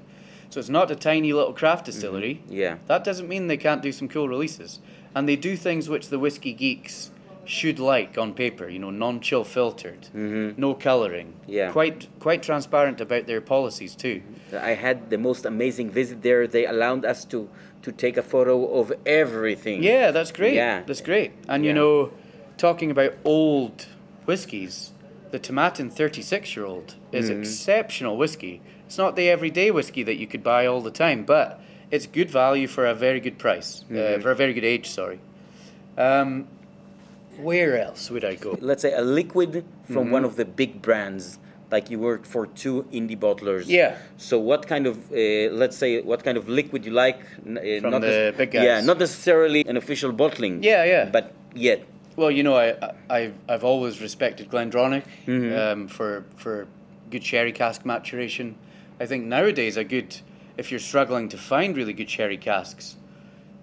So 0.50 0.62
it's 0.62 0.70
not 0.70 0.90
a 0.90 0.96
tiny 0.96 1.34
little 1.34 1.52
craft 1.52 1.82
mm-hmm. 1.82 1.92
distillery. 1.92 2.44
Yeah. 2.48 2.78
That 2.88 3.04
doesn't 3.04 3.28
mean 3.28 3.48
they 3.48 3.58
can't 3.58 3.82
do 3.82 3.92
some 3.92 4.08
cool 4.08 4.30
releases. 4.30 4.80
And 5.14 5.28
they 5.28 5.36
do 5.36 5.58
things 5.58 5.90
which 5.90 6.08
the 6.08 6.18
whiskey 6.18 6.54
geeks 6.54 7.12
should 7.44 7.80
like 7.80 8.18
on 8.18 8.34
paper, 8.34 8.70
you 8.70 8.80
know, 8.80 8.90
non 8.90 9.20
chill 9.20 9.44
filtered, 9.44 10.04
mm-hmm. 10.16 10.60
no 10.60 10.74
colouring. 10.74 11.34
Yeah. 11.48 11.72
Quite 11.72 12.08
quite 12.20 12.42
transparent 12.44 13.02
about 13.02 13.28
their 13.28 13.42
policies 13.42 13.96
too. 13.96 14.22
I 14.54 14.72
had 14.72 15.10
the 15.10 15.18
most 15.18 15.46
amazing 15.46 15.90
visit 15.90 16.22
there. 16.22 16.48
They 16.48 16.66
allowed 16.66 17.04
us 17.04 17.26
to 17.26 17.50
to 17.82 17.92
take 17.92 18.18
a 18.18 18.22
photo 18.24 18.80
of 18.80 18.92
everything. 19.06 19.84
Yeah, 19.84 20.12
that's 20.12 20.32
great. 20.32 20.54
Yeah. 20.54 20.84
That's 20.86 21.02
great. 21.02 21.32
And 21.48 21.64
Yeah. 21.64 21.70
you 21.70 21.74
know, 21.74 22.12
talking 22.58 22.92
about 22.92 23.14
old 23.26 23.88
whiskies, 24.26 24.92
the 25.32 25.40
Tomatin 25.40 25.92
36 25.92 26.56
year 26.56 26.66
old 26.66 26.96
is 27.12 27.30
Mm-hmm. 27.30 27.40
exceptional 27.42 28.18
whiskey. 28.18 28.62
It's 28.86 28.98
not 28.98 29.16
the 29.16 29.30
everyday 29.30 29.72
whiskey 29.72 30.04
that 30.04 30.18
you 30.18 30.28
could 30.28 30.44
buy 30.44 30.66
all 30.66 30.82
the 30.82 30.92
time, 30.92 31.24
but 31.24 31.60
it's 31.90 32.06
good 32.06 32.30
value 32.30 32.68
for 32.68 32.86
a 32.86 32.94
very 32.94 33.20
good 33.20 33.38
price, 33.38 33.84
uh, 33.90 33.94
Mm-hmm. 33.94 34.22
for 34.22 34.32
a 34.32 34.36
very 34.36 34.54
good 34.54 34.66
age, 34.66 34.88
sorry. 34.90 35.20
Um, 35.98 36.48
where 37.38 37.82
else 37.82 38.12
would 38.12 38.24
I 38.26 38.36
go? 38.36 38.58
Let's 38.62 38.82
say 38.82 38.94
a 38.94 39.02
liquid 39.02 39.64
from 39.86 39.96
Mm-hmm. 40.06 40.12
one 40.12 40.24
of 40.26 40.36
the 40.36 40.46
big 40.46 40.82
brands. 40.82 41.40
Like 41.72 41.90
you 41.90 42.00
worked 42.00 42.28
for 42.28 42.48
two 42.48 42.84
indie 42.92 43.18
bottlers. 43.18 43.66
Yeah. 43.68 43.96
So 44.18 44.38
what 44.40 44.68
kind 44.68 44.86
of, 44.88 44.98
uh, 45.12 45.50
let's 45.62 45.78
say, 45.78 46.02
what 46.02 46.22
kind 46.24 46.38
of 46.38 46.50
liquid 46.50 46.86
you 46.86 46.92
like? 46.92 47.20
Uh, 47.40 47.80
From 47.82 47.92
not 47.92 48.02
the 48.02 48.34
big 48.38 48.52
guys. 48.52 48.64
Yeah, 48.66 48.82
not 48.82 49.00
necessarily 49.00 49.64
an 49.66 49.78
official 49.78 50.12
bottling. 50.12 50.64
Yeah, 50.64 50.84
yeah. 50.84 51.10
But 51.12 51.34
yet, 51.56 51.80
Well, 52.18 52.30
you 52.32 52.44
know, 52.44 52.58
I, 52.58 52.76
I 53.10 53.32
I've 53.48 53.64
always 53.64 54.02
respected 54.02 54.50
Glendronach 54.50 55.04
Mm-hmm. 55.28 55.58
um, 55.58 55.88
for 55.88 56.24
for 56.36 56.68
good 57.10 57.24
sherry 57.24 57.54
cask 57.54 57.86
maturation. 57.86 58.56
I 59.04 59.06
think 59.08 59.26
nowadays 59.26 59.78
a 59.78 59.84
good 59.84 60.22
if 60.58 60.72
you're 60.72 60.80
struggling 60.92 61.30
to 61.30 61.38
find 61.38 61.78
really 61.78 61.94
good 61.94 62.10
sherry 62.10 62.38
casks, 62.38 62.98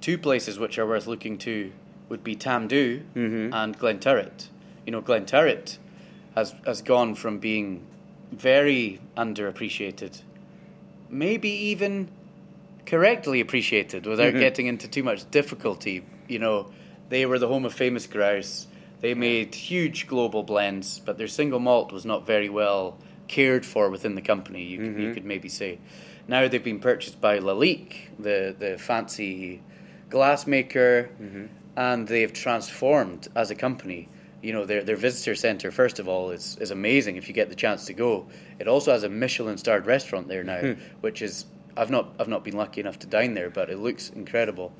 two 0.00 0.16
places 0.18 0.58
which 0.58 0.78
are 0.78 0.86
worth 0.86 1.06
looking 1.06 1.36
to 1.38 1.70
would 2.08 2.24
be 2.24 2.34
Tamdhu 2.34 3.02
Mm-hmm. 3.14 3.52
and 3.52 3.78
Glenturret. 3.78 4.48
You 4.86 4.92
know, 4.92 5.02
Glenturret 5.02 5.78
has 6.34 6.54
has 6.64 6.80
gone 6.82 7.14
from 7.14 7.38
being 7.38 7.82
very 8.32 9.00
underappreciated, 9.16 10.22
maybe 11.08 11.48
even 11.48 12.08
correctly 12.86 13.40
appreciated 13.40 14.06
without 14.06 14.28
Mm-hmm. 14.30 14.40
getting 14.40 14.66
into 14.66 14.88
too 14.88 15.02
much 15.02 15.30
difficulty. 15.30 16.04
You 16.28 16.38
know, 16.38 16.70
they 17.08 17.26
were 17.26 17.38
the 17.38 17.48
home 17.48 17.64
of 17.64 17.72
famous 17.74 18.06
grouse. 18.06 18.66
They 19.00 19.14
made 19.14 19.54
huge 19.54 20.06
global 20.06 20.42
blends, 20.42 20.98
but 20.98 21.18
their 21.18 21.28
single 21.28 21.60
malt 21.60 21.92
was 21.92 22.04
not 22.04 22.26
very 22.26 22.48
well 22.48 22.98
cared 23.28 23.64
for 23.64 23.90
within 23.90 24.14
the 24.14 24.22
company. 24.22 24.64
You 24.64 24.78
could, 24.78 24.98
you 25.02 25.14
could 25.14 25.24
maybe 25.24 25.48
say. 25.48 25.78
Now 26.26 26.48
they've 26.48 26.62
been 26.62 26.80
purchased 26.80 27.20
by 27.20 27.38
Lalique, 27.38 28.08
the 28.18 28.54
the 28.58 28.76
fancy 28.76 29.62
glass 30.10 30.46
maker, 30.46 31.10
and 31.76 32.08
they've 32.08 32.32
transformed 32.32 33.28
as 33.36 33.50
a 33.50 33.54
company. 33.54 34.08
You 34.42 34.52
know, 34.52 34.64
their 34.64 34.82
their 34.82 34.96
visitor 34.96 35.34
center 35.34 35.70
first 35.70 35.98
of 35.98 36.08
all 36.08 36.30
is 36.30 36.56
is 36.60 36.70
amazing 36.70 37.16
if 37.16 37.28
you 37.28 37.34
get 37.34 37.48
the 37.48 37.56
chance 37.56 37.86
to 37.86 37.94
go. 37.94 38.26
It 38.58 38.68
also 38.68 38.92
has 38.92 39.02
a 39.02 39.08
Michelin 39.08 39.58
starred 39.58 39.86
restaurant 39.86 40.28
there 40.28 40.44
now, 40.44 40.60
hmm. 40.60 40.72
which 41.00 41.22
is 41.22 41.46
I've 41.76 41.90
not 41.90 42.14
I've 42.18 42.28
not 42.28 42.44
been 42.44 42.56
lucky 42.56 42.80
enough 42.80 42.98
to 43.00 43.06
dine 43.06 43.34
there, 43.34 43.50
but 43.50 43.70
it 43.70 43.78
looks 43.78 44.10
incredible. 44.10 44.72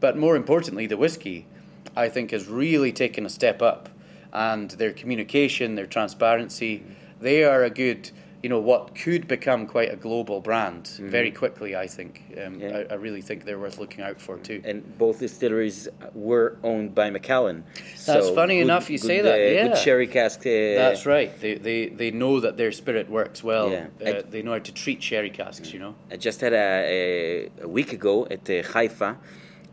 But 0.00 0.16
more 0.16 0.36
importantly, 0.36 0.86
the 0.86 0.96
whiskey, 0.96 1.46
I 1.94 2.08
think, 2.08 2.30
has 2.30 2.46
really 2.46 2.92
taken 2.92 3.24
a 3.24 3.30
step 3.30 3.62
up, 3.62 3.88
and 4.32 4.70
their 4.72 4.92
communication, 4.92 5.74
their 5.74 5.86
transparency, 5.86 6.84
they 7.20 7.44
are 7.44 7.62
a 7.62 7.70
good. 7.70 8.10
You 8.42 8.50
know 8.50 8.60
what 8.60 8.94
could 8.94 9.26
become 9.26 9.66
quite 9.66 9.90
a 9.92 9.96
global 9.96 10.40
brand 10.40 10.86
very 11.00 11.30
quickly. 11.30 11.74
I 11.74 11.86
think. 11.88 12.22
Um, 12.44 12.60
Yeah. 12.60 12.84
I, 12.90 12.94
I 12.94 12.96
really 12.96 13.22
think 13.22 13.44
they're 13.44 13.58
worth 13.58 13.78
looking 13.78 14.02
out 14.04 14.20
for 14.20 14.36
too. 14.38 14.60
and 14.64 14.82
both 14.98 15.18
distilleries 15.20 15.88
were 16.14 16.56
owned 16.62 16.94
by 16.94 17.10
Macallan. 17.10 17.64
That's 17.74 18.04
So 18.26 18.34
funny 18.34 18.56
good- 18.56 18.62
enough 18.68 18.90
you 18.90 18.98
say 18.98 19.20
that, 19.22 19.38
uh, 19.40 19.42
yeah. 19.56 19.68
Good 19.68 19.78
sherry 19.78 20.06
cask. 20.06 20.40
Uh, 20.46 20.50
That's 20.82 21.06
right. 21.06 21.30
They, 21.40 21.54
they 21.54 21.78
they 22.00 22.10
know 22.10 22.40
that 22.40 22.56
their 22.56 22.72
spirit 22.72 23.08
works 23.10 23.42
well. 23.42 23.70
Yeah. 23.70 23.86
Uh, 24.08 24.22
they 24.32 24.42
know 24.42 24.52
how 24.52 24.60
to 24.70 24.72
treat 24.72 25.02
sherry 25.02 25.30
casks. 25.30 25.72
You 25.72 25.80
know. 25.80 25.94
I 26.12 26.16
just 26.16 26.40
had 26.40 26.52
a, 26.52 26.68
a, 26.98 27.50
a 27.66 27.68
week 27.68 27.92
ago 27.92 28.26
at 28.30 28.48
uh, 28.50 28.62
Haifa 28.72 29.10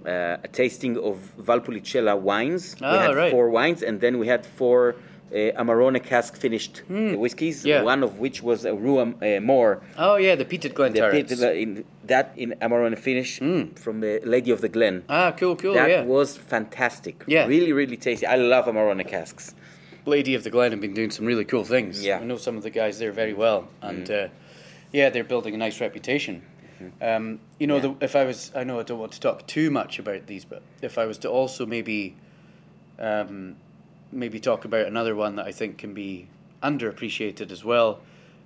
uh, 0.06 0.38
a 0.44 0.50
tasting 0.52 0.98
of 0.98 1.16
Valpolicella 1.38 2.16
wines. 2.20 2.76
we 2.82 2.88
Ah, 2.88 3.00
had 3.08 3.16
right. 3.16 3.32
four 3.32 3.50
wines, 3.50 3.82
and 3.84 4.00
then 4.02 4.18
we 4.20 4.28
had 4.28 4.46
four 4.46 4.96
Amarone 5.34 6.04
cask 6.04 6.36
finished 6.36 6.84
uh, 6.90 7.18
whiskies. 7.18 7.64
Hmm. 7.64 7.68
Yeah. 7.68 7.82
One 7.84 8.04
of 8.04 8.20
which 8.20 8.44
was 8.44 8.66
a 8.66 8.72
Ruam 8.72 9.16
uh, 9.22 9.42
Moor. 9.42 9.82
Oh 9.98 10.16
yeah, 10.16 10.36
the 10.36 10.46
peated 10.46 10.62
The 10.62 10.70
Glenturrets. 10.70 11.44
uh, 11.44 11.52
in 11.52 11.86
that 12.06 12.34
in 12.38 12.56
Amarone 12.62 12.98
finish 12.98 13.40
from 13.76 14.02
the 14.02 14.22
Lady 14.24 14.52
of 14.52 14.62
the 14.62 14.70
Glen. 14.70 15.04
Ah, 15.10 15.32
cool, 15.32 15.56
cool. 15.56 15.74
that 15.74 15.90
yeah. 15.90 16.04
was 16.04 16.38
fantastic. 16.38 17.24
Yeah. 17.28 17.46
Really, 17.48 17.74
really 17.74 17.98
tasty. 17.98 18.26
I 18.26 18.36
love 18.36 18.66
Amarone 18.66 19.08
casks. 19.08 19.56
Lady 20.06 20.36
of 20.36 20.44
the 20.44 20.50
Glen 20.50 20.72
have 20.72 20.82
been 20.82 20.94
doing 20.94 21.12
some 21.12 21.26
really 21.26 21.46
cool 21.46 21.64
things. 21.64 22.04
Yeah. 22.04 22.20
I 22.20 22.24
know 22.24 22.38
some 22.38 22.58
of 22.58 22.64
the 22.64 22.70
guys 22.70 23.00
there 23.00 23.14
very 23.14 23.34
well, 23.34 23.70
and 23.82 24.10
uh, 24.12 24.28
yeah, 24.92 25.10
they're 25.10 25.24
building 25.24 25.54
a 25.54 25.58
nice 25.58 25.80
reputation. 25.80 26.44
Um, 27.02 27.40
you 27.60 27.68
know, 27.68 27.80
the, 27.80 27.96
if 28.02 28.16
I 28.16 28.26
was, 28.26 28.52
I 28.54 28.66
know 28.66 28.80
I 28.80 28.84
don't 28.84 29.00
want 29.00 29.14
to 29.14 29.20
talk 29.20 29.48
too 29.48 29.72
much 29.72 30.00
about 30.00 30.28
these, 30.28 30.44
but 30.44 30.62
if 30.82 30.98
I 30.98 31.06
was 31.06 31.18
to 31.20 31.30
also 31.30 31.66
maybe, 31.66 32.16
um, 33.00 33.56
maybe 34.14 34.40
talk 34.40 34.66
about 34.66 34.86
another 34.86 35.16
one 35.16 35.36
that 35.36 35.46
I 35.46 35.52
think 35.52 35.78
can 35.78 35.94
be 35.94 36.28
underappreciated 36.62 37.52
as 37.52 37.64
well, 37.64 38.00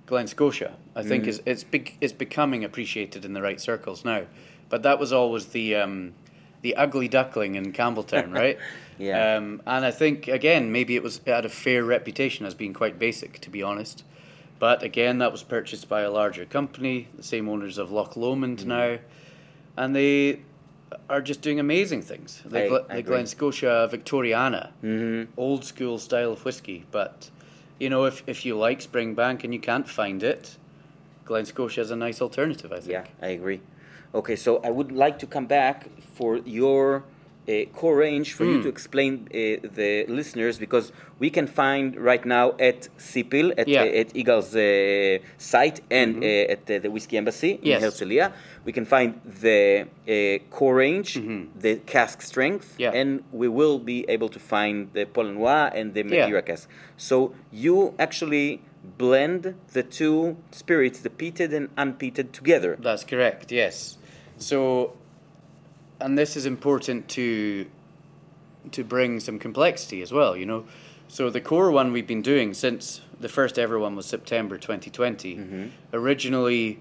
Glen 0.06 0.26
Scotia. 0.26 0.74
I 0.96 1.02
think 1.02 1.26
is 1.26 1.42
it's 1.46 1.64
big, 1.64 1.96
it's 2.00 2.12
becoming 2.12 2.64
appreciated 2.64 3.24
in 3.24 3.32
the 3.32 3.42
right 3.42 3.60
circles 3.60 4.04
now, 4.04 4.22
but 4.68 4.82
that 4.82 4.98
was 4.98 5.12
always 5.12 5.46
the 5.46 5.76
um, 5.76 6.14
the 6.62 6.74
ugly 6.74 7.08
duckling 7.08 7.54
in 7.54 7.72
Campbeltown, 7.72 8.34
right? 8.34 8.58
Yeah. 9.00 9.36
Um, 9.36 9.62
and 9.64 9.84
I 9.84 9.92
think 9.92 10.26
again, 10.26 10.72
maybe 10.72 10.96
it 10.96 11.04
was 11.04 11.20
it 11.24 11.30
had 11.30 11.44
a 11.44 11.48
fair 11.48 11.84
reputation 11.84 12.44
as 12.44 12.54
being 12.54 12.74
quite 12.74 12.98
basic, 12.98 13.38
to 13.42 13.48
be 13.48 13.62
honest. 13.62 14.02
But 14.58 14.82
again, 14.82 15.18
that 15.18 15.30
was 15.30 15.44
purchased 15.44 15.88
by 15.88 16.00
a 16.00 16.10
larger 16.10 16.44
company, 16.44 17.06
the 17.16 17.22
same 17.22 17.48
owners 17.48 17.78
of 17.78 17.92
Loch 17.92 18.16
Lomond 18.16 18.66
now, 18.66 18.98
and 19.76 19.94
they 19.94 20.40
are 21.08 21.20
just 21.20 21.40
doing 21.42 21.60
amazing 21.60 22.02
things. 22.02 22.42
The, 22.46 22.64
I- 22.64 22.68
Gl- 22.68 22.86
I 22.90 22.96
the. 22.96 23.02
Glen 23.02 23.26
Scotia 23.26 23.88
Victoriana, 23.92 24.70
old 25.36 25.64
school 25.64 25.98
style 25.98 26.32
of 26.32 26.44
whiskey. 26.44 26.84
But 26.90 27.30
you 27.78 27.88
know, 27.90 28.04
if 28.04 28.22
if 28.26 28.44
you 28.46 28.56
like 28.58 28.80
Springbank 28.80 29.44
and 29.44 29.52
you 29.52 29.60
can't 29.60 29.88
find 29.88 30.22
it, 30.22 30.56
Glen 31.24 31.44
Scotia 31.46 31.80
is 31.82 31.90
a 31.90 31.96
nice 31.96 32.20
alternative. 32.22 32.72
I 32.72 32.76
think. 32.80 32.90
Yeah, 32.92 33.04
I 33.22 33.28
agree. 33.28 33.60
Okay, 34.14 34.36
so 34.36 34.60
I 34.64 34.70
would 34.70 34.90
like 34.92 35.18
to 35.18 35.26
come 35.26 35.46
back 35.46 35.86
for 36.14 36.38
your 36.38 37.04
uh, 37.48 37.64
core 37.74 37.96
range 37.96 38.32
for 38.34 38.44
Hmm. 38.44 38.52
you 38.52 38.62
to 38.62 38.68
explain 38.68 39.12
uh, 39.26 39.36
the 39.78 40.04
listeners 40.08 40.58
because 40.58 40.92
we 41.18 41.28
can 41.30 41.46
find 41.46 41.96
right 41.96 42.24
now 42.24 42.46
at 42.58 42.88
Sipil 42.98 43.52
at 43.58 43.68
Yeah. 43.68 43.84
Mm-hmm. 43.84 43.96
uh, 43.96 44.00
at 44.00 44.08
Yigal's 44.14 44.54
uh, 44.56 45.24
site 45.38 45.80
and 45.90 46.22
uh, 46.24 46.52
at 46.52 46.66
the, 46.66 46.78
the 46.78 46.90
Whiskey 46.90 47.16
Embassy 47.18 47.58
Yes. 47.62 47.82
in 47.82 47.88
Herzliya. 47.88 48.32
We 48.68 48.72
can 48.72 48.84
find 48.84 49.10
the 49.24 49.86
uh, 50.06 50.44
core 50.54 50.74
range, 50.84 51.10
the 51.64 51.72
cask 51.94 52.20
strength, 52.20 52.66
Mm-hmm. 52.72 52.82
Yeah. 52.84 53.00
and 53.00 53.10
we 53.32 53.48
will 53.48 53.78
be 53.92 53.98
able 54.14 54.28
to 54.36 54.38
find 54.54 54.76
the 54.92 55.04
Paul 55.06 55.24
Launois 55.30 55.70
and 55.78 55.86
the 55.94 56.02
Yeah. 56.04 56.42
Cask. 56.42 56.68
So 56.98 57.16
you 57.64 57.94
actually 57.98 58.60
blend 58.98 59.54
the 59.76 59.82
two 59.98 60.36
spirits, 60.50 60.98
the 61.00 61.08
peated 61.20 61.50
and 61.58 61.66
unpeated, 61.76 62.26
together. 62.32 62.76
That's 62.78 63.04
correct. 63.12 63.50
Yes. 63.50 63.96
So, 64.48 64.92
and 66.04 66.18
this 66.18 66.36
is 66.36 66.44
important 66.44 67.08
to 67.16 67.26
to 68.76 68.84
bring 68.84 69.20
some 69.20 69.38
complexity 69.38 70.02
as 70.02 70.10
well. 70.12 70.32
You 70.40 70.46
know, 70.50 70.60
so 71.16 71.30
the 71.30 71.40
core 71.40 71.70
one 71.80 71.88
we've 71.94 72.06
been 72.14 72.22
doing 72.32 72.52
since 72.54 73.00
the 73.20 73.28
first 73.38 73.58
ever 73.58 73.76
one 73.78 73.96
was 73.96 74.06
September 74.06 74.58
2020. 74.58 75.36
Mm-hmm. 75.36 75.66
Originally, 75.94 76.78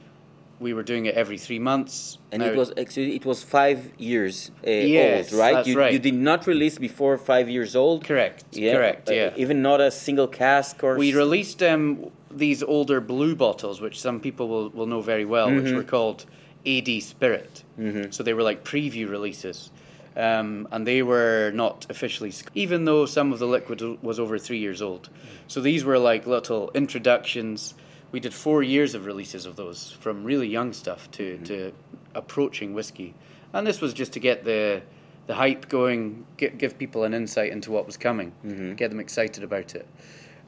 we 0.59 0.73
were 0.73 0.83
doing 0.83 1.05
it 1.05 1.13
every 1.15 1.37
three 1.37 1.59
months. 1.59 2.17
And 2.31 2.41
Now- 2.41 2.49
it 2.49 2.55
was 2.57 2.71
actually 2.77 3.15
it 3.15 3.25
was 3.25 3.43
five 3.43 3.91
years 3.97 4.51
uh, 4.65 4.69
Yes, 4.71 5.31
old, 5.31 5.39
right? 5.39 5.67
you, 5.67 5.77
right. 5.77 5.93
you 5.93 5.99
did 5.99 6.15
not 6.15 6.47
release 6.47 6.77
before 6.79 7.17
five 7.17 7.47
years 7.49 7.75
old. 7.75 8.03
correct. 8.03 8.43
Yeah, 8.51 8.73
Correct. 8.75 9.09
uh, 9.09 9.13
Yeah. 9.13 9.33
even 9.43 9.61
not 9.61 9.79
a 9.81 9.91
single 9.91 10.27
cask 10.27 10.83
or. 10.83 10.95
We 10.97 11.13
released 11.13 11.61
um, 11.61 12.09
these 12.31 12.63
older 12.63 12.99
blue 13.01 13.35
bottles, 13.35 13.79
which 13.81 13.99
some 13.99 14.19
people 14.19 14.47
will, 14.47 14.69
will 14.69 14.87
know 14.87 15.01
very 15.01 15.25
well, 15.25 15.49
which 15.51 15.71
were 15.73 15.83
called 15.83 16.25
AD 16.65 16.89
Spirit. 17.01 17.63
Mm-hmm. 17.79 18.11
So 18.11 18.23
they 18.23 18.33
were 18.33 18.43
like 18.43 18.63
preview 18.63 19.07
releases. 19.09 19.71
Um, 20.15 20.67
and 20.71 20.87
they 20.87 21.03
were 21.03 21.51
not 21.53 21.85
officially, 21.91 22.31
sc- 22.31 22.49
even 22.55 22.85
though 22.85 23.05
some 23.05 23.31
of 23.31 23.37
the 23.37 23.45
liquid 23.45 23.79
was 24.01 24.19
over 24.19 24.39
three 24.39 24.57
years 24.57 24.81
old. 24.81 25.09
So 25.47 25.61
these 25.61 25.85
were 25.85 25.99
like 25.99 26.25
little 26.25 26.71
introductions. 26.73 27.75
We 28.17 28.21
did 28.21 28.33
four 28.33 28.63
years 28.63 28.95
of 28.95 29.05
releases 29.05 29.45
of 29.45 29.57
those, 29.57 29.91
from 29.91 30.23
really 30.23 30.47
young 30.47 30.73
stuff 30.73 31.11
to, 31.11 31.37
to 31.43 31.71
approaching 32.15 32.73
whiskey. 32.73 33.13
And 33.53 33.67
this 33.67 33.79
was 33.79 33.93
just 33.93 34.11
to 34.13 34.19
get 34.19 34.43
the 34.43 34.81
the 35.27 35.35
hype 35.35 35.69
going, 35.69 36.25
give, 36.35 36.57
give 36.57 36.79
people 36.79 37.03
an 37.03 37.13
insight 37.13 37.51
into 37.51 37.69
what 37.69 37.85
was 37.85 37.95
coming, 37.95 38.31
get 38.75 38.89
them 38.89 38.99
excited 38.99 39.43
about 39.43 39.75
it. 39.75 39.87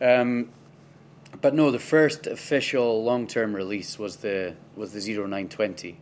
Um, 0.01 0.49
but 1.41 1.53
no, 1.53 1.69
the 1.69 1.77
first 1.77 2.25
official 2.25 3.03
long-term 3.03 3.55
release 3.55 3.99
was 3.99 4.15
the 4.15 4.55
was 4.75 4.91
the 4.93 5.01
0920, 5.01 5.95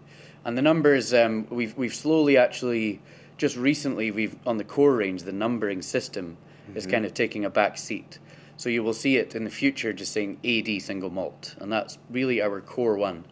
and 0.46 0.58
the 0.58 0.62
numbers 0.62 1.14
um, 1.14 1.48
we've 1.50 1.78
we've 1.78 1.94
slowly 1.94 2.38
actually 2.38 3.02
just 3.36 3.58
recently 3.58 4.10
we've 4.12 4.38
on 4.46 4.56
the 4.56 4.64
core 4.64 4.96
range 4.96 5.24
the 5.24 5.34
numbering 5.34 5.82
system 5.82 6.38
is 6.76 6.88
kind 6.88 7.06
of 7.06 7.14
taking 7.14 7.44
a 7.44 7.50
back 7.50 7.78
seat. 7.78 8.20
So 8.58 8.70
you 8.70 8.84
will 8.84 8.94
see 8.94 9.18
it 9.18 9.36
in 9.36 9.44
the 9.44 9.50
future 9.50 9.94
just 9.94 10.12
saying 10.12 10.40
AD 10.44 10.82
single 10.82 11.12
malt, 11.12 11.56
and 11.60 11.72
that's 11.72 11.98
really 12.10 12.42
our 12.42 12.60
core 12.60 12.98
one. 12.98 13.26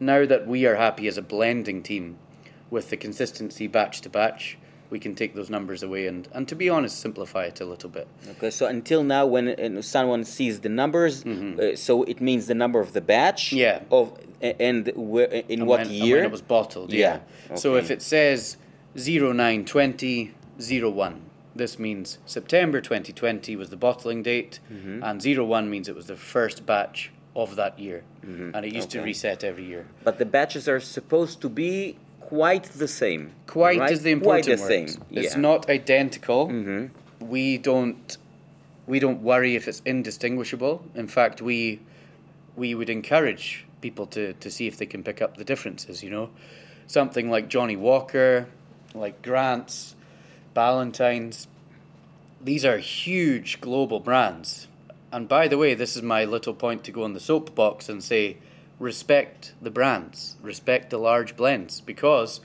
Now 0.00 0.26
that 0.26 0.46
we 0.46 0.66
are 0.66 0.74
happy 0.74 1.06
as 1.06 1.16
a 1.16 1.22
blending 1.22 1.82
team 1.82 2.18
with 2.68 2.90
the 2.90 2.96
consistency 2.96 3.68
batch 3.68 4.00
to 4.00 4.10
batch, 4.10 4.58
we 4.90 4.98
can 4.98 5.14
take 5.14 5.34
those 5.34 5.48
numbers 5.48 5.82
away 5.82 6.06
and, 6.06 6.28
and 6.32 6.46
to 6.48 6.54
be 6.54 6.68
honest, 6.68 6.98
simplify 7.00 7.44
it 7.44 7.60
a 7.60 7.64
little 7.64 7.88
bit. 7.88 8.06
Okay, 8.32 8.50
so 8.50 8.66
until 8.66 9.02
now, 9.02 9.24
when 9.24 9.48
uh, 9.48 9.80
someone 9.80 10.24
sees 10.24 10.60
the 10.60 10.68
numbers, 10.68 11.24
uh, 11.24 11.74
so 11.76 12.02
it 12.02 12.20
means 12.20 12.46
the 12.46 12.54
number 12.54 12.78
of 12.78 12.92
the 12.92 13.00
batch. 13.00 13.50
Mm-hmm. 13.50 13.56
Yeah. 13.56 13.82
Of 13.90 14.18
and 14.42 14.92
where, 14.94 15.26
in 15.26 15.60
and 15.60 15.66
what 15.66 15.80
when, 15.80 15.90
year? 15.90 16.16
when 16.16 16.26
it 16.26 16.30
was 16.30 16.42
bottled. 16.42 16.92
Yeah. 16.92 17.20
Yeah, 17.48 17.56
So 17.56 17.76
if 17.76 17.90
it 17.90 18.02
says 18.02 18.58
0920 18.96 20.34
01, 20.58 21.20
This 21.54 21.78
means 21.78 22.18
September 22.26 22.80
2020 22.80 23.56
was 23.56 23.70
the 23.70 23.76
bottling 23.76 24.22
date, 24.22 24.58
Mm-hmm. 24.72 25.02
and 25.02 25.48
01 25.48 25.68
means 25.70 25.88
it 25.88 25.94
was 25.94 26.06
the 26.06 26.16
first 26.16 26.64
batch 26.66 27.10
of 27.36 27.56
that 27.56 27.78
year. 27.78 28.04
And 28.22 28.64
it 28.64 28.72
used 28.74 28.90
to 28.90 28.98
Mm-hmm. 28.98 29.06
Reset 29.06 29.44
every 29.44 29.64
year. 29.64 29.86
But 30.04 30.18
the 30.18 30.24
batches 30.26 30.68
are 30.68 30.80
supposed 30.80 31.40
to 31.42 31.48
be 31.48 31.96
quite 32.20 32.64
the 32.64 32.88
same. 32.88 33.32
Quite 33.46 33.78
right? 33.80 33.90
is 33.90 34.02
the 34.02 34.10
important 34.12 34.46
Quite 34.46 34.56
the 34.56 34.62
word. 34.62 34.68
same. 34.68 34.84
It's 35.10 35.24
yeah. 35.24 35.30
Mm-hmm. 35.30 35.40
not 35.40 35.68
identical. 35.68 36.88
We 37.20 37.58
don't 37.58 38.16
we 38.86 38.98
don't 38.98 39.22
worry 39.22 39.54
if 39.54 39.68
it's 39.68 39.80
indistinguishable. 39.84 40.84
In 40.94 41.08
fact, 41.08 41.40
we 41.42 41.80
we 42.56 42.74
would 42.74 42.90
encourage 42.90 43.64
people 43.80 44.06
to, 44.06 44.32
to 44.34 44.50
see 44.50 44.66
if 44.66 44.76
they 44.76 44.86
can 44.86 45.02
pick 45.02 45.20
up 45.22 45.36
the 45.36 45.44
differences, 45.44 46.02
you 46.02 46.10
know. 46.10 46.30
Something 46.86 47.30
like 47.30 47.48
Johnnie 47.48 47.76
Walker, 47.76 48.46
like 48.94 49.22
Grant's, 49.22 49.94
Ballantine's. 50.54 51.46
These 52.40 52.64
are 52.64 52.78
huge 52.78 53.60
global 53.60 54.00
brands. 54.00 54.68
And 55.12 55.28
by 55.28 55.46
the 55.46 55.58
way, 55.58 55.74
this 55.74 55.96
is 55.96 56.02
my 56.02 56.24
little 56.24 56.54
point 56.54 56.84
to 56.84 56.90
go 56.90 57.04
on 57.04 57.12
the 57.12 57.20
soapbox 57.20 57.88
and 57.88 58.02
say 58.02 58.38
respect 58.80 59.52
the 59.60 59.70
brands, 59.70 60.36
respect 60.42 60.90
the 60.90 60.98
large 60.98 61.36
blends, 61.36 61.80
because 61.80 62.40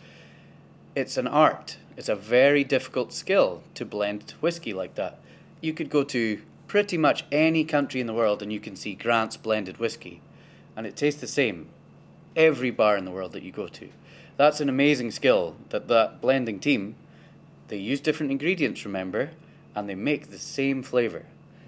it's 0.95 1.17
an 1.17 1.27
art. 1.27 1.77
It's 1.95 2.09
a 2.09 2.15
very 2.15 2.63
difficult 2.63 3.13
skill 3.13 3.63
to 3.73 3.85
blend 3.85 4.33
whiskey 4.41 4.73
like 4.73 4.95
that. 4.95 5.19
You 5.61 5.73
could 5.73 5.89
go 5.89 6.03
to 6.03 6.41
pretty 6.67 6.97
much 6.97 7.23
any 7.31 7.63
country 7.63 8.01
in 8.01 8.07
the 8.07 8.13
world 8.13 8.41
and 8.41 8.51
you 8.51 8.59
can 8.59 8.75
see 8.75 8.93
Grant's 8.93 9.37
blended 9.37 9.77
whiskey, 9.77 10.21
and 10.75 10.85
it 10.85 10.95
tastes 10.95 11.21
the 11.21 11.27
same 11.27 11.67
every 12.35 12.69
bar 12.69 12.97
in 12.97 13.05
the 13.05 13.11
world 13.11 13.31
that 13.31 13.43
you 13.43 13.51
go 13.51 13.67
to. 13.67 13.89
That's 14.35 14.61
an 14.61 14.69
amazing 14.69 15.11
skill 15.11 15.55
that 15.69 15.87
that 15.87 16.21
blending 16.21 16.59
team 16.59 16.95
they 17.67 17.77
use 17.77 17.99
different 17.99 18.31
ingredients, 18.31 18.85
remember, 18.85 19.31
and 19.75 19.87
they 19.87 19.95
make 19.95 20.29
the 20.29 20.37
same 20.37 20.83
flavor 20.83 21.25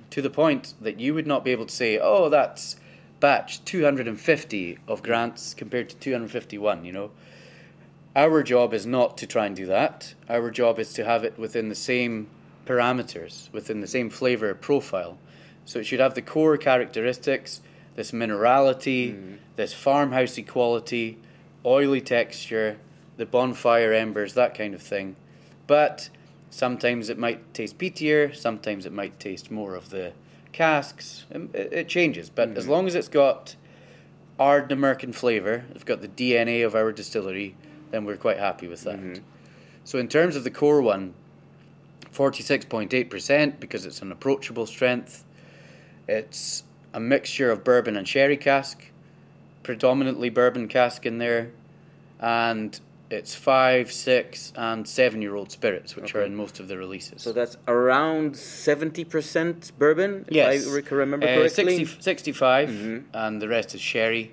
to 0.10 0.22
the 0.22 0.30
point 0.30 0.74
that 0.82 1.00
you 1.00 1.14
would 1.14 1.28
not 1.28 1.44
be 1.44 1.52
able 1.52 1.66
to 1.66 1.76
say, 1.76 2.00
"Oh, 2.00 2.30
that's 2.30 2.78
batch 3.20 3.64
250 3.66 4.78
of 4.88 5.04
Grant's 5.04 5.54
compared 5.54 5.90
to 5.90 5.96
251," 5.98 6.86
you 6.86 6.92
know. 6.92 7.12
Our 8.16 8.42
job 8.44 8.74
is 8.74 8.86
not 8.86 9.18
to 9.20 9.28
try 9.28 9.46
and 9.46 9.56
do 9.56 9.66
that. 9.68 10.16
Our 10.28 10.50
job 10.50 10.80
is 10.80 10.94
to 10.94 11.06
have 11.06 11.24
it 11.24 11.38
within 11.38 11.70
the 11.70 11.76
same 11.76 12.28
parameters, 12.66 13.52
within 13.52 13.82
the 13.82 13.88
same 13.88 14.10
flavor 14.10 14.54
profile. 14.56 15.18
So 15.66 15.80
it 15.80 15.86
should 15.86 16.00
have 16.00 16.16
the 16.16 16.22
core 16.22 16.58
characteristics, 16.58 17.62
this 17.96 18.12
minerality, 18.12 19.14
mm-hmm. 19.14 19.36
this 19.56 19.74
farmhousey 19.74 20.48
quality, 20.48 21.18
oily 21.66 22.02
texture, 22.02 22.78
the 23.18 23.26
bonfire 23.26 23.94
embers, 23.94 24.34
that 24.34 24.56
kind 24.56 24.74
of 24.74 24.82
thing. 24.82 25.16
But 25.70 26.10
sometimes 26.50 27.10
it 27.10 27.20
might 27.20 27.54
taste 27.54 27.78
peatier, 27.78 28.36
sometimes 28.36 28.88
it 28.88 28.92
might 28.92 29.20
taste 29.20 29.52
more 29.52 29.76
of 29.76 29.92
the 29.92 30.14
casks. 30.52 31.26
Um, 31.34 31.52
It, 31.54 31.72
it 31.72 31.88
changes, 31.88 32.32
but 32.32 32.58
as 32.58 32.68
long 32.68 32.88
as 32.88 32.96
it's 32.96 33.08
got 33.08 33.56
Ardnamurchan 34.40 35.14
flavour, 35.14 35.66
it's 35.76 35.84
got 35.84 36.02
the 36.02 36.08
DNA 36.08 36.66
of 36.66 36.74
our 36.74 36.92
distillery, 36.92 37.56
then 37.92 38.04
we're 38.04 38.18
quite 38.18 38.40
happy 38.40 38.68
with 38.68 38.82
that. 38.86 39.22
So 39.84 40.00
in 40.00 40.08
terms 40.08 40.36
of 40.36 40.44
the 40.44 40.50
core 40.50 40.82
one, 40.82 41.14
46.8% 42.12 43.60
because 43.60 43.86
it's 43.86 44.02
an 44.02 44.12
approachable 44.12 44.66
strength. 44.66 45.24
It's 46.08 46.64
a 46.96 47.00
mixture 47.00 47.52
of 47.52 47.64
bourbon 47.64 47.96
and 47.96 48.08
sherry 48.08 48.38
cask, 48.38 48.86
predominantly 49.62 50.32
bourbon 50.32 50.68
cask 50.68 51.06
in 51.06 51.20
there, 51.20 51.52
and 52.20 52.80
it's 53.10 53.34
five, 53.34 53.92
six, 53.92 54.54
and 54.56 54.88
seven 54.88 55.22
year 55.22 55.36
old 55.36 55.52
spirits, 55.52 55.96
which 55.96 56.14
are 56.16 56.22
in 56.22 56.36
most 56.36 56.60
of 56.60 56.68
the 56.68 56.78
releases. 56.78 57.22
So 57.22 57.32
that's 57.34 57.58
around 57.68 58.34
70% 58.34 59.72
bourbon, 59.78 60.26
yes. 60.30 60.66
if. 60.66 60.72
I 60.72 60.76
rec- 60.76 60.92
remember 60.92 61.26
Uh, 61.28 61.36
correctly. 61.36 61.86
60, 61.86 62.02
65, 62.02 62.70
Mhm. 62.70 63.04
and 63.14 63.42
the 63.42 63.48
rest 63.48 63.74
is 63.74 63.82
sherry, 63.82 64.32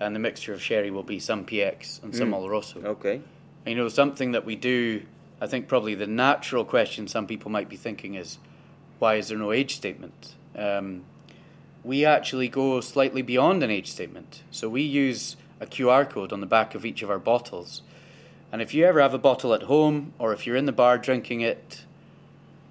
and 0.00 0.14
the 0.14 0.20
mixture 0.20 0.52
of 0.52 0.62
sherry 0.62 0.90
will 0.90 1.02
be 1.02 1.18
some 1.18 1.44
PX 1.44 2.00
and 2.02 2.14
some 2.14 2.30
Mm. 2.30 2.34
Oloroso. 2.38 2.84
Okay. 2.84 3.20
You 3.66 3.74
know, 3.74 3.88
something 3.88 4.32
that 4.32 4.44
we 4.44 4.56
do, 4.56 5.02
I 5.40 5.46
think 5.46 5.66
probably 5.68 5.94
the 5.94 6.06
natural 6.06 6.64
question 6.64 7.08
some 7.08 7.26
people 7.26 7.50
might 7.50 7.68
be 7.68 7.76
thinking 7.76 8.14
is, 8.14 8.38
why 8.98 9.16
is 9.16 9.28
there 9.28 9.38
no 9.38 9.50
age 9.52 9.74
statement? 9.74 10.34
Um, 10.56 11.02
we 11.82 12.04
actually 12.04 12.48
go 12.48 12.80
slightly 12.80 13.22
beyond 13.22 13.62
an 13.62 13.70
age 13.70 13.90
statement. 13.90 14.42
So 14.50 14.68
we 14.68 14.82
use 14.82 15.36
a 15.60 15.66
QR 15.66 16.04
code 16.08 16.32
on 16.32 16.40
the 16.40 16.46
back 16.46 16.74
of 16.74 16.84
each 16.86 17.02
of 17.02 17.10
our 17.10 17.18
bottles. 17.18 17.82
And 18.54 18.62
if 18.62 18.72
you 18.72 18.84
ever 18.84 19.00
have 19.00 19.12
a 19.12 19.18
bottle 19.18 19.52
at 19.52 19.64
home 19.64 20.12
or 20.16 20.32
if 20.32 20.46
you're 20.46 20.54
in 20.54 20.64
the 20.64 20.70
bar 20.70 20.96
drinking 20.96 21.40
it, 21.40 21.82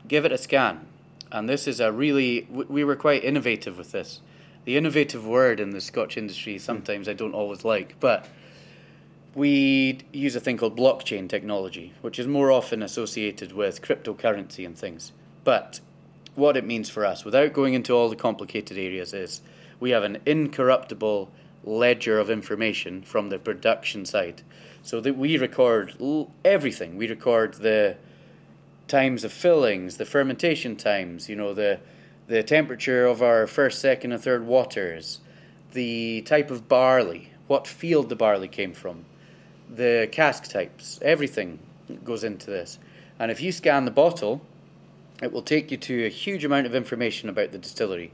give 0.07 0.23
it 0.23 0.31
a 0.31 0.37
scan. 0.37 0.87
And 1.29 1.49
this 1.49 1.67
is 1.67 1.81
a 1.81 1.91
really, 1.91 2.47
we 2.49 2.85
were 2.85 2.95
quite 2.95 3.25
innovative 3.25 3.77
with 3.77 3.91
this. 3.91 4.21
The 4.63 4.77
innovative 4.77 5.27
word 5.27 5.59
in 5.59 5.71
the 5.71 5.81
Scotch 5.81 6.15
industry 6.15 6.57
sometimes 6.57 7.09
I 7.09 7.13
don't 7.13 7.33
always 7.33 7.65
like, 7.65 7.99
but 7.99 8.29
we 9.35 9.99
use 10.13 10.37
a 10.37 10.39
thing 10.39 10.55
called 10.55 10.77
blockchain 10.77 11.27
technology, 11.27 11.91
which 11.99 12.17
is 12.17 12.27
more 12.27 12.49
often 12.49 12.81
associated 12.81 13.51
with 13.51 13.81
cryptocurrency 13.81 14.65
and 14.65 14.77
things. 14.77 15.11
But 15.43 15.81
what 16.35 16.55
it 16.55 16.65
means 16.65 16.89
for 16.89 17.05
us, 17.05 17.25
without 17.25 17.51
going 17.51 17.73
into 17.73 17.91
all 17.91 18.07
the 18.07 18.15
complicated 18.15 18.77
areas, 18.77 19.13
is 19.13 19.41
we 19.81 19.89
have 19.89 20.03
an 20.03 20.21
incorruptible 20.25 21.29
ledger 21.65 22.19
of 22.19 22.29
information 22.29 23.01
from 23.01 23.27
the 23.27 23.37
production 23.37 24.05
side. 24.05 24.43
So 24.83 24.99
that 25.01 25.17
we 25.17 25.37
record 25.37 25.95
l- 25.99 26.31
everything. 26.45 26.97
We 26.97 27.07
record 27.07 27.55
the 27.55 27.97
times 28.87 29.23
of 29.23 29.31
fillings, 29.31 29.97
the 29.97 30.05
fermentation 30.05 30.75
times, 30.75 31.29
you 31.29 31.35
know, 31.35 31.53
the 31.53 31.79
the 32.27 32.43
temperature 32.43 33.05
of 33.05 33.21
our 33.21 33.47
first, 33.47 33.79
second, 33.79 34.13
and 34.13 34.21
third 34.21 34.45
waters, 34.45 35.19
the 35.73 36.21
type 36.21 36.49
of 36.51 36.69
barley, 36.69 37.29
what 37.47 37.67
field 37.67 38.07
the 38.09 38.15
barley 38.15 38.47
came 38.47 38.73
from, 38.73 39.03
the 39.69 40.07
cask 40.11 40.45
types, 40.49 40.99
everything 41.01 41.59
goes 42.03 42.23
into 42.23 42.47
this. 42.47 42.79
And 43.19 43.29
if 43.29 43.41
you 43.41 43.51
scan 43.51 43.85
the 43.85 43.91
bottle, 43.91 44.41
it 45.21 45.31
will 45.31 45.41
take 45.41 45.71
you 45.71 45.77
to 45.77 46.05
a 46.05 46.09
huge 46.09 46.45
amount 46.45 46.65
of 46.65 46.75
information 46.75 47.29
about 47.29 47.51
the 47.51 47.57
distillery. 47.57 48.11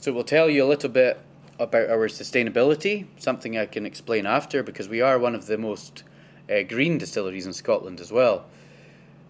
So 0.00 0.10
it 0.10 0.14
will 0.14 0.24
tell 0.24 0.50
you 0.50 0.64
a 0.64 0.66
little 0.68 0.90
bit 0.90 1.18
about 1.58 1.88
our 1.88 2.08
sustainability, 2.08 3.06
something 3.16 3.56
I 3.56 3.66
can 3.66 3.86
explain 3.86 4.26
after 4.26 4.62
because 4.62 4.88
we 4.88 5.00
are 5.00 5.18
one 5.18 5.34
of 5.34 5.46
the 5.46 5.58
most 5.58 6.04
uh, 6.50 6.62
green 6.62 6.98
distilleries 6.98 7.46
in 7.46 7.52
Scotland 7.52 8.00
as 8.00 8.12
well. 8.12 8.44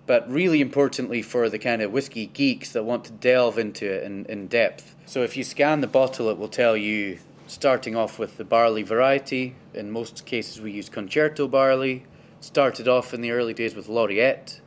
But 0.07 0.31
really 0.31 0.61
importantly 0.61 1.23
for 1.23 1.49
the 1.49 1.59
kind 1.59 1.83
of 1.83 1.93
whiskey 1.93 2.27
geeks 2.27 2.73
that 2.73 2.85
want 2.85 3.05
to 3.07 3.13
delve 3.13 3.59
into 3.59 3.91
it 3.91 4.05
in, 4.05 4.25
in 4.27 4.47
depth. 4.47 4.95
So 5.07 5.23
if 5.23 5.37
you 5.37 5.45
scan 5.45 5.81
the 5.81 5.87
bottle, 5.87 6.29
it 6.29 6.39
will 6.39 6.49
tell 6.49 6.77
you, 6.77 7.19
starting 7.47 7.97
off 7.97 8.19
with 8.19 8.37
the 8.37 8.45
barley 8.45 8.83
variety. 8.83 9.55
In 9.75 9.91
most 9.91 10.25
cases, 10.27 10.61
we 10.61 10.73
use 10.73 10.89
concerto 10.89 11.49
barley. 11.49 12.05
Started 12.41 12.87
off 12.87 13.15
in 13.15 13.21
the 13.21 13.31
early 13.31 13.55
days 13.55 13.75
with 13.75 13.89
Laureate. 13.89 14.61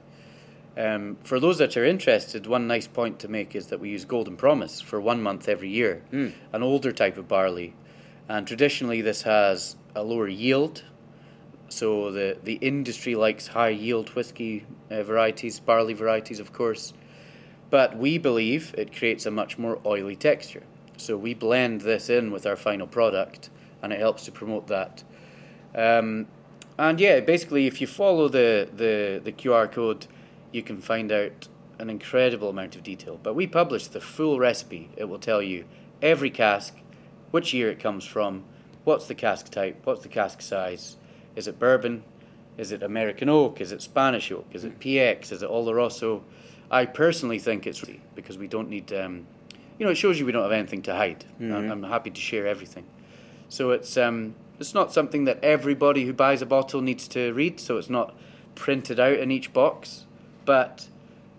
Um, 0.80 1.18
for 1.26 1.42
those 1.42 1.58
that 1.58 1.76
are 1.76 1.84
interested, 1.84 2.48
one 2.48 2.66
nice 2.66 2.88
point 2.88 3.20
to 3.20 3.28
make 3.28 3.54
is 3.54 3.68
that 3.68 3.82
we 3.82 3.90
use 3.90 4.06
Golden 4.06 4.38
Promise 4.38 4.80
for 4.80 5.02
one 5.02 5.22
month 5.22 5.50
every 5.50 5.68
year, 5.70 6.02
Mm. 6.14 6.32
an 6.54 6.64
older 6.64 6.94
type 6.94 7.18
of 7.18 7.28
barley. 7.28 7.74
And 8.30 8.48
traditionally, 8.48 9.02
this 9.02 9.24
has 9.24 9.76
a 9.94 10.04
lower 10.04 10.30
yield. 10.30 10.84
So 11.68 12.12
the, 12.12 12.38
the 12.42 12.54
industry 12.62 13.14
likes 13.16 13.48
high 13.48 13.70
yield 13.70 14.16
whiskey 14.16 14.66
uh, 14.90 15.04
varieties, 15.04 15.60
barley 15.60 15.94
varieties, 15.94 16.40
of 16.40 16.54
course. 16.54 16.94
But 17.70 17.98
we 17.98 18.18
believe 18.18 18.74
it 18.78 18.96
creates 18.96 19.26
a 19.26 19.32
much 19.32 19.58
more 19.58 19.80
oily 19.86 20.16
texture. 20.16 20.64
So 20.96 21.18
we 21.18 21.34
blend 21.34 21.82
this 21.82 22.10
in 22.10 22.32
with 22.32 22.46
our 22.46 22.56
final 22.56 22.88
product, 22.88 23.50
and 23.84 23.92
it 23.92 24.00
helps 24.00 24.24
to 24.26 24.32
promote 24.32 24.68
that. 24.68 25.04
Um, 25.76 26.28
and 26.78 27.00
yeah, 27.02 27.20
basically, 27.20 27.68
if 27.68 27.82
you 27.82 27.88
follow 27.88 28.30
the, 28.30 28.70
the, 28.74 29.20
the 29.24 29.32
QR 29.34 29.70
code, 29.70 30.08
you 30.52 30.64
can 30.64 30.82
find 30.82 31.12
out 31.12 31.48
an 31.78 31.90
incredible 31.90 32.50
amount 32.50 32.76
of 32.76 32.84
detail. 32.84 33.20
But 33.22 33.36
we 33.36 33.48
publish 33.48 33.88
the 33.88 34.02
full 34.02 34.40
recipe. 34.40 34.90
It 34.98 35.06
will 35.06 35.20
tell 35.20 35.42
you 35.42 35.66
every 36.02 36.30
cask, 36.30 36.76
which 37.32 37.54
year 37.54 37.70
it 37.70 37.80
comes 37.80 38.06
from, 38.06 38.44
what's 38.84 39.08
the 39.08 39.16
cask 39.16 39.50
type, 39.50 39.82
what's 39.86 40.02
the 40.02 40.10
cask 40.10 40.42
size, 40.42 40.98
is 41.36 41.48
it 41.48 41.60
bourbon, 41.60 42.04
is 42.58 42.72
it 42.72 42.84
American 42.84 43.30
oak, 43.30 43.62
is 43.62 43.72
it 43.72 43.82
Spanish 43.82 44.32
oak, 44.32 44.48
is 44.52 44.66
it 44.66 44.80
PX, 44.80 45.32
is 45.32 45.42
it 45.44 45.50
Oloroso. 45.50 46.22
I 46.70 46.86
personally 46.86 47.40
think 47.40 47.66
it's 47.66 47.84
because 48.16 48.38
we 48.38 48.48
don't 48.48 48.70
need, 48.70 48.92
um, 48.94 49.26
you 49.78 49.86
know, 49.86 49.92
it 49.92 49.96
shows 49.96 50.20
you 50.20 50.26
we 50.26 50.32
don't 50.32 50.44
have 50.44 50.52
anything 50.52 50.82
to 50.84 50.96
hide. 50.96 51.26
I'm, 51.56 51.72
I'm 51.72 51.84
happy 51.84 52.10
to 52.10 52.20
share 52.20 52.46
everything. 52.46 52.86
So 53.48 53.72
it's 53.72 53.98
um, 53.98 54.36
it's 54.60 54.74
not 54.74 54.92
something 54.94 55.26
that 55.26 55.44
everybody 55.44 56.06
who 56.06 56.14
buys 56.14 56.42
a 56.42 56.46
bottle 56.46 56.82
needs 56.82 57.08
to 57.10 57.34
read. 57.34 57.60
So 57.60 57.78
it's 57.78 57.90
not 57.90 58.14
printed 58.56 59.00
out 59.00 59.18
in 59.20 59.32
each 59.32 59.54
box, 59.54 60.06
but 60.50 60.88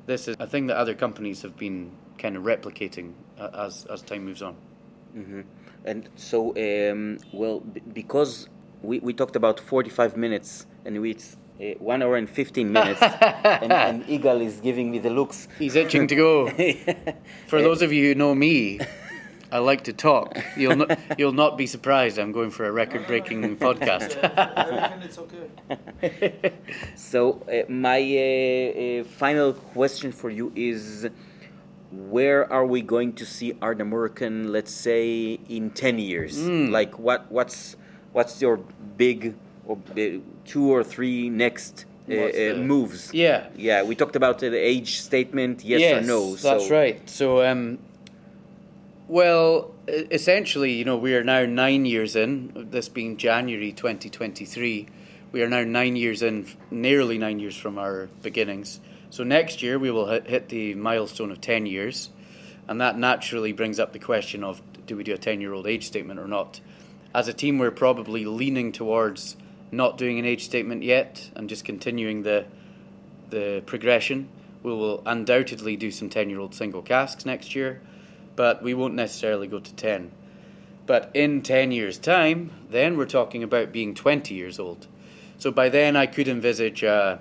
this 0.06 0.28
is 0.28 0.36
a 0.38 0.46
thing 0.46 0.68
that 0.68 0.76
other 0.76 0.94
companies 0.94 1.42
have 1.42 1.56
been 1.56 1.90
kind 2.22 2.36
of 2.36 2.42
replicating 2.44 3.08
uh, 3.42 3.66
as 3.66 3.74
as 3.94 4.02
time 4.10 4.22
moves 4.28 4.42
on. 4.48 4.54
hmm 5.14 5.42
And 5.90 6.08
so, 6.28 6.38
um, 6.66 7.18
well, 7.32 7.56
b- 7.74 7.82
because 8.00 8.32
we, 8.88 8.96
we 9.06 9.12
talked 9.20 9.36
about 9.36 9.56
45 9.60 10.16
minutes 10.16 10.66
and 10.84 11.00
we, 11.02 11.10
it's, 11.10 11.36
uh, 11.60 11.64
one 11.92 12.02
hour 12.04 12.16
and 12.22 12.28
15 12.28 12.72
minutes, 12.72 13.02
and, 13.64 13.72
and 13.72 13.96
Yigal 14.06 14.40
is 14.48 14.60
giving 14.60 14.90
me 14.92 14.98
the 15.06 15.10
looks. 15.10 15.48
He's 15.58 15.74
itching 15.76 16.06
to 16.12 16.16
go. 16.16 16.32
For 17.52 17.58
those 17.62 17.82
of 17.86 17.90
you 17.92 18.02
who 18.08 18.14
know 18.14 18.34
me, 18.34 18.78
I 19.52 19.58
like 19.58 19.84
to 19.84 19.92
talk. 19.92 20.36
You'll 20.56 20.76
not, 20.76 20.98
you'll 21.18 21.32
not 21.32 21.58
be 21.58 21.66
surprised. 21.66 22.18
I'm 22.18 22.32
going 22.32 22.50
for 22.50 22.66
a 22.66 22.72
record-breaking 22.72 23.56
podcast. 23.66 24.16
Everything 24.16 25.02
it's 25.02 25.18
okay. 25.18 26.52
So, 26.94 27.42
uh, 27.48 27.70
my 27.70 27.98
uh, 28.00 29.00
uh, 29.00 29.04
final 29.04 29.52
question 29.54 30.12
for 30.12 30.30
you 30.30 30.52
is 30.54 31.08
where 31.90 32.50
are 32.52 32.64
we 32.66 32.80
going 32.82 33.12
to 33.14 33.26
see 33.26 33.52
Ardnamurchan, 33.54 34.50
let's 34.50 34.70
say, 34.72 35.40
in 35.48 35.70
10 35.70 35.98
years? 35.98 36.38
Like, 36.46 36.98
what, 36.98 37.30
what's, 37.32 37.76
what's 38.12 38.40
your 38.40 38.58
big 38.96 39.34
or, 39.66 39.78
uh, 39.98 40.02
two 40.44 40.70
or 40.72 40.84
three 40.84 41.28
next 41.28 41.86
uh, 42.08 42.14
uh, 42.14 42.30
the- 42.32 42.54
moves? 42.58 43.12
Yeah. 43.12 43.48
Yeah, 43.56 43.82
we 43.82 43.96
talked 43.96 44.14
about 44.14 44.36
uh, 44.44 44.50
the 44.50 44.58
age 44.58 45.00
statement, 45.00 45.64
yes, 45.64 46.04
or 46.04 46.06
no. 46.06 46.36
That's 46.36 46.68
so- 46.68 46.74
right. 46.74 47.10
So, 47.10 47.44
um, 47.44 47.78
well, 49.10 49.72
essentially, 49.88 50.72
you 50.72 50.84
know, 50.84 50.96
we 50.96 51.16
are 51.16 51.24
now 51.24 51.44
nine 51.44 51.84
years 51.84 52.14
in. 52.14 52.68
This 52.70 52.88
being 52.88 53.16
January 53.16 53.72
2023, 53.72 54.86
we 55.32 55.42
are 55.42 55.48
now 55.48 55.64
nine 55.64 55.96
years 55.96 56.22
in, 56.22 56.46
nearly 56.70 57.18
nine 57.18 57.40
years 57.40 57.56
from 57.56 57.76
our 57.76 58.08
beginnings. 58.22 58.78
So 59.10 59.24
next 59.24 59.64
year 59.64 59.80
we 59.80 59.90
will 59.90 60.06
hit, 60.06 60.48
the 60.48 60.76
milestone 60.76 61.32
of 61.32 61.40
ten 61.40 61.66
years, 61.66 62.10
and 62.68 62.80
that 62.80 62.96
naturally 62.96 63.52
brings 63.52 63.80
up 63.80 63.92
the 63.92 63.98
question 63.98 64.44
of 64.44 64.62
do 64.86 64.96
we 64.96 65.02
do 65.02 65.14
a 65.14 65.18
ten-year-old 65.18 65.66
age 65.66 65.88
statement 65.88 66.20
or 66.20 66.28
not? 66.28 66.60
As 67.12 67.26
a 67.26 67.32
team, 67.32 67.58
we're 67.58 67.72
probably 67.72 68.24
leaning 68.24 68.70
towards 68.70 69.36
not 69.72 69.98
doing 69.98 70.20
an 70.20 70.24
age 70.24 70.44
statement 70.44 70.84
yet 70.84 71.30
and 71.34 71.48
just 71.48 71.64
continuing 71.64 72.22
the 72.22 72.46
the 73.30 73.64
progression. 73.66 74.28
We 74.62 74.70
will 74.70 75.02
undoubtedly 75.04 75.76
do 75.76 75.90
some 75.90 76.08
10 76.08 76.30
year 76.30 76.38
old 76.38 76.54
single 76.54 76.82
casks 76.82 77.26
next 77.26 77.56
year, 77.56 77.82
but 78.40 78.62
we 78.62 78.72
won't 78.72 78.94
necessarily 78.94 79.46
go 79.46 79.58
to 79.58 79.74
10. 79.74 80.12
But 80.86 81.10
in 81.12 81.42
10 81.42 81.72
years' 81.72 81.98
time, 81.98 82.50
then 82.70 82.96
we're 82.96 83.04
talking 83.04 83.42
about 83.42 83.70
being 83.70 83.94
20 83.94 84.34
years 84.34 84.58
old. 84.58 84.86
So 85.36 85.50
by 85.50 85.68
then, 85.68 85.94
I 85.94 86.06
could 86.06 86.26
envisage 86.26 86.82
uh, 86.82 87.18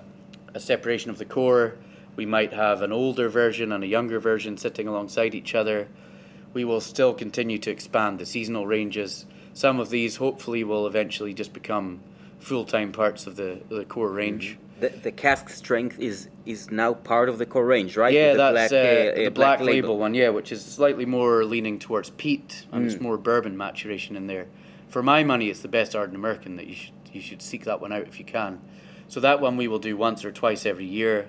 a 0.53 0.61
separation 0.61 1.09
of 1.11 1.17
the 1.17 1.25
core. 1.25 1.75
We 2.15 2.25
might 2.25 2.53
have 2.53 2.81
an 2.81 2.93
older 2.93 3.27
version 3.27 3.73
and 3.73 3.83
a 3.83 3.87
younger 3.87 4.17
version 4.21 4.55
sitting 4.55 4.87
alongside 4.87 5.35
each 5.35 5.53
other. 5.53 5.89
We 6.53 6.63
will 6.63 6.79
still 6.79 7.13
continue 7.13 7.57
to 7.57 7.69
expand 7.69 8.17
the 8.17 8.25
seasonal 8.25 8.65
ranges. 8.65 9.25
Some 9.53 9.81
of 9.81 9.89
these, 9.89 10.15
hopefully, 10.15 10.63
will 10.63 10.87
eventually 10.87 11.33
just 11.33 11.51
become 11.51 11.99
full 12.39 12.65
time 12.65 12.91
parts 12.91 13.27
of 13.27 13.35
the, 13.35 13.61
the 13.69 13.85
core 13.85 14.11
range. 14.11 14.57
The, 14.79 14.89
the 14.89 15.11
cask 15.11 15.49
strength 15.49 15.99
is 15.99 16.29
is 16.45 16.71
now 16.71 16.93
part 16.93 17.27
of 17.27 17.37
the 17.37 17.45
core 17.45 17.65
range, 17.65 17.97
right? 17.97 18.13
Yeah, 18.13 18.31
the 18.31 18.51
that's 18.51 18.71
black, 18.71 18.71
uh, 18.71 19.21
uh, 19.21 19.23
the 19.25 19.29
black, 19.29 19.59
label. 19.59 19.97
one, 19.97 20.13
yeah, 20.13 20.29
which 20.29 20.51
is 20.51 20.63
slightly 20.63 21.05
more 21.05 21.43
leaning 21.43 21.79
towards 21.79 22.09
peat 22.11 22.65
and 22.71 22.85
it's 22.85 23.01
more 23.01 23.17
bourbon 23.17 23.57
maturation 23.57 24.15
in 24.15 24.27
there. 24.27 24.47
For 24.87 25.03
my 25.03 25.23
money, 25.23 25.49
it's 25.49 25.59
the 25.59 25.67
best 25.67 25.93
Ardnamurchan 25.93 26.55
that 26.55 26.67
you 26.67 26.75
should 26.75 26.93
you 27.11 27.21
should 27.21 27.41
seek 27.41 27.65
that 27.65 27.81
one 27.81 27.91
out 27.91 28.07
if 28.07 28.19
you 28.19 28.25
can. 28.25 28.61
So 29.07 29.19
that 29.19 29.41
one 29.41 29.57
we 29.57 29.67
will 29.67 29.79
do 29.79 29.97
once 29.97 30.23
or 30.23 30.31
twice 30.31 30.65
every 30.65 30.85
year. 30.85 31.27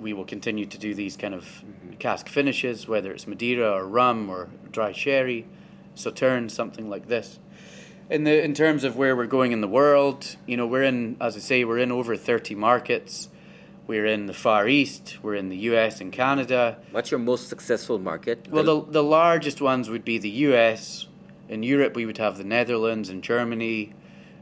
We 0.00 0.12
will 0.12 0.24
continue 0.24 0.66
to 0.66 0.78
do 0.78 0.94
these 0.94 1.16
kind 1.16 1.34
of 1.34 1.62
cask 1.98 2.28
finishes, 2.28 2.88
whether 2.88 3.12
it's 3.12 3.26
Madeira 3.26 3.70
or 3.70 3.86
rum 3.86 4.28
or 4.30 4.48
dry 4.70 4.92
sherry, 4.92 5.46
Sauterne, 5.94 6.50
something 6.50 6.88
like 6.88 7.08
this. 7.08 7.38
In 8.12 8.24
the 8.24 8.44
in 8.44 8.52
terms 8.52 8.84
of 8.84 8.94
where 8.94 9.16
we're 9.16 9.26
going 9.38 9.52
in 9.52 9.62
the 9.62 9.68
world, 9.82 10.36
you 10.46 10.58
know, 10.58 10.66
we're 10.66 10.82
in, 10.82 11.16
as 11.18 11.34
I 11.34 11.38
say, 11.40 11.64
we're 11.64 11.78
in 11.78 11.90
over 11.90 12.14
thirty 12.14 12.54
markets. 12.54 13.30
We're 13.86 14.04
in 14.04 14.26
the 14.26 14.34
Far 14.34 14.68
East. 14.68 15.16
We're 15.22 15.34
in 15.34 15.48
the 15.48 15.56
U.S. 15.70 16.02
and 16.02 16.12
Canada. 16.12 16.76
What's 16.90 17.10
your 17.10 17.20
most 17.20 17.48
successful 17.48 17.98
market? 17.98 18.48
Well, 18.50 18.64
the, 18.64 18.92
the 18.92 19.02
largest 19.02 19.62
ones 19.62 19.88
would 19.88 20.04
be 20.04 20.18
the 20.18 20.34
US. 20.48 21.06
In 21.48 21.62
Europe, 21.62 21.96
we 21.96 22.04
would 22.04 22.18
have 22.18 22.36
the 22.36 22.44
Netherlands 22.44 23.08
and 23.08 23.22
Germany. 23.22 23.94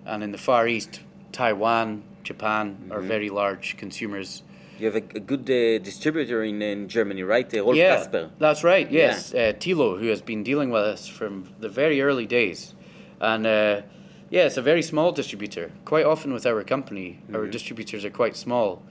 And 0.04 0.24
in 0.24 0.32
the 0.32 0.38
Far 0.38 0.66
East, 0.66 1.00
Taiwan, 1.30 2.02
Japan 2.24 2.90
are 2.90 3.00
very 3.00 3.30
large 3.30 3.76
consumers. 3.76 4.42
you 4.80 4.86
have 4.86 4.96
a, 4.96 5.04
a 5.16 5.20
good 5.20 5.48
uh, 5.48 5.78
distributor 5.82 6.42
in, 6.42 6.60
in 6.60 6.88
Germany, 6.88 7.22
right? 7.22 7.48
Uh, 7.54 7.62
Rolf 7.62 7.76
Kasper. 7.76 8.30
that's 8.38 8.64
right, 8.64 8.90
yes. 8.90 9.32
Uh, 9.32 9.52
Tilo, 9.58 9.98
who 9.98 10.08
has 10.08 10.22
been 10.22 10.42
dealing 10.42 10.70
with 10.70 10.82
us 10.82 11.06
from 11.06 11.54
the 11.60 11.68
very 11.68 12.02
early 12.02 12.26
days. 12.26 12.74
And 13.20 13.46
uh, 13.46 13.82
yeah, 14.30 14.46
it's 14.46 14.56
a 14.56 14.62
very 14.62 14.82
small 14.82 15.12
distributor. 15.12 15.72
Quite 15.84 16.06
often 16.06 16.32
with 16.32 16.46
our 16.46 16.62
company, 16.64 17.20
our 17.34 17.46
distributors 17.46 18.04
are 18.04 18.10
quite 18.10 18.36
small. 18.36 18.82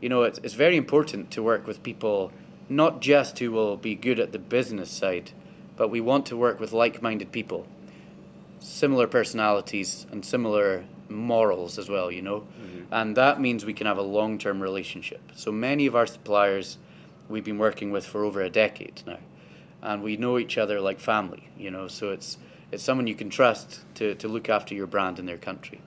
You 0.00 0.08
know, 0.08 0.22
it's, 0.22 0.40
it's 0.42 0.54
very 0.54 0.76
important 0.76 1.30
to 1.32 1.42
work 1.42 1.66
with 1.66 1.82
people, 1.82 2.32
not 2.68 3.00
just 3.00 3.38
who 3.38 3.50
will 3.50 3.76
be 3.76 3.94
good 3.94 4.18
at 4.18 4.32
the 4.32 4.38
business 4.38 4.90
side, 4.90 5.32
but 5.76 5.88
we 5.90 6.00
want 6.00 6.26
to 6.26 6.36
work 6.36 6.58
with 6.58 6.72
like 6.72 7.02
minded 7.02 7.32
people, 7.32 7.66
similar 8.58 9.06
personalities, 9.06 10.06
and 10.10 10.24
similar 10.24 10.84
morals 11.08 11.78
as 11.78 11.88
well, 11.88 12.10
you 12.10 12.22
know. 12.22 12.46
And 12.90 13.16
that 13.16 13.40
means 13.40 13.64
we 13.64 13.74
can 13.74 13.86
have 13.86 13.98
a 13.98 14.02
long 14.02 14.38
term 14.38 14.60
relationship. 14.62 15.20
So 15.34 15.52
many 15.52 15.86
of 15.86 15.94
our 15.94 16.06
suppliers 16.06 16.78
we've 17.28 17.44
been 17.44 17.58
working 17.58 17.90
with 17.90 18.06
for 18.06 18.24
over 18.24 18.40
a 18.40 18.50
decade 18.50 19.02
now. 19.06 19.18
And 19.82 20.02
we 20.02 20.16
know 20.16 20.38
each 20.38 20.58
other 20.58 20.80
like 20.80 20.98
family, 20.98 21.48
you 21.56 21.70
know, 21.70 21.86
so 21.88 22.10
it's 22.10 22.38
it's 22.70 22.82
someone 22.82 23.06
you 23.06 23.14
can 23.14 23.30
trust 23.30 23.80
to, 23.96 24.14
to 24.16 24.28
look 24.28 24.48
after 24.48 24.74
your 24.74 24.86
brand 24.86 25.18
in 25.18 25.26
their 25.26 25.38
country. 25.38 25.80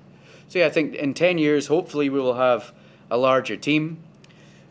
So 0.47 0.59
yeah, 0.59 0.65
I 0.65 0.69
think 0.69 0.95
in 0.95 1.13
ten 1.13 1.37
years 1.37 1.67
hopefully 1.67 2.09
we 2.09 2.19
will 2.19 2.35
have 2.35 2.73
a 3.09 3.17
larger 3.17 3.55
team. 3.55 4.03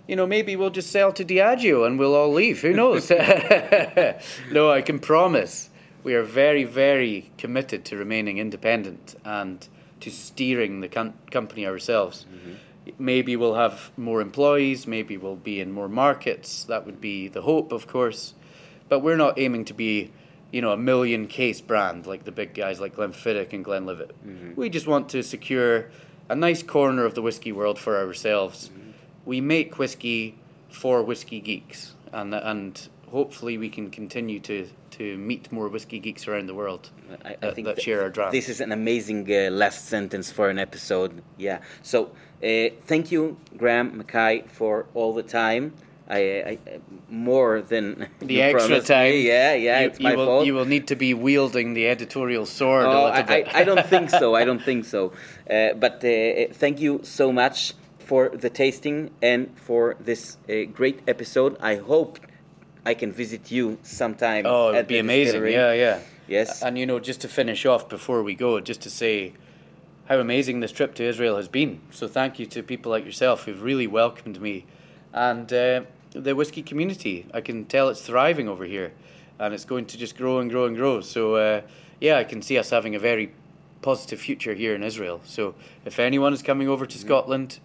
You 0.07 0.16
know, 0.16 0.27
maybe 0.27 0.57
we'll 0.57 0.70
just 0.70 0.91
sell 0.91 1.12
to 1.12 1.24
Diageo 1.24 1.87
and 1.87 1.99
we'll 1.99 2.15
all 2.15 2.32
leave. 2.32 2.62
Who 2.62 2.73
knows? 2.73 3.11
no, 4.51 4.70
I 4.70 4.82
can 4.82 4.99
promise 4.99 5.70
we 6.03 6.15
are 6.15 6.23
very, 6.23 6.65
very 6.65 7.31
committed 7.39 7.85
to 7.87 7.97
remaining 7.97 8.39
independent 8.39 9.15
and 9.24 9.66
to 10.01 10.11
steering 10.11 10.81
the 10.81 10.89
com- 10.89 11.15
company 11.31 11.66
ourselves. 11.66 12.27
Mm-hmm. 12.32 12.95
Maybe 12.99 13.37
we'll 13.37 13.55
have 13.55 13.91
more 13.97 14.20
employees, 14.20 14.87
maybe 14.87 15.16
we'll 15.16 15.37
be 15.37 15.61
in 15.61 15.70
more 15.70 15.89
markets. 15.89 16.65
That 16.65 16.87
would 16.87 17.01
be 17.01 17.28
the 17.28 17.43
hope, 17.43 17.73
of 17.73 17.87
course. 17.87 18.35
But 18.89 19.01
we're 19.01 19.16
not 19.16 19.39
aiming 19.39 19.66
to 19.66 19.74
be, 19.74 20.11
you 20.52 20.60
know, 20.60 20.72
a 20.72 20.77
million 20.77 21.27
case 21.27 21.60
brand 21.60 22.06
like 22.06 22.24
the 22.24 22.32
big 22.32 22.55
guys 22.55 22.81
like 22.81 22.97
Glenfiddich 22.97 23.52
and 23.52 23.64
Glenlivet. 23.64 24.14
We 24.56 24.68
just 24.68 24.86
want 24.86 25.09
to 25.10 25.22
secure 25.22 25.90
a 26.28 26.35
nice 26.35 26.62
corner 26.62 27.05
of 27.05 27.14
the 27.14 27.22
whiskey 27.22 27.52
world 27.52 27.78
for 27.78 27.97
ourselves. 27.97 28.70
We 29.24 29.40
make 29.40 29.78
whiskey 29.78 30.39
for 30.70 31.02
whiskey 31.02 31.40
geeks, 31.40 31.94
and 32.12 32.35
and 32.35 32.89
hopefully 33.10 33.59
we 33.59 33.68
can 33.68 33.90
continue 33.90 34.40
to 34.40 34.68
to 34.90 35.16
meet 35.16 35.51
more 35.52 35.68
whiskey 35.68 35.98
geeks 35.98 36.27
around 36.28 36.47
the 36.47 36.55
world 36.55 36.90
I, 37.24 37.31
I 37.31 37.36
that, 37.40 37.55
think 37.55 37.66
that 37.66 37.77
th- 37.77 37.85
share 37.85 38.02
our 38.02 38.10
drive. 38.10 38.32
This 38.32 38.48
is 38.48 38.60
an 38.60 38.72
amazing 38.72 39.31
uh, 39.31 39.51
last 39.51 39.86
sentence 39.86 40.31
for 40.31 40.48
an 40.48 40.59
episode. 40.59 41.22
Yeah. 41.36 41.60
So 41.82 42.10
uh, 42.43 42.70
thank 42.86 43.10
you, 43.12 43.36
Graham 43.56 43.97
Mackay, 43.97 44.44
for 44.47 44.86
all 44.94 45.14
the 45.14 45.22
time. 45.22 45.74
I, 46.11 46.19
I, 46.19 46.59
more 47.09 47.62
than 47.62 48.09
the 48.19 48.43
extra 48.47 48.69
promised 48.69 48.87
time. 48.89 49.12
Yeah, 49.15 49.55
yeah, 49.55 49.81
you, 49.81 49.87
it's 49.89 50.01
you 50.01 50.05
my 50.05 50.16
will, 50.16 50.27
fault. 50.27 50.47
You 50.47 50.55
will 50.55 50.65
need 50.74 50.87
to 50.89 50.97
be 50.97 51.15
wielding 51.15 51.74
the 51.74 51.87
editorial 51.89 52.47
sword 52.47 52.85
a 52.85 52.89
Oh, 52.89 53.05
little 53.05 53.07
I, 53.12 53.23
bit. 53.23 53.49
I, 53.55 53.61
I 53.61 53.65
don't 53.65 53.87
think 53.87 54.11
so. 54.11 54.35
I 54.35 54.45
don't 54.45 54.62
think 54.70 54.85
so. 54.85 55.12
Uh, 55.49 55.73
but 55.74 56.05
uh, 56.05 56.53
thank 56.53 56.81
you 56.81 57.01
so 57.05 57.32
much 57.32 57.74
for 57.99 58.28
the 58.28 58.51
tasting 58.51 59.11
and 59.23 59.57
for 59.57 59.97
this 60.01 60.37
uh, 60.49 60.65
great 60.73 60.99
episode. 61.07 61.57
I 61.61 61.77
hope 61.77 62.19
I 62.85 62.95
can 62.95 63.12
visit 63.12 63.51
you 63.51 63.78
sometime. 63.82 64.45
Oh, 64.47 64.70
it'd 64.70 64.89
be 64.89 64.99
amazing. 64.99 65.43
distillery. 65.43 65.53
Yeah, 65.53 65.73
yeah. 65.73 66.01
Yes. 66.27 66.62
And 66.62 66.78
you 66.78 66.87
know, 66.87 66.99
just 66.99 67.20
to 67.23 67.28
finish 67.28 67.66
off 67.66 67.89
before 67.89 68.23
we 68.23 68.35
go, 68.35 68.59
just 68.61 68.81
to 68.82 68.91
say 68.91 69.32
how 70.09 70.19
amazing 70.19 70.61
this 70.61 70.73
trip 70.73 70.95
to 70.97 71.05
Israel 71.05 71.37
has 71.37 71.49
been. 71.49 71.81
So 71.91 72.09
thank 72.09 72.39
you 72.41 72.47
to 72.47 72.62
people 72.62 72.91
like 72.91 73.05
yourself 73.05 73.45
who've 73.45 73.62
really 73.62 73.87
welcomed 73.87 74.41
me, 74.41 74.65
and 75.12 75.53
uh, 75.53 75.82
the 76.12 76.35
whiskey 76.35 76.62
community. 76.62 77.27
I 77.32 77.41
can 77.41 77.65
tell 77.65 77.89
it's 77.89 78.03
thriving 78.03 78.49
over 78.49 78.65
here, 78.65 78.93
and 79.39 79.55
it's 79.55 79.65
going 79.65 79.87
to 79.87 79.99
just 79.99 80.16
grow 80.16 80.39
and 80.39 80.51
grow 80.51 80.66
and 80.66 80.77
grow. 80.77 81.01
So 81.01 81.35
uh, 81.37 81.62
yeah, 82.01 82.16
I 82.19 82.24
can 82.24 82.43
see 82.43 82.59
us 82.59 82.70
having 82.70 82.95
a 82.95 82.99
very 82.99 83.32
positive 83.82 84.20
future 84.20 84.55
here 84.55 84.74
in 84.74 84.82
Israel. 84.82 85.20
So 85.24 85.55
if 85.85 85.99
anyone 85.99 86.32
is 86.32 86.43
coming 86.43 86.69
over 86.69 86.87
to 86.87 86.99
Scotland, 86.99 87.61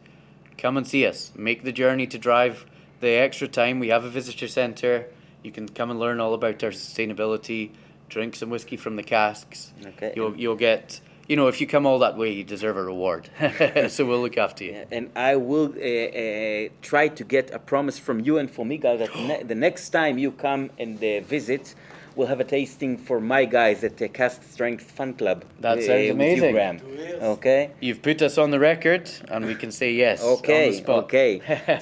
come 0.58 0.78
and 0.78 0.88
see 0.88 1.06
us. 1.06 1.32
Make 1.36 1.64
the 1.64 1.72
journey 1.72 2.08
to 2.08 2.18
drive 2.18 2.66
the 3.02 3.10
extra 3.10 3.48
time. 3.48 3.80
We 3.80 3.90
have 3.90 4.06
a 4.06 4.10
visitor 4.10 4.48
centre. 4.48 5.08
You 5.44 5.52
can 5.52 5.68
come 5.70 5.92
and 5.92 6.00
learn 6.00 6.20
all 6.20 6.34
about 6.34 6.64
our 6.64 6.72
sustainability. 6.72 7.72
Drink 8.10 8.36
some 8.36 8.50
whiskey 8.50 8.78
from 8.78 8.96
the 8.96 9.04
casks. 9.04 9.74
Okay. 9.86 10.14
You'll 10.16 10.36
you'll 10.36 10.56
get. 10.56 11.02
You 11.28 11.36
know, 11.36 11.48
if 11.48 11.60
you 11.60 11.66
come 11.66 11.88
all 11.88 11.98
that 12.00 12.18
way, 12.18 12.32
you 12.32 12.44
deserve 12.44 12.78
a 12.78 12.84
reward. 12.84 13.30
so 13.90 14.06
we'll 14.06 14.22
look 14.22 14.38
after 14.38 14.64
you. 14.64 14.86
and 14.92 15.10
I 15.16 15.36
will 15.38 15.74
uh, 15.76 15.82
uh, 15.82 16.70
try 16.84 17.08
to 17.08 17.24
get 17.24 17.50
a 17.52 17.58
promise 17.58 17.98
from 17.98 18.20
you 18.20 18.38
and 18.38 18.50
from 18.50 18.70
Yigal 18.70 19.00
that 19.00 19.16
ne- 19.16 19.44
the 19.44 19.56
next 19.56 19.90
time 19.90 20.20
you 20.20 20.32
come 20.32 20.70
and 20.78 20.98
uh, 21.04 21.22
visit, 21.22 21.74
we'll 22.16 22.28
have 22.28 22.40
a 22.40 22.44
tasting 22.44 22.98
for 22.98 23.20
my 23.20 23.46
guys 23.46 23.84
at 23.84 23.98
the 23.98 24.08
Cask 24.08 24.44
Strength 24.44 24.92
Fun 24.92 25.14
Club. 25.14 25.44
That 25.60 25.80
eh, 25.80 25.88
sounds 25.88 26.10
amazing. 26.12 26.56
You, 26.56 27.18
okay. 27.36 27.72
You've 27.80 28.02
put 28.02 28.22
us 28.22 28.38
on 28.38 28.52
the 28.52 28.60
record, 28.60 29.10
and 29.30 29.46
we 29.46 29.56
can 29.56 29.72
say 29.72 29.92
yes. 29.94 30.24
okay. 30.24 30.84
Okay. 31.06 31.32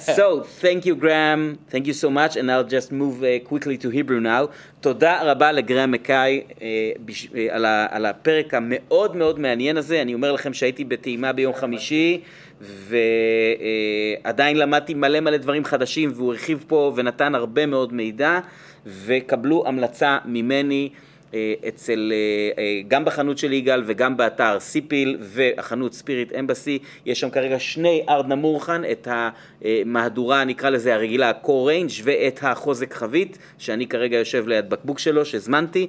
so 0.00 0.42
thank 0.42 0.86
you, 0.86 0.94
Graham. 0.96 1.58
Thank 1.68 1.86
you 1.86 1.92
so 1.92 2.10
much, 2.10 2.36
and 2.36 2.50
I'll 2.50 2.70
just 2.78 2.90
move 2.92 3.22
uh, 3.22 3.38
quickly 3.40 3.78
to 3.78 3.90
Hebrew 3.90 4.20
now. 4.20 4.48
תודה 4.80 5.22
רבה 5.22 5.52
לגרם 5.52 5.90
מקאי 5.90 6.42
על 7.90 8.06
הפרק 8.06 8.54
המאוד 8.54 9.16
מאוד 9.16 9.40
מעניין 9.40 9.76
הזה. 9.76 10.02
אני 10.02 10.14
אומר 10.14 10.32
לכם 10.32 10.54
שהייתי 10.54 10.84
בטעימה 10.84 11.32
ביום 11.32 11.54
חמישי. 11.54 12.20
ועדיין 14.24 14.56
למדתי 14.56 14.94
מלא 14.94 15.20
מלא 15.20 15.36
דברים 15.36 15.64
חדשים, 15.64 16.10
והוא 16.14 16.32
הרחיב 16.32 16.64
פה 16.68 16.92
ונתן 16.96 17.34
הרבה 17.34 17.66
מאוד 17.66 17.92
מידע, 17.92 18.38
וקבלו 18.86 19.64
המלצה 19.66 20.18
ממני. 20.24 20.88
אה, 21.34 21.54
אצל, 21.68 22.12
אה, 22.12 22.62
אה, 22.62 22.80
גם 22.88 23.04
בחנות 23.04 23.38
של 23.38 23.52
יגאל 23.52 23.82
וגם 23.86 24.16
באתר 24.16 24.60
סיפיל 24.60 25.16
והחנות 25.20 25.94
ספיריט 25.94 26.32
אמבסי, 26.32 26.78
יש 27.06 27.20
שם 27.20 27.30
כרגע 27.30 27.58
שני 27.58 28.04
ארדנה 28.08 28.34
מורחן, 28.34 28.82
את 28.92 29.08
המהדורה 29.10 30.44
נקרא 30.44 30.70
לזה 30.70 30.94
הרגילה 30.94 31.32
קור 31.32 31.68
ריינג' 31.68 31.90
ואת 32.04 32.38
החוזק 32.42 32.94
חבית, 32.94 33.38
שאני 33.58 33.86
כרגע 33.86 34.16
יושב 34.16 34.48
ליד 34.48 34.70
בקבוק 34.70 34.98
שלו 34.98 35.24
שהזמנתי, 35.24 35.86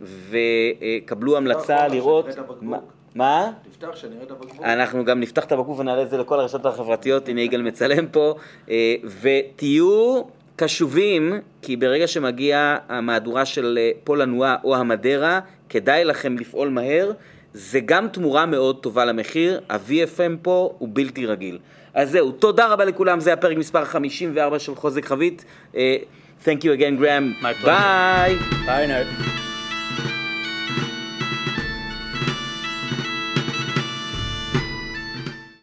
וקבלו 0.00 1.36
המלצה 1.36 1.88
לראות... 1.88 2.26
מה- 2.60 2.78
מה? 3.14 3.50
תפתח 3.70 3.96
שנראה 3.96 4.22
את 4.22 4.30
הבקבוק. 4.30 4.64
אנחנו 4.64 5.04
גם 5.04 5.20
נפתח 5.20 5.44
את 5.44 5.52
הבקבוק 5.52 5.78
ונעלה 5.78 6.02
את 6.02 6.10
זה 6.10 6.18
לכל 6.18 6.40
הרשתות 6.40 6.66
החברתיות, 6.66 7.28
הנה 7.28 7.40
יגאל 7.40 7.62
מצלם 7.62 8.06
פה, 8.06 8.34
אה, 8.70 8.94
ותהיו 9.20 10.22
קשובים, 10.56 11.40
כי 11.62 11.76
ברגע 11.76 12.06
שמגיע 12.06 12.76
המהדורה 12.88 13.44
של 13.44 13.78
אה, 13.80 13.90
פול 14.04 14.22
אנואה 14.22 14.56
או 14.64 14.76
המדרה, 14.76 15.40
כדאי 15.68 16.04
לכם 16.04 16.38
לפעול 16.38 16.68
מהר, 16.68 17.12
זה 17.54 17.80
גם 17.80 18.08
תמורה 18.08 18.46
מאוד 18.46 18.76
טובה 18.82 19.04
למחיר, 19.04 19.60
ה-VFM 19.68 20.36
פה 20.42 20.74
הוא 20.78 20.88
בלתי 20.92 21.26
רגיל. 21.26 21.58
אז 21.94 22.10
זהו, 22.10 22.32
תודה 22.32 22.66
רבה 22.66 22.84
לכולם, 22.84 23.20
זה 23.20 23.32
הפרק 23.32 23.56
מספר 23.56 23.84
54 23.84 24.58
של 24.58 24.74
חוזק 24.74 25.04
חבית. 25.04 25.44
אה, 25.76 25.96
Thank 26.44 26.64
you 26.64 26.72
again, 26.72 26.96
Graham. 26.96 27.34
My 27.40 27.54
pleasure. 27.54 27.64
ביי. 27.64 28.38
Bye 28.66 28.86
now. 28.86 29.53